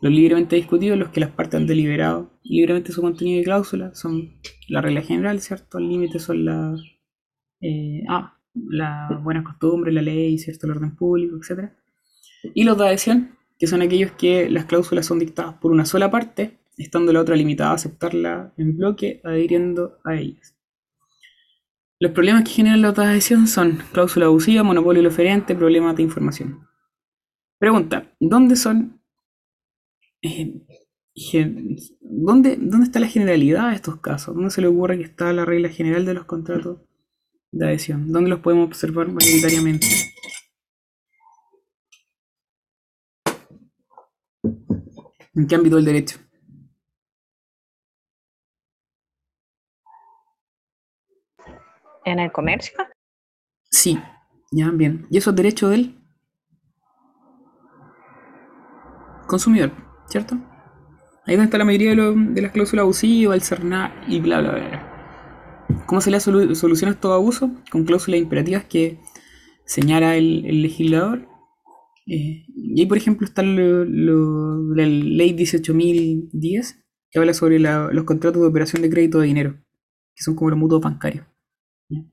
Los 0.00 0.12
libremente 0.12 0.56
discutidos, 0.56 0.98
los 0.98 1.10
que 1.10 1.20
las 1.20 1.30
partes 1.30 1.60
han 1.60 1.66
deliberado 1.66 2.30
libremente 2.42 2.92
su 2.92 3.02
contenido 3.02 3.40
y 3.40 3.44
cláusula, 3.44 3.94
son 3.94 4.40
la 4.68 4.80
regla 4.80 5.02
general, 5.02 5.40
¿cierto? 5.40 5.78
El 5.78 5.88
límite 5.88 6.18
son 6.18 6.44
las 6.44 6.80
eh, 7.60 8.04
ah, 8.08 8.38
la 8.54 9.20
buena 9.22 9.44
costumbre, 9.44 9.92
la 9.92 10.02
ley, 10.02 10.38
¿cierto? 10.38 10.66
El 10.66 10.72
orden 10.72 10.96
público, 10.96 11.36
etc. 11.36 11.70
Y 12.54 12.64
los 12.64 12.78
de 12.78 12.86
adhesión, 12.86 13.35
que 13.58 13.66
son 13.66 13.82
aquellos 13.82 14.12
que 14.12 14.50
las 14.50 14.66
cláusulas 14.66 15.06
son 15.06 15.18
dictadas 15.18 15.54
por 15.54 15.72
una 15.72 15.86
sola 15.86 16.10
parte, 16.10 16.58
estando 16.76 17.12
la 17.12 17.20
otra 17.20 17.36
limitada 17.36 17.70
a 17.70 17.74
aceptarla 17.74 18.52
en 18.56 18.76
bloque, 18.76 19.20
adhiriendo 19.24 19.98
a 20.04 20.16
ellas. 20.16 20.54
Los 21.98 22.12
problemas 22.12 22.44
que 22.44 22.50
generan 22.50 22.82
la 22.82 22.88
adhesión 22.88 23.46
son 23.46 23.78
cláusula 23.92 24.26
abusiva, 24.26 24.62
monopolio 24.62 25.02
del 25.02 25.10
oferente, 25.10 25.54
problemas 25.54 25.96
de 25.96 26.02
información. 26.02 26.68
Pregunta, 27.58 28.12
¿dónde 28.20 28.56
son... 28.56 29.00
eh, 30.20 30.62
¿dónde, 32.02 32.56
¿Dónde 32.60 32.84
está 32.84 33.00
la 33.00 33.08
generalidad 33.08 33.70
de 33.70 33.76
estos 33.76 34.00
casos? 34.00 34.34
¿Dónde 34.34 34.50
se 34.50 34.60
le 34.60 34.66
ocurre 34.66 34.98
que 34.98 35.04
está 35.04 35.32
la 35.32 35.46
regla 35.46 35.70
general 35.70 36.04
de 36.04 36.12
los 36.12 36.26
contratos 36.26 36.80
de 37.50 37.66
adhesión? 37.66 38.12
¿Dónde 38.12 38.28
los 38.28 38.40
podemos 38.40 38.66
observar 38.66 39.08
mayoritariamente? 39.08 39.86
¿En 45.36 45.46
qué 45.46 45.54
ámbito 45.54 45.76
del 45.76 45.84
derecho? 45.84 46.18
En 52.04 52.18
el 52.20 52.30
comercio. 52.32 52.72
Sí, 53.70 53.98
ya, 54.52 54.70
bien. 54.70 55.06
¿Y 55.10 55.18
eso 55.18 55.30
es 55.30 55.36
derecho 55.36 55.68
del 55.68 55.98
consumidor, 59.26 59.72
cierto? 60.08 60.36
Ahí 61.26 61.34
donde 61.34 61.44
está 61.46 61.58
la 61.58 61.64
mayoría 61.64 61.90
de, 61.90 61.96
lo- 61.96 62.14
de 62.14 62.42
las 62.42 62.52
cláusulas 62.52 62.82
abusivas, 62.84 63.34
el 63.36 63.42
CERNA 63.42 63.92
y 64.06 64.20
bla, 64.20 64.40
bla, 64.40 64.52
bla. 64.52 64.92
¿Cómo 65.86 66.00
se 66.00 66.10
le 66.10 66.18
solu- 66.18 66.54
soluciona 66.54 66.92
estos 66.92 67.12
abusos? 67.12 67.50
Con 67.70 67.84
cláusulas 67.84 68.20
imperativas 68.20 68.64
que 68.64 69.00
señala 69.64 70.16
el, 70.16 70.46
el 70.46 70.62
legislador. 70.62 71.28
Eh, 72.06 72.44
y 72.48 72.80
ahí, 72.80 72.86
por 72.86 72.96
ejemplo, 72.98 73.26
está 73.26 73.42
lo- 73.42 73.84
lo- 73.84 74.74
la 74.74 74.86
ley 74.86 75.32
18.010, 75.32 76.84
que 77.10 77.18
habla 77.18 77.34
sobre 77.34 77.58
los 77.58 78.04
contratos 78.04 78.42
de 78.42 78.48
operación 78.48 78.82
de 78.82 78.90
crédito 78.90 79.18
de 79.20 79.26
dinero, 79.28 79.52
que 80.14 80.22
son 80.24 80.34
como 80.36 80.50
los 80.50 80.58
mutuos 80.58 80.82
bancarios. 80.82 81.26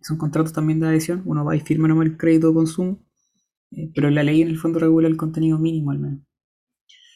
Son 0.02 0.18
contratos 0.18 0.54
también 0.54 0.80
de 0.80 0.88
adhesión, 0.88 1.24
uno 1.26 1.46
va 1.46 1.56
y 1.56 1.60
firma 1.60 1.88
nomás 1.88 2.08
el 2.08 2.18
crédito 2.18 2.50
de 2.50 2.54
consumo, 2.56 3.06
eh, 3.72 3.92
pero 3.96 4.10
la 4.12 4.24
ley 4.24 4.42
en 4.42 4.50
el 4.50 4.58
fondo 4.60 4.80
regula 4.80 5.08
el 5.08 5.18
contenido 5.18 5.60
mínimo 5.60 5.92
al 5.92 6.00
menos. 6.00 6.20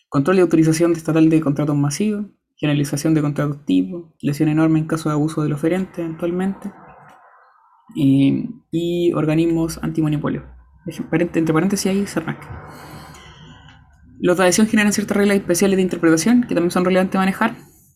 Control 0.09 0.37
y 0.37 0.41
autorización 0.41 0.91
estatal 0.93 1.29
de 1.29 1.41
contratos 1.41 1.75
masivos, 1.75 2.25
generalización 2.55 3.13
de 3.13 3.21
contratos 3.21 3.65
tipo, 3.65 4.15
lesión 4.21 4.49
enorme 4.49 4.79
en 4.79 4.87
caso 4.87 5.09
de 5.09 5.13
abuso 5.13 5.43
del 5.43 5.53
oferente 5.53 6.01
eventualmente, 6.01 6.71
y, 7.95 8.49
y 8.71 9.13
organismos 9.13 9.79
antimonopolio. 9.81 10.43
Entre 10.87 11.53
paréntesis 11.53 11.87
ahí 11.87 12.05
CERNAC. 12.05 12.39
Los 14.19 14.37
de 14.37 14.43
adhesión 14.43 14.67
generan 14.67 14.93
ciertas 14.93 15.17
reglas 15.17 15.37
especiales 15.37 15.77
de 15.77 15.83
interpretación 15.83 16.41
que 16.41 16.55
también 16.55 16.71
son 16.71 16.85
relevantes 16.85 17.13
de 17.13 17.19
manejar. 17.19 17.55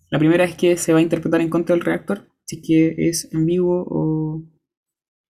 La 0.09 0.19
primera 0.19 0.43
es 0.43 0.55
que 0.55 0.77
se 0.77 0.93
va 0.93 0.99
a 0.99 1.01
interpretar 1.01 1.41
en 1.41 1.49
contra 1.49 1.75
del 1.75 1.85
reactor, 1.85 2.29
si 2.45 2.61
que 2.61 2.95
es 2.97 3.29
ambiguo 3.33 3.85
o, 3.87 4.43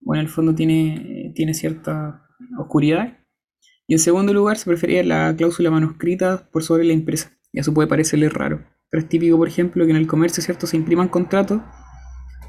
o 0.04 0.16
en 0.16 0.22
el 0.22 0.28
fondo 0.28 0.56
tiene, 0.56 1.32
tiene 1.36 1.54
cierta 1.54 2.28
oscuridad. 2.58 3.20
Y 3.88 3.94
en 3.94 4.00
segundo 4.00 4.34
lugar, 4.34 4.58
se 4.58 4.66
prefería 4.66 5.04
la 5.04 5.36
cláusula 5.36 5.70
manuscrita 5.70 6.50
por 6.52 6.64
sobre 6.64 6.84
la 6.84 6.94
impresa. 6.94 7.32
Y 7.54 7.60
eso 7.60 7.74
puede 7.74 7.88
parecerle 7.88 8.30
raro. 8.30 8.66
Pero 8.90 9.04
es 9.04 9.10
típico, 9.10 9.38
por 9.38 9.48
ejemplo, 9.48 9.86
que 9.86 9.92
en 9.92 9.98
el 9.98 10.08
comercio, 10.08 10.42
¿cierto? 10.42 10.68
Se 10.68 10.78
impriman 10.78 11.10
contratos 11.10 11.62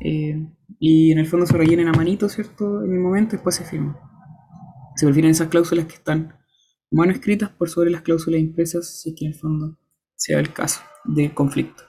eh, 0.00 0.48
y 0.78 1.12
en 1.12 1.18
el 1.18 1.26
fondo 1.26 1.46
se 1.46 1.56
rellenen 1.56 1.88
a 1.88 1.92
manito, 1.92 2.28
¿cierto? 2.28 2.82
En 2.84 2.92
el 2.92 2.98
momento 3.00 3.34
y 3.34 3.38
después 3.38 3.56
se 3.56 3.64
firman. 3.64 3.96
Se 4.96 5.06
prefieren 5.06 5.30
esas 5.30 5.48
cláusulas 5.48 5.86
que 5.86 5.94
están 5.94 6.34
manuscritas 6.90 7.50
por 7.50 7.68
sobre 7.68 7.90
las 7.90 8.02
cláusulas 8.02 8.40
impresas, 8.40 9.00
si 9.00 9.10
es 9.10 9.16
que 9.18 9.26
en 9.26 9.32
el 9.32 9.38
fondo 9.38 9.78
sea 10.14 10.38
el 10.38 10.52
caso 10.52 10.80
de 11.04 11.34
conflicto. 11.34 11.82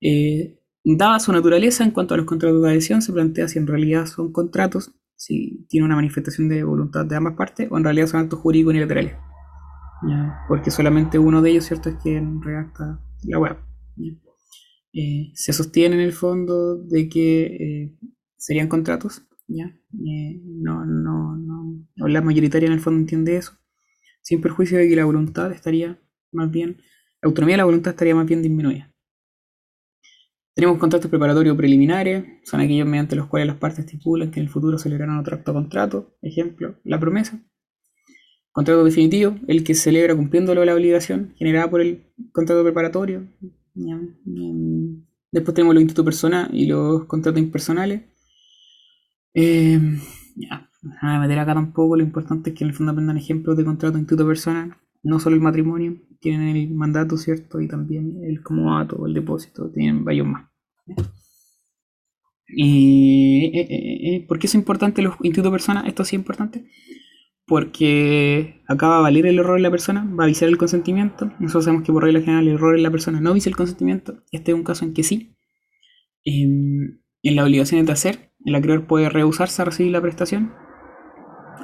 Eh, 0.00 0.60
dada 0.84 1.20
su 1.20 1.32
naturaleza 1.32 1.84
en 1.84 1.90
cuanto 1.90 2.14
a 2.14 2.16
los 2.16 2.26
contratos 2.26 2.62
de 2.62 2.70
adhesión, 2.70 3.02
se 3.02 3.12
plantea 3.12 3.48
si 3.48 3.58
en 3.58 3.66
realidad 3.66 4.06
son 4.06 4.32
contratos, 4.32 4.92
si 5.14 5.66
tiene 5.68 5.86
una 5.86 5.96
manifestación 5.96 6.48
de 6.48 6.64
voluntad 6.64 7.04
de 7.06 7.16
ambas 7.16 7.34
partes, 7.34 7.68
o 7.70 7.76
en 7.76 7.84
realidad 7.84 8.06
son 8.06 8.20
actos 8.20 8.40
jurídicos 8.40 8.70
unilaterales. 8.70 9.14
¿ya? 10.08 10.44
Porque 10.48 10.70
solamente 10.70 11.18
uno 11.18 11.42
de 11.42 11.50
ellos, 11.50 11.64
¿cierto?, 11.64 11.88
es 11.88 11.96
quien 11.96 12.42
redacta 12.42 13.00
la 13.24 13.38
web. 13.38 13.56
Eh, 14.92 15.30
se 15.34 15.52
sostiene 15.52 15.96
en 15.96 16.00
el 16.00 16.12
fondo 16.12 16.76
de 16.76 17.08
que 17.08 17.44
eh, 17.44 17.98
serían 18.36 18.68
contratos, 18.68 19.22
¿ya? 19.46 19.70
No, 19.92 20.84
no, 20.84 21.36
o 22.00 22.08
la 22.08 22.20
mayoritaria 22.20 22.66
en 22.66 22.72
el 22.72 22.80
fondo 22.80 23.00
entiende 23.00 23.36
eso, 23.36 23.52
sin 24.22 24.40
perjuicio 24.40 24.78
de 24.78 24.88
que 24.88 24.96
la 24.96 25.04
voluntad 25.04 25.52
estaría 25.52 26.00
más 26.32 26.50
bien, 26.50 26.82
la 27.22 27.28
autonomía 27.28 27.54
de 27.54 27.58
la 27.58 27.64
voluntad 27.64 27.92
estaría 27.92 28.14
más 28.14 28.26
bien 28.26 28.42
disminuida. 28.42 28.92
Tenemos 30.54 30.78
contratos 30.78 31.10
preparatorios 31.10 31.56
preliminares, 31.56 32.24
son 32.44 32.60
aquellos 32.60 32.86
mediante 32.86 33.14
los 33.14 33.26
cuales 33.26 33.46
las 33.46 33.58
partes 33.58 33.80
estipulan 33.80 34.30
que 34.30 34.40
en 34.40 34.46
el 34.46 34.52
futuro 34.52 34.78
celebrarán 34.78 35.18
otro 35.18 35.36
acto 35.36 35.52
contrato, 35.52 36.16
ejemplo, 36.22 36.80
la 36.84 36.98
promesa. 36.98 37.42
Contrato 38.52 38.82
definitivo, 38.82 39.36
el 39.48 39.64
que 39.64 39.74
celebra 39.74 40.16
cumpliendo 40.16 40.54
la 40.54 40.74
obligación 40.74 41.34
generada 41.36 41.68
por 41.68 41.82
el 41.82 42.06
contrato 42.32 42.62
preparatorio. 42.62 43.28
Después 45.30 45.54
tenemos 45.54 45.74
los 45.74 45.82
institutos 45.82 46.06
personales 46.06 46.50
y 46.54 46.64
los 46.64 47.04
contratos 47.04 47.42
impersonales. 47.42 48.04
Eh, 49.34 49.78
no 51.02 51.08
me 51.08 51.18
meter 51.20 51.38
acá 51.38 51.54
tampoco, 51.54 51.96
lo 51.96 52.02
importante 52.02 52.50
es 52.50 52.56
que 52.56 52.64
en 52.64 52.70
el 52.70 52.76
fondo 52.76 52.92
aprendan 52.92 53.16
ejemplos 53.16 53.56
de 53.56 53.64
contrato 53.64 53.98
instituto 53.98 54.26
persona, 54.26 54.78
no 55.02 55.18
solo 55.18 55.36
el 55.36 55.42
matrimonio, 55.42 55.96
tienen 56.20 56.56
el 56.56 56.74
mandato, 56.74 57.16
¿cierto? 57.16 57.60
Y 57.60 57.68
también 57.68 58.22
el 58.24 58.42
comodato, 58.42 59.06
el 59.06 59.14
depósito, 59.14 59.70
tienen 59.70 60.04
varios 60.04 60.26
más. 60.26 60.46
Y 62.48 63.50
eh, 63.54 63.60
eh, 63.60 64.16
eh, 64.16 64.26
¿por 64.26 64.38
qué 64.38 64.46
es 64.46 64.54
importante 64.54 65.02
los 65.02 65.16
institutos 65.22 65.50
persona? 65.50 65.84
Esto 65.86 66.04
sí 66.04 66.16
es 66.16 66.20
importante. 66.20 66.66
Porque 67.46 68.62
acá 68.66 68.88
va 68.88 68.98
a 68.98 69.02
valer 69.02 69.26
el 69.26 69.38
error 69.38 69.56
de 69.56 69.62
la 69.62 69.70
persona, 69.70 70.04
va 70.04 70.24
a 70.24 70.26
avisar 70.26 70.48
el 70.48 70.58
consentimiento. 70.58 71.32
Nosotros 71.38 71.64
sabemos 71.64 71.84
que 71.84 71.92
por 71.92 72.02
regla 72.02 72.20
general 72.20 72.48
el 72.48 72.54
error 72.54 72.76
en 72.76 72.82
la 72.82 72.90
persona 72.90 73.20
no 73.20 73.30
avisa 73.30 73.48
el 73.48 73.56
consentimiento. 73.56 74.24
Este 74.32 74.50
es 74.50 74.56
un 74.56 74.64
caso 74.64 74.84
en 74.84 74.94
que 74.94 75.04
sí. 75.04 75.36
En 76.24 77.00
la 77.22 77.44
obligación 77.44 77.84
de 77.86 77.92
hacer, 77.92 78.32
el 78.44 78.54
acreedor 78.56 78.86
puede 78.86 79.08
rehusarse 79.08 79.62
a 79.62 79.64
recibir 79.64 79.92
la 79.92 80.00
prestación. 80.00 80.52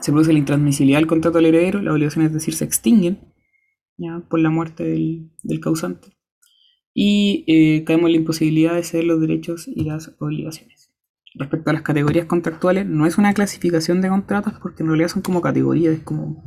Se 0.03 0.13
produce 0.13 0.33
la 0.33 0.41
intransmisibilidad 0.41 0.99
del 0.99 1.07
contrato 1.07 1.39
al 1.39 1.47
heredero, 1.47 1.81
las 1.81 1.95
obligaciones, 1.95 2.31
es 2.31 2.35
decir, 2.35 2.55
se 2.55 2.65
extinguen 2.65 3.33
¿ya? 3.97 4.23
por 4.29 4.41
la 4.41 4.51
muerte 4.51 4.85
del, 4.85 5.31
del 5.43 5.61
causante. 5.61 6.09
Y 6.93 7.45
eh, 7.47 7.85
caemos 7.85 8.07
en 8.07 8.13
la 8.13 8.19
imposibilidad 8.19 8.75
de 8.75 8.83
ceder 8.83 9.05
los 9.05 9.21
derechos 9.21 9.69
y 9.69 9.85
las 9.85 10.15
obligaciones. 10.19 10.93
Respecto 11.35 11.71
a 11.71 11.73
las 11.73 11.83
categorías 11.83 12.27
contractuales, 12.27 12.85
no 12.85 13.07
es 13.07 13.17
una 13.17 13.33
clasificación 13.33 14.03
de 14.03 14.09
contratos 14.09 14.55
porque 14.61 14.83
en 14.83 14.89
realidad 14.89 15.09
son 15.09 15.23
como 15.23 15.41
categorías. 15.41 16.01
Como. 16.01 16.45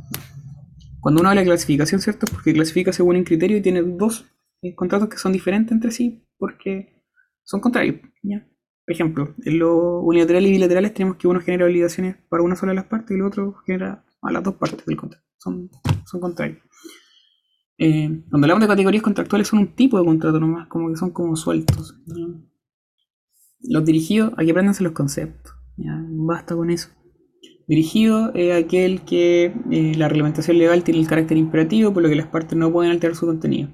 Cuando 1.00 1.20
uno 1.20 1.30
habla 1.30 1.40
de 1.40 1.48
clasificación, 1.48 2.00
¿cierto? 2.00 2.26
Es 2.26 2.32
porque 2.32 2.52
clasifica 2.52 2.92
según 2.92 3.16
un 3.16 3.24
criterio 3.24 3.56
y 3.56 3.62
tiene 3.62 3.82
dos 3.82 4.26
eh, 4.62 4.74
contratos 4.74 5.08
que 5.08 5.18
son 5.18 5.32
diferentes 5.32 5.72
entre 5.72 5.90
sí 5.90 6.24
porque 6.38 7.02
son 7.42 7.60
contrarios. 7.60 7.96
Por 8.86 8.94
ejemplo, 8.94 9.34
en 9.44 9.58
los 9.58 10.00
unilaterales 10.02 10.48
y 10.48 10.52
bilaterales 10.52 10.94
tenemos 10.94 11.16
que 11.16 11.26
uno 11.26 11.40
genera 11.40 11.66
obligaciones 11.66 12.16
para 12.28 12.44
una 12.44 12.54
sola 12.54 12.70
de 12.70 12.76
las 12.76 12.84
partes 12.84 13.10
y 13.10 13.14
el 13.14 13.26
otro 13.26 13.56
genera 13.66 14.04
a 14.22 14.30
las 14.30 14.44
dos 14.44 14.54
partes 14.54 14.86
del 14.86 14.96
contrato. 14.96 15.24
Son, 15.38 15.68
son 16.04 16.20
contrarios. 16.20 16.58
Eh, 17.78 18.22
cuando 18.30 18.46
hablamos 18.46 18.62
de 18.62 18.68
categorías 18.68 19.02
contractuales 19.02 19.48
son 19.48 19.58
un 19.58 19.74
tipo 19.74 19.98
de 19.98 20.04
contrato 20.04 20.38
nomás, 20.38 20.68
como 20.68 20.88
que 20.88 20.96
son 20.96 21.10
como 21.10 21.34
sueltos. 21.34 22.00
Los 23.60 23.84
dirigidos, 23.84 24.32
aquí 24.36 24.50
aprendanse 24.50 24.84
los 24.84 24.92
conceptos. 24.92 25.52
¿ya? 25.76 26.00
Basta 26.08 26.54
con 26.54 26.70
eso. 26.70 26.90
Dirigido 27.66 28.32
es 28.34 28.54
aquel 28.54 29.02
que 29.02 29.52
eh, 29.72 29.94
la 29.96 30.08
reglamentación 30.08 30.58
legal 30.58 30.84
tiene 30.84 31.00
el 31.00 31.08
carácter 31.08 31.36
imperativo, 31.36 31.92
por 31.92 32.04
lo 32.04 32.08
que 32.08 32.14
las 32.14 32.28
partes 32.28 32.56
no 32.56 32.72
pueden 32.72 32.92
alterar 32.92 33.16
su 33.16 33.26
contenido. 33.26 33.68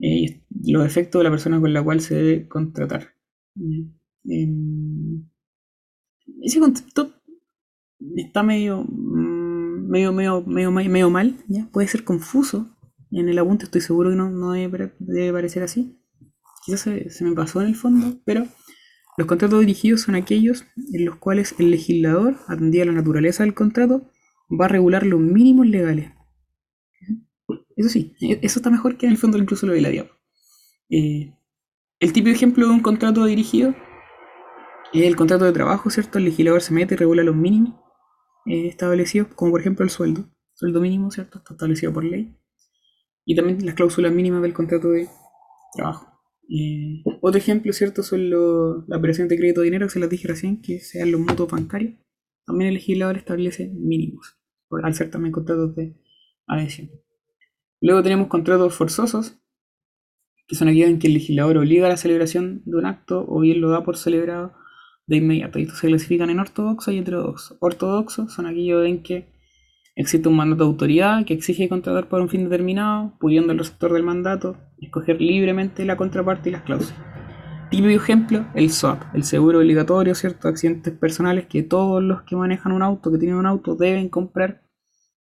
Eh, 0.00 0.42
y 0.50 0.72
los 0.72 0.84
efectos 0.84 1.20
de 1.20 1.24
la 1.24 1.30
persona 1.30 1.60
con 1.60 1.72
la 1.72 1.84
cual 1.84 2.00
se 2.00 2.16
debe 2.16 2.48
contratar. 2.48 3.14
Ese 6.42 6.60
concepto 6.60 7.12
está 8.16 8.42
medio, 8.42 8.84
mm, 8.84 9.88
medio, 9.88 10.12
medio, 10.12 10.70
medio, 10.70 11.10
mal, 11.10 11.36
¿ya? 11.48 11.68
puede 11.72 11.88
ser 11.88 12.04
confuso. 12.04 12.76
En 13.10 13.28
el 13.28 13.38
apunte 13.38 13.64
estoy 13.64 13.82
seguro 13.82 14.10
que 14.10 14.16
no, 14.16 14.30
no 14.30 14.52
debe, 14.52 14.92
parecer 15.32 15.62
así. 15.62 15.98
Quizás 16.64 16.80
se, 16.80 17.24
me 17.24 17.34
pasó 17.34 17.60
en 17.60 17.68
el 17.68 17.74
fondo, 17.74 18.20
pero 18.24 18.46
los 19.18 19.26
contratos 19.26 19.60
dirigidos 19.60 20.02
son 20.02 20.14
aquellos 20.14 20.64
en 20.92 21.04
los 21.04 21.16
cuales 21.16 21.54
el 21.58 21.70
legislador, 21.70 22.36
atendida 22.48 22.84
a 22.84 22.86
la 22.86 22.92
naturaleza 22.92 23.42
del 23.42 23.54
contrato, 23.54 24.10
va 24.48 24.66
a 24.66 24.68
regular 24.68 25.04
los 25.04 25.20
mínimos 25.20 25.66
legales. 25.66 26.12
Eso 27.76 27.88
sí, 27.88 28.14
eso 28.20 28.58
está 28.58 28.70
mejor 28.70 28.96
que 28.96 29.06
en 29.06 29.12
el 29.12 29.18
fondo 29.18 29.38
incluso 29.38 29.66
lo 29.66 29.72
de 29.72 29.80
la 29.80 29.88
diablo. 29.90 30.12
Eh, 30.88 31.34
el 32.02 32.12
típico 32.12 32.34
ejemplo 32.36 32.66
de 32.66 32.72
un 32.72 32.80
contrato 32.80 33.24
dirigido 33.24 33.74
es 34.92 35.02
el 35.04 35.16
contrato 35.16 35.44
de 35.46 35.52
trabajo, 35.52 35.88
¿cierto? 35.88 36.18
El 36.18 36.24
legislador 36.26 36.60
se 36.60 36.74
mete 36.74 36.94
y 36.94 36.98
regula 36.98 37.22
los 37.22 37.34
mínimos 37.34 37.74
eh, 38.46 38.66
establecidos, 38.68 39.28
como 39.34 39.52
por 39.52 39.60
ejemplo 39.60 39.84
el 39.84 39.90
sueldo. 39.90 40.28
Sueldo 40.54 40.80
mínimo, 40.80 41.10
¿cierto? 41.10 41.38
Está 41.38 41.54
establecido 41.54 41.92
por 41.92 42.04
ley. 42.04 42.36
Y 43.24 43.34
también 43.34 43.64
las 43.64 43.74
cláusulas 43.74 44.12
mínimas 44.12 44.42
del 44.42 44.52
contrato 44.52 44.90
de 44.90 45.08
trabajo. 45.74 46.08
Eh, 46.50 47.02
otro 47.22 47.38
ejemplo, 47.38 47.72
¿cierto? 47.72 48.02
Son 48.02 48.28
lo- 48.28 48.84
las 48.86 48.98
operaciones 48.98 49.30
de 49.30 49.38
crédito 49.38 49.60
de 49.60 49.66
dinero, 49.66 49.86
que 49.86 49.92
se 49.94 50.00
las 50.00 50.10
dije 50.10 50.28
recién, 50.28 50.60
que 50.60 50.80
sean 50.80 51.10
los 51.10 51.20
mutuos 51.20 51.50
bancarios. 51.50 51.94
También 52.44 52.68
el 52.68 52.74
legislador 52.74 53.16
establece 53.16 53.70
mínimos, 53.74 54.36
al 54.82 54.94
ser 54.94 55.10
también 55.10 55.32
contratos 55.32 55.74
de 55.76 55.96
adhesión. 56.48 56.90
Luego 57.80 58.02
tenemos 58.02 58.28
contratos 58.28 58.74
forzosos, 58.74 59.40
que 60.52 60.56
son 60.56 60.68
aquellos 60.68 60.90
en 60.90 60.98
que 60.98 61.06
el 61.06 61.14
legislador 61.14 61.56
obliga 61.56 61.86
a 61.86 61.88
la 61.88 61.96
celebración 61.96 62.60
de 62.66 62.76
un 62.76 62.84
acto 62.84 63.24
o 63.26 63.40
bien 63.40 63.62
lo 63.62 63.70
da 63.70 63.84
por 63.84 63.96
celebrado 63.96 64.52
de 65.06 65.16
inmediato. 65.16 65.58
Y 65.58 65.62
estos 65.62 65.78
se 65.78 65.86
clasifican 65.86 66.28
en 66.28 66.40
ortodoxo 66.40 66.92
y 66.92 66.98
heterodoxo. 66.98 67.56
Ortodoxos 67.58 68.34
son 68.34 68.44
aquellos 68.44 68.86
en 68.86 69.02
que 69.02 69.32
existe 69.96 70.28
un 70.28 70.36
mandato 70.36 70.64
de 70.64 70.68
autoridad 70.68 71.24
que 71.24 71.32
exige 71.32 71.70
contratar 71.70 72.06
por 72.10 72.20
un 72.20 72.28
fin 72.28 72.44
determinado, 72.44 73.16
pudiendo 73.18 73.52
el 73.52 73.60
receptor 73.60 73.94
del 73.94 74.02
mandato 74.02 74.58
escoger 74.78 75.22
libremente 75.22 75.86
la 75.86 75.96
contraparte 75.96 76.50
y 76.50 76.52
las 76.52 76.64
cláusulas. 76.64 77.00
Típico 77.70 77.88
ejemplo, 77.88 78.44
el 78.54 78.68
SOAP, 78.68 79.04
el 79.14 79.24
seguro 79.24 79.60
obligatorio, 79.60 80.14
¿cierto? 80.14 80.48
Accidentes 80.48 80.92
personales 80.92 81.46
que 81.46 81.62
todos 81.62 82.02
los 82.02 82.24
que 82.24 82.36
manejan 82.36 82.72
un 82.72 82.82
auto, 82.82 83.10
que 83.10 83.16
tienen 83.16 83.38
un 83.38 83.46
auto, 83.46 83.74
deben 83.74 84.10
comprar 84.10 84.64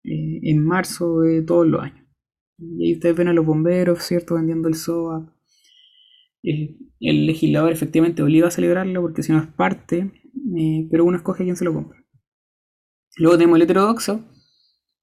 eh, 0.05 0.39
en 0.43 0.63
marzo 0.63 1.19
de 1.19 1.41
todos 1.41 1.67
los 1.67 1.81
años. 1.81 2.06
Y 2.59 2.85
ahí 2.85 2.93
ustedes 2.93 3.15
ven 3.15 3.29
a 3.29 3.33
los 3.33 3.47
bomberos, 3.47 4.03
¿cierto? 4.03 4.35
Vendiendo 4.35 4.67
el 4.67 4.75
SOAP. 4.75 5.27
Eh, 6.43 6.75
el 6.99 7.27
legislador 7.27 7.71
efectivamente 7.71 8.23
obliga 8.23 8.47
a 8.47 8.51
celebrarlo 8.51 9.01
porque 9.01 9.21
si 9.23 9.31
no 9.31 9.39
es 9.39 9.47
parte, 9.47 10.11
eh, 10.57 10.87
pero 10.89 11.05
uno 11.05 11.17
escoge 11.17 11.43
a 11.43 11.45
quién 11.45 11.55
se 11.55 11.65
lo 11.65 11.73
compra. 11.73 12.03
Luego 13.17 13.37
tenemos 13.37 13.57
el 13.57 13.63
heterodoxo, 13.63 14.23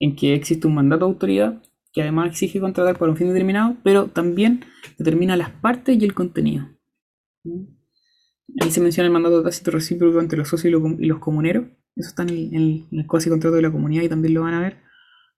en 0.00 0.16
que 0.16 0.34
existe 0.34 0.66
un 0.66 0.74
mandato 0.74 1.06
de 1.06 1.12
autoridad 1.12 1.62
que 1.92 2.02
además 2.02 2.28
exige 2.30 2.60
contratar 2.60 2.98
por 2.98 3.08
un 3.10 3.16
fin 3.16 3.28
determinado, 3.28 3.76
pero 3.84 4.08
también 4.08 4.64
determina 4.98 5.36
las 5.36 5.50
partes 5.50 5.96
y 6.00 6.04
el 6.04 6.14
contenido. 6.14 6.68
Ahí 8.60 8.70
se 8.70 8.80
menciona 8.80 9.06
el 9.06 9.12
mandato 9.12 9.42
tácito 9.42 9.70
recíproco 9.70 10.20
entre 10.20 10.38
los 10.38 10.48
socios 10.48 10.66
y, 10.66 10.70
lo- 10.70 11.00
y 11.00 11.06
los 11.06 11.18
comuneros. 11.18 11.66
Eso 11.96 12.08
está 12.08 12.22
en 12.22 12.30
el, 12.30 12.48
en 12.48 12.54
el- 12.54 12.86
en 12.92 12.98
el 13.00 13.06
contrato 13.06 13.50
de 13.50 13.62
la 13.62 13.72
comunidad 13.72 14.02
y 14.04 14.08
también 14.08 14.34
lo 14.34 14.42
van 14.42 14.54
a 14.54 14.60
ver. 14.60 14.78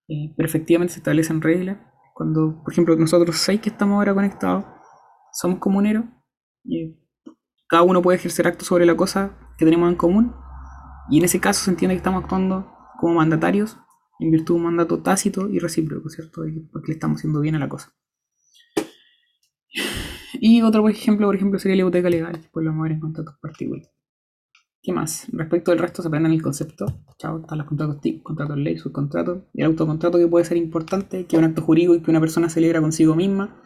Eh, 0.08 0.32
pero 0.36 0.48
efectivamente 0.48 0.94
se 0.94 1.00
establecen 1.00 1.40
reglas. 1.42 1.78
Cuando, 2.16 2.62
por 2.64 2.72
ejemplo, 2.72 2.96
nosotros 2.96 3.36
seis 3.36 3.60
que 3.60 3.68
estamos 3.68 3.96
ahora 3.96 4.14
conectados 4.14 4.64
somos 5.34 5.58
comuneros, 5.58 6.06
y 6.64 6.96
cada 7.68 7.82
uno 7.82 8.00
puede 8.00 8.16
ejercer 8.16 8.46
actos 8.46 8.68
sobre 8.68 8.86
la 8.86 8.96
cosa 8.96 9.36
que 9.58 9.66
tenemos 9.66 9.90
en 9.90 9.96
común. 9.96 10.34
Y 11.10 11.18
en 11.18 11.26
ese 11.26 11.40
caso 11.40 11.62
se 11.62 11.70
entiende 11.70 11.94
que 11.94 11.98
estamos 11.98 12.22
actuando 12.22 12.72
como 12.98 13.16
mandatarios 13.16 13.76
en 14.18 14.30
virtud 14.30 14.54
de 14.54 14.60
un 14.60 14.64
mandato 14.64 15.02
tácito 15.02 15.50
y 15.50 15.58
recíproco, 15.58 16.08
¿cierto? 16.08 16.40
Porque 16.72 16.86
le 16.88 16.94
estamos 16.94 17.18
haciendo 17.18 17.40
bien 17.40 17.54
a 17.54 17.58
la 17.58 17.68
cosa. 17.68 17.92
Y 20.40 20.62
otro 20.62 20.80
por 20.80 20.90
ejemplo, 20.90 21.26
por 21.26 21.36
ejemplo, 21.36 21.58
sería 21.58 21.76
la 21.76 21.82
hipoteca 21.82 22.08
legal, 22.08 22.40
que 22.40 22.48
pues 22.50 22.64
lo 22.64 22.70
vamos 22.70 22.80
a 22.80 22.84
ver 22.84 22.92
en 22.92 23.00
contratos 23.00 23.34
particulares. 23.42 23.90
¿Qué 24.86 24.92
más? 24.92 25.26
Respecto 25.32 25.72
del 25.72 25.80
resto 25.80 26.00
se 26.00 26.06
aprenden 26.06 26.30
el 26.30 26.40
concepto. 26.40 26.86
Chao, 27.18 27.40
están 27.40 27.58
los 27.58 27.66
contratos 27.66 28.00
TIC, 28.00 28.22
contratos 28.22 28.56
ley, 28.56 28.78
subcontratos. 28.78 29.42
Y 29.52 29.62
el 29.62 29.66
autocontrato 29.66 30.16
que 30.16 30.28
puede 30.28 30.44
ser 30.44 30.58
importante, 30.58 31.26
que 31.26 31.34
es 31.34 31.42
un 31.42 31.44
acto 31.44 31.60
jurídico 31.60 31.96
y 31.96 32.02
que 32.02 32.10
una 32.12 32.20
persona 32.20 32.48
celebra 32.48 32.80
consigo 32.80 33.16
misma, 33.16 33.60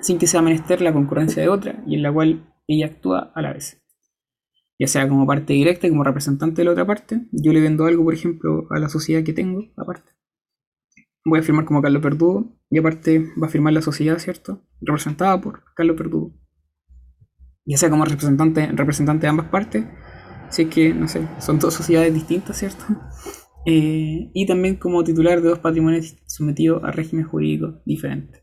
sin 0.00 0.18
que 0.18 0.26
sea 0.26 0.42
menester 0.42 0.82
la 0.82 0.92
concurrencia 0.92 1.42
de 1.42 1.48
otra, 1.48 1.82
y 1.86 1.94
en 1.94 2.02
la 2.02 2.12
cual 2.12 2.52
ella 2.66 2.88
actúa 2.88 3.32
a 3.34 3.40
la 3.40 3.54
vez. 3.54 3.82
Ya 4.78 4.86
sea 4.86 5.08
como 5.08 5.26
parte 5.26 5.54
directa, 5.54 5.88
como 5.88 6.04
representante 6.04 6.60
de 6.60 6.66
la 6.66 6.72
otra 6.72 6.86
parte. 6.86 7.26
Yo 7.32 7.54
le 7.54 7.62
vendo 7.62 7.86
algo, 7.86 8.04
por 8.04 8.12
ejemplo, 8.12 8.66
a 8.68 8.78
la 8.78 8.90
sociedad 8.90 9.24
que 9.24 9.32
tengo, 9.32 9.62
aparte. 9.78 10.12
Voy 11.24 11.38
a 11.38 11.42
firmar 11.42 11.64
como 11.64 11.80
Carlos 11.80 12.02
Verdugo, 12.02 12.60
y 12.68 12.78
aparte 12.78 13.32
va 13.42 13.46
a 13.46 13.50
firmar 13.50 13.72
la 13.72 13.80
sociedad, 13.80 14.18
¿cierto? 14.18 14.62
Representada 14.82 15.40
por 15.40 15.64
Carlos 15.74 15.96
Verdugo. 15.96 16.34
Ya 17.64 17.76
sea 17.76 17.90
como 17.90 18.04
representante, 18.04 18.66
representante 18.72 19.26
de 19.26 19.30
ambas 19.30 19.48
partes, 19.48 19.84
si 20.50 20.62
es 20.62 20.68
que, 20.68 20.92
no 20.92 21.08
sé, 21.08 21.26
son 21.38 21.58
dos 21.58 21.74
sociedades 21.74 22.12
distintas, 22.12 22.58
¿cierto? 22.58 22.84
Eh, 23.64 24.28
y 24.34 24.44
también 24.44 24.74
como 24.74 25.04
titular 25.04 25.40
de 25.40 25.50
dos 25.50 25.60
patrimonios 25.60 26.16
sometidos 26.26 26.82
a 26.82 26.90
régimen 26.90 27.24
jurídico 27.26 27.80
diferente. 27.86 28.42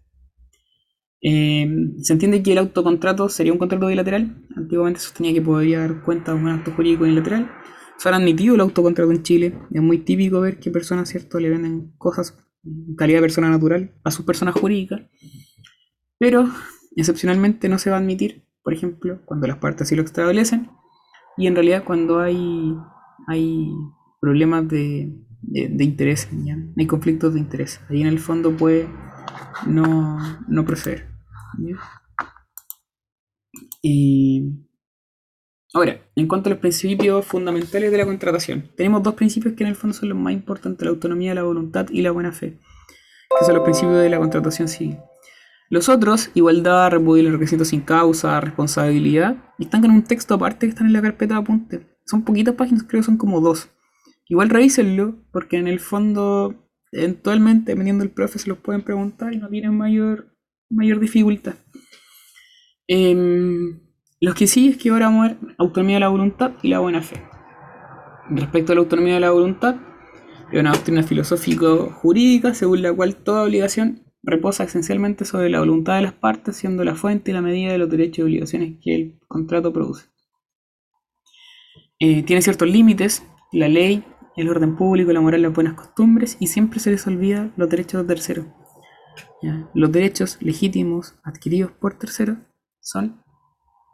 Eh, 1.21 1.67
se 2.01 2.13
entiende 2.13 2.41
que 2.41 2.53
el 2.53 2.59
autocontrato 2.59 3.27
sería 3.27 3.51
un 3.51 3.59
contrato 3.59 3.87
bilateral. 3.87 4.47
Antiguamente 4.55 5.01
se 5.01 5.07
sostenía 5.07 5.33
que 5.33 5.41
podría 5.41 5.79
dar 5.79 6.03
cuenta 6.03 6.33
de 6.33 6.39
un 6.39 6.47
acto 6.47 6.71
jurídico 6.71 7.03
unilateral. 7.03 7.51
Se 7.97 8.07
han 8.07 8.15
admitido 8.15 8.55
el 8.55 8.61
autocontrato 8.61 9.11
en 9.11 9.23
Chile. 9.23 9.59
Es 9.71 9.81
muy 9.81 9.97
típico 9.99 10.39
ver 10.39 10.59
que 10.59 10.71
personas, 10.71 11.09
¿cierto?, 11.09 11.39
le 11.39 11.49
venden 11.49 11.91
cosas 11.97 12.37
en 12.63 12.95
calidad 12.95 13.17
de 13.17 13.23
persona 13.23 13.49
natural 13.49 13.91
a 14.03 14.11
sus 14.11 14.25
personas 14.25 14.55
jurídicas. 14.55 15.01
Pero 16.17 16.49
excepcionalmente 16.95 17.67
no 17.69 17.77
se 17.77 17.89
va 17.89 17.97
a 17.97 17.99
admitir, 17.99 18.45
por 18.69 18.75
ejemplo, 18.75 19.19
cuando 19.25 19.47
las 19.47 19.57
partes 19.57 19.87
así 19.87 19.95
lo 19.95 20.03
establecen. 20.03 20.69
Y 21.37 21.47
en 21.47 21.55
realidad 21.55 21.83
cuando 21.83 22.19
hay, 22.19 22.75
hay 23.25 23.71
problemas 24.21 24.67
de, 24.67 25.11
de, 25.41 25.69
de 25.69 25.83
interés, 25.83 26.29
hay 26.77 26.85
conflictos 26.85 27.33
de 27.33 27.39
interés. 27.39 27.81
Ahí 27.89 28.01
en 28.01 28.07
el 28.07 28.19
fondo 28.19 28.55
puede 28.55 28.87
no, 29.65 30.19
no 30.47 30.65
proceder. 30.65 31.07
Y 33.81 34.67
Ahora, 35.73 35.99
en 36.15 36.27
cuanto 36.27 36.49
a 36.49 36.51
los 36.51 36.59
principios 36.59 37.25
fundamentales 37.25 37.91
de 37.91 37.97
la 37.97 38.05
contratación, 38.05 38.69
tenemos 38.77 39.01
dos 39.01 39.15
principios 39.15 39.55
que 39.55 39.63
en 39.63 39.69
el 39.69 39.75
fondo 39.75 39.95
son 39.95 40.09
los 40.09 40.17
más 40.17 40.33
importantes, 40.33 40.85
la 40.85 40.91
autonomía, 40.91 41.33
la 41.33 41.41
voluntad 41.41 41.87
y 41.89 42.03
la 42.03 42.11
buena 42.11 42.31
fe, 42.31 42.59
que 43.39 43.45
son 43.45 43.55
los 43.55 43.63
principios 43.63 43.97
de 43.97 44.09
la 44.09 44.19
contratación 44.19 44.67
civil. 44.67 44.99
Los 45.69 45.87
otros, 45.87 46.31
igualdad, 46.33 46.89
repudio 46.89 47.27
el 47.27 47.33
requisito 47.33 47.63
sin 47.63 47.81
causa, 47.81 48.41
responsabilidad, 48.41 49.37
están 49.59 49.81
con 49.81 49.91
un 49.91 50.03
texto 50.03 50.33
aparte 50.33 50.65
que 50.65 50.71
están 50.71 50.87
en 50.87 50.93
la 50.93 51.01
carpeta 51.01 51.35
de 51.35 51.41
apunte. 51.41 51.87
Son 52.05 52.23
poquitas 52.23 52.55
páginas, 52.55 52.83
creo 52.83 53.01
que 53.01 53.05
son 53.05 53.17
como 53.17 53.39
dos. 53.39 53.69
Igual 54.27 54.49
revísenlo, 54.49 55.17
porque 55.31 55.57
en 55.57 55.67
el 55.67 55.79
fondo, 55.79 56.55
eventualmente, 56.91 57.71
dependiendo 57.71 58.03
del 58.03 58.11
profe, 58.11 58.39
se 58.39 58.49
los 58.49 58.57
pueden 58.57 58.81
preguntar 58.81 59.31
y 59.33 59.37
no 59.37 59.47
tienen 59.47 59.77
mayor, 59.77 60.35
mayor 60.71 60.99
dificultad. 60.99 61.53
Em, 62.87 63.79
los 64.19 64.33
que 64.33 64.47
sí 64.47 64.69
es 64.69 64.77
que 64.77 64.89
ahora 64.89 65.05
vamos 65.05 65.25
a 65.25 65.27
ver 65.29 65.55
autonomía 65.59 65.97
de 65.97 65.99
la 65.99 66.09
voluntad 66.09 66.53
y 66.63 66.69
la 66.69 66.79
buena 66.79 67.03
fe. 67.03 67.21
Respecto 68.31 68.71
a 68.71 68.75
la 68.75 68.81
autonomía 68.81 69.13
de 69.13 69.19
la 69.19 69.29
voluntad, 69.31 69.75
es 70.51 70.59
una 70.59 70.71
doctrina 70.71 71.03
filosófico-jurídica 71.03 72.55
según 72.55 72.81
la 72.81 72.91
cual 72.91 73.17
toda 73.17 73.43
obligación 73.43 74.09
reposa 74.23 74.63
esencialmente 74.63 75.25
sobre 75.25 75.49
la 75.49 75.59
voluntad 75.59 75.95
de 75.95 76.01
las 76.01 76.13
partes, 76.13 76.57
siendo 76.57 76.83
la 76.83 76.95
fuente 76.95 77.31
y 77.31 77.33
la 77.33 77.41
medida 77.41 77.71
de 77.71 77.77
los 77.77 77.89
derechos 77.89 78.19
y 78.19 78.21
obligaciones 78.23 78.77
que 78.81 78.95
el 78.95 79.19
contrato 79.27 79.71
produce. 79.71 80.07
Eh, 81.99 82.23
tiene 82.23 82.41
ciertos 82.41 82.69
límites, 82.69 83.25
la 83.51 83.67
ley, 83.67 84.03
el 84.35 84.49
orden 84.49 84.75
público, 84.75 85.11
la 85.11 85.21
moral, 85.21 85.41
las 85.41 85.53
buenas 85.53 85.73
costumbres, 85.73 86.37
y 86.39 86.47
siempre 86.47 86.79
se 86.79 86.91
les 86.91 87.05
olvida 87.07 87.51
los 87.57 87.69
derechos 87.69 88.01
de 88.01 88.07
terceros. 88.07 88.45
Los 89.73 89.91
derechos 89.91 90.37
legítimos 90.41 91.15
adquiridos 91.23 91.71
por 91.71 91.97
terceros 91.97 92.37
son 92.81 93.23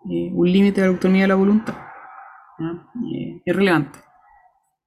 eh, 0.10 0.32
un 0.34 0.52
límite 0.52 0.82
de 0.82 0.88
la 0.88 0.94
autonomía 0.94 1.24
de 1.24 1.28
la 1.28 1.36
voluntad. 1.36 1.76
¿ya? 2.60 2.88
Eh, 3.16 3.42
es 3.46 3.56
relevante. 3.56 4.00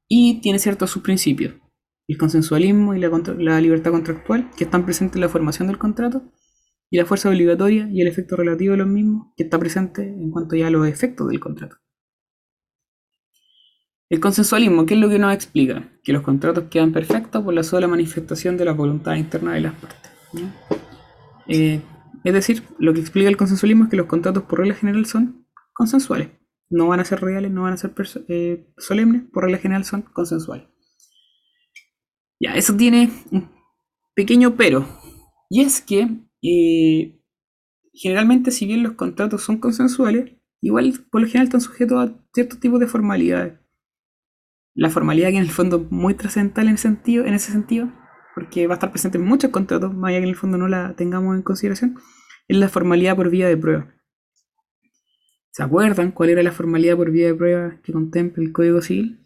Y 0.08 0.40
tiene 0.40 0.58
ciertos 0.58 0.90
subprincipios 0.90 1.54
el 2.08 2.16
consensualismo 2.16 2.94
y 2.94 3.00
la, 3.00 3.60
libertad 3.60 3.90
contractual, 3.92 4.50
que 4.56 4.64
están 4.64 4.84
presentes 4.84 5.16
en 5.16 5.20
la 5.20 5.28
formación 5.28 5.68
del 5.68 5.78
contrato, 5.78 6.22
y 6.90 6.96
la 6.96 7.04
fuerza 7.04 7.28
obligatoria 7.28 7.86
y 7.92 8.00
el 8.00 8.08
efecto 8.08 8.34
relativo 8.34 8.72
de 8.72 8.78
los 8.78 8.86
mismos, 8.86 9.28
que 9.36 9.44
está 9.44 9.58
presente 9.58 10.02
en 10.02 10.30
cuanto 10.30 10.56
ya 10.56 10.68
a 10.68 10.70
los 10.70 10.88
efectos 10.88 11.28
del 11.28 11.38
contrato. 11.38 11.76
El 14.08 14.20
consensualismo, 14.20 14.86
¿qué 14.86 14.94
es 14.94 15.00
lo 15.00 15.10
que 15.10 15.18
nos 15.18 15.34
explica? 15.34 15.86
Que 16.02 16.14
los 16.14 16.22
contratos 16.22 16.64
quedan 16.70 16.92
perfectos 16.92 17.44
por 17.44 17.52
la 17.52 17.62
sola 17.62 17.86
manifestación 17.86 18.56
de 18.56 18.64
la 18.64 18.72
voluntad 18.72 19.16
interna 19.16 19.52
de 19.52 19.60
las 19.60 19.74
partes. 19.74 20.10
Eh, 21.46 21.82
es 22.24 22.32
decir, 22.32 22.62
lo 22.78 22.94
que 22.94 23.00
explica 23.00 23.28
el 23.28 23.36
consensualismo 23.36 23.84
es 23.84 23.90
que 23.90 23.96
los 23.96 24.06
contratos 24.06 24.44
por 24.44 24.60
regla 24.60 24.74
general 24.74 25.04
son 25.04 25.46
consensuales. 25.74 26.30
No 26.70 26.88
van 26.88 27.00
a 27.00 27.04
ser 27.04 27.20
reales, 27.20 27.50
no 27.50 27.62
van 27.62 27.74
a 27.74 27.76
ser 27.76 27.92
eh, 28.28 28.72
solemnes, 28.78 29.24
por 29.30 29.44
regla 29.44 29.58
general 29.58 29.84
son 29.84 30.00
consensuales. 30.00 30.68
Ya, 32.40 32.54
eso 32.54 32.76
tiene 32.76 33.10
un 33.30 33.50
pequeño 34.14 34.56
pero. 34.56 34.86
Y 35.50 35.62
es 35.62 35.80
que 35.80 36.08
eh, 36.42 37.20
generalmente 37.92 38.50
si 38.50 38.66
bien 38.66 38.82
los 38.82 38.92
contratos 38.92 39.42
son 39.42 39.58
consensuales, 39.58 40.32
igual 40.60 40.92
por 41.10 41.20
lo 41.20 41.26
general 41.26 41.46
están 41.46 41.60
sujetos 41.60 41.98
a 41.98 42.14
ciertos 42.32 42.60
tipos 42.60 42.80
de 42.80 42.86
formalidades. 42.86 43.58
La 44.74 44.90
formalidad 44.90 45.30
que 45.30 45.36
en 45.36 45.42
el 45.42 45.50
fondo 45.50 45.82
es 45.82 45.90
muy 45.90 46.14
trascendental 46.14 46.68
en 46.68 46.74
ese 46.74 46.82
sentido, 46.82 47.24
en 47.24 47.34
ese 47.34 47.50
sentido, 47.50 47.92
porque 48.34 48.68
va 48.68 48.74
a 48.74 48.76
estar 48.76 48.92
presente 48.92 49.18
en 49.18 49.24
muchos 49.24 49.50
contratos, 49.50 49.92
más 49.92 50.10
allá 50.10 50.18
que 50.18 50.24
en 50.24 50.30
el 50.30 50.36
fondo 50.36 50.58
no 50.58 50.68
la 50.68 50.94
tengamos 50.94 51.34
en 51.34 51.42
consideración, 51.42 51.98
es 52.46 52.56
la 52.56 52.68
formalidad 52.68 53.16
por 53.16 53.30
vía 53.30 53.48
de 53.48 53.56
prueba. 53.56 53.92
¿Se 55.50 55.64
acuerdan 55.64 56.12
cuál 56.12 56.30
era 56.30 56.44
la 56.44 56.52
formalidad 56.52 56.96
por 56.96 57.10
vía 57.10 57.26
de 57.26 57.34
prueba 57.34 57.80
que 57.82 57.92
contempla 57.92 58.44
el 58.44 58.52
Código 58.52 58.80
Civil? 58.80 59.18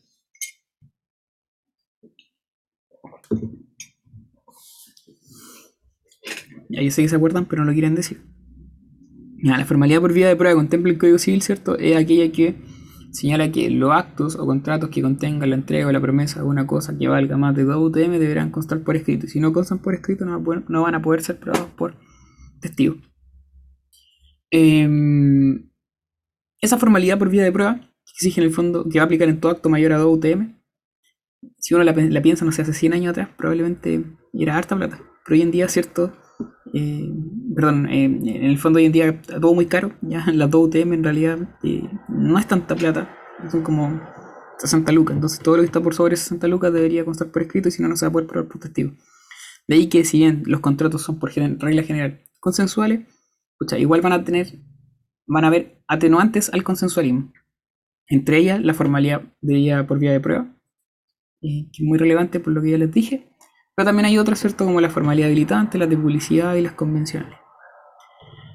Ya 6.72 6.90
sé 6.90 7.02
que 7.02 7.08
se 7.08 7.16
acuerdan, 7.16 7.44
pero 7.44 7.62
no 7.62 7.70
lo 7.70 7.74
quieren 7.74 7.94
decir. 7.94 8.22
La 9.42 9.64
formalidad 9.64 10.00
por 10.00 10.12
vía 10.12 10.28
de 10.28 10.36
prueba 10.36 10.56
contempla 10.56 10.90
el 10.90 10.98
Código 10.98 11.18
Civil, 11.18 11.42
¿cierto? 11.42 11.76
Es 11.76 11.96
aquella 11.96 12.30
que 12.32 12.56
señala 13.10 13.52
que 13.52 13.68
los 13.70 13.92
actos 13.92 14.36
o 14.36 14.46
contratos 14.46 14.88
que 14.88 15.02
contengan 15.02 15.50
la 15.50 15.56
entrega 15.56 15.86
o 15.86 15.92
la 15.92 16.00
promesa 16.00 16.40
de 16.40 16.46
una 16.46 16.66
cosa 16.66 16.96
que 16.96 17.08
valga 17.08 17.36
más 17.36 17.54
de 17.54 17.64
2 17.64 17.90
UTM 17.90 18.12
deberán 18.18 18.50
constar 18.50 18.80
por 18.82 18.96
escrito. 18.96 19.26
Y 19.26 19.28
si 19.28 19.40
no 19.40 19.52
constan 19.52 19.80
por 19.80 19.94
escrito, 19.94 20.24
no, 20.24 20.40
van 20.40 20.94
a 20.94 21.02
poder 21.02 21.22
ser 21.22 21.38
probados 21.38 21.68
por 21.76 21.96
testigos. 22.60 22.98
Em, 24.50 25.68
esa 26.60 26.78
formalidad 26.78 27.18
por 27.18 27.28
vía 27.28 27.42
de 27.42 27.52
prueba, 27.52 27.80
que 27.80 28.12
exige 28.14 28.40
en 28.40 28.46
el 28.46 28.52
fondo 28.52 28.88
que 28.88 28.98
va 28.98 29.02
a 29.02 29.06
aplicar 29.06 29.28
en 29.28 29.40
todo 29.40 29.52
acto 29.52 29.68
mayor 29.68 29.92
a 29.92 29.98
2 29.98 30.18
UTM, 30.18 30.54
si 31.58 31.74
uno 31.74 31.84
la, 31.84 31.92
la 31.92 32.22
piensa, 32.22 32.44
no 32.44 32.52
sé, 32.52 32.62
hace 32.62 32.72
100 32.72 32.92
años 32.94 33.10
atrás, 33.10 33.28
probablemente 33.36 34.04
era 34.32 34.56
harta 34.56 34.76
plata. 34.76 35.00
Pero 35.24 35.34
hoy 35.34 35.42
en 35.42 35.50
día, 35.50 35.68
¿cierto? 35.68 36.12
Eh, 36.74 37.10
perdón, 37.54 37.88
eh, 37.88 38.04
en 38.04 38.44
el 38.44 38.58
fondo 38.58 38.78
hoy 38.78 38.86
en 38.86 38.92
día 38.92 39.22
todo 39.22 39.54
muy 39.54 39.66
caro, 39.66 39.92
ya 40.00 40.24
las 40.32 40.50
2 40.50 40.68
UTM 40.68 40.94
en 40.94 41.04
realidad 41.04 41.38
eh, 41.62 41.88
no 42.08 42.38
es 42.38 42.46
tanta 42.46 42.74
plata, 42.74 43.14
son 43.50 43.62
como 43.62 44.00
60 44.58 44.92
lucas, 44.92 45.14
entonces 45.16 45.40
todo 45.40 45.56
lo 45.56 45.62
que 45.62 45.66
está 45.66 45.80
por 45.80 45.94
sobre 45.94 46.16
60 46.16 46.46
lucas 46.48 46.72
debería 46.72 47.04
constar 47.04 47.28
por 47.30 47.42
escrito 47.42 47.68
y 47.68 47.72
si 47.72 47.82
no, 47.82 47.88
no 47.88 47.96
se 47.96 48.06
va 48.06 48.10
a 48.10 48.12
poder 48.12 48.28
probar 48.28 48.48
por 48.48 48.60
testigo. 48.60 48.92
De 49.68 49.76
ahí 49.76 49.88
que 49.88 50.04
si 50.04 50.18
bien 50.18 50.42
los 50.46 50.60
contratos 50.60 51.02
son 51.02 51.18
por 51.18 51.32
regla 51.32 51.82
general 51.82 52.20
consensuales, 52.40 53.06
pucha, 53.58 53.78
igual 53.78 54.00
van 54.00 54.12
a 54.12 54.24
tener, 54.24 54.58
van 55.26 55.44
a 55.44 55.48
haber 55.48 55.82
atenuantes 55.86 56.52
al 56.52 56.64
consensualismo. 56.64 57.32
Entre 58.06 58.38
ellas 58.38 58.60
la 58.60 58.74
formalidad 58.74 59.22
de 59.40 59.84
por 59.86 59.98
vía 59.98 60.12
de 60.12 60.20
prueba, 60.20 60.56
que 61.40 61.70
es 61.72 61.80
muy 61.80 61.98
relevante 61.98 62.40
por 62.40 62.52
lo 62.52 62.62
que 62.62 62.70
ya 62.70 62.78
les 62.78 62.90
dije, 62.90 63.31
pero 63.82 63.88
también 63.88 64.06
hay 64.06 64.16
otras, 64.16 64.38
¿cierto? 64.38 64.64
Como 64.64 64.80
la 64.80 64.90
formalidad 64.90 65.26
habilitante, 65.26 65.76
las 65.76 65.90
de 65.90 65.96
publicidad 65.96 66.54
y 66.54 66.60
las 66.60 66.74
convencionales. 66.74 67.36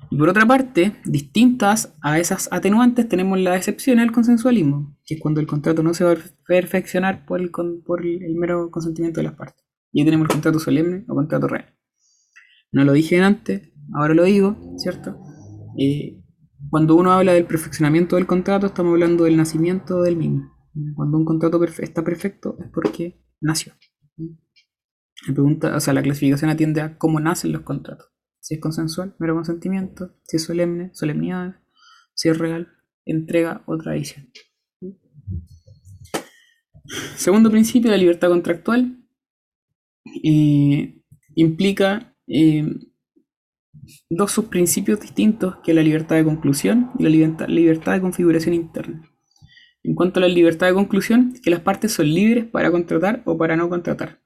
Y 0.09 0.17
por 0.17 0.29
otra 0.29 0.45
parte, 0.45 0.95
distintas 1.03 1.93
a 2.01 2.17
esas 2.17 2.47
atenuantes, 2.49 3.09
tenemos 3.09 3.37
la 3.37 3.57
excepción 3.57 3.99
al 3.99 4.13
consensualismo, 4.13 4.97
que 5.05 5.15
es 5.15 5.19
cuando 5.19 5.41
el 5.41 5.47
contrato 5.47 5.83
no 5.83 5.93
se 5.93 6.05
va 6.05 6.13
a 6.13 6.17
perfeccionar 6.47 7.25
por 7.25 7.41
el, 7.41 7.51
por 7.51 8.05
el, 8.05 8.35
mero 8.35 8.71
consentimiento 8.71 9.19
de 9.19 9.25
las 9.25 9.35
partes. 9.35 9.65
Y 9.91 9.99
ahí 9.99 10.05
tenemos 10.05 10.29
el 10.29 10.31
contrato 10.31 10.59
solemne 10.59 11.03
o 11.09 11.15
contrato 11.15 11.49
real. 11.49 11.75
No 12.71 12.85
lo 12.85 12.93
dije 12.93 13.19
antes, 13.19 13.73
ahora 13.95 14.13
lo 14.13 14.23
digo, 14.23 14.55
¿cierto? 14.77 15.19
Eh, 15.77 16.23
cuando 16.69 16.95
uno 16.95 17.11
habla 17.11 17.33
del 17.33 17.43
perfeccionamiento 17.43 18.15
del 18.15 18.27
contrato, 18.27 18.67
estamos 18.67 18.93
hablando 18.93 19.25
del 19.25 19.35
nacimiento 19.35 20.03
del 20.03 20.15
mismo. 20.15 20.53
Cuando 20.95 21.17
un 21.17 21.25
contrato 21.25 21.61
está 21.65 22.01
perfecto 22.01 22.55
es 22.61 22.71
porque 22.71 23.21
nació. 23.41 23.73
La 25.25 25.33
pregunta, 25.33 25.75
o 25.75 25.79
sea, 25.79 25.93
la 25.93 26.03
clasificación 26.03 26.51
atiende 26.51 26.81
a 26.81 26.97
cómo 26.97 27.19
nacen 27.19 27.51
los 27.51 27.63
contratos. 27.63 28.09
Si 28.39 28.55
es 28.55 28.61
consensual, 28.61 29.15
mero 29.19 29.33
consentimiento, 29.33 30.13
si 30.23 30.37
es 30.37 30.43
solemne, 30.43 30.91
solemnidad, 30.93 31.55
si 32.13 32.29
es 32.29 32.37
real, 32.37 32.69
entrega 33.05 33.63
o 33.65 33.77
tradición. 33.77 34.29
Segundo 37.15 37.49
principio, 37.49 37.91
la 37.91 37.97
libertad 37.97 38.29
contractual 38.29 39.03
eh, 40.23 41.01
implica 41.35 42.15
eh, 42.27 42.65
dos 44.09 44.31
subprincipios 44.31 45.01
distintos 45.01 45.57
que 45.63 45.73
la 45.73 45.81
libertad 45.81 46.15
de 46.15 46.23
conclusión 46.23 46.91
y 46.97 47.03
la 47.03 47.09
libertad, 47.47 47.93
de 47.93 48.01
configuración 48.01 48.53
interna. 48.53 49.11
En 49.83 49.95
cuanto 49.95 50.19
a 50.19 50.21
la 50.21 50.29
libertad 50.29 50.67
de 50.67 50.73
conclusión, 50.73 51.33
que 51.43 51.49
las 51.49 51.61
partes 51.61 51.93
son 51.93 52.13
libres 52.13 52.45
para 52.45 52.71
contratar 52.71 53.23
o 53.25 53.37
para 53.37 53.55
no 53.55 53.69
contratar 53.69 54.21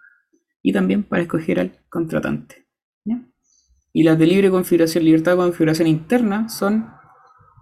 y 0.63 0.73
también 0.73 1.03
para 1.03 1.23
escoger 1.23 1.59
al 1.59 1.71
contratante. 1.89 2.67
Y 3.93 4.03
las 4.03 4.17
de 4.17 4.25
libre 4.25 4.49
configuración, 4.49 5.03
libertad 5.03 5.33
de 5.33 5.37
configuración 5.39 5.85
interna 5.87 6.47
son 6.47 6.87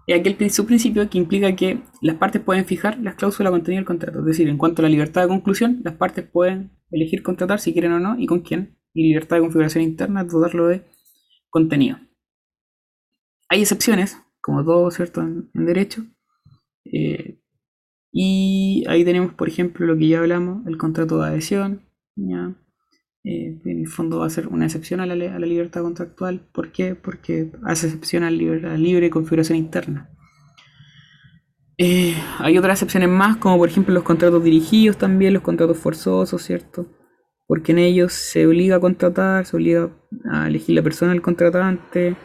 es 0.06 0.18
aquel 0.20 0.36
prin- 0.36 0.50
subprincipio 0.50 1.08
que 1.10 1.18
implica 1.18 1.54
que 1.56 1.82
las 2.02 2.16
partes 2.16 2.40
pueden 2.40 2.64
fijar 2.64 2.98
las 3.00 3.16
cláusulas 3.16 3.50
contenidas 3.50 3.80
del 3.80 3.86
contrato. 3.86 4.20
Es 4.20 4.24
decir, 4.24 4.48
en 4.48 4.56
cuanto 4.56 4.80
a 4.80 4.84
la 4.84 4.88
libertad 4.88 5.22
de 5.22 5.28
conclusión, 5.28 5.80
las 5.84 5.94
partes 5.94 6.24
pueden 6.28 6.70
elegir 6.92 7.22
contratar 7.22 7.58
si 7.58 7.72
quieren 7.72 7.92
o 7.92 8.00
no 8.00 8.16
y 8.18 8.26
con 8.26 8.40
quién. 8.40 8.76
Y 8.94 9.08
libertad 9.08 9.36
de 9.36 9.42
configuración 9.42 9.82
interna 9.84 10.24
dotarlo 10.24 10.68
de 10.68 10.84
contenido. 11.48 11.98
Hay 13.48 13.60
excepciones, 13.62 14.16
como 14.40 14.64
todo, 14.64 14.90
¿cierto? 14.90 15.22
En, 15.22 15.50
en 15.54 15.66
derecho. 15.66 16.04
Eh, 16.84 17.40
y 18.12 18.84
ahí 18.88 19.04
tenemos, 19.04 19.34
por 19.34 19.48
ejemplo, 19.48 19.86
lo 19.86 19.96
que 19.96 20.08
ya 20.08 20.20
hablamos, 20.20 20.66
el 20.66 20.76
contrato 20.78 21.20
de 21.20 21.28
adhesión. 21.28 21.82
¿ya? 22.16 22.54
Eh, 23.22 23.60
en 23.64 23.80
el 23.80 23.88
fondo 23.88 24.20
va 24.20 24.26
a 24.26 24.30
ser 24.30 24.48
una 24.48 24.64
excepción 24.64 25.00
a 25.00 25.06
la, 25.06 25.14
a 25.14 25.38
la 25.38 25.46
libertad 25.46 25.82
contractual. 25.82 26.48
¿Por 26.52 26.72
qué? 26.72 26.94
Porque 26.94 27.52
hace 27.64 27.86
excepción 27.86 28.22
a 28.24 28.30
la 28.30 28.76
libre, 28.76 29.10
configuración 29.10 29.58
interna. 29.58 30.10
Eh, 31.76 32.14
hay 32.38 32.58
otras 32.58 32.76
excepciones 32.76 33.08
más, 33.08 33.36
como 33.36 33.58
por 33.58 33.68
ejemplo 33.68 33.94
los 33.94 34.02
contratos 34.02 34.42
dirigidos 34.44 34.98
también, 34.98 35.34
los 35.34 35.42
contratos 35.42 35.78
forzosos, 35.78 36.42
¿cierto? 36.42 36.86
Porque 37.46 37.72
en 37.72 37.78
ellos 37.78 38.12
se 38.12 38.46
obliga 38.46 38.76
a 38.76 38.80
contratar, 38.80 39.46
se 39.46 39.56
obliga 39.56 39.90
a 40.30 40.46
elegir 40.46 40.74
la 40.76 40.82
persona 40.82 41.12
del 41.12 41.22
contratante, 41.22 42.16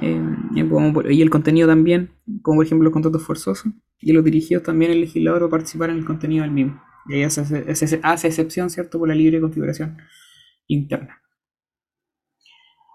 eh, 0.00 0.20
y 0.54 1.22
el 1.22 1.30
contenido 1.30 1.68
también, 1.68 2.10
como 2.42 2.58
por 2.58 2.66
ejemplo 2.66 2.84
los 2.84 2.92
contratos 2.92 3.22
forzosos. 3.22 3.72
y 4.02 4.12
los 4.12 4.24
dirigidos 4.24 4.62
también 4.62 4.92
el 4.92 5.00
legislador 5.02 5.42
va 5.42 5.46
a 5.48 5.50
participar 5.50 5.90
en 5.90 5.98
el 5.98 6.04
contenido 6.06 6.42
del 6.42 6.52
mismo. 6.52 6.80
Y 7.10 7.22
hace, 7.22 8.28
excepción, 8.28 8.70
¿cierto?, 8.70 8.98
por 8.98 9.08
la 9.08 9.14
libre 9.14 9.40
configuración 9.40 9.98
interna. 10.66 11.20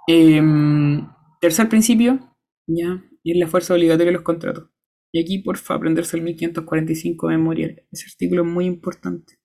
Em, 0.07 1.07
tercer 1.41 1.67
principio, 1.67 2.35
ya, 2.67 3.03
es 3.23 3.37
la 3.37 3.47
fuerza 3.47 3.73
obligatoria 3.73 4.07
de 4.07 4.11
los 4.13 4.21
contratos. 4.21 4.69
Y 5.11 5.21
aquí, 5.21 5.39
porfa, 5.39 5.75
aprenderse 5.75 6.17
el 6.17 6.23
1545 6.23 7.27
de 7.27 7.37
memoria. 7.37 7.75
Ese 7.91 8.05
artículo 8.11 8.43
es 8.43 8.47
muy 8.47 8.65
importante. 8.65 9.39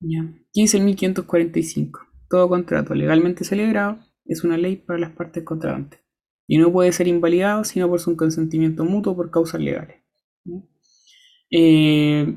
Ya. 0.00 0.32
¿Qué 0.52 0.62
dice 0.62 0.78
el 0.78 0.84
1545? 0.84 2.00
Todo 2.28 2.48
contrato 2.48 2.94
legalmente 2.94 3.44
celebrado 3.44 3.98
es 4.24 4.44
una 4.44 4.56
ley 4.56 4.76
para 4.76 4.98
las 4.98 5.12
partes 5.12 5.44
contratantes 5.44 6.00
y 6.46 6.58
no 6.58 6.72
puede 6.72 6.90
ser 6.92 7.06
invalidado 7.06 7.62
sino 7.62 7.88
por 7.88 8.00
su 8.00 8.16
consentimiento 8.16 8.84
mutuo 8.84 9.14
por 9.14 9.30
causas 9.30 9.60
legales. 9.60 10.02
Eh, 11.50 12.36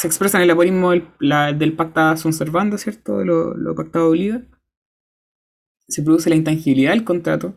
se 0.00 0.06
expresa 0.08 0.38
en 0.38 0.44
el 0.44 0.50
aforismo 0.50 0.90
del, 0.90 1.04
la- 1.20 1.52
del 1.52 1.74
pacta 1.74 2.16
sunt 2.16 2.34
servanda, 2.34 2.78
¿cierto? 2.78 3.18
De 3.18 3.24
lo, 3.26 3.54
lo 3.56 3.74
pactado 3.74 4.08
obliga. 4.10 4.42
Se 5.88 6.02
produce 6.02 6.30
la 6.30 6.36
intangibilidad 6.36 6.92
del 6.92 7.04
contrato. 7.04 7.54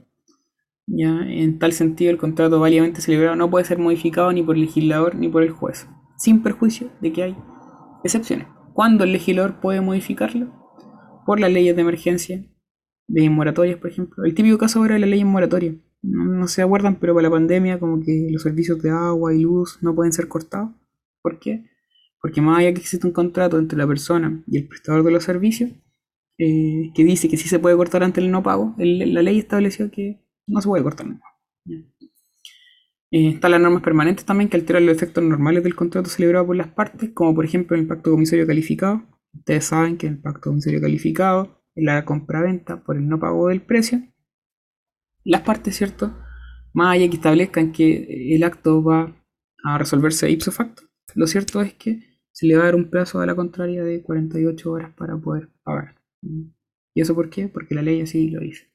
¿ya? 0.87 1.21
En 1.27 1.59
tal 1.59 1.73
sentido, 1.73 2.11
el 2.11 2.17
contrato 2.17 2.59
válidamente 2.59 3.01
celebrado 3.01 3.35
no 3.35 3.49
puede 3.49 3.65
ser 3.65 3.79
modificado 3.79 4.31
ni 4.33 4.43
por 4.43 4.55
el 4.55 4.61
legislador 4.61 5.15
ni 5.15 5.29
por 5.29 5.43
el 5.43 5.51
juez, 5.51 5.87
sin 6.17 6.41
perjuicio 6.43 6.89
de 7.01 7.13
que 7.13 7.23
hay 7.23 7.37
excepciones. 8.03 8.47
¿Cuándo 8.73 9.03
el 9.03 9.13
legislador 9.13 9.59
puede 9.61 9.81
modificarlo? 9.81 10.51
Por 11.25 11.39
las 11.39 11.51
leyes 11.51 11.75
de 11.75 11.81
emergencia, 11.83 12.43
leyes 13.07 13.31
moratorias, 13.31 13.77
por 13.79 13.89
ejemplo. 13.91 14.25
El 14.25 14.33
típico 14.35 14.57
caso 14.57 14.79
ahora 14.79 14.95
es 14.95 15.01
la 15.01 15.07
ley 15.07 15.21
en 15.21 15.27
moratoria. 15.27 15.75
No, 16.01 16.25
no 16.25 16.47
se 16.47 16.61
acuerdan, 16.61 16.95
pero 16.99 17.13
para 17.13 17.23
la 17.29 17.31
pandemia, 17.31 17.79
como 17.79 18.01
que 18.01 18.27
los 18.31 18.41
servicios 18.41 18.81
de 18.81 18.89
agua 18.89 19.33
y 19.33 19.41
luz 19.41 19.77
no 19.81 19.95
pueden 19.95 20.11
ser 20.11 20.27
cortados. 20.27 20.71
¿Por 21.21 21.39
qué? 21.39 21.69
Porque 22.23 22.39
más 22.39 22.59
allá 22.59 22.73
que 22.73 22.79
existe 22.79 23.05
un 23.05 23.11
contrato 23.11 23.59
entre 23.59 23.77
la 23.77 23.85
persona 23.85 24.41
y 24.47 24.57
el 24.57 24.69
prestador 24.69 25.03
de 25.03 25.11
los 25.11 25.25
servicios, 25.25 25.71
eh, 26.37 26.89
que 26.95 27.03
dice 27.03 27.27
que 27.27 27.35
sí 27.35 27.49
se 27.49 27.59
puede 27.59 27.75
cortar 27.75 28.01
ante 28.01 28.21
el 28.21 28.31
no 28.31 28.41
pago, 28.41 28.73
la 28.77 29.21
ley 29.21 29.37
estableció 29.39 29.91
que 29.91 30.23
no 30.47 30.61
se 30.61 30.69
puede 30.69 30.83
cortar. 30.83 31.05
Eh, 31.67 33.27
están 33.27 33.51
las 33.51 33.59
normas 33.59 33.83
permanentes 33.83 34.23
también 34.23 34.49
que 34.49 34.55
alteran 34.55 34.85
los 34.85 34.95
efectos 34.95 35.21
normales 35.21 35.63
del 35.63 35.75
contrato 35.75 36.09
celebrado 36.09 36.47
por 36.47 36.55
las 36.55 36.69
partes, 36.69 37.09
como 37.13 37.35
por 37.35 37.43
ejemplo 37.43 37.75
el 37.75 37.87
pacto 37.87 38.11
comisario 38.11 38.47
calificado. 38.47 39.03
Ustedes 39.33 39.65
saben 39.65 39.97
que 39.97 40.07
el 40.07 40.17
pacto 40.17 40.49
comisario 40.49 40.79
calificado 40.79 41.61
es 41.75 41.83
la 41.83 42.05
compraventa 42.05 42.81
por 42.85 42.95
el 42.95 43.05
no 43.05 43.19
pago 43.19 43.49
del 43.49 43.61
precio. 43.61 44.01
Las 45.25 45.41
partes, 45.41 45.75
¿cierto? 45.75 46.17
Más 46.71 46.95
allá 46.95 47.09
que 47.09 47.17
establezcan 47.17 47.73
que 47.73 48.33
el 48.33 48.43
acto 48.43 48.81
va 48.81 49.13
a 49.65 49.77
resolverse 49.77 50.31
ipso 50.31 50.53
facto, 50.53 50.83
lo 51.15 51.27
cierto 51.27 51.61
es 51.61 51.73
que 51.73 52.12
se 52.33 52.47
le 52.47 52.57
va 52.57 52.63
a 52.63 52.65
dar 52.65 52.75
un 52.75 52.89
plazo 52.89 53.21
a 53.21 53.25
la 53.25 53.35
contraria 53.35 53.83
de 53.83 54.01
48 54.01 54.71
horas 54.71 54.93
para 54.97 55.15
poder 55.17 55.49
pagar. 55.63 55.95
¿Y 56.93 57.01
eso 57.01 57.15
por 57.15 57.29
qué? 57.29 57.47
Porque 57.47 57.75
la 57.75 57.81
ley 57.81 58.01
así 58.01 58.29
lo 58.29 58.41
dice. 58.41 58.71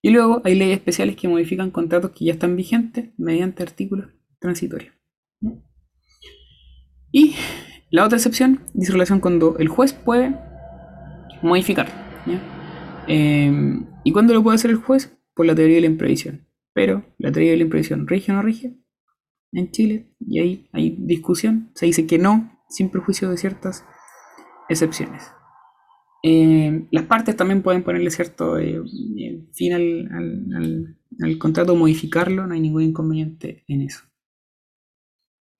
Y 0.00 0.10
luego 0.10 0.40
hay 0.44 0.54
leyes 0.54 0.78
especiales 0.78 1.16
que 1.16 1.28
modifican 1.28 1.70
contratos 1.70 2.12
que 2.12 2.24
ya 2.24 2.32
están 2.32 2.56
vigentes 2.56 3.10
mediante 3.18 3.64
artículos 3.64 4.08
transitorios. 4.38 4.94
Y 7.10 7.34
la 7.90 8.04
otra 8.04 8.16
excepción 8.16 8.60
dice 8.74 8.92
relación 8.92 9.20
cuando 9.20 9.58
el 9.58 9.68
juez 9.68 9.92
puede 9.92 10.36
modificar. 11.42 11.88
Eh, 13.08 13.52
¿Y 14.04 14.12
cuándo 14.12 14.34
lo 14.34 14.42
puede 14.42 14.54
hacer 14.54 14.70
el 14.70 14.76
juez? 14.76 15.18
Por 15.34 15.46
la 15.46 15.54
teoría 15.54 15.76
de 15.76 15.80
la 15.82 15.86
imprevisión. 15.88 16.46
Pero 16.74 17.04
la 17.18 17.32
teoría 17.32 17.52
de 17.52 17.56
la 17.56 17.64
imprevisión 17.64 18.06
rige 18.06 18.30
o 18.30 18.36
no 18.36 18.42
rige 18.42 18.78
en 19.52 19.70
Chile 19.70 20.14
y 20.20 20.38
ahí 20.38 20.68
hay 20.72 20.96
discusión. 20.98 21.70
Se 21.74 21.86
dice 21.86 22.06
que 22.06 22.18
no, 22.18 22.57
sin 22.68 22.90
perjuicio 22.90 23.30
de 23.30 23.36
ciertas 23.36 23.84
excepciones. 24.68 25.32
Eh, 26.22 26.88
las 26.90 27.04
partes 27.04 27.36
también 27.36 27.62
pueden 27.62 27.84
ponerle 27.84 28.10
cierto 28.10 28.58
eh, 28.58 28.82
eh, 29.18 29.46
fin 29.52 29.72
al, 29.72 31.38
contrato, 31.38 31.76
modificarlo, 31.76 32.46
no 32.46 32.54
hay 32.54 32.60
ningún 32.60 32.82
inconveniente 32.82 33.64
en 33.68 33.82
eso. 33.82 34.00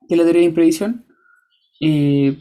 ¿Qué 0.09 0.15
es 0.15 0.19
la 0.19 0.25
teoría 0.25 0.43
de 0.43 0.49
imprevisión? 0.49 1.07
Eh, 1.81 2.39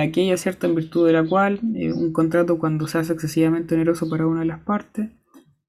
aquella 0.00 0.36
cierta 0.36 0.66
en 0.66 0.74
virtud 0.74 1.06
de 1.06 1.12
la 1.12 1.26
cual 1.26 1.60
un 1.62 2.12
contrato 2.12 2.58
cuando 2.58 2.86
se 2.86 2.98
hace 2.98 3.12
excesivamente 3.12 3.74
oneroso 3.74 4.08
para 4.08 4.26
una 4.26 4.40
de 4.40 4.46
las 4.46 4.60
partes, 4.60 5.10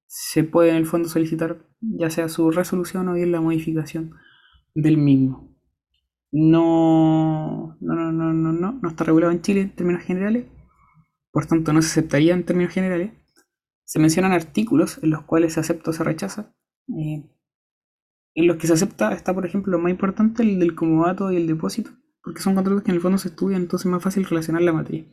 se 0.06 0.44
puede 0.44 0.70
en 0.72 0.78
el 0.78 0.86
fondo 0.86 1.10
solicitar 1.10 1.66
ya 1.82 2.10
sea 2.10 2.30
su 2.30 2.50
resolución 2.52 3.08
o 3.08 3.14
bien 3.14 3.32
la 3.32 3.42
modificación 3.42 4.16
del 4.74 4.98
mismo. 4.98 5.49
No, 6.32 7.78
no, 7.80 7.96
no, 7.96 8.12
no, 8.12 8.34
no, 8.34 8.54
no, 8.54 8.80
no 8.82 8.90
está 8.90 9.04
regulado 9.04 9.32
en 9.32 9.42
Chile 9.42 9.62
en 9.62 9.76
términos 9.76 10.04
generales, 10.04 10.46
por 11.32 11.46
tanto 11.48 11.74
no 11.74 11.82
se 11.82 11.88
aceptaría 11.88 12.34
en 12.34 12.44
términos 12.44 12.74
generales. 12.74 13.12
Se 13.84 14.00
mencionan 14.00 14.34
artículos 14.34 15.00
en 15.02 15.10
los 15.10 15.24
cuales 15.24 15.54
se 15.54 15.60
acepta 15.60 15.90
o 15.90 15.94
se 15.94 16.04
rechaza. 16.04 16.56
Eh, 16.90 17.28
en 18.36 18.48
los 18.48 18.58
que 18.58 18.68
se 18.68 18.74
acepta 18.74 19.12
está, 19.14 19.34
por 19.34 19.46
ejemplo, 19.46 19.72
lo 19.72 19.80
más 19.80 19.92
importante, 19.92 20.44
el 20.44 20.60
del 20.60 20.76
comodato 20.76 21.32
y 21.32 21.38
el 21.38 21.48
depósito, 21.48 21.92
porque 22.24 22.42
son 22.42 22.54
contratos 22.56 22.84
que 22.84 22.92
en 22.92 22.96
el 22.96 23.02
fondo 23.02 23.18
se 23.18 23.30
estudian, 23.30 23.64
entonces 23.64 23.86
es 23.86 23.92
más 23.92 24.04
fácil 24.04 24.26
relacionar 24.26 24.62
la 24.62 24.74
materia. 24.74 25.06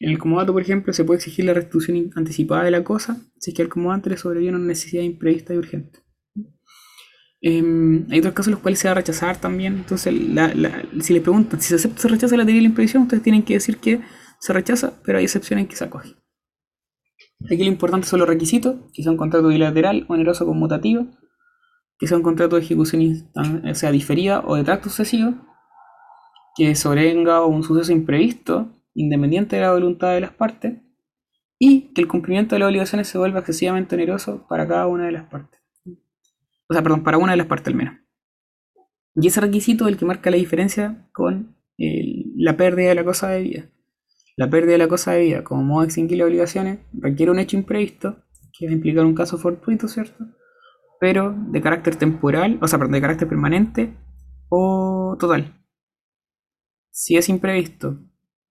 En 0.00 0.10
el 0.10 0.18
comodato, 0.18 0.52
por 0.52 0.62
ejemplo, 0.62 0.92
se 0.92 1.04
puede 1.04 1.18
exigir 1.18 1.44
la 1.44 1.54
restitución 1.54 2.10
anticipada 2.16 2.64
de 2.64 2.70
la 2.70 2.84
cosa 2.84 3.16
si 3.38 3.50
es 3.50 3.56
que 3.56 3.62
al 3.62 3.68
comodante 3.68 4.10
le 4.10 4.16
sobreviene 4.16 4.56
una 4.56 4.66
necesidad 4.66 5.02
imprevista 5.02 5.54
y 5.54 5.58
urgente. 5.58 6.05
Em, 7.40 8.06
hay 8.10 8.18
otros 8.20 8.34
casos 8.34 8.48
en 8.48 8.52
los 8.52 8.60
cuales 8.60 8.78
se 8.78 8.88
va 8.88 8.92
a 8.92 8.94
rechazar 8.96 9.36
también. 9.36 9.74
Entonces, 9.74 10.14
si 11.00 11.12
les 11.12 11.22
preguntan 11.22 11.60
si 11.60 11.68
se 11.68 11.74
acepta 11.76 11.98
o 11.98 12.02
se 12.02 12.08
rechaza 12.08 12.36
la 12.36 12.44
teoría 12.44 12.60
de 12.60 12.62
la 12.62 12.68
imprevisión, 12.68 13.02
ustedes 13.04 13.22
tienen 13.22 13.42
que 13.42 13.54
decir 13.54 13.78
que 13.78 14.00
se 14.40 14.52
rechaza, 14.52 14.94
pero 15.04 15.18
hay 15.18 15.24
excepciones 15.24 15.68
que 15.68 15.76
se 15.76 15.84
acoge. 15.84 16.14
Aquí 17.44 17.58
lo 17.58 17.70
importante 17.70 18.06
son 18.06 18.20
los 18.20 18.28
requisitos, 18.28 18.76
que 18.92 19.02
son 19.02 19.16
contrato 19.16 19.48
bilateral, 19.48 20.06
oneroso 20.08 20.46
conmutativo, 20.46 21.06
que 21.98 22.06
son 22.06 22.22
contratos 22.22 22.58
de 22.58 22.64
ejecución 22.64 23.30
sea, 23.74 23.90
diferida 23.90 24.42
o 24.44 24.56
de 24.56 24.64
tracto 24.64 24.88
sucesivo, 24.88 25.34
que 26.56 26.74
sobrevenga 26.74 27.44
un 27.44 27.62
suceso 27.62 27.92
imprevisto, 27.92 28.72
independiente 28.94 29.56
de 29.56 29.62
la 29.62 29.72
voluntad 29.72 30.14
de 30.14 30.20
las 30.20 30.32
partes, 30.32 30.78
y 31.58 31.92
que 31.94 32.02
el 32.02 32.08
cumplimiento 32.08 32.54
de 32.54 32.60
las 32.60 32.68
obligaciones 32.68 33.08
se 33.08 33.18
vuelva 33.18 33.40
excesivamente 33.40 33.94
oneroso 33.94 34.46
para 34.48 34.66
cada 34.66 34.86
una 34.86 35.06
de 35.06 35.12
las 35.12 35.24
partes. 35.24 35.60
O 36.68 36.74
sea, 36.74 36.82
perdón, 36.82 37.02
para 37.02 37.18
una 37.18 37.32
de 37.32 37.38
las 37.38 37.46
partes 37.46 37.68
al 37.68 37.74
menos. 37.74 37.94
Y 39.14 39.28
ese 39.28 39.40
requisito 39.40 39.86
es 39.86 39.92
el 39.92 39.98
que 39.98 40.04
marca 40.04 40.30
la 40.30 40.36
diferencia 40.36 41.08
con 41.12 41.56
la 41.78 42.56
pérdida 42.56 42.88
de 42.88 42.94
la 42.94 43.04
cosa 43.04 43.28
de 43.28 43.42
vida. 43.42 43.70
La 44.36 44.50
pérdida 44.50 44.72
de 44.72 44.78
la 44.78 44.88
cosa 44.88 45.12
de 45.12 45.20
vida, 45.20 45.44
como 45.44 45.62
modo 45.62 45.80
de 45.80 45.86
extinguir 45.86 46.18
las 46.18 46.26
obligaciones, 46.26 46.80
requiere 46.92 47.32
un 47.32 47.38
hecho 47.38 47.56
imprevisto, 47.56 48.16
que 48.58 48.66
va 48.66 48.72
a 48.72 48.74
implicar 48.74 49.04
un 49.04 49.14
caso 49.14 49.38
fortuito, 49.38 49.88
¿cierto? 49.88 50.26
Pero 51.00 51.34
de 51.48 51.60
carácter 51.60 51.96
temporal, 51.96 52.58
o 52.60 52.68
sea, 52.68 52.78
perdón, 52.78 52.92
de 52.92 53.00
carácter 53.00 53.28
permanente 53.28 53.96
o 54.48 55.16
total. 55.18 55.62
Si 56.90 57.16
es 57.16 57.28
imprevisto, 57.28 57.98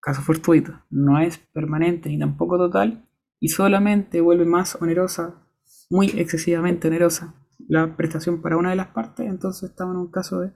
caso 0.00 0.22
fortuito, 0.22 0.80
no 0.90 1.20
es 1.20 1.38
permanente 1.52 2.08
ni 2.08 2.18
tampoco 2.18 2.58
total, 2.58 3.08
y 3.40 3.48
solamente 3.48 4.20
vuelve 4.20 4.44
más 4.44 4.80
onerosa, 4.80 5.42
muy 5.90 6.06
excesivamente 6.16 6.88
onerosa, 6.88 7.34
la 7.68 7.96
prestación 7.96 8.42
para 8.42 8.56
una 8.56 8.70
de 8.70 8.76
las 8.76 8.88
partes, 8.88 9.26
entonces 9.26 9.70
estamos 9.70 9.94
en 9.94 10.00
un 10.02 10.10
caso 10.10 10.40
de 10.40 10.52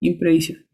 imprevisión. 0.00 0.66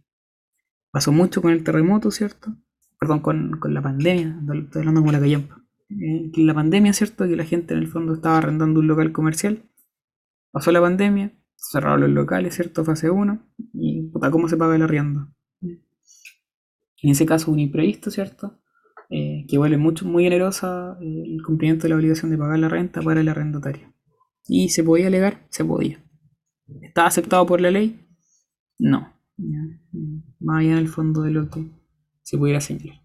Pasó 0.91 1.13
mucho 1.13 1.41
con 1.41 1.53
el 1.53 1.65
terremoto, 1.65 2.11
¿cierto? 2.11 2.55
Perdón, 2.99 3.21
con, 3.21 3.59
con 3.59 3.75
la 3.75 3.83
pandemia, 3.83 4.41
estoy 4.55 4.81
hablando 4.81 5.01
como 5.01 5.13
la 5.13 5.21
callampa. 5.21 5.63
Eh, 5.91 6.31
la 6.37 6.55
pandemia, 6.55 6.93
¿cierto? 6.93 7.27
Que 7.27 7.37
la 7.37 7.45
gente 7.45 7.75
en 7.75 7.81
el 7.81 7.89
fondo 7.89 8.15
estaba 8.15 8.39
arrendando 8.39 8.81
un 8.81 8.87
local 8.87 9.13
comercial. 9.13 9.65
Pasó 10.51 10.71
la 10.71 10.81
pandemia, 10.81 11.33
cerraron 11.57 12.03
los 12.03 12.11
locales, 12.11 12.55
¿cierto? 12.55 12.85
Fase 12.85 13.11
1. 13.11 13.43
Y 13.75 14.03
puta, 14.11 14.31
¿cómo 14.31 14.49
se 14.49 14.57
paga 14.57 14.77
el 14.77 14.83
arriendo? 14.83 15.29
En 15.61 17.11
ese 17.11 17.27
caso, 17.27 17.51
un 17.51 17.59
imprevisto, 17.59 18.11
¿cierto? 18.11 18.61
Eh, 19.11 19.45
que 19.49 19.59
vuelve 19.59 19.77
mucho, 19.77 20.07
muy 20.07 20.25
generosa 20.25 20.97
eh, 21.01 21.25
el 21.27 21.43
cumplimiento 21.43 21.83
de 21.83 21.91
la 21.91 21.97
obligación 21.97 22.31
de 22.31 22.39
pagar 22.39 22.59
la 22.59 22.69
renta 22.69 23.03
para 23.03 23.21
el 23.21 23.29
arrendatario. 23.29 23.93
¿Y 24.47 24.69
se 24.71 24.83
podía 24.83 25.07
alegar? 25.07 25.47
Se 25.51 25.65
podía. 25.65 26.03
¿Estaba 26.83 27.09
aceptado 27.09 27.47
por 27.47 27.61
la 27.61 27.71
ley? 27.71 28.01
No. 28.79 29.13
Más 30.41 30.61
allá 30.61 30.73
en 30.73 30.79
el 30.79 30.89
fondo 30.89 31.23
de 31.23 31.31
lo 31.31 31.49
que 31.49 31.71
se 32.23 32.39
pudiera 32.39 32.61
señalar. 32.61 33.01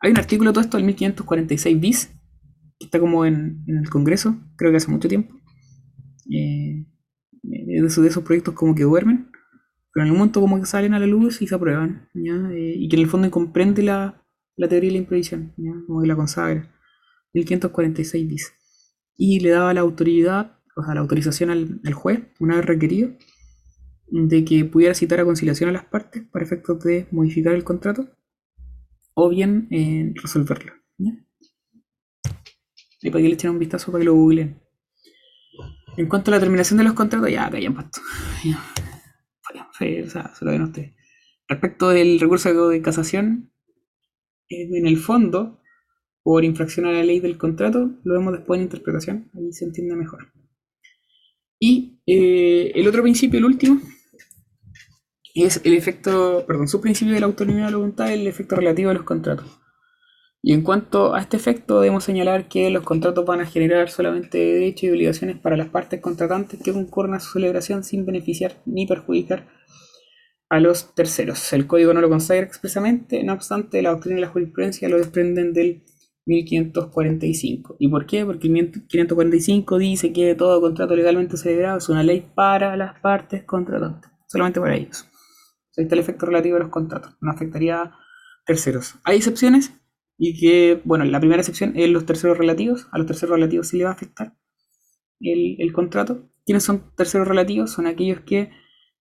Hay 0.00 0.10
un 0.10 0.18
artículo 0.18 0.52
todo 0.52 0.62
esto 0.62 0.76
del 0.76 0.86
1546 0.86 1.80
bis, 1.80 2.06
que 2.78 2.86
está 2.86 2.98
como 2.98 3.24
en, 3.24 3.62
en 3.66 3.78
el 3.78 3.88
Congreso, 3.88 4.36
creo 4.56 4.70
que 4.70 4.78
hace 4.78 4.90
mucho 4.90 5.08
tiempo. 5.08 5.34
Eh, 6.30 6.86
de, 7.42 7.86
esos, 7.86 8.02
de 8.02 8.10
esos 8.10 8.24
proyectos 8.24 8.54
como 8.54 8.74
que 8.74 8.82
duermen, 8.82 9.30
pero 9.92 10.04
en 10.04 10.12
el 10.12 10.18
momento 10.18 10.40
como 10.40 10.58
que 10.58 10.66
salen 10.66 10.94
a 10.94 10.98
la 10.98 11.06
luz 11.06 11.42
y 11.42 11.46
se 11.46 11.54
aprueban, 11.54 12.08
¿ya? 12.14 12.34
Eh, 12.52 12.74
y 12.76 12.88
que 12.88 12.96
en 12.96 13.02
el 13.02 13.08
fondo 13.08 13.30
comprende 13.30 13.82
la, 13.82 14.24
la 14.56 14.68
teoría 14.68 14.88
de 14.88 14.94
la 14.94 15.02
imprevisión, 15.02 15.52
¿ya? 15.56 15.72
como 15.86 16.02
que 16.02 16.08
la 16.08 16.16
consagra. 16.16 16.68
1546 17.34 18.28
bis. 18.28 18.52
Y 19.16 19.40
le 19.40 19.50
daba 19.50 19.74
la 19.74 19.80
autoridad, 19.80 20.58
o 20.76 20.84
sea, 20.84 20.94
la 20.94 21.00
autorización 21.00 21.50
al, 21.50 21.92
juez, 21.92 22.20
una 22.40 22.56
vez 22.56 22.64
requerido, 22.64 23.10
de 24.06 24.44
que 24.44 24.64
pudiera 24.64 24.94
citar 24.94 25.20
a 25.20 25.24
conciliación 25.24 25.70
a 25.70 25.72
las 25.72 25.84
partes 25.84 26.24
para 26.30 26.44
efectos 26.44 26.80
de 26.84 27.06
modificar 27.10 27.54
el 27.54 27.64
contrato 27.64 28.08
o 29.14 29.28
bien 29.28 29.68
eh, 29.70 30.12
resolverlo. 30.22 30.72
Y 33.02 33.10
para 33.10 33.22
que 33.22 33.28
le 33.28 33.34
echen 33.34 33.50
un 33.50 33.58
vistazo 33.58 33.90
para 33.90 34.00
que 34.00 34.06
lo 34.06 34.14
googleen. 34.14 34.60
En 35.96 36.08
cuanto 36.08 36.30
a 36.30 36.34
la 36.34 36.40
terminación 36.40 36.78
de 36.78 36.84
los 36.84 36.94
contratos, 36.94 37.30
ya 37.30 37.50
callan 37.50 37.74
pasto. 37.74 38.00
Ya. 38.44 39.68
O 39.68 40.10
sea, 40.10 40.34
se 40.34 40.44
lo. 40.44 40.72
Respecto 41.48 41.90
del 41.90 42.20
recurso 42.20 42.68
de 42.68 42.80
casación, 42.80 43.52
eh, 44.48 44.68
en 44.72 44.86
el 44.86 44.96
fondo, 44.96 45.60
por 46.22 46.44
infracción 46.44 46.86
a 46.86 46.92
la 46.92 47.02
ley 47.02 47.20
del 47.20 47.38
contrato, 47.38 47.90
lo 48.04 48.14
vemos 48.14 48.32
después 48.32 48.58
en 48.58 48.64
interpretación, 48.64 49.30
ahí 49.34 49.52
se 49.52 49.64
entiende 49.64 49.96
mejor. 49.96 50.32
Y 51.58 52.00
eh, 52.06 52.72
el 52.74 52.88
otro 52.88 53.02
principio, 53.02 53.38
el 53.38 53.44
último, 53.44 53.80
es 55.34 55.60
el 55.64 55.74
efecto, 55.74 56.44
perdón, 56.46 56.68
su 56.68 56.80
principio 56.80 57.14
de 57.14 57.20
la 57.20 57.26
autonomía 57.26 57.66
de 57.66 57.70
la 57.70 57.76
voluntad, 57.76 58.12
el 58.12 58.26
efecto 58.26 58.56
relativo 58.56 58.88
de 58.88 58.94
los 58.94 59.04
contratos. 59.04 59.46
Y 60.44 60.52
en 60.54 60.62
cuanto 60.62 61.14
a 61.14 61.20
este 61.20 61.36
efecto, 61.36 61.80
debemos 61.80 62.02
señalar 62.02 62.48
que 62.48 62.68
los 62.70 62.82
contratos 62.82 63.24
van 63.24 63.40
a 63.40 63.46
generar 63.46 63.90
solamente 63.90 64.38
derechos 64.38 64.82
y 64.82 64.90
obligaciones 64.90 65.38
para 65.38 65.56
las 65.56 65.68
partes 65.68 66.00
contratantes 66.00 66.60
que 66.60 66.72
concurran 66.72 67.14
a 67.14 67.20
su 67.20 67.32
celebración 67.34 67.84
sin 67.84 68.04
beneficiar 68.04 68.60
ni 68.66 68.86
perjudicar 68.86 69.46
a 70.50 70.58
los 70.58 70.94
terceros. 70.96 71.52
El 71.52 71.68
código 71.68 71.94
no 71.94 72.00
lo 72.00 72.08
consagra 72.08 72.44
expresamente, 72.44 73.22
no 73.22 73.34
obstante, 73.34 73.80
la 73.82 73.90
doctrina 73.90 74.18
y 74.18 74.22
la 74.22 74.28
jurisprudencia 74.28 74.88
lo 74.88 74.98
desprenden 74.98 75.52
del 75.52 75.84
1545. 76.26 77.76
¿Y 77.78 77.88
por 77.88 78.06
qué? 78.06 78.24
Porque 78.24 78.46
el 78.46 78.52
1545 78.52 79.78
dice 79.78 80.12
que 80.12 80.34
todo 80.34 80.60
contrato 80.60 80.94
legalmente 80.94 81.36
celebrado 81.36 81.78
es 81.78 81.88
una 81.88 82.02
ley 82.02 82.26
para 82.34 82.76
las 82.76 83.00
partes 83.00 83.44
contratantes, 83.44 84.10
solamente 84.28 84.60
para 84.60 84.76
ellos. 84.76 85.08
Ahí 85.76 85.84
está 85.84 85.94
el 85.94 86.00
efecto 86.00 86.26
relativo 86.26 86.56
de 86.56 86.64
los 86.64 86.70
contratos, 86.70 87.16
no 87.20 87.30
afectaría 87.30 87.82
a 87.82 87.98
terceros. 88.46 88.96
Hay 89.04 89.16
excepciones 89.16 89.72
y 90.18 90.38
que, 90.38 90.80
bueno, 90.84 91.04
la 91.04 91.18
primera 91.18 91.40
excepción 91.40 91.72
es 91.76 91.88
los 91.88 92.06
terceros 92.06 92.38
relativos, 92.38 92.88
a 92.92 92.98
los 92.98 93.06
terceros 93.06 93.34
relativos 93.36 93.68
sí 93.68 93.78
le 93.78 93.84
va 93.84 93.90
a 93.90 93.94
afectar 93.94 94.36
el, 95.20 95.56
el 95.58 95.72
contrato. 95.72 96.28
¿Quiénes 96.44 96.64
son 96.64 96.94
terceros 96.96 97.26
relativos? 97.26 97.70
Son 97.70 97.86
aquellos 97.86 98.20
que 98.20 98.50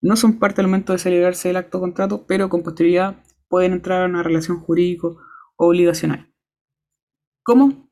no 0.01 0.15
son 0.15 0.39
parte 0.39 0.61
al 0.61 0.67
momento 0.67 0.93
de 0.93 0.99
celebrarse 0.99 1.49
el 1.49 1.57
acto 1.57 1.79
contrato, 1.79 2.25
pero 2.27 2.49
con 2.49 2.63
posterioridad 2.63 3.23
pueden 3.49 3.73
entrar 3.73 4.03
a 4.03 4.05
una 4.05 4.23
relación 4.23 4.59
jurídico 4.59 5.17
obligacional. 5.57 6.30
¿Cómo? 7.43 7.89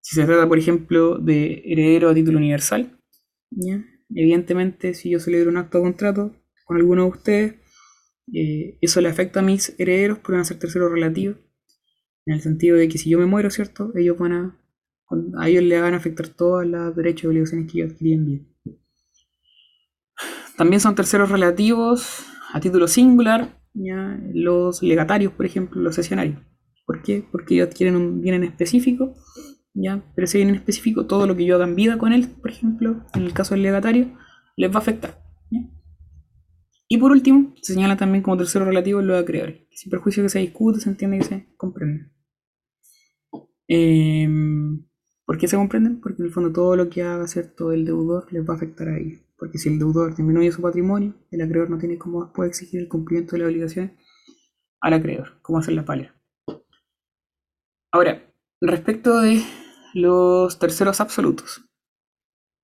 Si 0.00 0.16
se 0.16 0.24
trata, 0.24 0.48
por 0.48 0.58
ejemplo, 0.58 1.18
de 1.18 1.62
heredero 1.64 2.10
a 2.10 2.14
título 2.14 2.38
universal, 2.38 2.98
evidentemente 4.14 4.94
si 4.94 5.10
yo 5.10 5.20
celebro 5.20 5.50
un 5.50 5.56
acto 5.56 5.78
de 5.78 5.84
contrato 5.84 6.36
con 6.64 6.76
alguno 6.76 7.04
de 7.04 7.08
ustedes, 7.08 7.54
eh, 8.32 8.78
eso 8.80 9.00
le 9.00 9.08
afecta 9.08 9.40
a 9.40 9.42
mis 9.42 9.74
herederos, 9.78 10.18
porque 10.18 10.32
van 10.32 10.42
a 10.42 10.44
ser 10.44 10.58
terceros 10.58 10.90
relativos, 10.90 11.36
en 12.26 12.34
el 12.34 12.40
sentido 12.40 12.76
de 12.76 12.88
que 12.88 12.98
si 12.98 13.10
yo 13.10 13.18
me 13.18 13.26
muero, 13.26 13.50
¿cierto? 13.50 13.92
Ellos 13.96 14.18
van 14.18 14.32
a, 14.32 14.60
a 15.38 15.48
ellos 15.48 15.64
le 15.64 15.80
van 15.80 15.94
a 15.94 15.98
afectar 15.98 16.28
todos 16.28 16.66
los 16.66 16.94
derechos 16.94 17.24
y 17.24 17.26
obligaciones 17.28 17.70
que 17.70 17.78
yo 17.78 17.86
adquirí 17.86 18.12
en 18.12 18.26
vida. 18.26 18.44
También 20.56 20.80
son 20.80 20.94
terceros 20.94 21.30
relativos 21.30 22.24
a 22.52 22.60
título 22.60 22.86
singular, 22.86 23.60
¿ya? 23.74 24.20
los 24.34 24.82
legatarios, 24.82 25.32
por 25.32 25.46
ejemplo, 25.46 25.80
los 25.80 25.94
sesionarios. 25.94 26.38
¿Por 26.92 27.02
qué? 27.02 27.24
Porque 27.32 27.54
ellos 27.54 27.68
adquieren 27.68 27.96
un 27.96 28.20
bien 28.20 28.34
en 28.34 28.44
específico, 28.44 29.14
¿ya? 29.72 30.04
pero 30.14 30.26
ese 30.26 30.36
bien 30.36 30.50
en 30.50 30.56
específico, 30.56 31.06
todo 31.06 31.26
lo 31.26 31.34
que 31.34 31.46
yo 31.46 31.54
haga 31.54 31.64
en 31.64 31.74
vida 31.74 31.96
con 31.96 32.12
él, 32.12 32.28
por 32.28 32.50
ejemplo, 32.50 33.06
en 33.14 33.22
el 33.22 33.32
caso 33.32 33.54
del 33.54 33.62
legatario, 33.62 34.12
les 34.58 34.70
va 34.70 34.74
a 34.74 34.78
afectar. 34.80 35.22
Y 36.88 36.98
por 36.98 37.12
último, 37.12 37.54
se 37.62 37.72
señala 37.72 37.96
también 37.96 38.22
como 38.22 38.36
tercero 38.36 38.66
relativo 38.66 39.00
los 39.00 39.22
acreedores, 39.22 39.62
sin 39.70 39.88
perjuicio 39.88 40.22
que 40.22 40.28
se 40.28 40.40
discute, 40.40 40.80
se 40.80 40.90
entiende 40.90 41.16
que 41.16 41.24
se 41.24 41.46
comprende. 41.56 42.10
Eh, 43.68 44.28
¿Por 45.24 45.38
qué 45.38 45.48
se 45.48 45.56
comprenden? 45.56 45.98
Porque 45.98 46.20
en 46.20 46.26
el 46.26 46.32
fondo 46.34 46.52
todo 46.52 46.76
lo 46.76 46.90
que 46.90 47.04
haga 47.04 47.24
todo 47.56 47.72
el 47.72 47.86
deudor 47.86 48.30
les 48.34 48.46
va 48.46 48.52
a 48.52 48.56
afectar 48.58 48.88
a 48.88 48.98
ellos. 48.98 49.22
Porque 49.38 49.56
si 49.56 49.70
el 49.70 49.78
deudor 49.78 50.14
disminuye 50.14 50.52
su 50.52 50.60
patrimonio, 50.60 51.14
el 51.30 51.40
acreedor 51.40 51.70
no 51.70 51.78
tiene 51.78 51.96
cómo 51.96 52.30
puede 52.34 52.50
exigir 52.50 52.82
el 52.82 52.88
cumplimiento 52.88 53.32
de 53.32 53.38
las 53.38 53.48
obligaciones 53.48 53.92
al 54.82 54.92
acreedor, 54.92 55.40
como 55.40 55.58
hacer 55.58 55.72
la 55.72 55.86
pálida. 55.86 56.14
Ahora, 57.94 58.26
respecto 58.62 59.20
de 59.20 59.42
los 59.92 60.58
terceros 60.58 61.02
absolutos, 61.02 61.62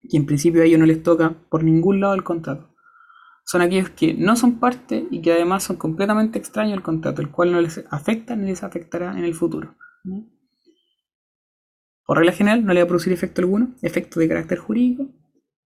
que 0.09 0.17
en 0.17 0.25
principio 0.25 0.63
a 0.63 0.65
ellos 0.65 0.81
no 0.81 0.87
les 0.87 1.03
toca 1.03 1.37
por 1.51 1.63
ningún 1.63 2.01
lado 2.01 2.15
el 2.15 2.25
contrato, 2.25 2.75
son 3.45 3.61
aquellos 3.61 3.91
que 3.91 4.15
no 4.15 4.37
son 4.37 4.59
parte 4.59 5.07
y 5.11 5.21
que 5.21 5.33
además 5.33 5.65
son 5.65 5.77
completamente 5.77 6.39
extraños 6.39 6.79
al 6.79 6.83
contrato, 6.83 7.21
el 7.21 7.31
cual 7.31 7.53
no 7.53 7.61
les 7.61 7.85
afecta 7.91 8.37
ni 8.37 8.47
les 8.47 8.63
afectará 8.63 9.19
en 9.19 9.25
el 9.25 9.35
futuro. 9.35 9.77
Por 12.07 12.17
regla 12.17 12.33
general 12.33 12.65
no 12.65 12.73
le 12.73 12.81
va 12.81 12.85
a 12.85 12.89
producir 12.89 13.13
efecto 13.13 13.43
alguno, 13.43 13.75
efecto 13.83 14.21
de 14.21 14.29
carácter 14.29 14.57
jurídico, 14.57 15.09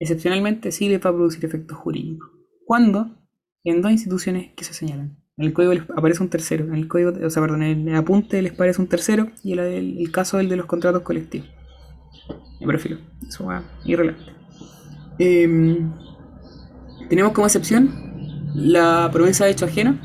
excepcionalmente 0.00 0.72
sí 0.72 0.88
le 0.88 0.98
va 0.98 1.10
a 1.10 1.14
producir 1.14 1.44
efecto 1.44 1.76
jurídico. 1.76 2.26
¿Cuándo? 2.66 3.16
En 3.62 3.80
dos 3.80 3.92
instituciones 3.92 4.54
que 4.56 4.64
se 4.64 4.74
señalan. 4.74 5.21
En 5.38 5.46
el 5.46 5.52
código 5.54 5.72
les 5.72 5.84
aparece 5.90 6.22
un 6.22 6.28
tercero, 6.28 6.66
en 6.66 6.74
el 6.74 6.88
código, 6.88 7.12
o 7.24 7.30
sea, 7.30 7.42
perdón, 7.42 7.62
en 7.62 7.88
el 7.88 7.94
apunte 7.94 8.42
les 8.42 8.52
aparece 8.52 8.82
un 8.82 8.88
tercero 8.88 9.28
y 9.42 9.52
el, 9.52 9.60
el, 9.60 9.98
el 9.98 10.10
caso 10.12 10.36
del 10.36 10.48
de 10.48 10.56
los 10.56 10.66
contratos 10.66 11.02
colectivos. 11.02 11.48
Me 12.60 12.66
prefiero, 12.66 12.98
eso 13.26 13.46
va 13.46 13.62
irrelevante. 13.84 14.32
Eh, 15.18 15.80
tenemos 17.08 17.32
como 17.32 17.46
excepción 17.46 17.90
la 18.54 19.08
promesa 19.12 19.44
de 19.44 19.52
hecho 19.52 19.64
ajeno, 19.64 19.98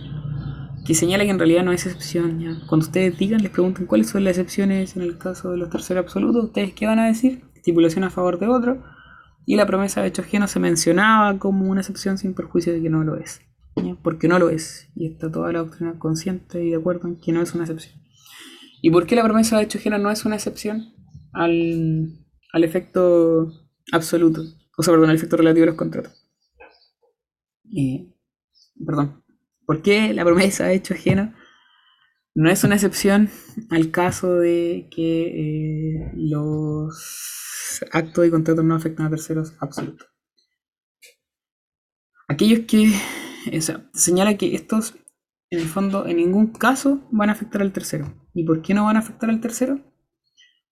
que 0.85 0.93
señala 0.93 1.25
que 1.25 1.31
en 1.31 1.39
realidad 1.39 1.63
no 1.63 1.73
es 1.73 1.85
excepción. 1.85 2.39
Cuando 2.67 2.85
ustedes 2.85 3.17
digan, 3.17 3.41
les 3.41 3.51
pregunten 3.51 3.85
cuáles 3.85 4.07
son 4.09 4.23
las 4.23 4.37
excepciones 4.37 4.95
en 4.95 5.01
el 5.01 5.17
caso 5.17 5.51
de 5.51 5.57
los 5.57 5.69
terceros 5.69 6.05
absolutos, 6.05 6.45
¿ustedes 6.45 6.73
qué 6.73 6.85
van 6.85 6.99
a 6.99 7.07
decir? 7.07 7.43
Estipulación 7.55 8.05
a 8.05 8.09
favor 8.09 8.39
de 8.39 8.47
otro. 8.47 8.83
Y 9.45 9.55
la 9.55 9.65
promesa 9.65 10.01
de 10.01 10.07
hecho 10.07 10.21
ajeno 10.21 10.47
se 10.47 10.59
mencionaba 10.59 11.37
como 11.39 11.69
una 11.69 11.81
excepción 11.81 12.17
sin 12.17 12.33
perjuicio 12.33 12.73
de 12.73 12.81
que 12.81 12.89
no 12.89 13.03
lo 13.03 13.17
es. 13.17 13.41
Porque 14.01 14.27
no 14.27 14.39
lo 14.39 14.49
es. 14.49 14.89
Y 14.95 15.07
está 15.07 15.31
toda 15.31 15.51
la 15.51 15.59
doctrina 15.59 15.97
consciente 15.99 16.63
y 16.63 16.71
de 16.71 16.77
acuerdo 16.77 17.07
en 17.07 17.19
que 17.19 17.31
no 17.31 17.41
es 17.41 17.53
una 17.53 17.63
excepción. 17.63 18.01
¿Y 18.81 18.91
por 18.91 19.05
qué 19.05 19.15
la 19.15 19.23
promesa 19.23 19.57
de 19.57 19.63
hecho 19.63 19.77
ajeno 19.77 19.97
no 19.97 20.11
es 20.11 20.25
una 20.25 20.35
excepción 20.35 20.93
al, 21.33 22.25
al 22.53 22.63
efecto 22.63 23.51
absoluto? 23.91 24.43
O 24.77 24.83
sea, 24.83 24.93
perdón, 24.93 25.09
al 25.09 25.15
efecto 25.15 25.37
relativo 25.37 25.61
de 25.61 25.71
los 25.71 25.75
contratos. 25.75 26.13
Eh, 27.75 28.13
perdón, 28.85 29.23
¿por 29.65 29.81
qué 29.81 30.13
la 30.13 30.23
promesa 30.23 30.65
de 30.65 30.75
hecho 30.75 30.93
ajeno 30.93 31.33
no 32.35 32.49
es 32.49 32.63
una 32.63 32.75
excepción 32.75 33.29
al 33.71 33.89
caso 33.91 34.35
de 34.35 34.87
que 34.91 36.03
eh, 36.03 36.11
los 36.15 37.81
actos 37.91 38.27
y 38.27 38.29
contratos 38.29 38.63
no 38.63 38.75
afectan 38.75 39.07
a 39.07 39.09
terceros 39.09 39.53
absolutos? 39.59 40.07
Aquellos 42.29 42.59
que 42.67 42.93
señala 43.93 44.37
que 44.37 44.55
estos 44.55 44.95
en 45.49 45.59
el 45.59 45.67
fondo 45.67 46.05
en 46.05 46.17
ningún 46.17 46.47
caso 46.47 47.07
van 47.11 47.29
a 47.29 47.33
afectar 47.33 47.61
al 47.61 47.71
tercero. 47.71 48.13
¿Y 48.33 48.43
por 48.43 48.61
qué 48.61 48.73
no 48.73 48.85
van 48.85 48.97
a 48.97 48.99
afectar 48.99 49.29
al 49.29 49.41
tercero? 49.41 49.79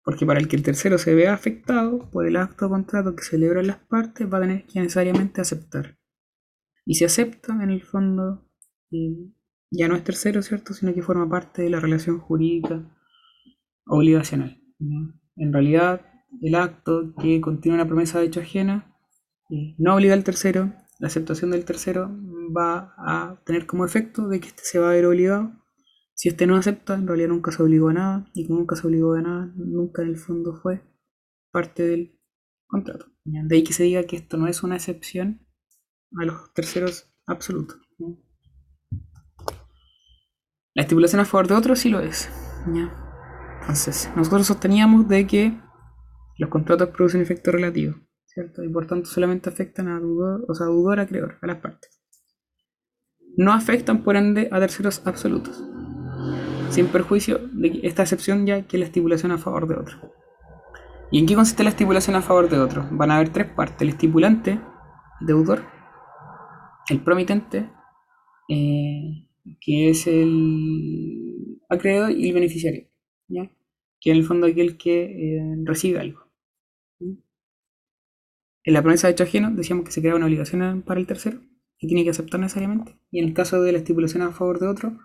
Porque 0.03 0.25
para 0.25 0.39
el 0.39 0.47
que 0.47 0.55
el 0.55 0.63
tercero 0.63 0.97
se 0.97 1.13
vea 1.15 1.33
afectado 1.33 2.09
por 2.11 2.27
el 2.27 2.35
acto 2.35 2.65
o 2.65 2.69
contrato 2.69 3.15
que 3.15 3.23
celebran 3.23 3.67
las 3.67 3.77
partes, 3.77 4.31
va 4.31 4.39
a 4.39 4.41
tener 4.41 4.65
que 4.65 4.79
necesariamente 4.79 5.39
aceptar. 5.39 5.97
Y 6.85 6.95
si 6.95 7.05
acepta, 7.05 7.53
en 7.63 7.69
el 7.69 7.83
fondo, 7.83 8.45
ya 9.71 9.87
no 9.87 9.95
es 9.95 10.03
tercero, 10.03 10.41
¿cierto? 10.41 10.73
Sino 10.73 10.93
que 10.93 11.01
forma 11.01 11.29
parte 11.29 11.61
de 11.61 11.69
la 11.69 11.79
relación 11.79 12.19
jurídica 12.19 12.83
obligacional. 13.85 14.61
En 15.37 15.53
realidad, 15.53 16.01
el 16.41 16.55
acto 16.55 17.13
que 17.21 17.39
contiene 17.39 17.75
una 17.75 17.87
promesa 17.87 18.19
de 18.19 18.25
hecho 18.25 18.41
ajena 18.41 18.93
eh, 19.49 19.75
no 19.77 19.95
obliga 19.95 20.13
al 20.13 20.25
tercero. 20.25 20.73
La 20.99 21.07
aceptación 21.07 21.51
del 21.51 21.65
tercero 21.65 22.11
va 22.55 22.93
a 22.97 23.41
tener 23.45 23.65
como 23.65 23.85
efecto 23.85 24.27
de 24.27 24.39
que 24.39 24.47
éste 24.47 24.63
se 24.63 24.79
va 24.79 24.89
a 24.89 24.93
ver 24.93 25.05
obligado. 25.05 25.51
Si 26.15 26.29
éste 26.29 26.47
no 26.47 26.55
acepta, 26.55 26.95
en 26.95 27.07
realidad 27.07 27.29
nunca 27.29 27.51
se 27.51 27.61
obligó 27.61 27.89
a 27.89 27.93
nada. 27.93 28.31
Y 28.33 28.47
como 28.47 28.59
nunca 28.59 28.75
se 28.75 28.87
obligó 28.87 29.13
a 29.13 29.21
nada, 29.21 29.51
nunca 29.55 30.01
en 30.01 30.09
el 30.09 30.17
fondo 30.17 30.59
fue 30.61 30.81
parte 31.51 31.83
del 31.83 32.19
contrato. 32.67 33.07
De 33.23 33.55
ahí 33.55 33.63
que 33.63 33.73
se 33.73 33.83
diga 33.83 34.03
que 34.03 34.17
esto 34.17 34.37
no 34.37 34.47
es 34.47 34.63
una 34.63 34.75
excepción 34.75 35.47
a 36.19 36.25
los 36.25 36.53
terceros 36.53 37.13
absolutos. 37.25 37.79
La 40.75 40.81
estipulación 40.81 41.21
a 41.21 41.25
favor 41.25 41.47
de 41.47 41.53
otros 41.53 41.79
sí 41.79 41.89
lo 41.89 41.99
es. 41.99 42.29
Entonces, 43.61 44.09
nosotros 44.15 44.47
sosteníamos 44.47 45.07
de 45.07 45.27
que 45.27 45.59
los 46.37 46.49
contratos 46.49 46.89
producen 46.89 47.21
efecto 47.21 47.51
relativo, 47.51 47.95
¿cierto? 48.25 48.63
Y 48.63 48.69
por 48.69 48.87
tanto 48.87 49.09
solamente 49.09 49.49
afectan 49.49 49.87
a 49.87 49.99
dudor, 49.99 50.45
o 50.49 50.53
sea, 50.53 50.65
dudor 50.67 50.99
a 50.99 51.03
a 51.03 51.47
las 51.47 51.57
partes. 51.61 52.02
No 53.35 53.51
afectan, 53.53 54.03
por 54.03 54.15
ende, 54.15 54.49
a 54.51 54.59
terceros 54.59 55.01
absolutos. 55.05 55.63
Sin 56.69 56.87
perjuicio 56.87 57.39
de 57.51 57.79
esta 57.83 58.03
excepción 58.03 58.45
ya 58.45 58.63
que 58.63 58.77
la 58.77 58.85
estipulación 58.85 59.31
a 59.31 59.37
favor 59.37 59.67
de 59.67 59.75
otro. 59.75 60.13
¿Y 61.11 61.19
en 61.19 61.25
qué 61.25 61.35
consiste 61.35 61.63
la 61.63 61.69
estipulación 61.69 62.15
a 62.15 62.21
favor 62.21 62.49
de 62.49 62.59
otro? 62.59 62.87
Van 62.91 63.11
a 63.11 63.17
haber 63.17 63.29
tres 63.29 63.47
partes. 63.47 63.81
El 63.81 63.89
estipulante, 63.89 64.59
deudor, 65.21 65.63
el 66.89 67.01
promitente, 67.01 67.69
eh, 68.49 69.27
que 69.61 69.89
es 69.89 70.07
el 70.07 71.59
acreedor 71.69 72.11
y 72.11 72.27
el 72.27 72.33
beneficiario, 72.33 72.87
¿ya? 73.27 73.49
que 73.99 74.11
en 74.11 74.17
el 74.17 74.25
fondo 74.25 74.47
aquel 74.47 74.77
que 74.77 75.03
eh, 75.37 75.55
recibe 75.63 75.99
algo. 75.99 76.19
En 76.99 78.73
la 78.73 78.81
promesa 78.81 79.07
de 79.07 79.13
hecho 79.13 79.23
ajeno 79.23 79.51
decíamos 79.51 79.85
que 79.85 79.91
se 79.91 80.01
crea 80.01 80.15
una 80.15 80.25
obligación 80.25 80.83
para 80.83 80.99
el 80.99 81.07
tercero, 81.07 81.41
tiene 81.87 82.03
que 82.03 82.09
aceptar 82.09 82.39
necesariamente, 82.39 82.97
y 83.11 83.19
en 83.19 83.27
el 83.27 83.33
caso 83.33 83.61
de 83.61 83.71
la 83.71 83.79
estipulación 83.79 84.23
a 84.23 84.31
favor 84.31 84.59
de 84.59 84.67
otro, 84.67 84.97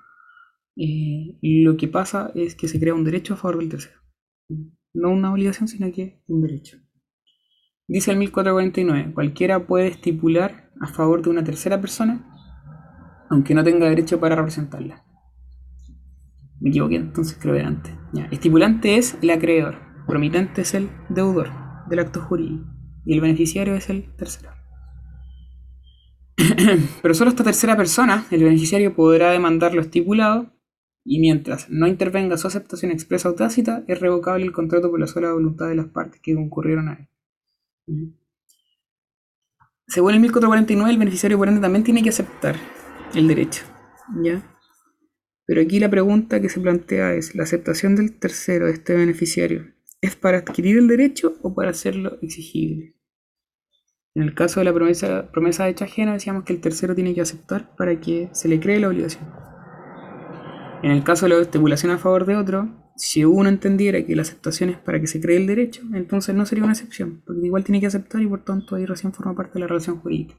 eh, 0.77 1.37
lo 1.43 1.77
que 1.77 1.89
pasa 1.89 2.31
es 2.35 2.55
que 2.55 2.69
se 2.69 2.79
crea 2.79 2.95
un 2.95 3.05
derecho 3.05 3.35
a 3.35 3.37
favor 3.37 3.59
del 3.59 3.69
tercero. 3.69 4.01
No 4.95 5.11
una 5.11 5.33
obligación, 5.33 5.69
sino 5.69 5.91
que 5.93 6.23
un 6.29 6.41
derecho. 6.43 6.79
Dice 7.89 8.11
el 8.11 8.19
1449, 8.19 9.15
cualquiera 9.15 9.67
puede 9.67 9.89
estipular 9.89 10.71
a 10.81 10.87
favor 10.89 11.23
de 11.23 11.31
una 11.31 11.43
tercera 11.43 11.81
persona, 11.81 12.25
aunque 13.31 13.55
no 13.55 13.65
tenga 13.65 13.89
derecho 13.89 14.21
para 14.21 14.37
representarla. 14.37 15.05
Me 16.61 16.71
equivoqué, 16.71 16.97
entonces 16.97 17.39
creo 17.41 17.55
que 17.55 17.63
antes. 17.63 17.95
Estipulante 18.31 18.97
es 18.97 19.17
el 19.23 19.31
acreedor, 19.31 19.79
promitente 20.07 20.63
es 20.63 20.75
el 20.75 20.91
deudor 21.09 21.51
del 21.89 22.01
acto 22.01 22.21
jurídico 22.21 22.67
y 23.05 23.15
el 23.15 23.21
beneficiario 23.21 23.75
es 23.75 23.89
el 23.91 24.15
tercero. 24.17 24.58
Pero 27.03 27.15
solo 27.15 27.31
esta 27.31 27.45
tercera 27.45 27.77
persona, 27.77 28.27
el 28.31 28.45
beneficiario, 28.45 28.95
podrá 28.95 29.33
demandar 29.33 29.75
lo 29.75 29.81
estipulado 29.81 30.53
y 31.05 31.21
mientras 31.21 31.69
no 31.71 31.87
intervenga 31.87 32.37
su 32.37 32.47
aceptación 32.47 32.93
expresa 32.93 33.31
o 33.31 33.35
tácita, 33.35 33.85
es 33.89 33.99
revocable 33.99 34.45
el 34.45 34.53
contrato 34.53 34.91
por 34.91 35.01
la 35.01 35.07
sola 35.07 35.33
voluntad 35.33 35.69
de 35.69 35.75
las 35.75 35.87
partes 35.87 36.21
que 36.21 36.35
concurrieron 36.35 36.89
a 36.89 36.95
él. 37.87 38.15
Según 39.87 40.15
el 40.15 40.21
1449, 40.21 40.93
el 40.93 40.99
beneficiario 40.99 41.39
por 41.39 41.49
ende 41.49 41.61
también 41.61 41.83
tiene 41.83 42.03
que 42.03 42.11
aceptar 42.11 42.57
el 43.15 43.27
derecho. 43.27 43.65
¿ya? 44.23 44.43
Pero 45.47 45.63
aquí 45.63 45.81
la 45.81 45.89
pregunta 45.89 46.43
que 46.43 46.51
se 46.51 46.61
plantea 46.61 47.15
es, 47.15 47.35
¿la 47.35 47.45
aceptación 47.45 47.97
del 47.97 48.19
tercero 48.19 48.67
de 48.67 48.73
este 48.73 48.95
beneficiario 48.95 49.73
es 50.03 50.15
para 50.15 50.39
adquirir 50.39 50.77
el 50.77 50.89
derecho 50.89 51.39
o 51.43 51.55
para 51.55 51.71
hacerlo 51.71 52.19
exigible? 52.21 52.98
En 54.19 54.25
el 54.25 54.35
caso 54.35 54.59
de 54.59 54.65
la 54.65 54.73
promesa, 54.73 55.31
promesa 55.31 55.69
hecha 55.69 55.85
ajena 55.85 56.15
decíamos 56.15 56.43
que 56.43 56.53
el 56.53 56.61
tercero 56.61 56.93
tiene 56.97 57.15
que 57.15 57.21
aceptar 57.21 57.77
para 57.77 58.01
que 58.01 58.29
se 58.33 58.49
le 58.49 58.59
cree 58.59 58.81
la 58.81 58.89
obligación. 58.89 59.33
En 60.83 60.91
el 60.91 61.05
caso 61.05 61.27
de 61.27 61.37
la 61.37 61.41
estipulación 61.41 61.93
a 61.93 61.99
favor 61.99 62.27
de 62.27 62.35
otro, 62.35 62.69
si 62.97 63.25
uno 63.25 63.49
entendiera 63.49 64.05
que 64.05 64.17
la 64.17 64.23
aceptación 64.23 64.71
es 64.71 64.77
para 64.77 65.01
que 65.01 65.07
se 65.07 65.21
cree 65.21 65.37
el 65.37 65.47
derecho, 65.47 65.83
entonces 65.95 66.35
no 66.35 66.47
sería 66.47 66.65
una 66.65 66.73
excepción, 66.73 67.23
porque 67.25 67.47
igual 67.47 67.63
tiene 67.63 67.79
que 67.79 67.87
aceptar 67.87 68.21
y 68.21 68.27
por 68.27 68.43
tanto 68.43 68.75
ahí 68.75 68.87
recién 68.87 69.13
forma 69.13 69.37
parte 69.37 69.53
de 69.55 69.61
la 69.61 69.67
relación 69.69 70.01
jurídica. 70.01 70.35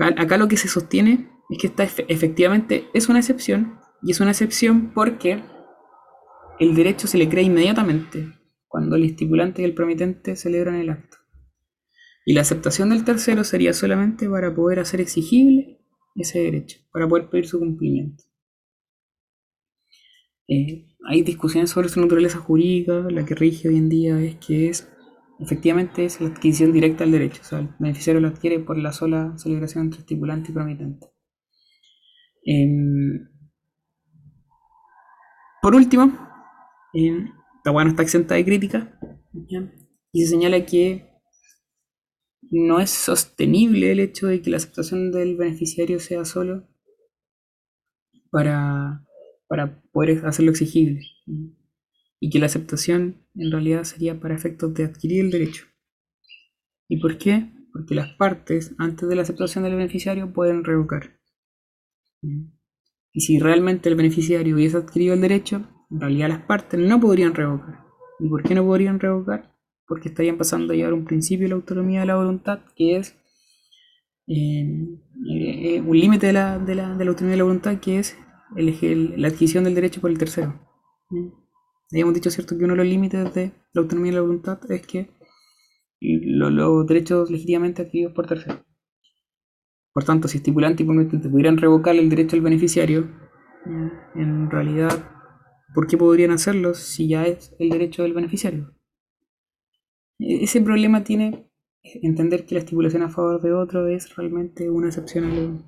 Acá, 0.00 0.38
lo 0.38 0.48
que 0.48 0.56
se 0.56 0.66
sostiene 0.66 1.30
es 1.50 1.58
que 1.60 1.68
esta 1.68 1.84
efectivamente 1.84 2.86
es 2.94 3.08
una 3.08 3.20
excepción, 3.20 3.78
y 4.02 4.10
es 4.10 4.18
una 4.18 4.32
excepción 4.32 4.90
porque 4.92 5.40
el 6.58 6.74
derecho 6.74 7.06
se 7.06 7.18
le 7.18 7.28
cree 7.28 7.44
inmediatamente 7.44 8.40
cuando 8.66 8.96
el 8.96 9.04
estipulante 9.04 9.62
y 9.62 9.66
el 9.66 9.74
promitente 9.74 10.34
celebran 10.34 10.74
el 10.74 10.90
acto. 10.90 11.21
Y 12.24 12.34
la 12.34 12.42
aceptación 12.42 12.90
del 12.90 13.04
tercero 13.04 13.44
sería 13.44 13.72
solamente 13.72 14.28
para 14.28 14.54
poder 14.54 14.78
hacer 14.78 15.00
exigible 15.00 15.80
ese 16.14 16.40
derecho, 16.40 16.80
para 16.92 17.08
poder 17.08 17.28
pedir 17.28 17.46
su 17.46 17.58
cumplimiento. 17.58 18.24
Eh, 20.48 20.86
hay 21.08 21.22
discusiones 21.22 21.70
sobre 21.70 21.88
su 21.88 22.00
naturaleza 22.00 22.38
jurídica, 22.38 23.06
la 23.10 23.24
que 23.24 23.34
rige 23.34 23.68
hoy 23.68 23.76
en 23.76 23.88
día 23.88 24.20
es 24.20 24.36
que 24.36 24.68
es 24.68 24.88
efectivamente 25.40 26.04
es 26.04 26.20
la 26.20 26.28
adquisición 26.28 26.72
directa 26.72 27.04
del 27.04 27.12
derecho, 27.12 27.40
o 27.42 27.44
sea, 27.44 27.58
el 27.58 27.70
beneficiario 27.78 28.20
lo 28.20 28.28
adquiere 28.28 28.60
por 28.60 28.78
la 28.78 28.92
sola 28.92 29.36
celebración 29.36 29.84
entre 29.84 30.00
estipulante 30.00 30.52
y 30.52 30.54
promitente. 30.54 31.08
Em, 32.44 33.28
por 35.60 35.74
último, 35.74 36.12
eh, 36.94 37.24
la 37.64 37.88
está 37.88 38.02
exenta 38.02 38.34
de 38.34 38.44
crítica 38.44 38.98
y 40.12 40.24
se 40.24 40.30
señala 40.30 40.64
que 40.66 41.11
no 42.60 42.80
es 42.80 42.90
sostenible 42.90 43.92
el 43.92 44.00
hecho 44.00 44.26
de 44.26 44.42
que 44.42 44.50
la 44.50 44.58
aceptación 44.58 45.10
del 45.10 45.36
beneficiario 45.36 45.98
sea 46.00 46.24
solo 46.24 46.68
para, 48.30 49.06
para 49.48 49.82
poder 49.90 50.26
hacerlo 50.26 50.50
exigible 50.50 51.00
y 52.20 52.30
que 52.30 52.38
la 52.38 52.46
aceptación 52.46 53.26
en 53.34 53.50
realidad 53.50 53.84
sería 53.84 54.20
para 54.20 54.34
efectos 54.34 54.74
de 54.74 54.84
adquirir 54.84 55.24
el 55.24 55.30
derecho. 55.30 55.64
¿Y 56.88 57.00
por 57.00 57.16
qué? 57.16 57.50
Porque 57.72 57.94
las 57.94 58.10
partes, 58.14 58.74
antes 58.78 59.08
de 59.08 59.16
la 59.16 59.22
aceptación 59.22 59.64
del 59.64 59.74
beneficiario, 59.74 60.32
pueden 60.32 60.62
revocar. 60.62 61.18
Y 62.20 63.20
si 63.20 63.38
realmente 63.38 63.88
el 63.88 63.96
beneficiario 63.96 64.54
hubiese 64.54 64.76
adquirido 64.76 65.14
el 65.14 65.20
derecho, 65.22 65.66
en 65.90 66.00
realidad 66.00 66.28
las 66.28 66.42
partes 66.42 66.78
no 66.78 67.00
podrían 67.00 67.34
revocar. 67.34 67.86
¿Y 68.20 68.28
por 68.28 68.42
qué 68.42 68.54
no 68.54 68.64
podrían 68.64 69.00
revocar? 69.00 69.51
Porque 69.92 70.08
estarían 70.08 70.38
pasando 70.38 70.72
a 70.72 70.76
llevar 70.76 70.94
un 70.94 71.04
principio 71.04 71.44
de 71.44 71.50
la 71.50 71.56
autonomía 71.56 72.00
de 72.00 72.06
la 72.06 72.16
voluntad, 72.16 72.60
que 72.74 72.96
es 72.96 73.14
eh, 74.26 74.64
eh, 75.28 75.82
un 75.82 75.98
límite 75.98 76.28
de 76.28 76.32
la, 76.32 76.58
de, 76.58 76.74
la, 76.74 76.96
de 76.96 77.04
la, 77.04 77.10
autonomía 77.10 77.32
de 77.32 77.36
la 77.36 77.44
voluntad, 77.44 77.78
que 77.78 77.98
es 77.98 78.16
la 78.56 79.28
adquisición 79.28 79.64
del 79.64 79.74
derecho 79.74 80.00
por 80.00 80.10
el 80.10 80.16
tercero. 80.16 80.58
Habíamos 81.90 82.14
dicho, 82.14 82.30
¿cierto?, 82.30 82.56
que 82.56 82.64
uno 82.64 82.72
de 82.72 82.78
los 82.78 82.86
límites 82.86 83.34
de 83.34 83.52
la 83.74 83.82
autonomía 83.82 84.12
de 84.12 84.16
la 84.16 84.22
voluntad 84.22 84.58
es 84.70 84.86
que 84.86 85.10
los, 86.00 86.86
derechos 86.86 87.30
legítimamente 87.30 87.82
adquiridos 87.82 88.14
por 88.14 88.26
terceros. 88.26 88.60
Por 89.92 90.04
tanto, 90.04 90.26
si 90.26 90.38
estipulante 90.38 90.84
y 90.84 90.86
promitente 90.86 91.28
pudieran 91.28 91.58
revocar 91.58 91.94
el 91.96 92.08
derecho 92.08 92.36
del 92.36 92.44
beneficiario, 92.44 93.10
en 94.14 94.50
realidad, 94.50 95.06
¿por 95.74 95.86
qué 95.86 95.98
podrían 95.98 96.30
hacerlo 96.30 96.72
si 96.72 97.08
ya 97.08 97.26
es 97.26 97.54
el 97.58 97.68
derecho 97.68 98.04
del 98.04 98.14
beneficiario? 98.14 98.74
E-, 100.22 100.44
ese 100.44 100.60
problema 100.60 101.04
tiene 101.04 101.50
entender 101.82 102.46
que 102.46 102.54
la 102.54 102.60
estipulación 102.60 103.02
a 103.02 103.08
favor 103.08 103.40
de 103.42 103.52
otro 103.52 103.86
es 103.88 104.14
realmente 104.16 104.70
una 104.70 104.88
excepción 104.88 105.24
a 105.24 105.34
los 105.34 105.64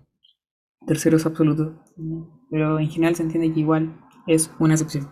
terceros 0.86 1.26
absolutos. 1.26 1.74
Pero 2.50 2.78
en 2.78 2.88
general 2.88 3.16
se 3.16 3.22
entiende 3.22 3.52
que 3.52 3.60
igual 3.60 4.00
es 4.26 4.50
una 4.58 4.74
excepción 4.74 5.10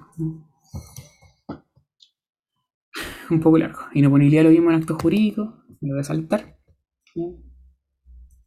un 3.30 3.40
poco 3.40 3.58
largo. 3.58 3.80
Inoponibilidad 3.94 4.44
lo 4.44 4.50
vimos 4.50 4.72
en 4.72 4.80
actos 4.80 5.02
jurídicos, 5.02 5.48
lo 5.80 5.94
voy 5.94 6.00
a 6.00 6.04
saltar. 6.04 6.58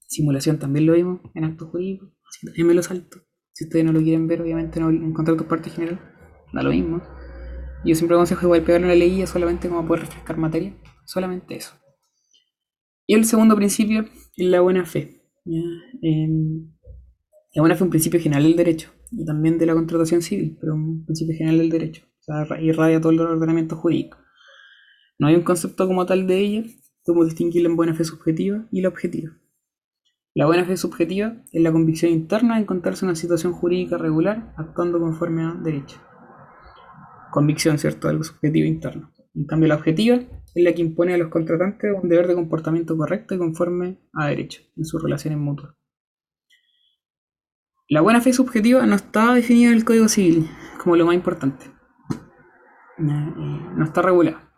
Simulación 0.08 0.60
también 0.60 0.86
lo 0.86 0.94
vimos 0.94 1.22
en 1.34 1.44
actos 1.44 1.70
jurídicos, 1.70 2.10
también 2.44 2.68
me 2.68 2.74
lo 2.74 2.84
salto. 2.84 3.20
Si 3.54 3.66
ustedes 3.66 3.86
no 3.86 3.92
lo 3.92 4.02
quieren 4.02 4.28
ver, 4.28 4.42
obviamente 4.42 4.80
no 4.80 4.90
en 4.90 5.14
contrato 5.14 5.48
parte 5.48 5.70
general, 5.70 6.00
da 6.54 6.62
lo 6.62 6.70
mismo. 6.70 7.02
Yo 7.86 7.94
siempre 7.94 8.16
aconsejo 8.16 8.48
igual 8.48 8.64
pegarle 8.64 8.88
una 8.88 8.96
ley 8.96 9.26
solamente 9.28 9.70
como 9.70 9.86
poder 9.86 10.06
refrescar 10.06 10.38
materia, 10.38 10.76
solamente 11.06 11.56
eso. 11.56 11.76
Y 13.06 13.14
el 13.14 13.26
segundo 13.26 13.56
principio 13.56 14.06
es 14.36 14.48
la 14.48 14.62
buena 14.62 14.86
fe. 14.86 15.22
Em, 16.02 16.72
la 17.54 17.62
buena 17.62 17.76
fe 17.76 17.78
es 17.78 17.82
un 17.84 17.90
principio 17.92 18.20
general 18.20 18.44
del 18.44 18.56
derecho 18.56 18.92
y 19.12 19.24
también 19.24 19.60
de 19.60 19.68
la 19.68 19.76
contratación 19.76 20.24
civil, 20.24 20.58
pero 20.60 20.74
un 20.74 21.06
principio 21.06 21.36
general 21.38 21.60
del 21.60 21.70
derecho. 21.70 22.06
O 22.22 22.24
sea, 22.24 22.60
irradia 22.60 23.00
todo 23.00 23.12
el 23.12 23.20
ordenamiento 23.20 23.76
jurídico. 23.76 24.18
No 25.20 25.28
hay 25.28 25.36
un 25.36 25.44
concepto 25.44 25.88
como 25.88 26.08
tal 26.08 26.26
de 26.26 26.40
ella, 26.40 26.64
como 27.04 27.24
distinguirla 27.24 27.70
en 27.70 27.76
buena 27.76 27.94
fe 27.94 28.04
subjetiva 28.04 28.68
y 28.72 28.82
la 28.82 28.90
objetiva. 28.90 29.38
La 30.34 30.48
buena 30.48 30.66
fe 30.66 30.76
subjetiva 30.76 31.38
es 31.54 31.62
la 31.62 31.72
convicción 31.72 32.12
interna 32.12 32.56
de 32.56 32.62
encontrarse 32.64 33.06
en 33.06 33.10
una 33.10 33.16
situación 33.16 33.54
jurídica 33.54 33.98
regular 33.98 34.54
actuando 34.58 35.00
conforme 35.00 35.44
a 35.44 35.54
derecho. 35.54 36.02
Convicción, 37.36 37.78
¿cierto? 37.78 38.08
Algo 38.08 38.24
subjetivo 38.24 38.66
interno. 38.66 39.12
En 39.34 39.44
cambio, 39.44 39.68
la 39.68 39.76
objetiva 39.76 40.16
es 40.16 40.64
la 40.64 40.72
que 40.72 40.82
impone 40.82 41.16
a 41.16 41.18
los 41.18 41.28
contratantes 41.28 41.92
un 42.02 42.08
deber 42.08 42.28
de 42.28 42.34
comportamiento 42.34 42.96
correcto 42.96 43.36
y 43.36 43.38
conforme 43.38 44.00
a 44.14 44.28
derecho 44.28 44.62
en 44.78 44.86
sus 44.86 45.04
relaciones 45.04 45.38
mutuas. 45.38 45.76
La 47.90 48.00
buena 48.00 48.22
fe 48.22 48.32
subjetiva 48.32 48.86
no 48.86 48.96
está 48.96 49.34
definida 49.34 49.72
en 49.72 49.76
el 49.76 49.84
Código 49.84 50.08
Civil 50.08 50.48
como 50.82 50.96
lo 50.96 51.06
más 51.06 51.16
importante. 51.16 51.66
Eh, 53.00 53.04
no 53.04 53.84
está 53.84 54.02
regulada. 54.02 54.50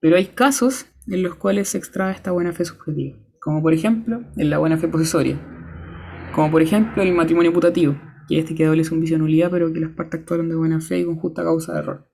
Pero 0.00 0.16
hay 0.16 0.26
casos 0.26 0.86
en 1.06 1.22
los 1.22 1.36
cuales 1.36 1.68
se 1.68 1.78
extrae 1.78 2.12
esta 2.16 2.32
buena 2.32 2.52
fe 2.52 2.64
subjetiva, 2.64 3.16
como 3.40 3.62
por 3.62 3.74
ejemplo 3.74 4.24
en 4.36 4.50
la 4.50 4.58
buena 4.58 4.76
fe 4.76 4.88
posesoria, 4.88 5.38
como 6.34 6.50
por 6.50 6.62
ejemplo 6.62 7.00
el 7.04 7.14
matrimonio 7.14 7.52
putativo, 7.52 7.94
que 8.32 8.40
este 8.40 8.54
que 8.54 8.64
es 8.64 8.90
un 8.90 9.00
vicio 9.00 9.16
de 9.16 9.22
nulidad, 9.22 9.50
pero 9.50 9.72
que 9.72 9.80
las 9.80 9.90
partes 9.90 10.20
actuaron 10.20 10.48
de 10.48 10.56
buena 10.56 10.80
fe 10.80 11.00
y 11.00 11.04
con 11.04 11.16
justa 11.16 11.42
causa 11.42 11.74
de 11.74 11.80
error. 11.80 12.10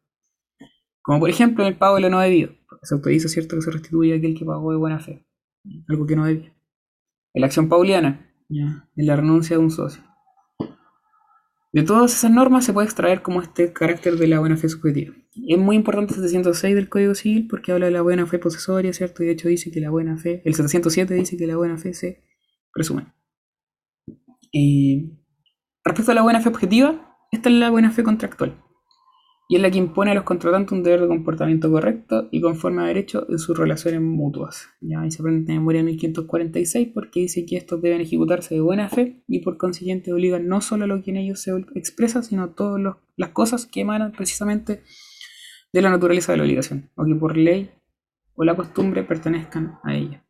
Como 1.02 1.20
por 1.20 1.30
ejemplo 1.30 1.64
en 1.64 1.72
el 1.72 1.78
pago 1.78 1.96
de 1.96 2.02
lo 2.02 2.10
no 2.10 2.20
debido, 2.20 2.52
porque 2.68 2.86
se 2.86 2.94
autoriza 2.94 3.28
cierto 3.28 3.56
que 3.56 3.62
se 3.62 3.70
restituye 3.70 4.14
aquel 4.14 4.36
que 4.36 4.44
pagó 4.44 4.72
de 4.72 4.78
buena 4.78 4.98
fe, 4.98 5.24
algo 5.88 6.06
que 6.06 6.16
no 6.16 6.26
debía. 6.26 6.52
En 7.34 7.40
la 7.40 7.46
acción 7.46 7.68
pauliana, 7.68 8.32
en 8.50 9.06
la 9.06 9.16
renuncia 9.16 9.56
de 9.56 9.62
un 9.62 9.70
socio. 9.70 10.02
De 11.72 11.82
todas 11.82 12.12
esas 12.14 12.30
normas 12.30 12.64
se 12.64 12.72
puede 12.72 12.86
extraer 12.86 13.22
como 13.22 13.40
este 13.40 13.72
carácter 13.72 14.16
de 14.16 14.26
la 14.26 14.40
buena 14.40 14.56
fe 14.56 14.68
subjetiva. 14.68 15.14
Es 15.46 15.58
muy 15.58 15.76
importante 15.76 16.14
el 16.14 16.20
706 16.20 16.74
del 16.74 16.88
Código 16.88 17.14
Civil 17.14 17.46
porque 17.46 17.72
habla 17.72 17.86
de 17.86 17.92
la 17.92 18.02
buena 18.02 18.26
fe 18.26 18.38
posesoria, 18.38 18.92
¿cierto? 18.92 19.22
Y 19.22 19.26
de 19.26 19.32
hecho 19.32 19.48
dice 19.48 19.70
que 19.70 19.80
la 19.80 19.90
buena 19.90 20.16
fe, 20.16 20.42
el 20.44 20.54
707 20.54 21.14
dice 21.14 21.36
que 21.36 21.46
la 21.46 21.56
buena 21.56 21.78
fe 21.78 21.94
se 21.94 22.24
presumen. 22.72 23.12
Eh, 24.52 25.17
respecto 25.88 26.12
a 26.12 26.14
la 26.14 26.22
buena 26.22 26.40
fe 26.40 26.48
objetiva, 26.48 27.16
esta 27.30 27.48
es 27.48 27.54
la 27.56 27.70
buena 27.70 27.90
fe 27.90 28.02
contractual. 28.02 28.54
Y 29.50 29.56
es 29.56 29.62
la 29.62 29.70
que 29.70 29.78
impone 29.78 30.10
a 30.10 30.14
los 30.14 30.24
contratantes 30.24 30.72
un 30.72 30.82
deber 30.82 31.00
de 31.00 31.08
comportamiento 31.08 31.70
correcto 31.70 32.28
y 32.30 32.42
conforme 32.42 32.82
a 32.82 32.86
derecho 32.86 33.26
en 33.30 33.38
sus 33.38 33.56
relaciones 33.56 34.02
mutuas. 34.02 34.68
Ya 34.82 35.00
ahí 35.00 35.10
se 35.10 35.22
aprende 35.22 35.52
en 35.52 35.60
memoria 35.60 35.82
1546 35.82 36.88
porque 36.92 37.20
dice 37.20 37.46
que 37.46 37.56
estos 37.56 37.80
deben 37.80 38.02
ejecutarse 38.02 38.54
de 38.54 38.60
buena 38.60 38.90
fe 38.90 39.22
y 39.26 39.40
por 39.40 39.56
consiguiente 39.56 40.12
obligan 40.12 40.46
no 40.48 40.60
solo 40.60 40.84
a 40.84 40.86
lo 40.86 41.02
que 41.02 41.12
en 41.12 41.16
ellos 41.16 41.40
se 41.40 41.52
expresa, 41.74 42.22
sino 42.22 42.42
a 42.42 42.54
todas 42.54 42.96
las 43.16 43.30
cosas 43.30 43.64
que 43.64 43.80
emanan 43.80 44.12
precisamente 44.12 44.82
de 45.72 45.82
la 45.82 45.90
naturaleza 45.90 46.32
de 46.32 46.38
la 46.38 46.44
obligación, 46.44 46.90
o 46.94 47.04
que 47.06 47.14
por 47.14 47.36
ley 47.36 47.70
o 48.34 48.44
la 48.44 48.54
costumbre 48.54 49.02
pertenezcan 49.02 49.78
a 49.82 49.94
ella. 49.94 50.27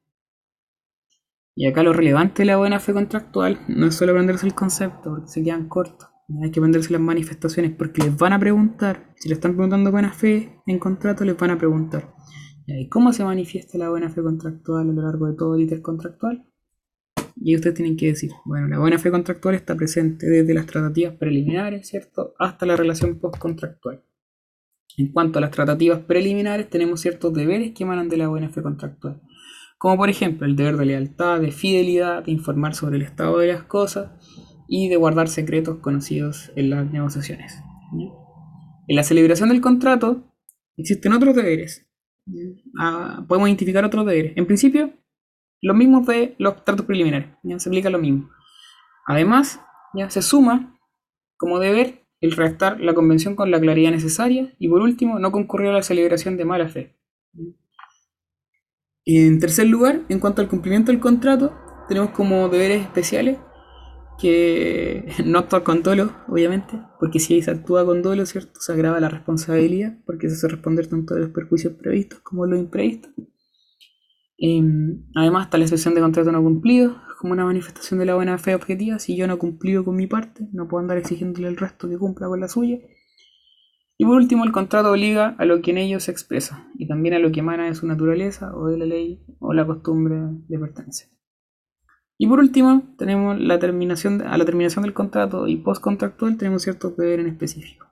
Y 1.61 1.67
acá 1.67 1.83
lo 1.83 1.93
relevante 1.93 2.43
de 2.43 2.47
la 2.47 2.57
buena 2.57 2.79
fe 2.79 2.93
contractual 2.93 3.59
no 3.67 3.87
es 3.89 3.97
solo 3.97 4.13
aprenderse 4.13 4.47
el 4.47 4.55
concepto, 4.55 5.11
porque 5.11 5.27
se 5.27 5.43
quedan 5.43 5.69
cortos. 5.69 6.09
Hay 6.41 6.53
que 6.53 6.61
aprenderse 6.61 6.93
las 6.93 7.03
manifestaciones 7.03 7.73
porque 7.73 8.01
les 8.01 8.17
van 8.17 8.33
a 8.33 8.39
preguntar, 8.39 9.13
si 9.17 9.29
le 9.29 9.35
están 9.35 9.55
preguntando 9.55 9.91
buena 9.91 10.13
fe 10.13 10.63
en 10.69 10.79
contrato, 10.79 11.25
les 11.25 11.37
van 11.37 11.51
a 11.51 11.59
preguntar. 11.59 12.15
¿Y 12.65 12.89
cómo 12.89 13.13
se 13.13 13.25
manifiesta 13.25 13.77
la 13.77 13.91
buena 13.91 14.09
fe 14.09 14.23
contractual 14.23 14.89
a 14.89 14.93
lo 14.93 15.03
largo 15.03 15.27
de 15.27 15.35
todo 15.35 15.57
el 15.57 15.63
ítem 15.63 15.83
contractual? 15.83 16.47
Y 17.35 17.57
ustedes 17.57 17.75
tienen 17.75 17.97
que 17.97 18.07
decir, 18.07 18.31
bueno, 18.45 18.69
la 18.69 18.79
buena 18.79 19.01
fe 19.01 19.11
contractual 19.11 19.57
está 19.57 19.75
presente 19.75 20.29
desde 20.29 20.55
las 20.55 20.67
tratativas 20.67 21.17
preliminares, 21.17 21.89
¿cierto? 21.89 22.35
Hasta 22.39 22.67
la 22.67 22.77
relación 22.77 23.19
postcontractual. 23.19 24.05
En 24.97 25.11
cuanto 25.11 25.41
a 25.41 25.43
las 25.43 25.51
tratativas 25.51 25.99
preliminares, 25.99 26.71
tenemos 26.71 27.01
ciertos 27.01 27.35
deberes 27.35 27.73
que 27.73 27.83
emanan 27.83 28.09
de 28.09 28.17
la 28.17 28.29
buena 28.29 28.49
fe 28.49 28.63
contractual. 28.63 29.21
Como 29.79 29.97
por 29.97 30.11
ejemplo 30.11 30.47
el 30.47 30.57
deber 30.57 30.77
de 30.77 30.87
lealtad, 30.87 31.41
de 31.41 31.53
fidelidad, 31.53 32.25
de 32.25 32.33
informar 32.33 32.75
sobre 32.75 32.97
el 32.97 33.03
estado 33.03 33.39
de 33.39 33.47
las 33.47 33.63
cosas 33.63 34.11
y 34.69 34.89
de 34.89 34.97
guardar 34.97 35.29
secretos 35.29 35.79
conocidos 35.79 36.53
en 36.57 36.71
las 36.71 36.91
negociaciones. 36.91 37.55
En 38.89 38.97
la 38.97 39.05
celebración 39.05 39.49
del 39.51 39.61
contrato 39.61 40.25
existen 40.77 41.13
otros 41.13 41.37
deberes. 41.37 41.87
Ah, 42.79 43.25
podemos 43.27 43.49
identificar 43.49 43.85
otros 43.85 44.05
deberes. 44.05 44.33
En 44.37 44.47
principio, 44.47 44.93
los 45.63 45.77
mismos 45.77 46.07
de 46.07 46.35
los 46.39 46.65
tratos 46.65 46.85
preliminares. 46.85 47.29
¿ya? 47.43 47.59
Se 47.59 47.69
aplica 47.69 47.89
lo 47.89 47.99
mismo. 47.99 48.31
Además, 49.07 49.61
ya 49.95 50.11
se 50.11 50.23
suma 50.23 50.79
como 51.37 51.59
deber 51.59 52.05
el 52.21 52.33
redactar 52.33 52.81
la 52.81 52.95
convención 52.95 53.37
con 53.37 53.51
la 53.51 53.61
claridad 53.61 53.93
necesaria 53.93 54.55
y 54.59 54.69
por 54.69 54.83
último 54.83 55.19
no 55.19 55.31
concurrir 55.33 55.69
a 55.69 55.75
la 55.75 55.83
celebración 55.83 56.37
de 56.37 56.45
mala 56.45 56.69
fe. 56.69 56.97
En 59.11 59.39
tercer 59.39 59.67
lugar, 59.67 60.03
en 60.11 60.21
cuanto 60.21 60.43
al 60.43 60.49
cumplimiento 60.49 60.93
del 60.93 61.01
contrato, 61.01 61.55
tenemos 61.89 62.11
como 62.11 62.51
deberes 62.51 62.83
especiales 62.83 63.39
que 64.21 65.09
no 65.25 65.39
actuar 65.39 65.63
con 65.63 65.83
dolo, 65.83 66.13
obviamente, 66.29 66.79
porque 67.01 67.19
si 67.19 67.41
se 67.41 67.51
actúa 67.51 67.87
con 67.87 68.03
dolo, 68.03 68.27
¿cierto? 68.27 68.61
Se 68.61 68.71
agrava 68.71 69.01
la 69.01 69.09
responsabilidad, 69.09 69.97
porque 70.05 70.29
se 70.29 70.35
hace 70.35 70.49
responder 70.49 70.89
tanto 70.89 71.15
de 71.15 71.23
los 71.23 71.31
perjuicios 71.31 71.73
previstos 71.73 72.21
como 72.21 72.45
los 72.45 72.59
imprevistos. 72.59 73.11
Em, 74.37 75.07
además, 75.15 75.47
está 75.47 75.57
la 75.57 75.65
excepción 75.65 75.95
de 75.95 76.03
contrato 76.03 76.31
no 76.31 76.43
cumplido, 76.43 77.01
como 77.19 77.33
una 77.33 77.47
manifestación 77.47 77.99
de 77.99 78.05
la 78.05 78.15
buena 78.15 78.37
fe 78.37 78.55
objetiva. 78.55 78.99
Si 78.99 79.17
yo 79.17 79.27
no 79.27 79.39
cumplido 79.39 79.87
con 79.87 79.97
mi 79.97 80.07
parte, 80.07 80.51
no 80.53 80.69
puedo 80.69 80.83
andar 80.83 80.99
exigiéndole 80.99 81.49
al 81.49 81.57
resto 81.57 81.89
que 81.89 81.97
cumpla 81.97 82.29
con 82.29 82.41
la 82.41 82.49
suya. 82.49 82.79
Y 83.99 84.05
por 84.05 84.15
último, 84.15 84.45
el 84.45 84.53
contrato 84.53 84.93
obliga 84.93 85.35
a 85.39 85.45
lo 85.45 85.61
que 85.61 85.73
en 85.73 85.79
ello 85.79 86.01
se 86.01 86.13
expresa 86.13 86.69
y 86.79 86.87
también 86.87 87.15
a 87.15 87.19
lo 87.19 87.33
que 87.33 87.41
emana 87.41 87.67
de 87.67 87.75
su 87.75 87.87
naturaleza 87.87 88.57
o 88.57 88.69
de 88.69 88.79
la 88.79 88.87
ley 88.87 89.23
o 89.41 89.53
la 89.53 89.67
costumbre 89.67 90.17
de 90.49 90.59
pertenencia. 90.59 91.09
Y 92.17 92.29
por 92.29 92.39
último, 92.39 92.95
tenemos 92.97 93.39
la 93.41 93.59
terminación, 93.59 94.23
a 94.23 94.39
la 94.39 94.45
terminación 94.45 94.85
del 94.85 94.95
contrato 94.95 95.49
y 95.49 95.57
postcontractual 95.57 96.37
tenemos 96.37 96.63
ciertos 96.63 96.97
deberes 96.97 97.27
en 97.27 97.33
específico 97.33 97.89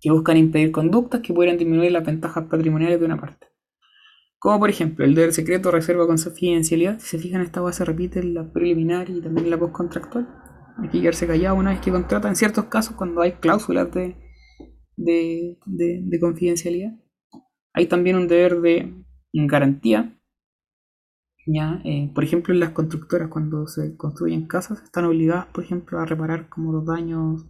que 0.00 0.10
buscan 0.10 0.36
impedir 0.36 0.72
conductas 0.72 1.20
que 1.20 1.32
pudieran 1.32 1.58
disminuir 1.58 1.90
las 1.90 2.04
ventajas 2.04 2.44
patrimoniales 2.44 3.00
de 3.00 3.06
una 3.06 3.20
parte. 3.20 3.48
Como 4.38 4.60
por 4.60 4.70
ejemplo 4.70 5.04
el 5.04 5.14
deber 5.14 5.32
secreto 5.32 5.70
reserva 5.70 6.06
confidencialidad. 6.06 7.00
Si 7.00 7.08
se 7.08 7.18
fijan, 7.18 7.40
esta 7.40 7.60
base 7.60 7.84
repite 7.84 8.22
la 8.22 8.52
preliminar 8.52 9.08
y 9.10 9.20
también 9.20 9.50
la 9.50 9.58
postcontractual. 9.58 10.28
Hay 10.78 10.90
que 10.90 11.00
quedarse 11.00 11.26
callado 11.26 11.56
una 11.56 11.70
vez 11.70 11.80
que 11.80 11.90
contrata, 11.90 12.28
en 12.28 12.36
ciertos 12.36 12.66
casos, 12.66 12.94
cuando 12.96 13.22
hay 13.22 13.32
cláusulas 13.32 13.90
de, 13.92 14.14
de, 14.96 15.58
confidencialidad. 16.20 16.92
Hay 17.72 17.86
también 17.86 18.16
un 18.16 18.28
deber 18.28 18.60
de 18.60 19.04
garantía. 19.32 20.18
¿ya? 21.46 21.80
Eh, 21.84 22.10
por 22.14 22.24
ejemplo, 22.24 22.54
las 22.54 22.70
constructoras, 22.70 23.28
cuando 23.28 23.66
se 23.66 23.96
construyen 23.96 24.46
casas, 24.46 24.82
están 24.82 25.04
obligadas, 25.04 25.46
por 25.46 25.64
ejemplo, 25.64 25.98
a 25.98 26.06
reparar 26.06 26.48
como 26.48 26.72
los 26.72 26.84
daños 26.84 27.46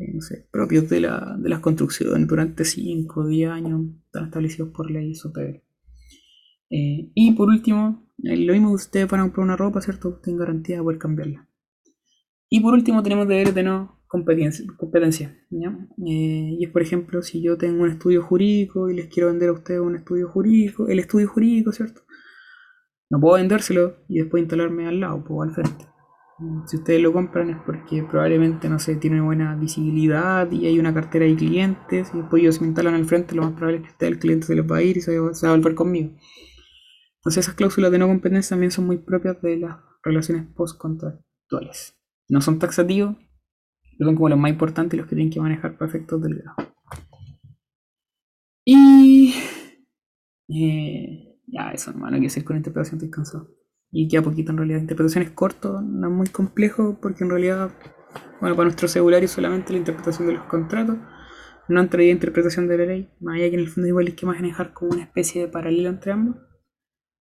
eh, 0.00 0.12
no 0.14 0.22
sé, 0.22 0.48
propios 0.50 0.88
de, 0.88 1.00
la, 1.00 1.36
de 1.38 1.48
las 1.50 1.60
construcciones 1.60 2.26
durante 2.26 2.64
5 2.64 3.20
o 3.20 3.26
10 3.26 3.50
años, 3.50 3.82
están 4.06 4.24
establecidos 4.24 4.70
por 4.70 4.90
ley 4.90 5.14
superior. 5.14 5.62
Eh, 6.70 7.10
y 7.14 7.32
por 7.32 7.48
último, 7.48 8.08
eh, 8.22 8.36
lo 8.38 8.54
mismo 8.54 8.68
que 8.70 8.76
ustedes 8.76 9.08
van 9.08 9.20
a 9.20 9.22
comprar 9.24 9.44
una 9.44 9.56
ropa, 9.56 9.82
¿cierto? 9.82 10.14
Tienen 10.22 10.40
garantía 10.40 10.76
de 10.76 10.82
poder 10.82 10.98
cambiarla. 10.98 11.48
Y 12.48 12.60
por 12.60 12.72
último 12.72 13.02
tenemos 13.02 13.28
deberes 13.28 13.54
de 13.54 13.62
no 13.62 13.99
competencia. 14.10 14.66
competencia 14.76 15.28
eh, 15.52 16.56
y 16.58 16.64
es, 16.64 16.70
por 16.72 16.82
ejemplo, 16.82 17.22
si 17.22 17.40
yo 17.40 17.56
tengo 17.56 17.84
un 17.84 17.90
estudio 17.90 18.22
jurídico 18.22 18.90
y 18.90 18.94
les 18.94 19.06
quiero 19.06 19.28
vender 19.28 19.50
a 19.50 19.52
ustedes 19.52 19.80
un 19.80 19.94
estudio 19.94 20.28
jurídico, 20.28 20.88
el 20.88 20.98
estudio 20.98 21.28
jurídico, 21.28 21.70
¿cierto? 21.70 22.02
No 23.08 23.20
puedo 23.20 23.36
vendérselo 23.36 23.98
y 24.08 24.18
después 24.18 24.40
instalarme 24.42 24.88
al 24.88 24.98
lado 24.98 25.24
o 25.28 25.42
al 25.44 25.52
frente. 25.52 25.86
Si 26.66 26.76
ustedes 26.78 27.00
lo 27.00 27.12
compran 27.12 27.50
es 27.50 27.58
porque 27.64 28.02
probablemente, 28.02 28.68
no 28.68 28.80
sé, 28.80 28.96
tiene 28.96 29.20
buena 29.20 29.54
visibilidad 29.54 30.50
y 30.50 30.66
hay 30.66 30.80
una 30.80 30.92
cartera 30.92 31.26
de 31.26 31.36
clientes 31.36 32.10
y 32.12 32.18
después 32.18 32.42
ellos 32.42 32.56
se 32.56 32.64
instalan 32.64 32.94
al 32.94 33.04
frente, 33.04 33.36
lo 33.36 33.42
más 33.42 33.52
probable 33.52 33.76
es 33.78 33.82
que 33.84 33.90
usted, 33.90 34.06
el 34.08 34.18
cliente 34.18 34.46
se 34.46 34.56
les 34.56 34.68
va 34.68 34.78
a 34.78 34.82
ir 34.82 34.96
y 34.96 35.02
se 35.02 35.18
va 35.20 35.30
a 35.30 35.56
volver 35.56 35.76
conmigo. 35.76 36.16
Entonces 37.18 37.44
esas 37.44 37.54
cláusulas 37.54 37.92
de 37.92 37.98
no 37.98 38.08
competencia 38.08 38.56
también 38.56 38.72
son 38.72 38.86
muy 38.86 38.98
propias 38.98 39.40
de 39.40 39.58
las 39.58 39.76
relaciones 40.02 40.46
postcontractuales. 40.56 41.96
No 42.28 42.40
son 42.40 42.58
taxativos, 42.58 43.16
pero 44.00 44.08
son 44.08 44.16
como 44.16 44.30
los 44.30 44.38
más 44.38 44.50
importantes 44.50 44.94
y 44.94 44.96
los 44.96 45.06
que 45.06 45.14
tienen 45.14 45.30
que 45.30 45.42
manejar 45.42 45.76
para 45.76 45.90
efectos 45.90 46.22
del 46.22 46.36
grado. 46.36 46.56
Y... 48.64 49.34
Eh, 50.48 51.38
ya, 51.46 51.70
eso 51.72 51.90
hermano, 51.90 52.14
hay 52.14 52.22
que 52.22 52.28
hacer 52.28 52.42
con 52.42 52.56
interpretación, 52.56 52.96
estoy 52.96 53.10
cansado. 53.10 53.50
Y 53.92 54.08
queda 54.08 54.22
poquito 54.22 54.52
en 54.52 54.56
realidad. 54.56 54.80
Interpretación 54.80 55.22
es 55.22 55.32
corto, 55.32 55.82
no 55.82 56.08
es 56.08 56.14
muy 56.14 56.28
complejo, 56.28 56.98
porque 56.98 57.24
en 57.24 57.30
realidad, 57.30 57.72
bueno, 58.40 58.56
para 58.56 58.68
nuestro 58.68 58.88
segurario 58.88 59.28
solamente 59.28 59.74
la 59.74 59.80
interpretación 59.80 60.28
de 60.28 60.32
los 60.32 60.44
contratos 60.44 60.96
no 61.68 61.82
entraría 61.82 62.10
interpretación 62.10 62.68
de 62.68 62.78
la 62.78 62.86
ley, 62.86 63.10
más 63.20 63.36
allá 63.36 63.50
que 63.50 63.56
en 63.56 63.60
el 63.60 63.68
fondo 63.68 63.86
igual 63.86 64.06
hay 64.06 64.14
que 64.14 64.24
manejar 64.24 64.72
como 64.72 64.92
una 64.92 65.02
especie 65.02 65.42
de 65.42 65.48
paralelo 65.48 65.90
entre 65.90 66.12
ambos. 66.12 66.36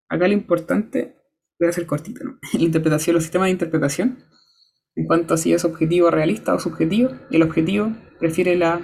Acá 0.08 0.28
lo 0.28 0.34
importante, 0.34 1.16
voy 1.58 1.68
a 1.70 1.72
ser 1.72 1.86
cortito, 1.86 2.22
¿no? 2.22 2.38
Interpretación, 2.60 3.14
los 3.14 3.24
sistemas 3.24 3.46
de 3.46 3.50
interpretación, 3.50 4.18
en 4.94 5.06
cuanto 5.06 5.34
a 5.34 5.36
si 5.36 5.52
es 5.52 5.64
objetivo 5.64 6.10
realista 6.10 6.54
o 6.54 6.58
subjetivo, 6.58 7.10
el 7.30 7.42
objetivo 7.42 7.92
prefiere 8.18 8.56
la 8.56 8.80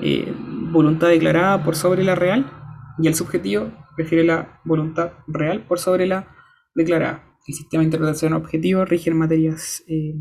eh, 0.00 0.32
voluntad 0.72 1.08
declarada 1.08 1.64
por 1.64 1.76
sobre 1.76 2.04
la 2.04 2.14
real 2.14 2.50
y 2.98 3.08
el 3.08 3.14
subjetivo 3.14 3.72
prefiere 3.96 4.24
la 4.24 4.60
voluntad 4.64 5.12
real 5.26 5.64
por 5.66 5.78
sobre 5.78 6.06
la 6.06 6.28
declarada. 6.74 7.24
El 7.46 7.54
sistema 7.54 7.80
de 7.80 7.86
interpretación 7.86 8.32
objetivo 8.34 8.84
rige 8.84 9.10
en 9.10 9.18
materias 9.18 9.82
eh, 9.88 10.14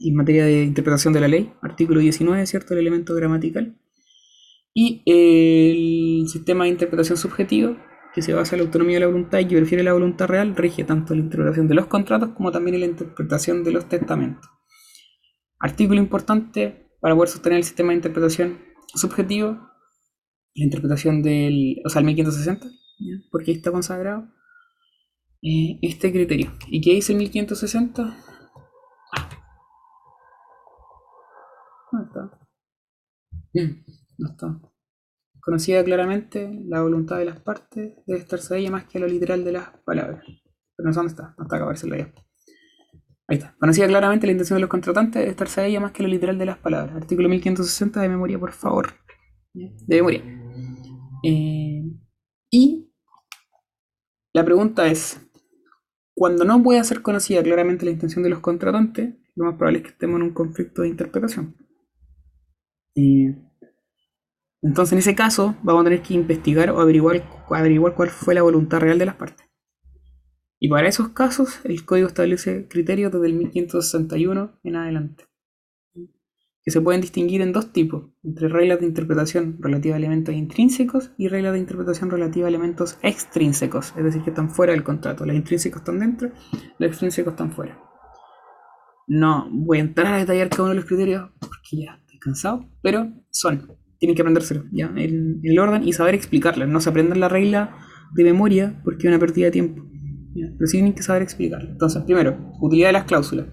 en 0.00 0.14
materia 0.14 0.44
de 0.44 0.62
interpretación 0.62 1.12
de 1.12 1.20
la 1.20 1.28
ley, 1.28 1.52
artículo 1.60 2.00
19, 2.00 2.46
¿cierto? 2.46 2.74
El 2.74 2.80
elemento 2.80 3.14
gramatical. 3.14 3.76
Y 4.72 5.02
el 5.06 6.28
sistema 6.28 6.64
de 6.64 6.70
interpretación 6.70 7.18
subjetivo 7.18 7.76
que 8.18 8.22
se 8.22 8.32
basa 8.32 8.56
en 8.56 8.62
la 8.62 8.66
autonomía 8.66 8.96
de 8.96 9.00
la 9.00 9.06
voluntad 9.06 9.38
y 9.38 9.46
que 9.46 9.56
prefiere 9.56 9.84
la 9.84 9.92
voluntad 9.92 10.26
real, 10.26 10.56
rige 10.56 10.82
tanto 10.82 11.14
la 11.14 11.20
interpretación 11.20 11.68
de 11.68 11.74
los 11.76 11.86
contratos 11.86 12.30
como 12.30 12.50
también 12.50 12.80
la 12.80 12.86
interpretación 12.86 13.62
de 13.62 13.70
los 13.70 13.88
testamentos. 13.88 14.50
Artículo 15.60 16.00
importante 16.00 16.90
para 17.00 17.14
poder 17.14 17.28
sostener 17.28 17.58
el 17.58 17.64
sistema 17.64 17.90
de 17.90 17.96
interpretación 17.96 18.58
subjetivo, 18.92 19.50
la 20.54 20.64
interpretación 20.64 21.22
del, 21.22 21.76
o 21.84 21.88
sea, 21.88 22.00
el 22.00 22.06
1560, 22.06 22.66
porque 23.30 23.52
está 23.52 23.70
consagrado 23.70 24.26
eh, 25.40 25.78
este 25.82 26.10
criterio. 26.10 26.52
¿Y 26.66 26.80
qué 26.80 26.94
dice 26.94 27.12
el 27.12 27.18
1560? 27.18 28.16
Ah. 29.16 29.28
¿Dónde 31.92 32.06
está? 32.08 32.38
No 34.18 34.28
está 34.28 34.67
conocida 35.40 35.84
claramente, 35.84 36.50
la 36.66 36.82
voluntad 36.82 37.18
de 37.18 37.24
las 37.26 37.40
partes 37.40 37.94
debe 38.06 38.20
estarse 38.20 38.54
a 38.54 38.56
ella 38.58 38.70
más 38.70 38.84
que 38.84 38.98
a 38.98 39.00
lo 39.00 39.06
literal 39.06 39.44
de 39.44 39.52
las 39.52 39.70
palabras. 39.84 40.24
Pero 40.24 40.86
no 40.86 40.92
sé 40.92 40.98
dónde 40.98 41.10
está, 41.10 41.34
no 41.36 41.44
está 41.44 41.56
acá, 41.56 41.86
la 41.88 41.96
ya. 41.96 42.14
Ahí 43.30 43.36
está. 43.36 43.54
Conocida 43.58 43.86
claramente 43.86 44.26
la 44.26 44.32
intención 44.32 44.56
de 44.56 44.62
los 44.62 44.70
contratantes 44.70 45.20
debe 45.20 45.30
estarse 45.30 45.60
a 45.60 45.66
ella 45.66 45.80
más 45.80 45.92
que 45.92 46.02
a 46.02 46.06
lo 46.06 46.12
literal 46.12 46.38
de 46.38 46.46
las 46.46 46.58
palabras. 46.58 46.96
Artículo 46.96 47.28
1560 47.28 48.00
de 48.00 48.08
memoria, 48.08 48.38
por 48.38 48.52
favor. 48.52 48.94
De 49.52 49.96
memoria. 49.96 50.22
Eh, 51.24 51.82
y 52.50 52.92
la 54.32 54.44
pregunta 54.44 54.86
es, 54.86 55.20
cuando 56.14 56.44
no 56.44 56.62
pueda 56.62 56.82
ser 56.84 57.02
conocida 57.02 57.42
claramente 57.42 57.84
la 57.84 57.90
intención 57.90 58.22
de 58.22 58.30
los 58.30 58.40
contratantes, 58.40 59.14
lo 59.34 59.44
más 59.44 59.56
probable 59.56 59.78
es 59.78 59.84
que 59.84 59.90
estemos 59.90 60.16
en 60.16 60.22
un 60.22 60.34
conflicto 60.34 60.82
de 60.82 60.88
interpretación. 60.88 61.56
Y 62.94 63.28
entonces, 64.62 64.92
en 64.92 64.98
ese 64.98 65.14
caso, 65.14 65.56
vamos 65.62 65.82
a 65.82 65.84
tener 65.84 66.02
que 66.02 66.14
investigar 66.14 66.70
o 66.70 66.80
averiguar, 66.80 67.22
averiguar 67.50 67.94
cuál 67.94 68.08
fue 68.08 68.34
la 68.34 68.42
voluntad 68.42 68.80
real 68.80 68.98
de 68.98 69.06
las 69.06 69.14
partes. 69.14 69.46
Y 70.58 70.68
para 70.68 70.88
esos 70.88 71.10
casos, 71.10 71.60
el 71.64 71.84
código 71.84 72.08
establece 72.08 72.66
criterios 72.68 73.12
desde 73.12 73.26
el 73.26 73.34
1561 73.34 74.58
en 74.64 74.76
adelante, 74.76 75.26
que 75.94 76.72
se 76.72 76.80
pueden 76.80 77.00
distinguir 77.00 77.40
en 77.42 77.52
dos 77.52 77.72
tipos, 77.72 78.06
entre 78.24 78.48
reglas 78.48 78.80
de 78.80 78.86
interpretación 78.86 79.58
relativas 79.60 79.94
a 79.94 79.98
elementos 79.98 80.34
intrínsecos 80.34 81.12
y 81.16 81.28
reglas 81.28 81.52
de 81.52 81.60
interpretación 81.60 82.10
relativas 82.10 82.46
a 82.46 82.48
elementos 82.48 82.98
extrínsecos, 83.02 83.94
es 83.96 84.02
decir, 84.02 84.22
que 84.22 84.30
están 84.30 84.50
fuera 84.50 84.72
del 84.72 84.82
contrato. 84.82 85.24
Los 85.24 85.36
intrínsecos 85.36 85.82
están 85.82 86.00
dentro, 86.00 86.30
los 86.78 86.90
extrínsecos 86.90 87.34
están 87.34 87.52
fuera. 87.52 87.80
No 89.06 89.48
voy 89.52 89.78
a 89.78 89.82
entrar 89.82 90.12
a 90.12 90.18
detallar 90.18 90.48
cada 90.48 90.64
uno 90.64 90.70
de 90.70 90.76
los 90.80 90.86
criterios 90.86 91.30
porque 91.38 91.84
ya 91.84 91.94
estoy 91.94 92.18
cansado, 92.18 92.68
pero 92.82 93.12
son, 93.30 93.77
tienen 93.98 94.14
que 94.14 94.22
aprendérselo, 94.22 94.64
ya, 94.72 94.92
el, 94.96 95.40
el 95.42 95.58
orden 95.58 95.86
y 95.86 95.92
saber 95.92 96.14
explicarlas. 96.14 96.68
No 96.68 96.80
se 96.80 96.90
aprendan 96.90 97.20
la 97.20 97.28
regla 97.28 97.76
de 98.14 98.24
memoria 98.24 98.80
porque 98.84 99.06
es 99.06 99.08
una 99.08 99.18
pérdida 99.18 99.46
de 99.46 99.52
tiempo. 99.52 99.84
Pero 100.34 100.66
sí 100.66 100.76
tienen 100.76 100.94
que 100.94 101.02
saber 101.02 101.22
explicarlo. 101.22 101.70
Entonces, 101.70 102.02
primero, 102.04 102.52
utilidad 102.60 102.88
de 102.88 102.92
las 102.92 103.04
cláusulas. 103.04 103.46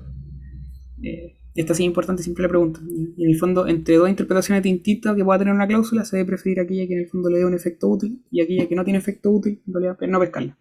Eh, 1.02 1.40
esta 1.56 1.74
sí 1.74 1.84
es 1.84 1.88
importante, 1.88 2.22
siempre 2.22 2.44
la 2.44 2.50
pregunta. 2.50 2.82
Y 3.18 3.24
en 3.24 3.30
el 3.30 3.38
fondo, 3.38 3.66
entre 3.68 3.96
dos 3.96 4.10
interpretaciones 4.10 4.62
distintas 4.62 5.16
que 5.16 5.24
pueda 5.24 5.40
tener 5.40 5.54
una 5.54 5.68
cláusula, 5.68 6.04
se 6.04 6.18
debe 6.18 6.28
preferir 6.28 6.60
aquella 6.60 6.86
que 6.86 6.94
en 6.94 7.00
el 7.00 7.08
fondo 7.08 7.30
le 7.30 7.40
dé 7.40 7.46
un 7.46 7.54
efecto 7.54 7.88
útil 7.88 8.24
y 8.30 8.42
aquella 8.42 8.68
que 8.68 8.76
no 8.76 8.84
tiene 8.84 9.00
efecto 9.00 9.32
útil, 9.32 9.64
en 9.66 9.74
realidad, 9.74 9.98
no 10.08 10.20
pescarla. 10.20 10.60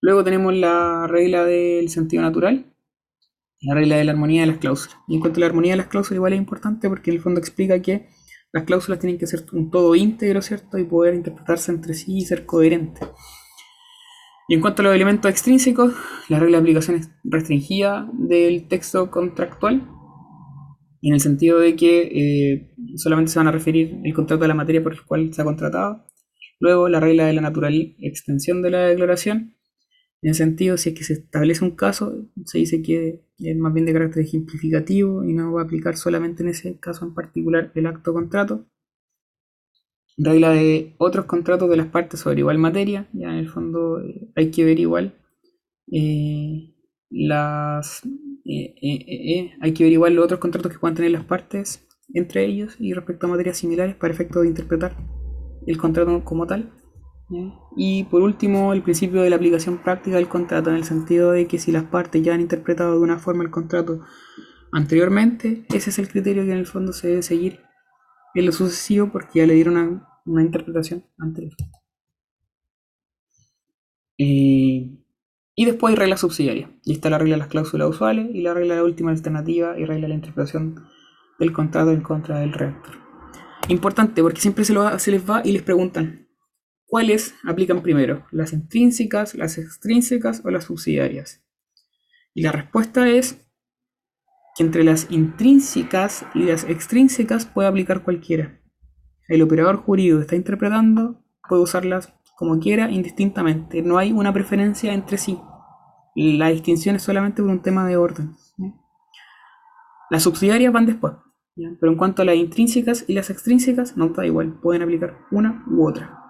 Luego 0.00 0.22
tenemos 0.22 0.54
la 0.54 1.06
regla 1.08 1.44
del 1.44 1.88
sentido 1.88 2.22
natural, 2.22 2.72
la 3.60 3.74
regla 3.74 3.96
de 3.96 4.04
la 4.04 4.12
armonía 4.12 4.42
de 4.42 4.46
las 4.48 4.58
cláusulas. 4.58 4.96
Y 5.08 5.14
en 5.14 5.20
cuanto 5.20 5.38
a 5.38 5.40
la 5.40 5.46
armonía 5.46 5.72
de 5.72 5.78
las 5.78 5.88
cláusulas, 5.88 6.16
igual 6.16 6.32
es 6.34 6.38
importante 6.38 6.88
porque 6.88 7.10
en 7.10 7.16
el 7.16 7.22
fondo 7.22 7.40
explica 7.40 7.80
que 7.82 8.06
las 8.54 8.62
cláusulas 8.62 9.00
tienen 9.00 9.18
que 9.18 9.26
ser 9.26 9.44
un 9.52 9.68
todo 9.68 9.96
íntegro, 9.96 10.40
¿cierto? 10.40 10.78
Y 10.78 10.84
poder 10.84 11.12
interpretarse 11.14 11.72
entre 11.72 11.92
sí 11.92 12.18
y 12.18 12.20
ser 12.20 12.46
coherentes. 12.46 13.08
Y 14.48 14.54
en 14.54 14.60
cuanto 14.60 14.80
a 14.80 14.84
los 14.84 14.94
elementos 14.94 15.28
extrínsecos, 15.28 15.92
la 16.28 16.38
regla 16.38 16.58
de 16.58 16.60
aplicación 16.60 16.96
es 16.96 17.10
restringida 17.24 18.08
del 18.12 18.68
texto 18.68 19.10
contractual, 19.10 19.88
en 21.02 21.14
el 21.14 21.20
sentido 21.20 21.58
de 21.58 21.74
que 21.74 22.02
eh, 22.02 22.74
solamente 22.94 23.32
se 23.32 23.40
van 23.40 23.48
a 23.48 23.52
referir 23.52 23.98
el 24.04 24.14
contrato 24.14 24.44
a 24.44 24.48
la 24.48 24.54
materia 24.54 24.84
por 24.84 24.92
el 24.92 25.02
cual 25.02 25.34
se 25.34 25.42
ha 25.42 25.44
contratado. 25.44 26.06
Luego, 26.60 26.88
la 26.88 27.00
regla 27.00 27.26
de 27.26 27.32
la 27.32 27.40
natural 27.40 27.96
extensión 27.98 28.62
de 28.62 28.70
la 28.70 28.86
declaración, 28.86 29.56
en 30.24 30.30
el 30.30 30.34
sentido, 30.34 30.78
si 30.78 30.88
es 30.88 30.94
que 30.94 31.04
se 31.04 31.12
establece 31.12 31.62
un 31.62 31.72
caso, 31.72 32.26
se 32.46 32.56
dice 32.56 32.80
que 32.80 33.20
es 33.38 33.56
más 33.58 33.74
bien 33.74 33.84
de 33.84 33.92
carácter 33.92 34.22
ejemplificativo 34.22 35.22
y 35.22 35.34
no 35.34 35.52
va 35.52 35.60
a 35.60 35.64
aplicar 35.64 35.98
solamente 35.98 36.42
en 36.42 36.48
ese 36.48 36.78
caso 36.78 37.04
en 37.04 37.12
particular 37.12 37.70
el 37.74 37.86
acto 37.86 38.14
contrato. 38.14 38.64
Regla 40.16 40.52
de 40.52 40.94
otros 40.96 41.26
contratos 41.26 41.68
de 41.68 41.76
las 41.76 41.88
partes 41.88 42.20
sobre 42.20 42.38
igual 42.38 42.56
materia, 42.56 43.06
ya 43.12 43.28
en 43.28 43.34
el 43.34 43.50
fondo 43.50 44.00
eh, 44.00 44.30
hay 44.34 44.50
que 44.50 44.64
ver 44.64 44.80
igual 44.80 45.14
eh, 45.92 46.74
las 47.10 48.00
eh, 48.46 49.52
hay 49.60 49.74
que 49.74 49.84
ver 49.84 49.92
igual 49.92 50.14
los 50.14 50.24
otros 50.24 50.40
contratos 50.40 50.72
que 50.72 50.78
puedan 50.78 50.94
tener 50.94 51.10
las 51.10 51.24
partes 51.24 51.86
entre 52.14 52.46
ellos 52.46 52.76
y 52.78 52.94
respecto 52.94 53.26
a 53.26 53.28
materias 53.30 53.58
similares 53.58 53.94
para 53.94 54.14
efecto 54.14 54.40
de 54.40 54.48
interpretar 54.48 54.96
el 55.66 55.76
contrato 55.76 56.24
como 56.24 56.46
tal. 56.46 56.72
Y 57.76 58.04
por 58.04 58.22
último, 58.22 58.72
el 58.72 58.82
principio 58.82 59.22
de 59.22 59.30
la 59.30 59.36
aplicación 59.36 59.78
práctica 59.78 60.16
del 60.16 60.28
contrato, 60.28 60.70
en 60.70 60.76
el 60.76 60.84
sentido 60.84 61.32
de 61.32 61.46
que 61.46 61.58
si 61.58 61.72
las 61.72 61.84
partes 61.84 62.22
ya 62.22 62.34
han 62.34 62.40
interpretado 62.40 62.92
de 62.92 63.00
una 63.00 63.18
forma 63.18 63.42
el 63.44 63.50
contrato 63.50 64.00
anteriormente, 64.72 65.64
ese 65.70 65.90
es 65.90 65.98
el 65.98 66.08
criterio 66.08 66.44
que 66.44 66.52
en 66.52 66.58
el 66.58 66.66
fondo 66.66 66.92
se 66.92 67.08
debe 67.08 67.22
seguir 67.22 67.60
en 68.34 68.46
lo 68.46 68.52
sucesivo 68.52 69.10
porque 69.10 69.40
ya 69.40 69.46
le 69.46 69.54
dieron 69.54 69.76
una, 69.76 70.08
una 70.26 70.42
interpretación 70.42 71.04
anterior. 71.18 71.54
Eh, 74.18 74.98
y 75.56 75.64
después 75.64 75.92
hay 75.92 75.96
reglas 75.96 76.20
subsidiarias. 76.20 76.70
Y 76.84 76.92
está 76.92 77.10
la 77.10 77.18
regla 77.18 77.34
de 77.34 77.40
las 77.40 77.48
cláusulas 77.48 77.88
usuales 77.88 78.28
y 78.32 78.42
la 78.42 78.54
regla 78.54 78.74
de 78.74 78.80
la 78.80 78.86
última 78.86 79.10
alternativa 79.10 79.78
y 79.78 79.84
regla 79.84 80.02
de 80.02 80.08
la 80.08 80.14
interpretación 80.14 80.84
del 81.38 81.52
contrato 81.52 81.90
en 81.90 82.02
contra 82.02 82.40
del 82.40 82.52
redactor. 82.52 82.96
Importante 83.68 84.22
porque 84.22 84.40
siempre 84.40 84.64
se, 84.64 84.74
lo, 84.74 84.98
se 84.98 85.10
les 85.10 85.28
va 85.28 85.42
y 85.44 85.52
les 85.52 85.62
preguntan 85.62 86.23
cuáles 86.94 87.34
aplican 87.42 87.82
primero, 87.82 88.24
las 88.30 88.52
intrínsecas, 88.52 89.34
las 89.34 89.58
extrínsecas 89.58 90.42
o 90.44 90.50
las 90.50 90.62
subsidiarias. 90.62 91.44
Y 92.34 92.42
la 92.42 92.52
respuesta 92.52 93.08
es 93.08 93.44
que 94.56 94.62
entre 94.62 94.84
las 94.84 95.10
intrínsecas 95.10 96.24
y 96.36 96.44
las 96.44 96.62
extrínsecas 96.62 97.46
puede 97.46 97.66
aplicar 97.66 98.04
cualquiera. 98.04 98.60
El 99.26 99.42
operador 99.42 99.78
jurídico 99.78 100.18
que 100.18 100.22
está 100.22 100.36
interpretando 100.36 101.24
puede 101.48 101.62
usarlas 101.62 102.14
como 102.36 102.60
quiera, 102.60 102.88
indistintamente. 102.88 103.82
No 103.82 103.98
hay 103.98 104.12
una 104.12 104.32
preferencia 104.32 104.94
entre 104.94 105.18
sí. 105.18 105.36
La 106.14 106.50
distinción 106.50 106.94
es 106.94 107.02
solamente 107.02 107.42
por 107.42 107.50
un 107.50 107.60
tema 107.60 107.88
de 107.88 107.96
orden. 107.96 108.36
Las 110.10 110.22
subsidiarias 110.22 110.72
van 110.72 110.86
después. 110.86 111.14
Pero 111.56 111.90
en 111.90 111.98
cuanto 111.98 112.22
a 112.22 112.24
las 112.24 112.36
intrínsecas 112.36 113.04
y 113.08 113.14
las 113.14 113.30
extrínsecas, 113.30 113.96
no 113.96 114.06
está 114.06 114.24
igual. 114.24 114.60
Pueden 114.62 114.82
aplicar 114.82 115.18
una 115.32 115.64
u 115.68 115.88
otra. 115.88 116.20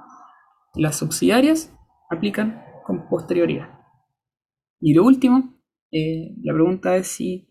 Las 0.75 0.99
subsidiarias 0.99 1.73
aplican 2.11 2.63
con 2.85 3.09
posterioridad. 3.09 3.69
Y 4.81 4.95
lo 4.95 5.05
último, 5.05 5.61
eh, 5.93 6.35
la 6.43 6.53
pregunta 6.53 6.97
es 6.97 7.07
si, 7.07 7.49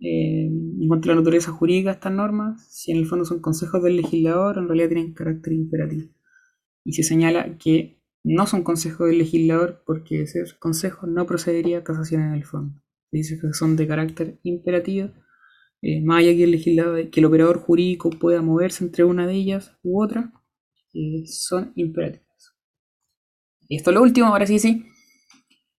eh, 0.00 0.46
en 0.46 0.86
cuanto 0.86 1.08
a 1.08 1.14
la 1.14 1.20
naturaleza 1.20 1.50
jurídica 1.50 1.90
de 1.90 1.94
estas 1.94 2.12
normas, 2.12 2.66
si 2.70 2.92
en 2.92 2.98
el 2.98 3.06
fondo 3.06 3.24
son 3.24 3.40
consejos 3.40 3.82
del 3.82 3.96
legislador, 3.96 4.58
en 4.58 4.68
realidad 4.68 4.88
tienen 4.88 5.14
carácter 5.14 5.52
imperativo 5.52 6.08
y 6.84 6.92
se 6.92 7.02
señala 7.02 7.58
que 7.58 8.00
no 8.24 8.46
son 8.46 8.62
consejos 8.62 9.08
del 9.08 9.18
legislador 9.18 9.82
porque 9.84 10.26
ser 10.26 10.58
consejo 10.58 11.06
no 11.06 11.26
procedería 11.26 11.78
a 11.78 11.84
casación 11.84 12.22
en 12.22 12.32
el 12.32 12.44
fondo. 12.44 12.80
Se 13.10 13.16
dice 13.18 13.38
que 13.40 13.52
son 13.52 13.76
de 13.76 13.86
carácter 13.86 14.38
imperativo, 14.42 15.10
eh, 15.82 16.02
más 16.02 16.20
allá 16.20 16.32
que 16.34 16.44
el 16.44 16.50
legislador, 16.50 17.10
que 17.10 17.20
el 17.20 17.26
operador 17.26 17.58
jurídico 17.58 18.10
pueda 18.10 18.40
moverse 18.40 18.84
entre 18.84 19.04
una 19.04 19.26
de 19.26 19.34
ellas 19.34 19.76
u 19.82 20.02
otra, 20.02 20.32
eh, 20.94 21.24
son 21.26 21.72
imperativos. 21.74 22.27
Y 23.68 23.76
esto 23.76 23.90
es 23.90 23.94
lo 23.94 24.02
último, 24.02 24.28
ahora 24.28 24.46
sí, 24.46 24.58
sí. 24.58 24.86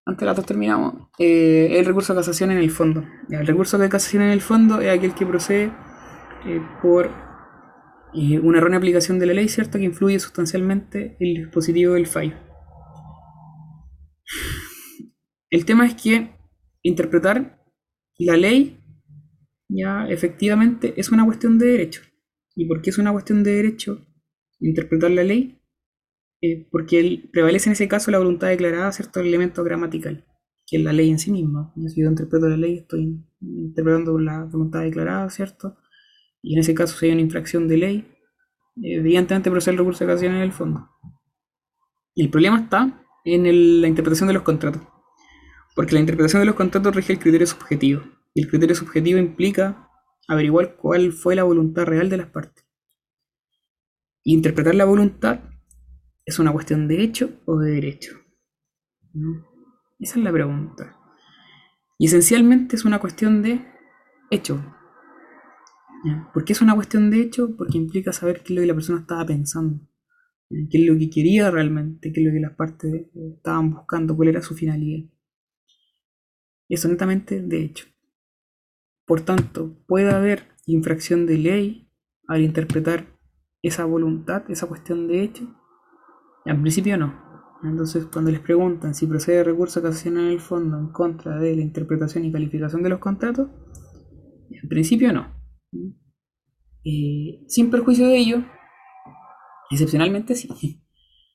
Antes 0.06 0.22
de 0.22 0.26
las 0.26 0.36
dos 0.36 0.46
terminamos. 0.46 1.10
Eh, 1.18 1.80
el 1.80 1.86
recurso 1.86 2.14
de 2.14 2.20
casación 2.20 2.52
en 2.52 2.60
el 2.60 2.72
fondo. 2.72 3.04
El 3.30 3.46
recurso 3.46 3.78
de 3.78 3.90
casación 3.90 4.24
en 4.24 4.30
el 4.30 4.42
fondo 4.42 4.80
es 4.80 4.96
aquel 4.96 5.14
que 5.14 5.26
procede 5.26 5.72
eh, 6.46 6.62
por 6.82 7.12
y 8.12 8.38
una 8.38 8.58
errónea 8.58 8.80
aplicación 8.80 9.20
de 9.20 9.28
la 9.28 9.34
ley, 9.34 9.50
¿cierto?, 9.50 9.78
que 9.78 9.84
influye 9.84 10.20
sustancialmente 10.20 11.16
el 11.20 11.36
dispositivo 11.36 11.94
del 11.94 12.08
fallo. 12.08 12.36
El 15.52 15.66
tema 15.66 15.86
es 15.86 15.96
que 15.96 16.36
interpretar 16.82 17.64
la 18.18 18.38
ley 18.38 18.80
ya 19.68 20.08
efectivamente 20.10 20.94
es 20.98 21.12
una 21.12 21.26
cuestión 21.26 21.60
de 21.60 21.68
derecho. 21.68 22.02
¿Y 22.56 22.66
por 22.68 22.82
qué 22.82 22.90
es 22.90 22.98
una 22.98 23.12
cuestión 23.12 23.44
de 23.44 23.54
derecho 23.54 24.06
interpretar 24.60 25.12
la 25.12 25.24
ley? 25.24 25.59
Eh, 26.42 26.68
porque 26.72 27.30
prevalece 27.32 27.70
en 27.70 27.74
ese 27.74 27.88
caso 27.88 28.12
la 28.12 28.18
voluntad 28.18 28.48
declarada, 28.48 28.92
¿cierto?, 28.92 29.20
el 29.20 29.28
elemento 29.28 29.64
gramatical, 29.64 30.26
que 30.66 30.78
es 30.78 30.84
la 30.84 30.94
ley 30.94 31.10
en 31.10 31.20
sí 31.20 31.32
misma. 31.32 31.74
Si 31.88 32.02
yo 32.02 32.10
interpreto 32.10 32.48
la 32.48 32.58
ley, 32.58 32.78
estoy 32.80 33.24
interpretando 33.42 34.18
la 34.20 34.46
voluntad 34.46 34.82
declarada, 34.82 35.30
¿cierto? 35.30 35.78
y 36.42 36.54
en 36.54 36.60
ese 36.60 36.74
caso 36.74 36.98
hay 37.02 37.12
una 37.12 37.22
infracción 37.22 37.68
de 37.68 37.78
ley, 37.78 38.18
evidentemente 38.82 39.52
procede 39.52 39.74
el 39.74 39.80
recurso 39.80 40.04
de 40.04 40.12
casación 40.12 40.36
en 40.36 40.42
el 40.42 40.52
fondo. 40.52 40.90
Y 42.16 42.24
el 42.24 42.30
problema 42.30 42.60
está 42.60 43.04
en 43.26 43.82
la 43.82 43.88
interpretación 43.88 44.28
de 44.28 44.34
los 44.34 44.44
contratos, 44.44 44.82
porque 45.76 45.94
la 45.94 46.00
interpretación 46.00 46.42
de 46.42 46.46
los 46.46 46.56
contratos 46.56 46.96
rige 46.96 47.14
el 47.14 47.20
criterio 47.20 47.48
subjetivo, 47.48 48.04
y 48.34 48.42
el 48.42 48.50
criterio 48.50 48.76
subjetivo 48.76 49.20
implica 49.20 49.90
averiguar 50.28 50.76
cuál 50.76 51.12
fue 51.12 51.36
la 51.36 51.44
voluntad 51.44 51.86
real 51.86 52.10
de 52.10 52.18
las 52.18 52.28
partes. 52.28 52.66
Y 54.24 54.34
interpretar 54.34 54.76
la 54.76 54.86
voluntad 54.86 55.42
es 56.30 56.38
una 56.38 56.52
cuestión 56.52 56.88
de 56.88 57.02
hecho 57.02 57.42
o 57.46 57.58
de 57.58 57.72
derecho. 57.72 58.16
Esa 60.00 60.20
es 60.20 60.24
la 60.24 60.32
pregunta. 60.32 60.96
Y 61.98 62.06
esencialmente 62.06 62.76
es 62.76 62.86
una 62.86 63.00
cuestión 63.00 63.42
de 63.42 63.66
hecho, 64.30 64.64
¿ya? 66.06 66.30
¿Por 66.32 66.46
qué 66.46 66.54
es 66.54 66.62
una 66.62 66.76
cuestión 66.76 67.10
de 67.10 67.22
hecho? 67.22 67.58
Porque 67.58 67.80
implica 67.80 68.14
saber 68.14 68.44
qué 68.44 68.54
es 68.54 68.58
lo 68.58 68.62
que 68.62 68.68
la 68.68 68.76
persona 68.76 69.00
estaba 69.00 69.26
pensando, 69.26 69.82
qué 70.50 70.78
es 70.78 70.88
lo 70.88 70.98
que 71.00 71.10
quería 71.10 71.50
realmente, 71.50 72.14
qué 72.14 72.22
es 72.22 72.28
lo 72.28 72.32
que 72.32 72.40
las 72.40 72.56
partes 72.56 72.94
eh, 72.94 73.34
estaban 73.36 73.72
buscando, 73.72 74.16
cuál 74.16 74.30
era 74.30 74.44
su 74.44 74.54
finalidad. 74.54 75.10
Eso 76.70 76.88
netamente 76.88 77.42
de 77.42 77.64
hecho. 77.64 77.88
Por 79.06 79.22
tanto, 79.22 79.84
puede 79.88 80.12
haber 80.12 80.44
infracción 80.68 81.26
de 81.26 81.40
ley 81.40 81.92
al 82.28 82.44
interpretar 82.44 83.08
esa 83.64 83.86
voluntad, 83.86 84.44
esa 84.52 84.68
cuestión 84.68 85.08
de 85.08 85.24
hecho. 85.24 85.59
En 86.46 86.62
principio 86.62 86.98
no. 86.98 87.30
Entonces, 87.64 88.06
cuando 88.06 88.32
les 88.32 88.40
preguntan 88.40 88.96
si 88.96 89.06
procede 89.06 89.44
recurso 89.44 89.82
casacional 89.82 90.26
en 90.26 90.32
el 90.32 90.40
fondo 90.40 90.78
en 90.78 90.90
contra 90.90 91.38
de 91.38 91.56
la 91.56 91.62
interpretación 91.62 92.26
y 92.26 92.32
calificación 92.32 92.84
de 92.84 92.90
los 92.90 93.00
contratos, 93.00 93.50
en 94.50 94.70
principio 94.70 95.12
no. 95.12 95.36
Eh, 96.86 97.44
sin 97.48 97.70
perjuicio 97.70 98.08
de 98.08 98.18
ello, 98.18 98.44
excepcionalmente 99.70 100.36
sí. 100.36 100.50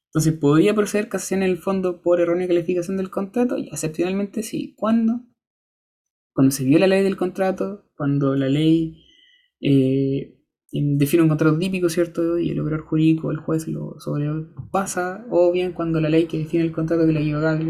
Entonces, 0.07 0.39
¿podría 0.39 0.75
proceder 0.75 1.09
casación 1.09 1.43
en 1.43 1.51
el 1.51 1.59
fondo 1.59 2.01
por 2.01 2.21
errónea 2.21 2.47
calificación 2.47 2.97
del 2.97 3.11
contrato? 3.11 3.59
Y 3.59 3.69
excepcionalmente 3.69 4.43
sí. 4.43 4.75
¿Cuándo? 4.77 5.21
Cuando 6.33 6.53
se 6.53 6.65
viola 6.65 6.87
la 6.87 6.97
ley 6.97 7.05
del 7.05 7.17
contrato, 7.17 7.91
cuando 7.97 8.35
la 8.35 8.49
ley 8.49 9.05
eh, 9.61 10.39
define 10.83 11.23
un 11.23 11.29
contrato 11.29 11.57
típico, 11.57 11.89
¿cierto? 11.89 12.37
Y 12.37 12.51
el 12.51 12.61
operador 12.61 12.87
jurídico, 12.87 13.31
el 13.31 13.37
juez, 13.37 13.69
lo 13.69 13.95
sobrepasa, 14.01 15.25
o 15.31 15.53
bien 15.53 15.73
cuando 15.73 16.01
la 16.01 16.09
ley 16.09 16.27
que 16.27 16.39
define 16.39 16.65
el 16.65 16.73
contrato 16.73 17.07
de 17.07 17.13
la 17.13 17.21
equivocada, 17.21 17.61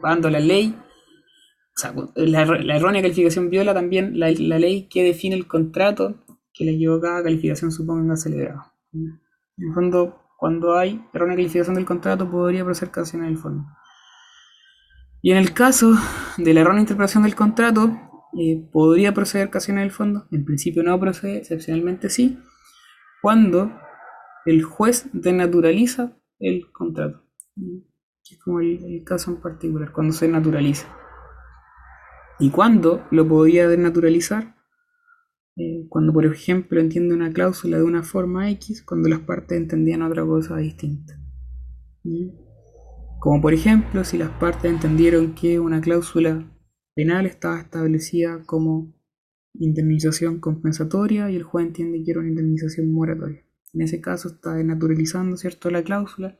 cuando 0.00 0.30
la 0.30 0.40
ley, 0.40 0.74
o 0.74 1.76
sea, 1.76 1.94
la, 2.16 2.46
la 2.46 2.76
errónea 2.76 3.02
calificación 3.02 3.50
viola 3.50 3.74
también 3.74 4.18
la, 4.18 4.30
ley 4.30 4.88
que 4.88 5.02
define 5.02 5.34
el 5.34 5.46
contrato 5.46 6.24
que 6.54 6.64
la 6.64 6.70
equivocada 6.70 7.22
calificación 7.22 7.70
suponga 7.70 8.16
celebrado. 8.16 8.62
En 8.94 9.20
el 9.58 9.74
fondo, 9.74 10.22
cuando 10.38 10.74
hay 10.74 11.04
errónea 11.12 11.36
calificación 11.36 11.74
del 11.74 11.84
contrato, 11.84 12.30
podría 12.30 12.64
proceder 12.64 12.92
casación 12.92 13.24
en 13.24 13.28
el 13.28 13.38
fondo. 13.38 13.66
Y 15.20 15.32
en 15.32 15.36
el 15.36 15.52
caso 15.52 15.94
de 16.38 16.54
la 16.54 16.60
errónea 16.60 16.80
interpretación 16.80 17.24
del 17.24 17.34
contrato, 17.34 17.90
eh, 18.38 18.66
podría 18.72 19.12
proceder 19.12 19.50
casación 19.50 19.76
en 19.76 19.84
el 19.84 19.90
fondo. 19.90 20.26
En 20.32 20.46
principio 20.46 20.82
no 20.82 20.98
procede, 20.98 21.36
excepcionalmente 21.36 22.08
sí 22.08 22.38
cuando 23.24 23.72
el 24.44 24.62
juez 24.64 25.08
denaturaliza 25.14 26.14
el 26.38 26.70
contrato. 26.72 27.22
Que 27.56 28.34
es 28.34 28.42
como 28.42 28.60
el, 28.60 29.02
caso 29.02 29.30
en 29.30 29.40
particular, 29.40 29.92
cuando 29.92 30.12
se 30.12 30.28
naturaliza. 30.28 30.94
¿Y 32.38 32.50
cuándo 32.50 33.06
lo 33.10 33.26
podía 33.26 33.66
denaturalizar? 33.66 34.56
Eh, 35.56 35.86
cuando, 35.88 36.12
por 36.12 36.26
ejemplo, 36.26 36.78
entiende 36.78 37.14
una 37.14 37.32
cláusula 37.32 37.78
de 37.78 37.84
una 37.84 38.02
forma 38.02 38.50
X, 38.50 38.82
cuando 38.82 39.08
las 39.08 39.20
partes 39.20 39.56
entendían 39.56 40.02
otra 40.02 40.22
cosa 40.26 40.58
distinta. 40.58 41.18
Como 43.20 43.40
por 43.40 43.54
ejemplo, 43.54 44.04
si 44.04 44.18
las 44.18 44.32
partes 44.32 44.70
entendieron 44.70 45.34
que 45.34 45.58
una 45.60 45.80
cláusula 45.80 46.46
penal 46.94 47.24
estaba 47.24 47.58
establecida 47.58 48.42
como 48.44 48.92
indemnización 49.54 50.40
compensatoria 50.40 51.30
y 51.30 51.36
el 51.36 51.42
juez 51.42 51.66
entiende 51.66 52.02
que 52.04 52.10
era 52.10 52.20
una 52.20 52.28
indemnización 52.28 52.92
moratoria. 52.92 53.44
En 53.72 53.82
ese 53.82 54.00
caso 54.00 54.28
está 54.28 54.54
denaturalizando 54.54 55.36
¿cierto? 55.36 55.70
la 55.70 55.82
cláusula 55.82 56.36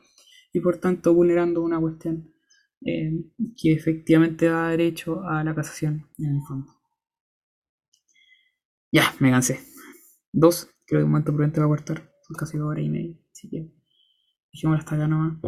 y 0.52 0.60
por 0.60 0.78
tanto 0.78 1.14
vulnerando 1.14 1.62
una 1.62 1.80
cuestión 1.80 2.32
eh, 2.84 3.24
que 3.60 3.72
efectivamente 3.72 4.46
da 4.46 4.68
derecho 4.68 5.22
a 5.22 5.42
la 5.42 5.54
casación 5.54 6.06
en 6.18 6.36
el 6.36 6.42
fondo. 6.46 6.72
Ya, 8.92 9.12
me 9.18 9.30
cansé. 9.30 9.60
Dos, 10.32 10.68
creo 10.86 11.00
que 11.00 11.04
un 11.04 11.10
momento 11.10 11.32
prudente 11.32 11.60
va 11.60 11.66
a 11.66 11.70
cortar. 11.70 12.12
Son 12.22 12.36
casi 12.36 12.58
dos 12.58 12.68
horas 12.68 12.84
y 12.84 12.90
media. 12.90 13.18
Así 13.32 13.50
que 13.50 13.72
dejémoslo 14.52 14.78
hasta 14.78 14.94
acá 14.94 15.08
nomás. 15.08 15.38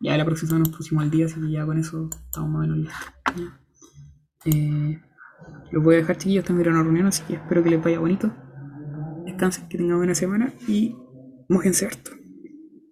Ya 0.00 0.16
la 0.16 0.24
próxima 0.24 0.58
nos 0.58 0.68
pusimos 0.68 1.02
al 1.04 1.10
día, 1.10 1.26
así 1.26 1.40
que 1.40 1.50
ya 1.50 1.64
con 1.64 1.78
eso 1.78 2.08
estamos 2.12 2.50
más 2.50 2.58
o 2.58 2.70
menos 2.70 2.78
listos. 2.78 3.12
Los 5.72 5.82
voy 5.82 5.94
a 5.94 5.98
dejar 5.98 6.18
chiquillos, 6.18 6.44
tengo 6.44 6.58
que 6.58 6.68
ir 6.68 6.68
a 6.68 6.72
una 6.72 6.82
reunión, 6.82 7.06
así 7.06 7.22
que 7.24 7.34
espero 7.34 7.62
que 7.62 7.70
les 7.70 7.82
vaya 7.82 7.98
bonito. 7.98 8.30
Descansen, 9.24 9.68
que 9.68 9.78
tengan 9.78 9.96
buena 9.96 10.14
semana 10.14 10.52
y 10.68 10.94
mojense 11.48 11.86
harto. 11.86 12.12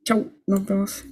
Chau, 0.04 0.32
nos 0.46 0.64
vemos. 0.66 1.04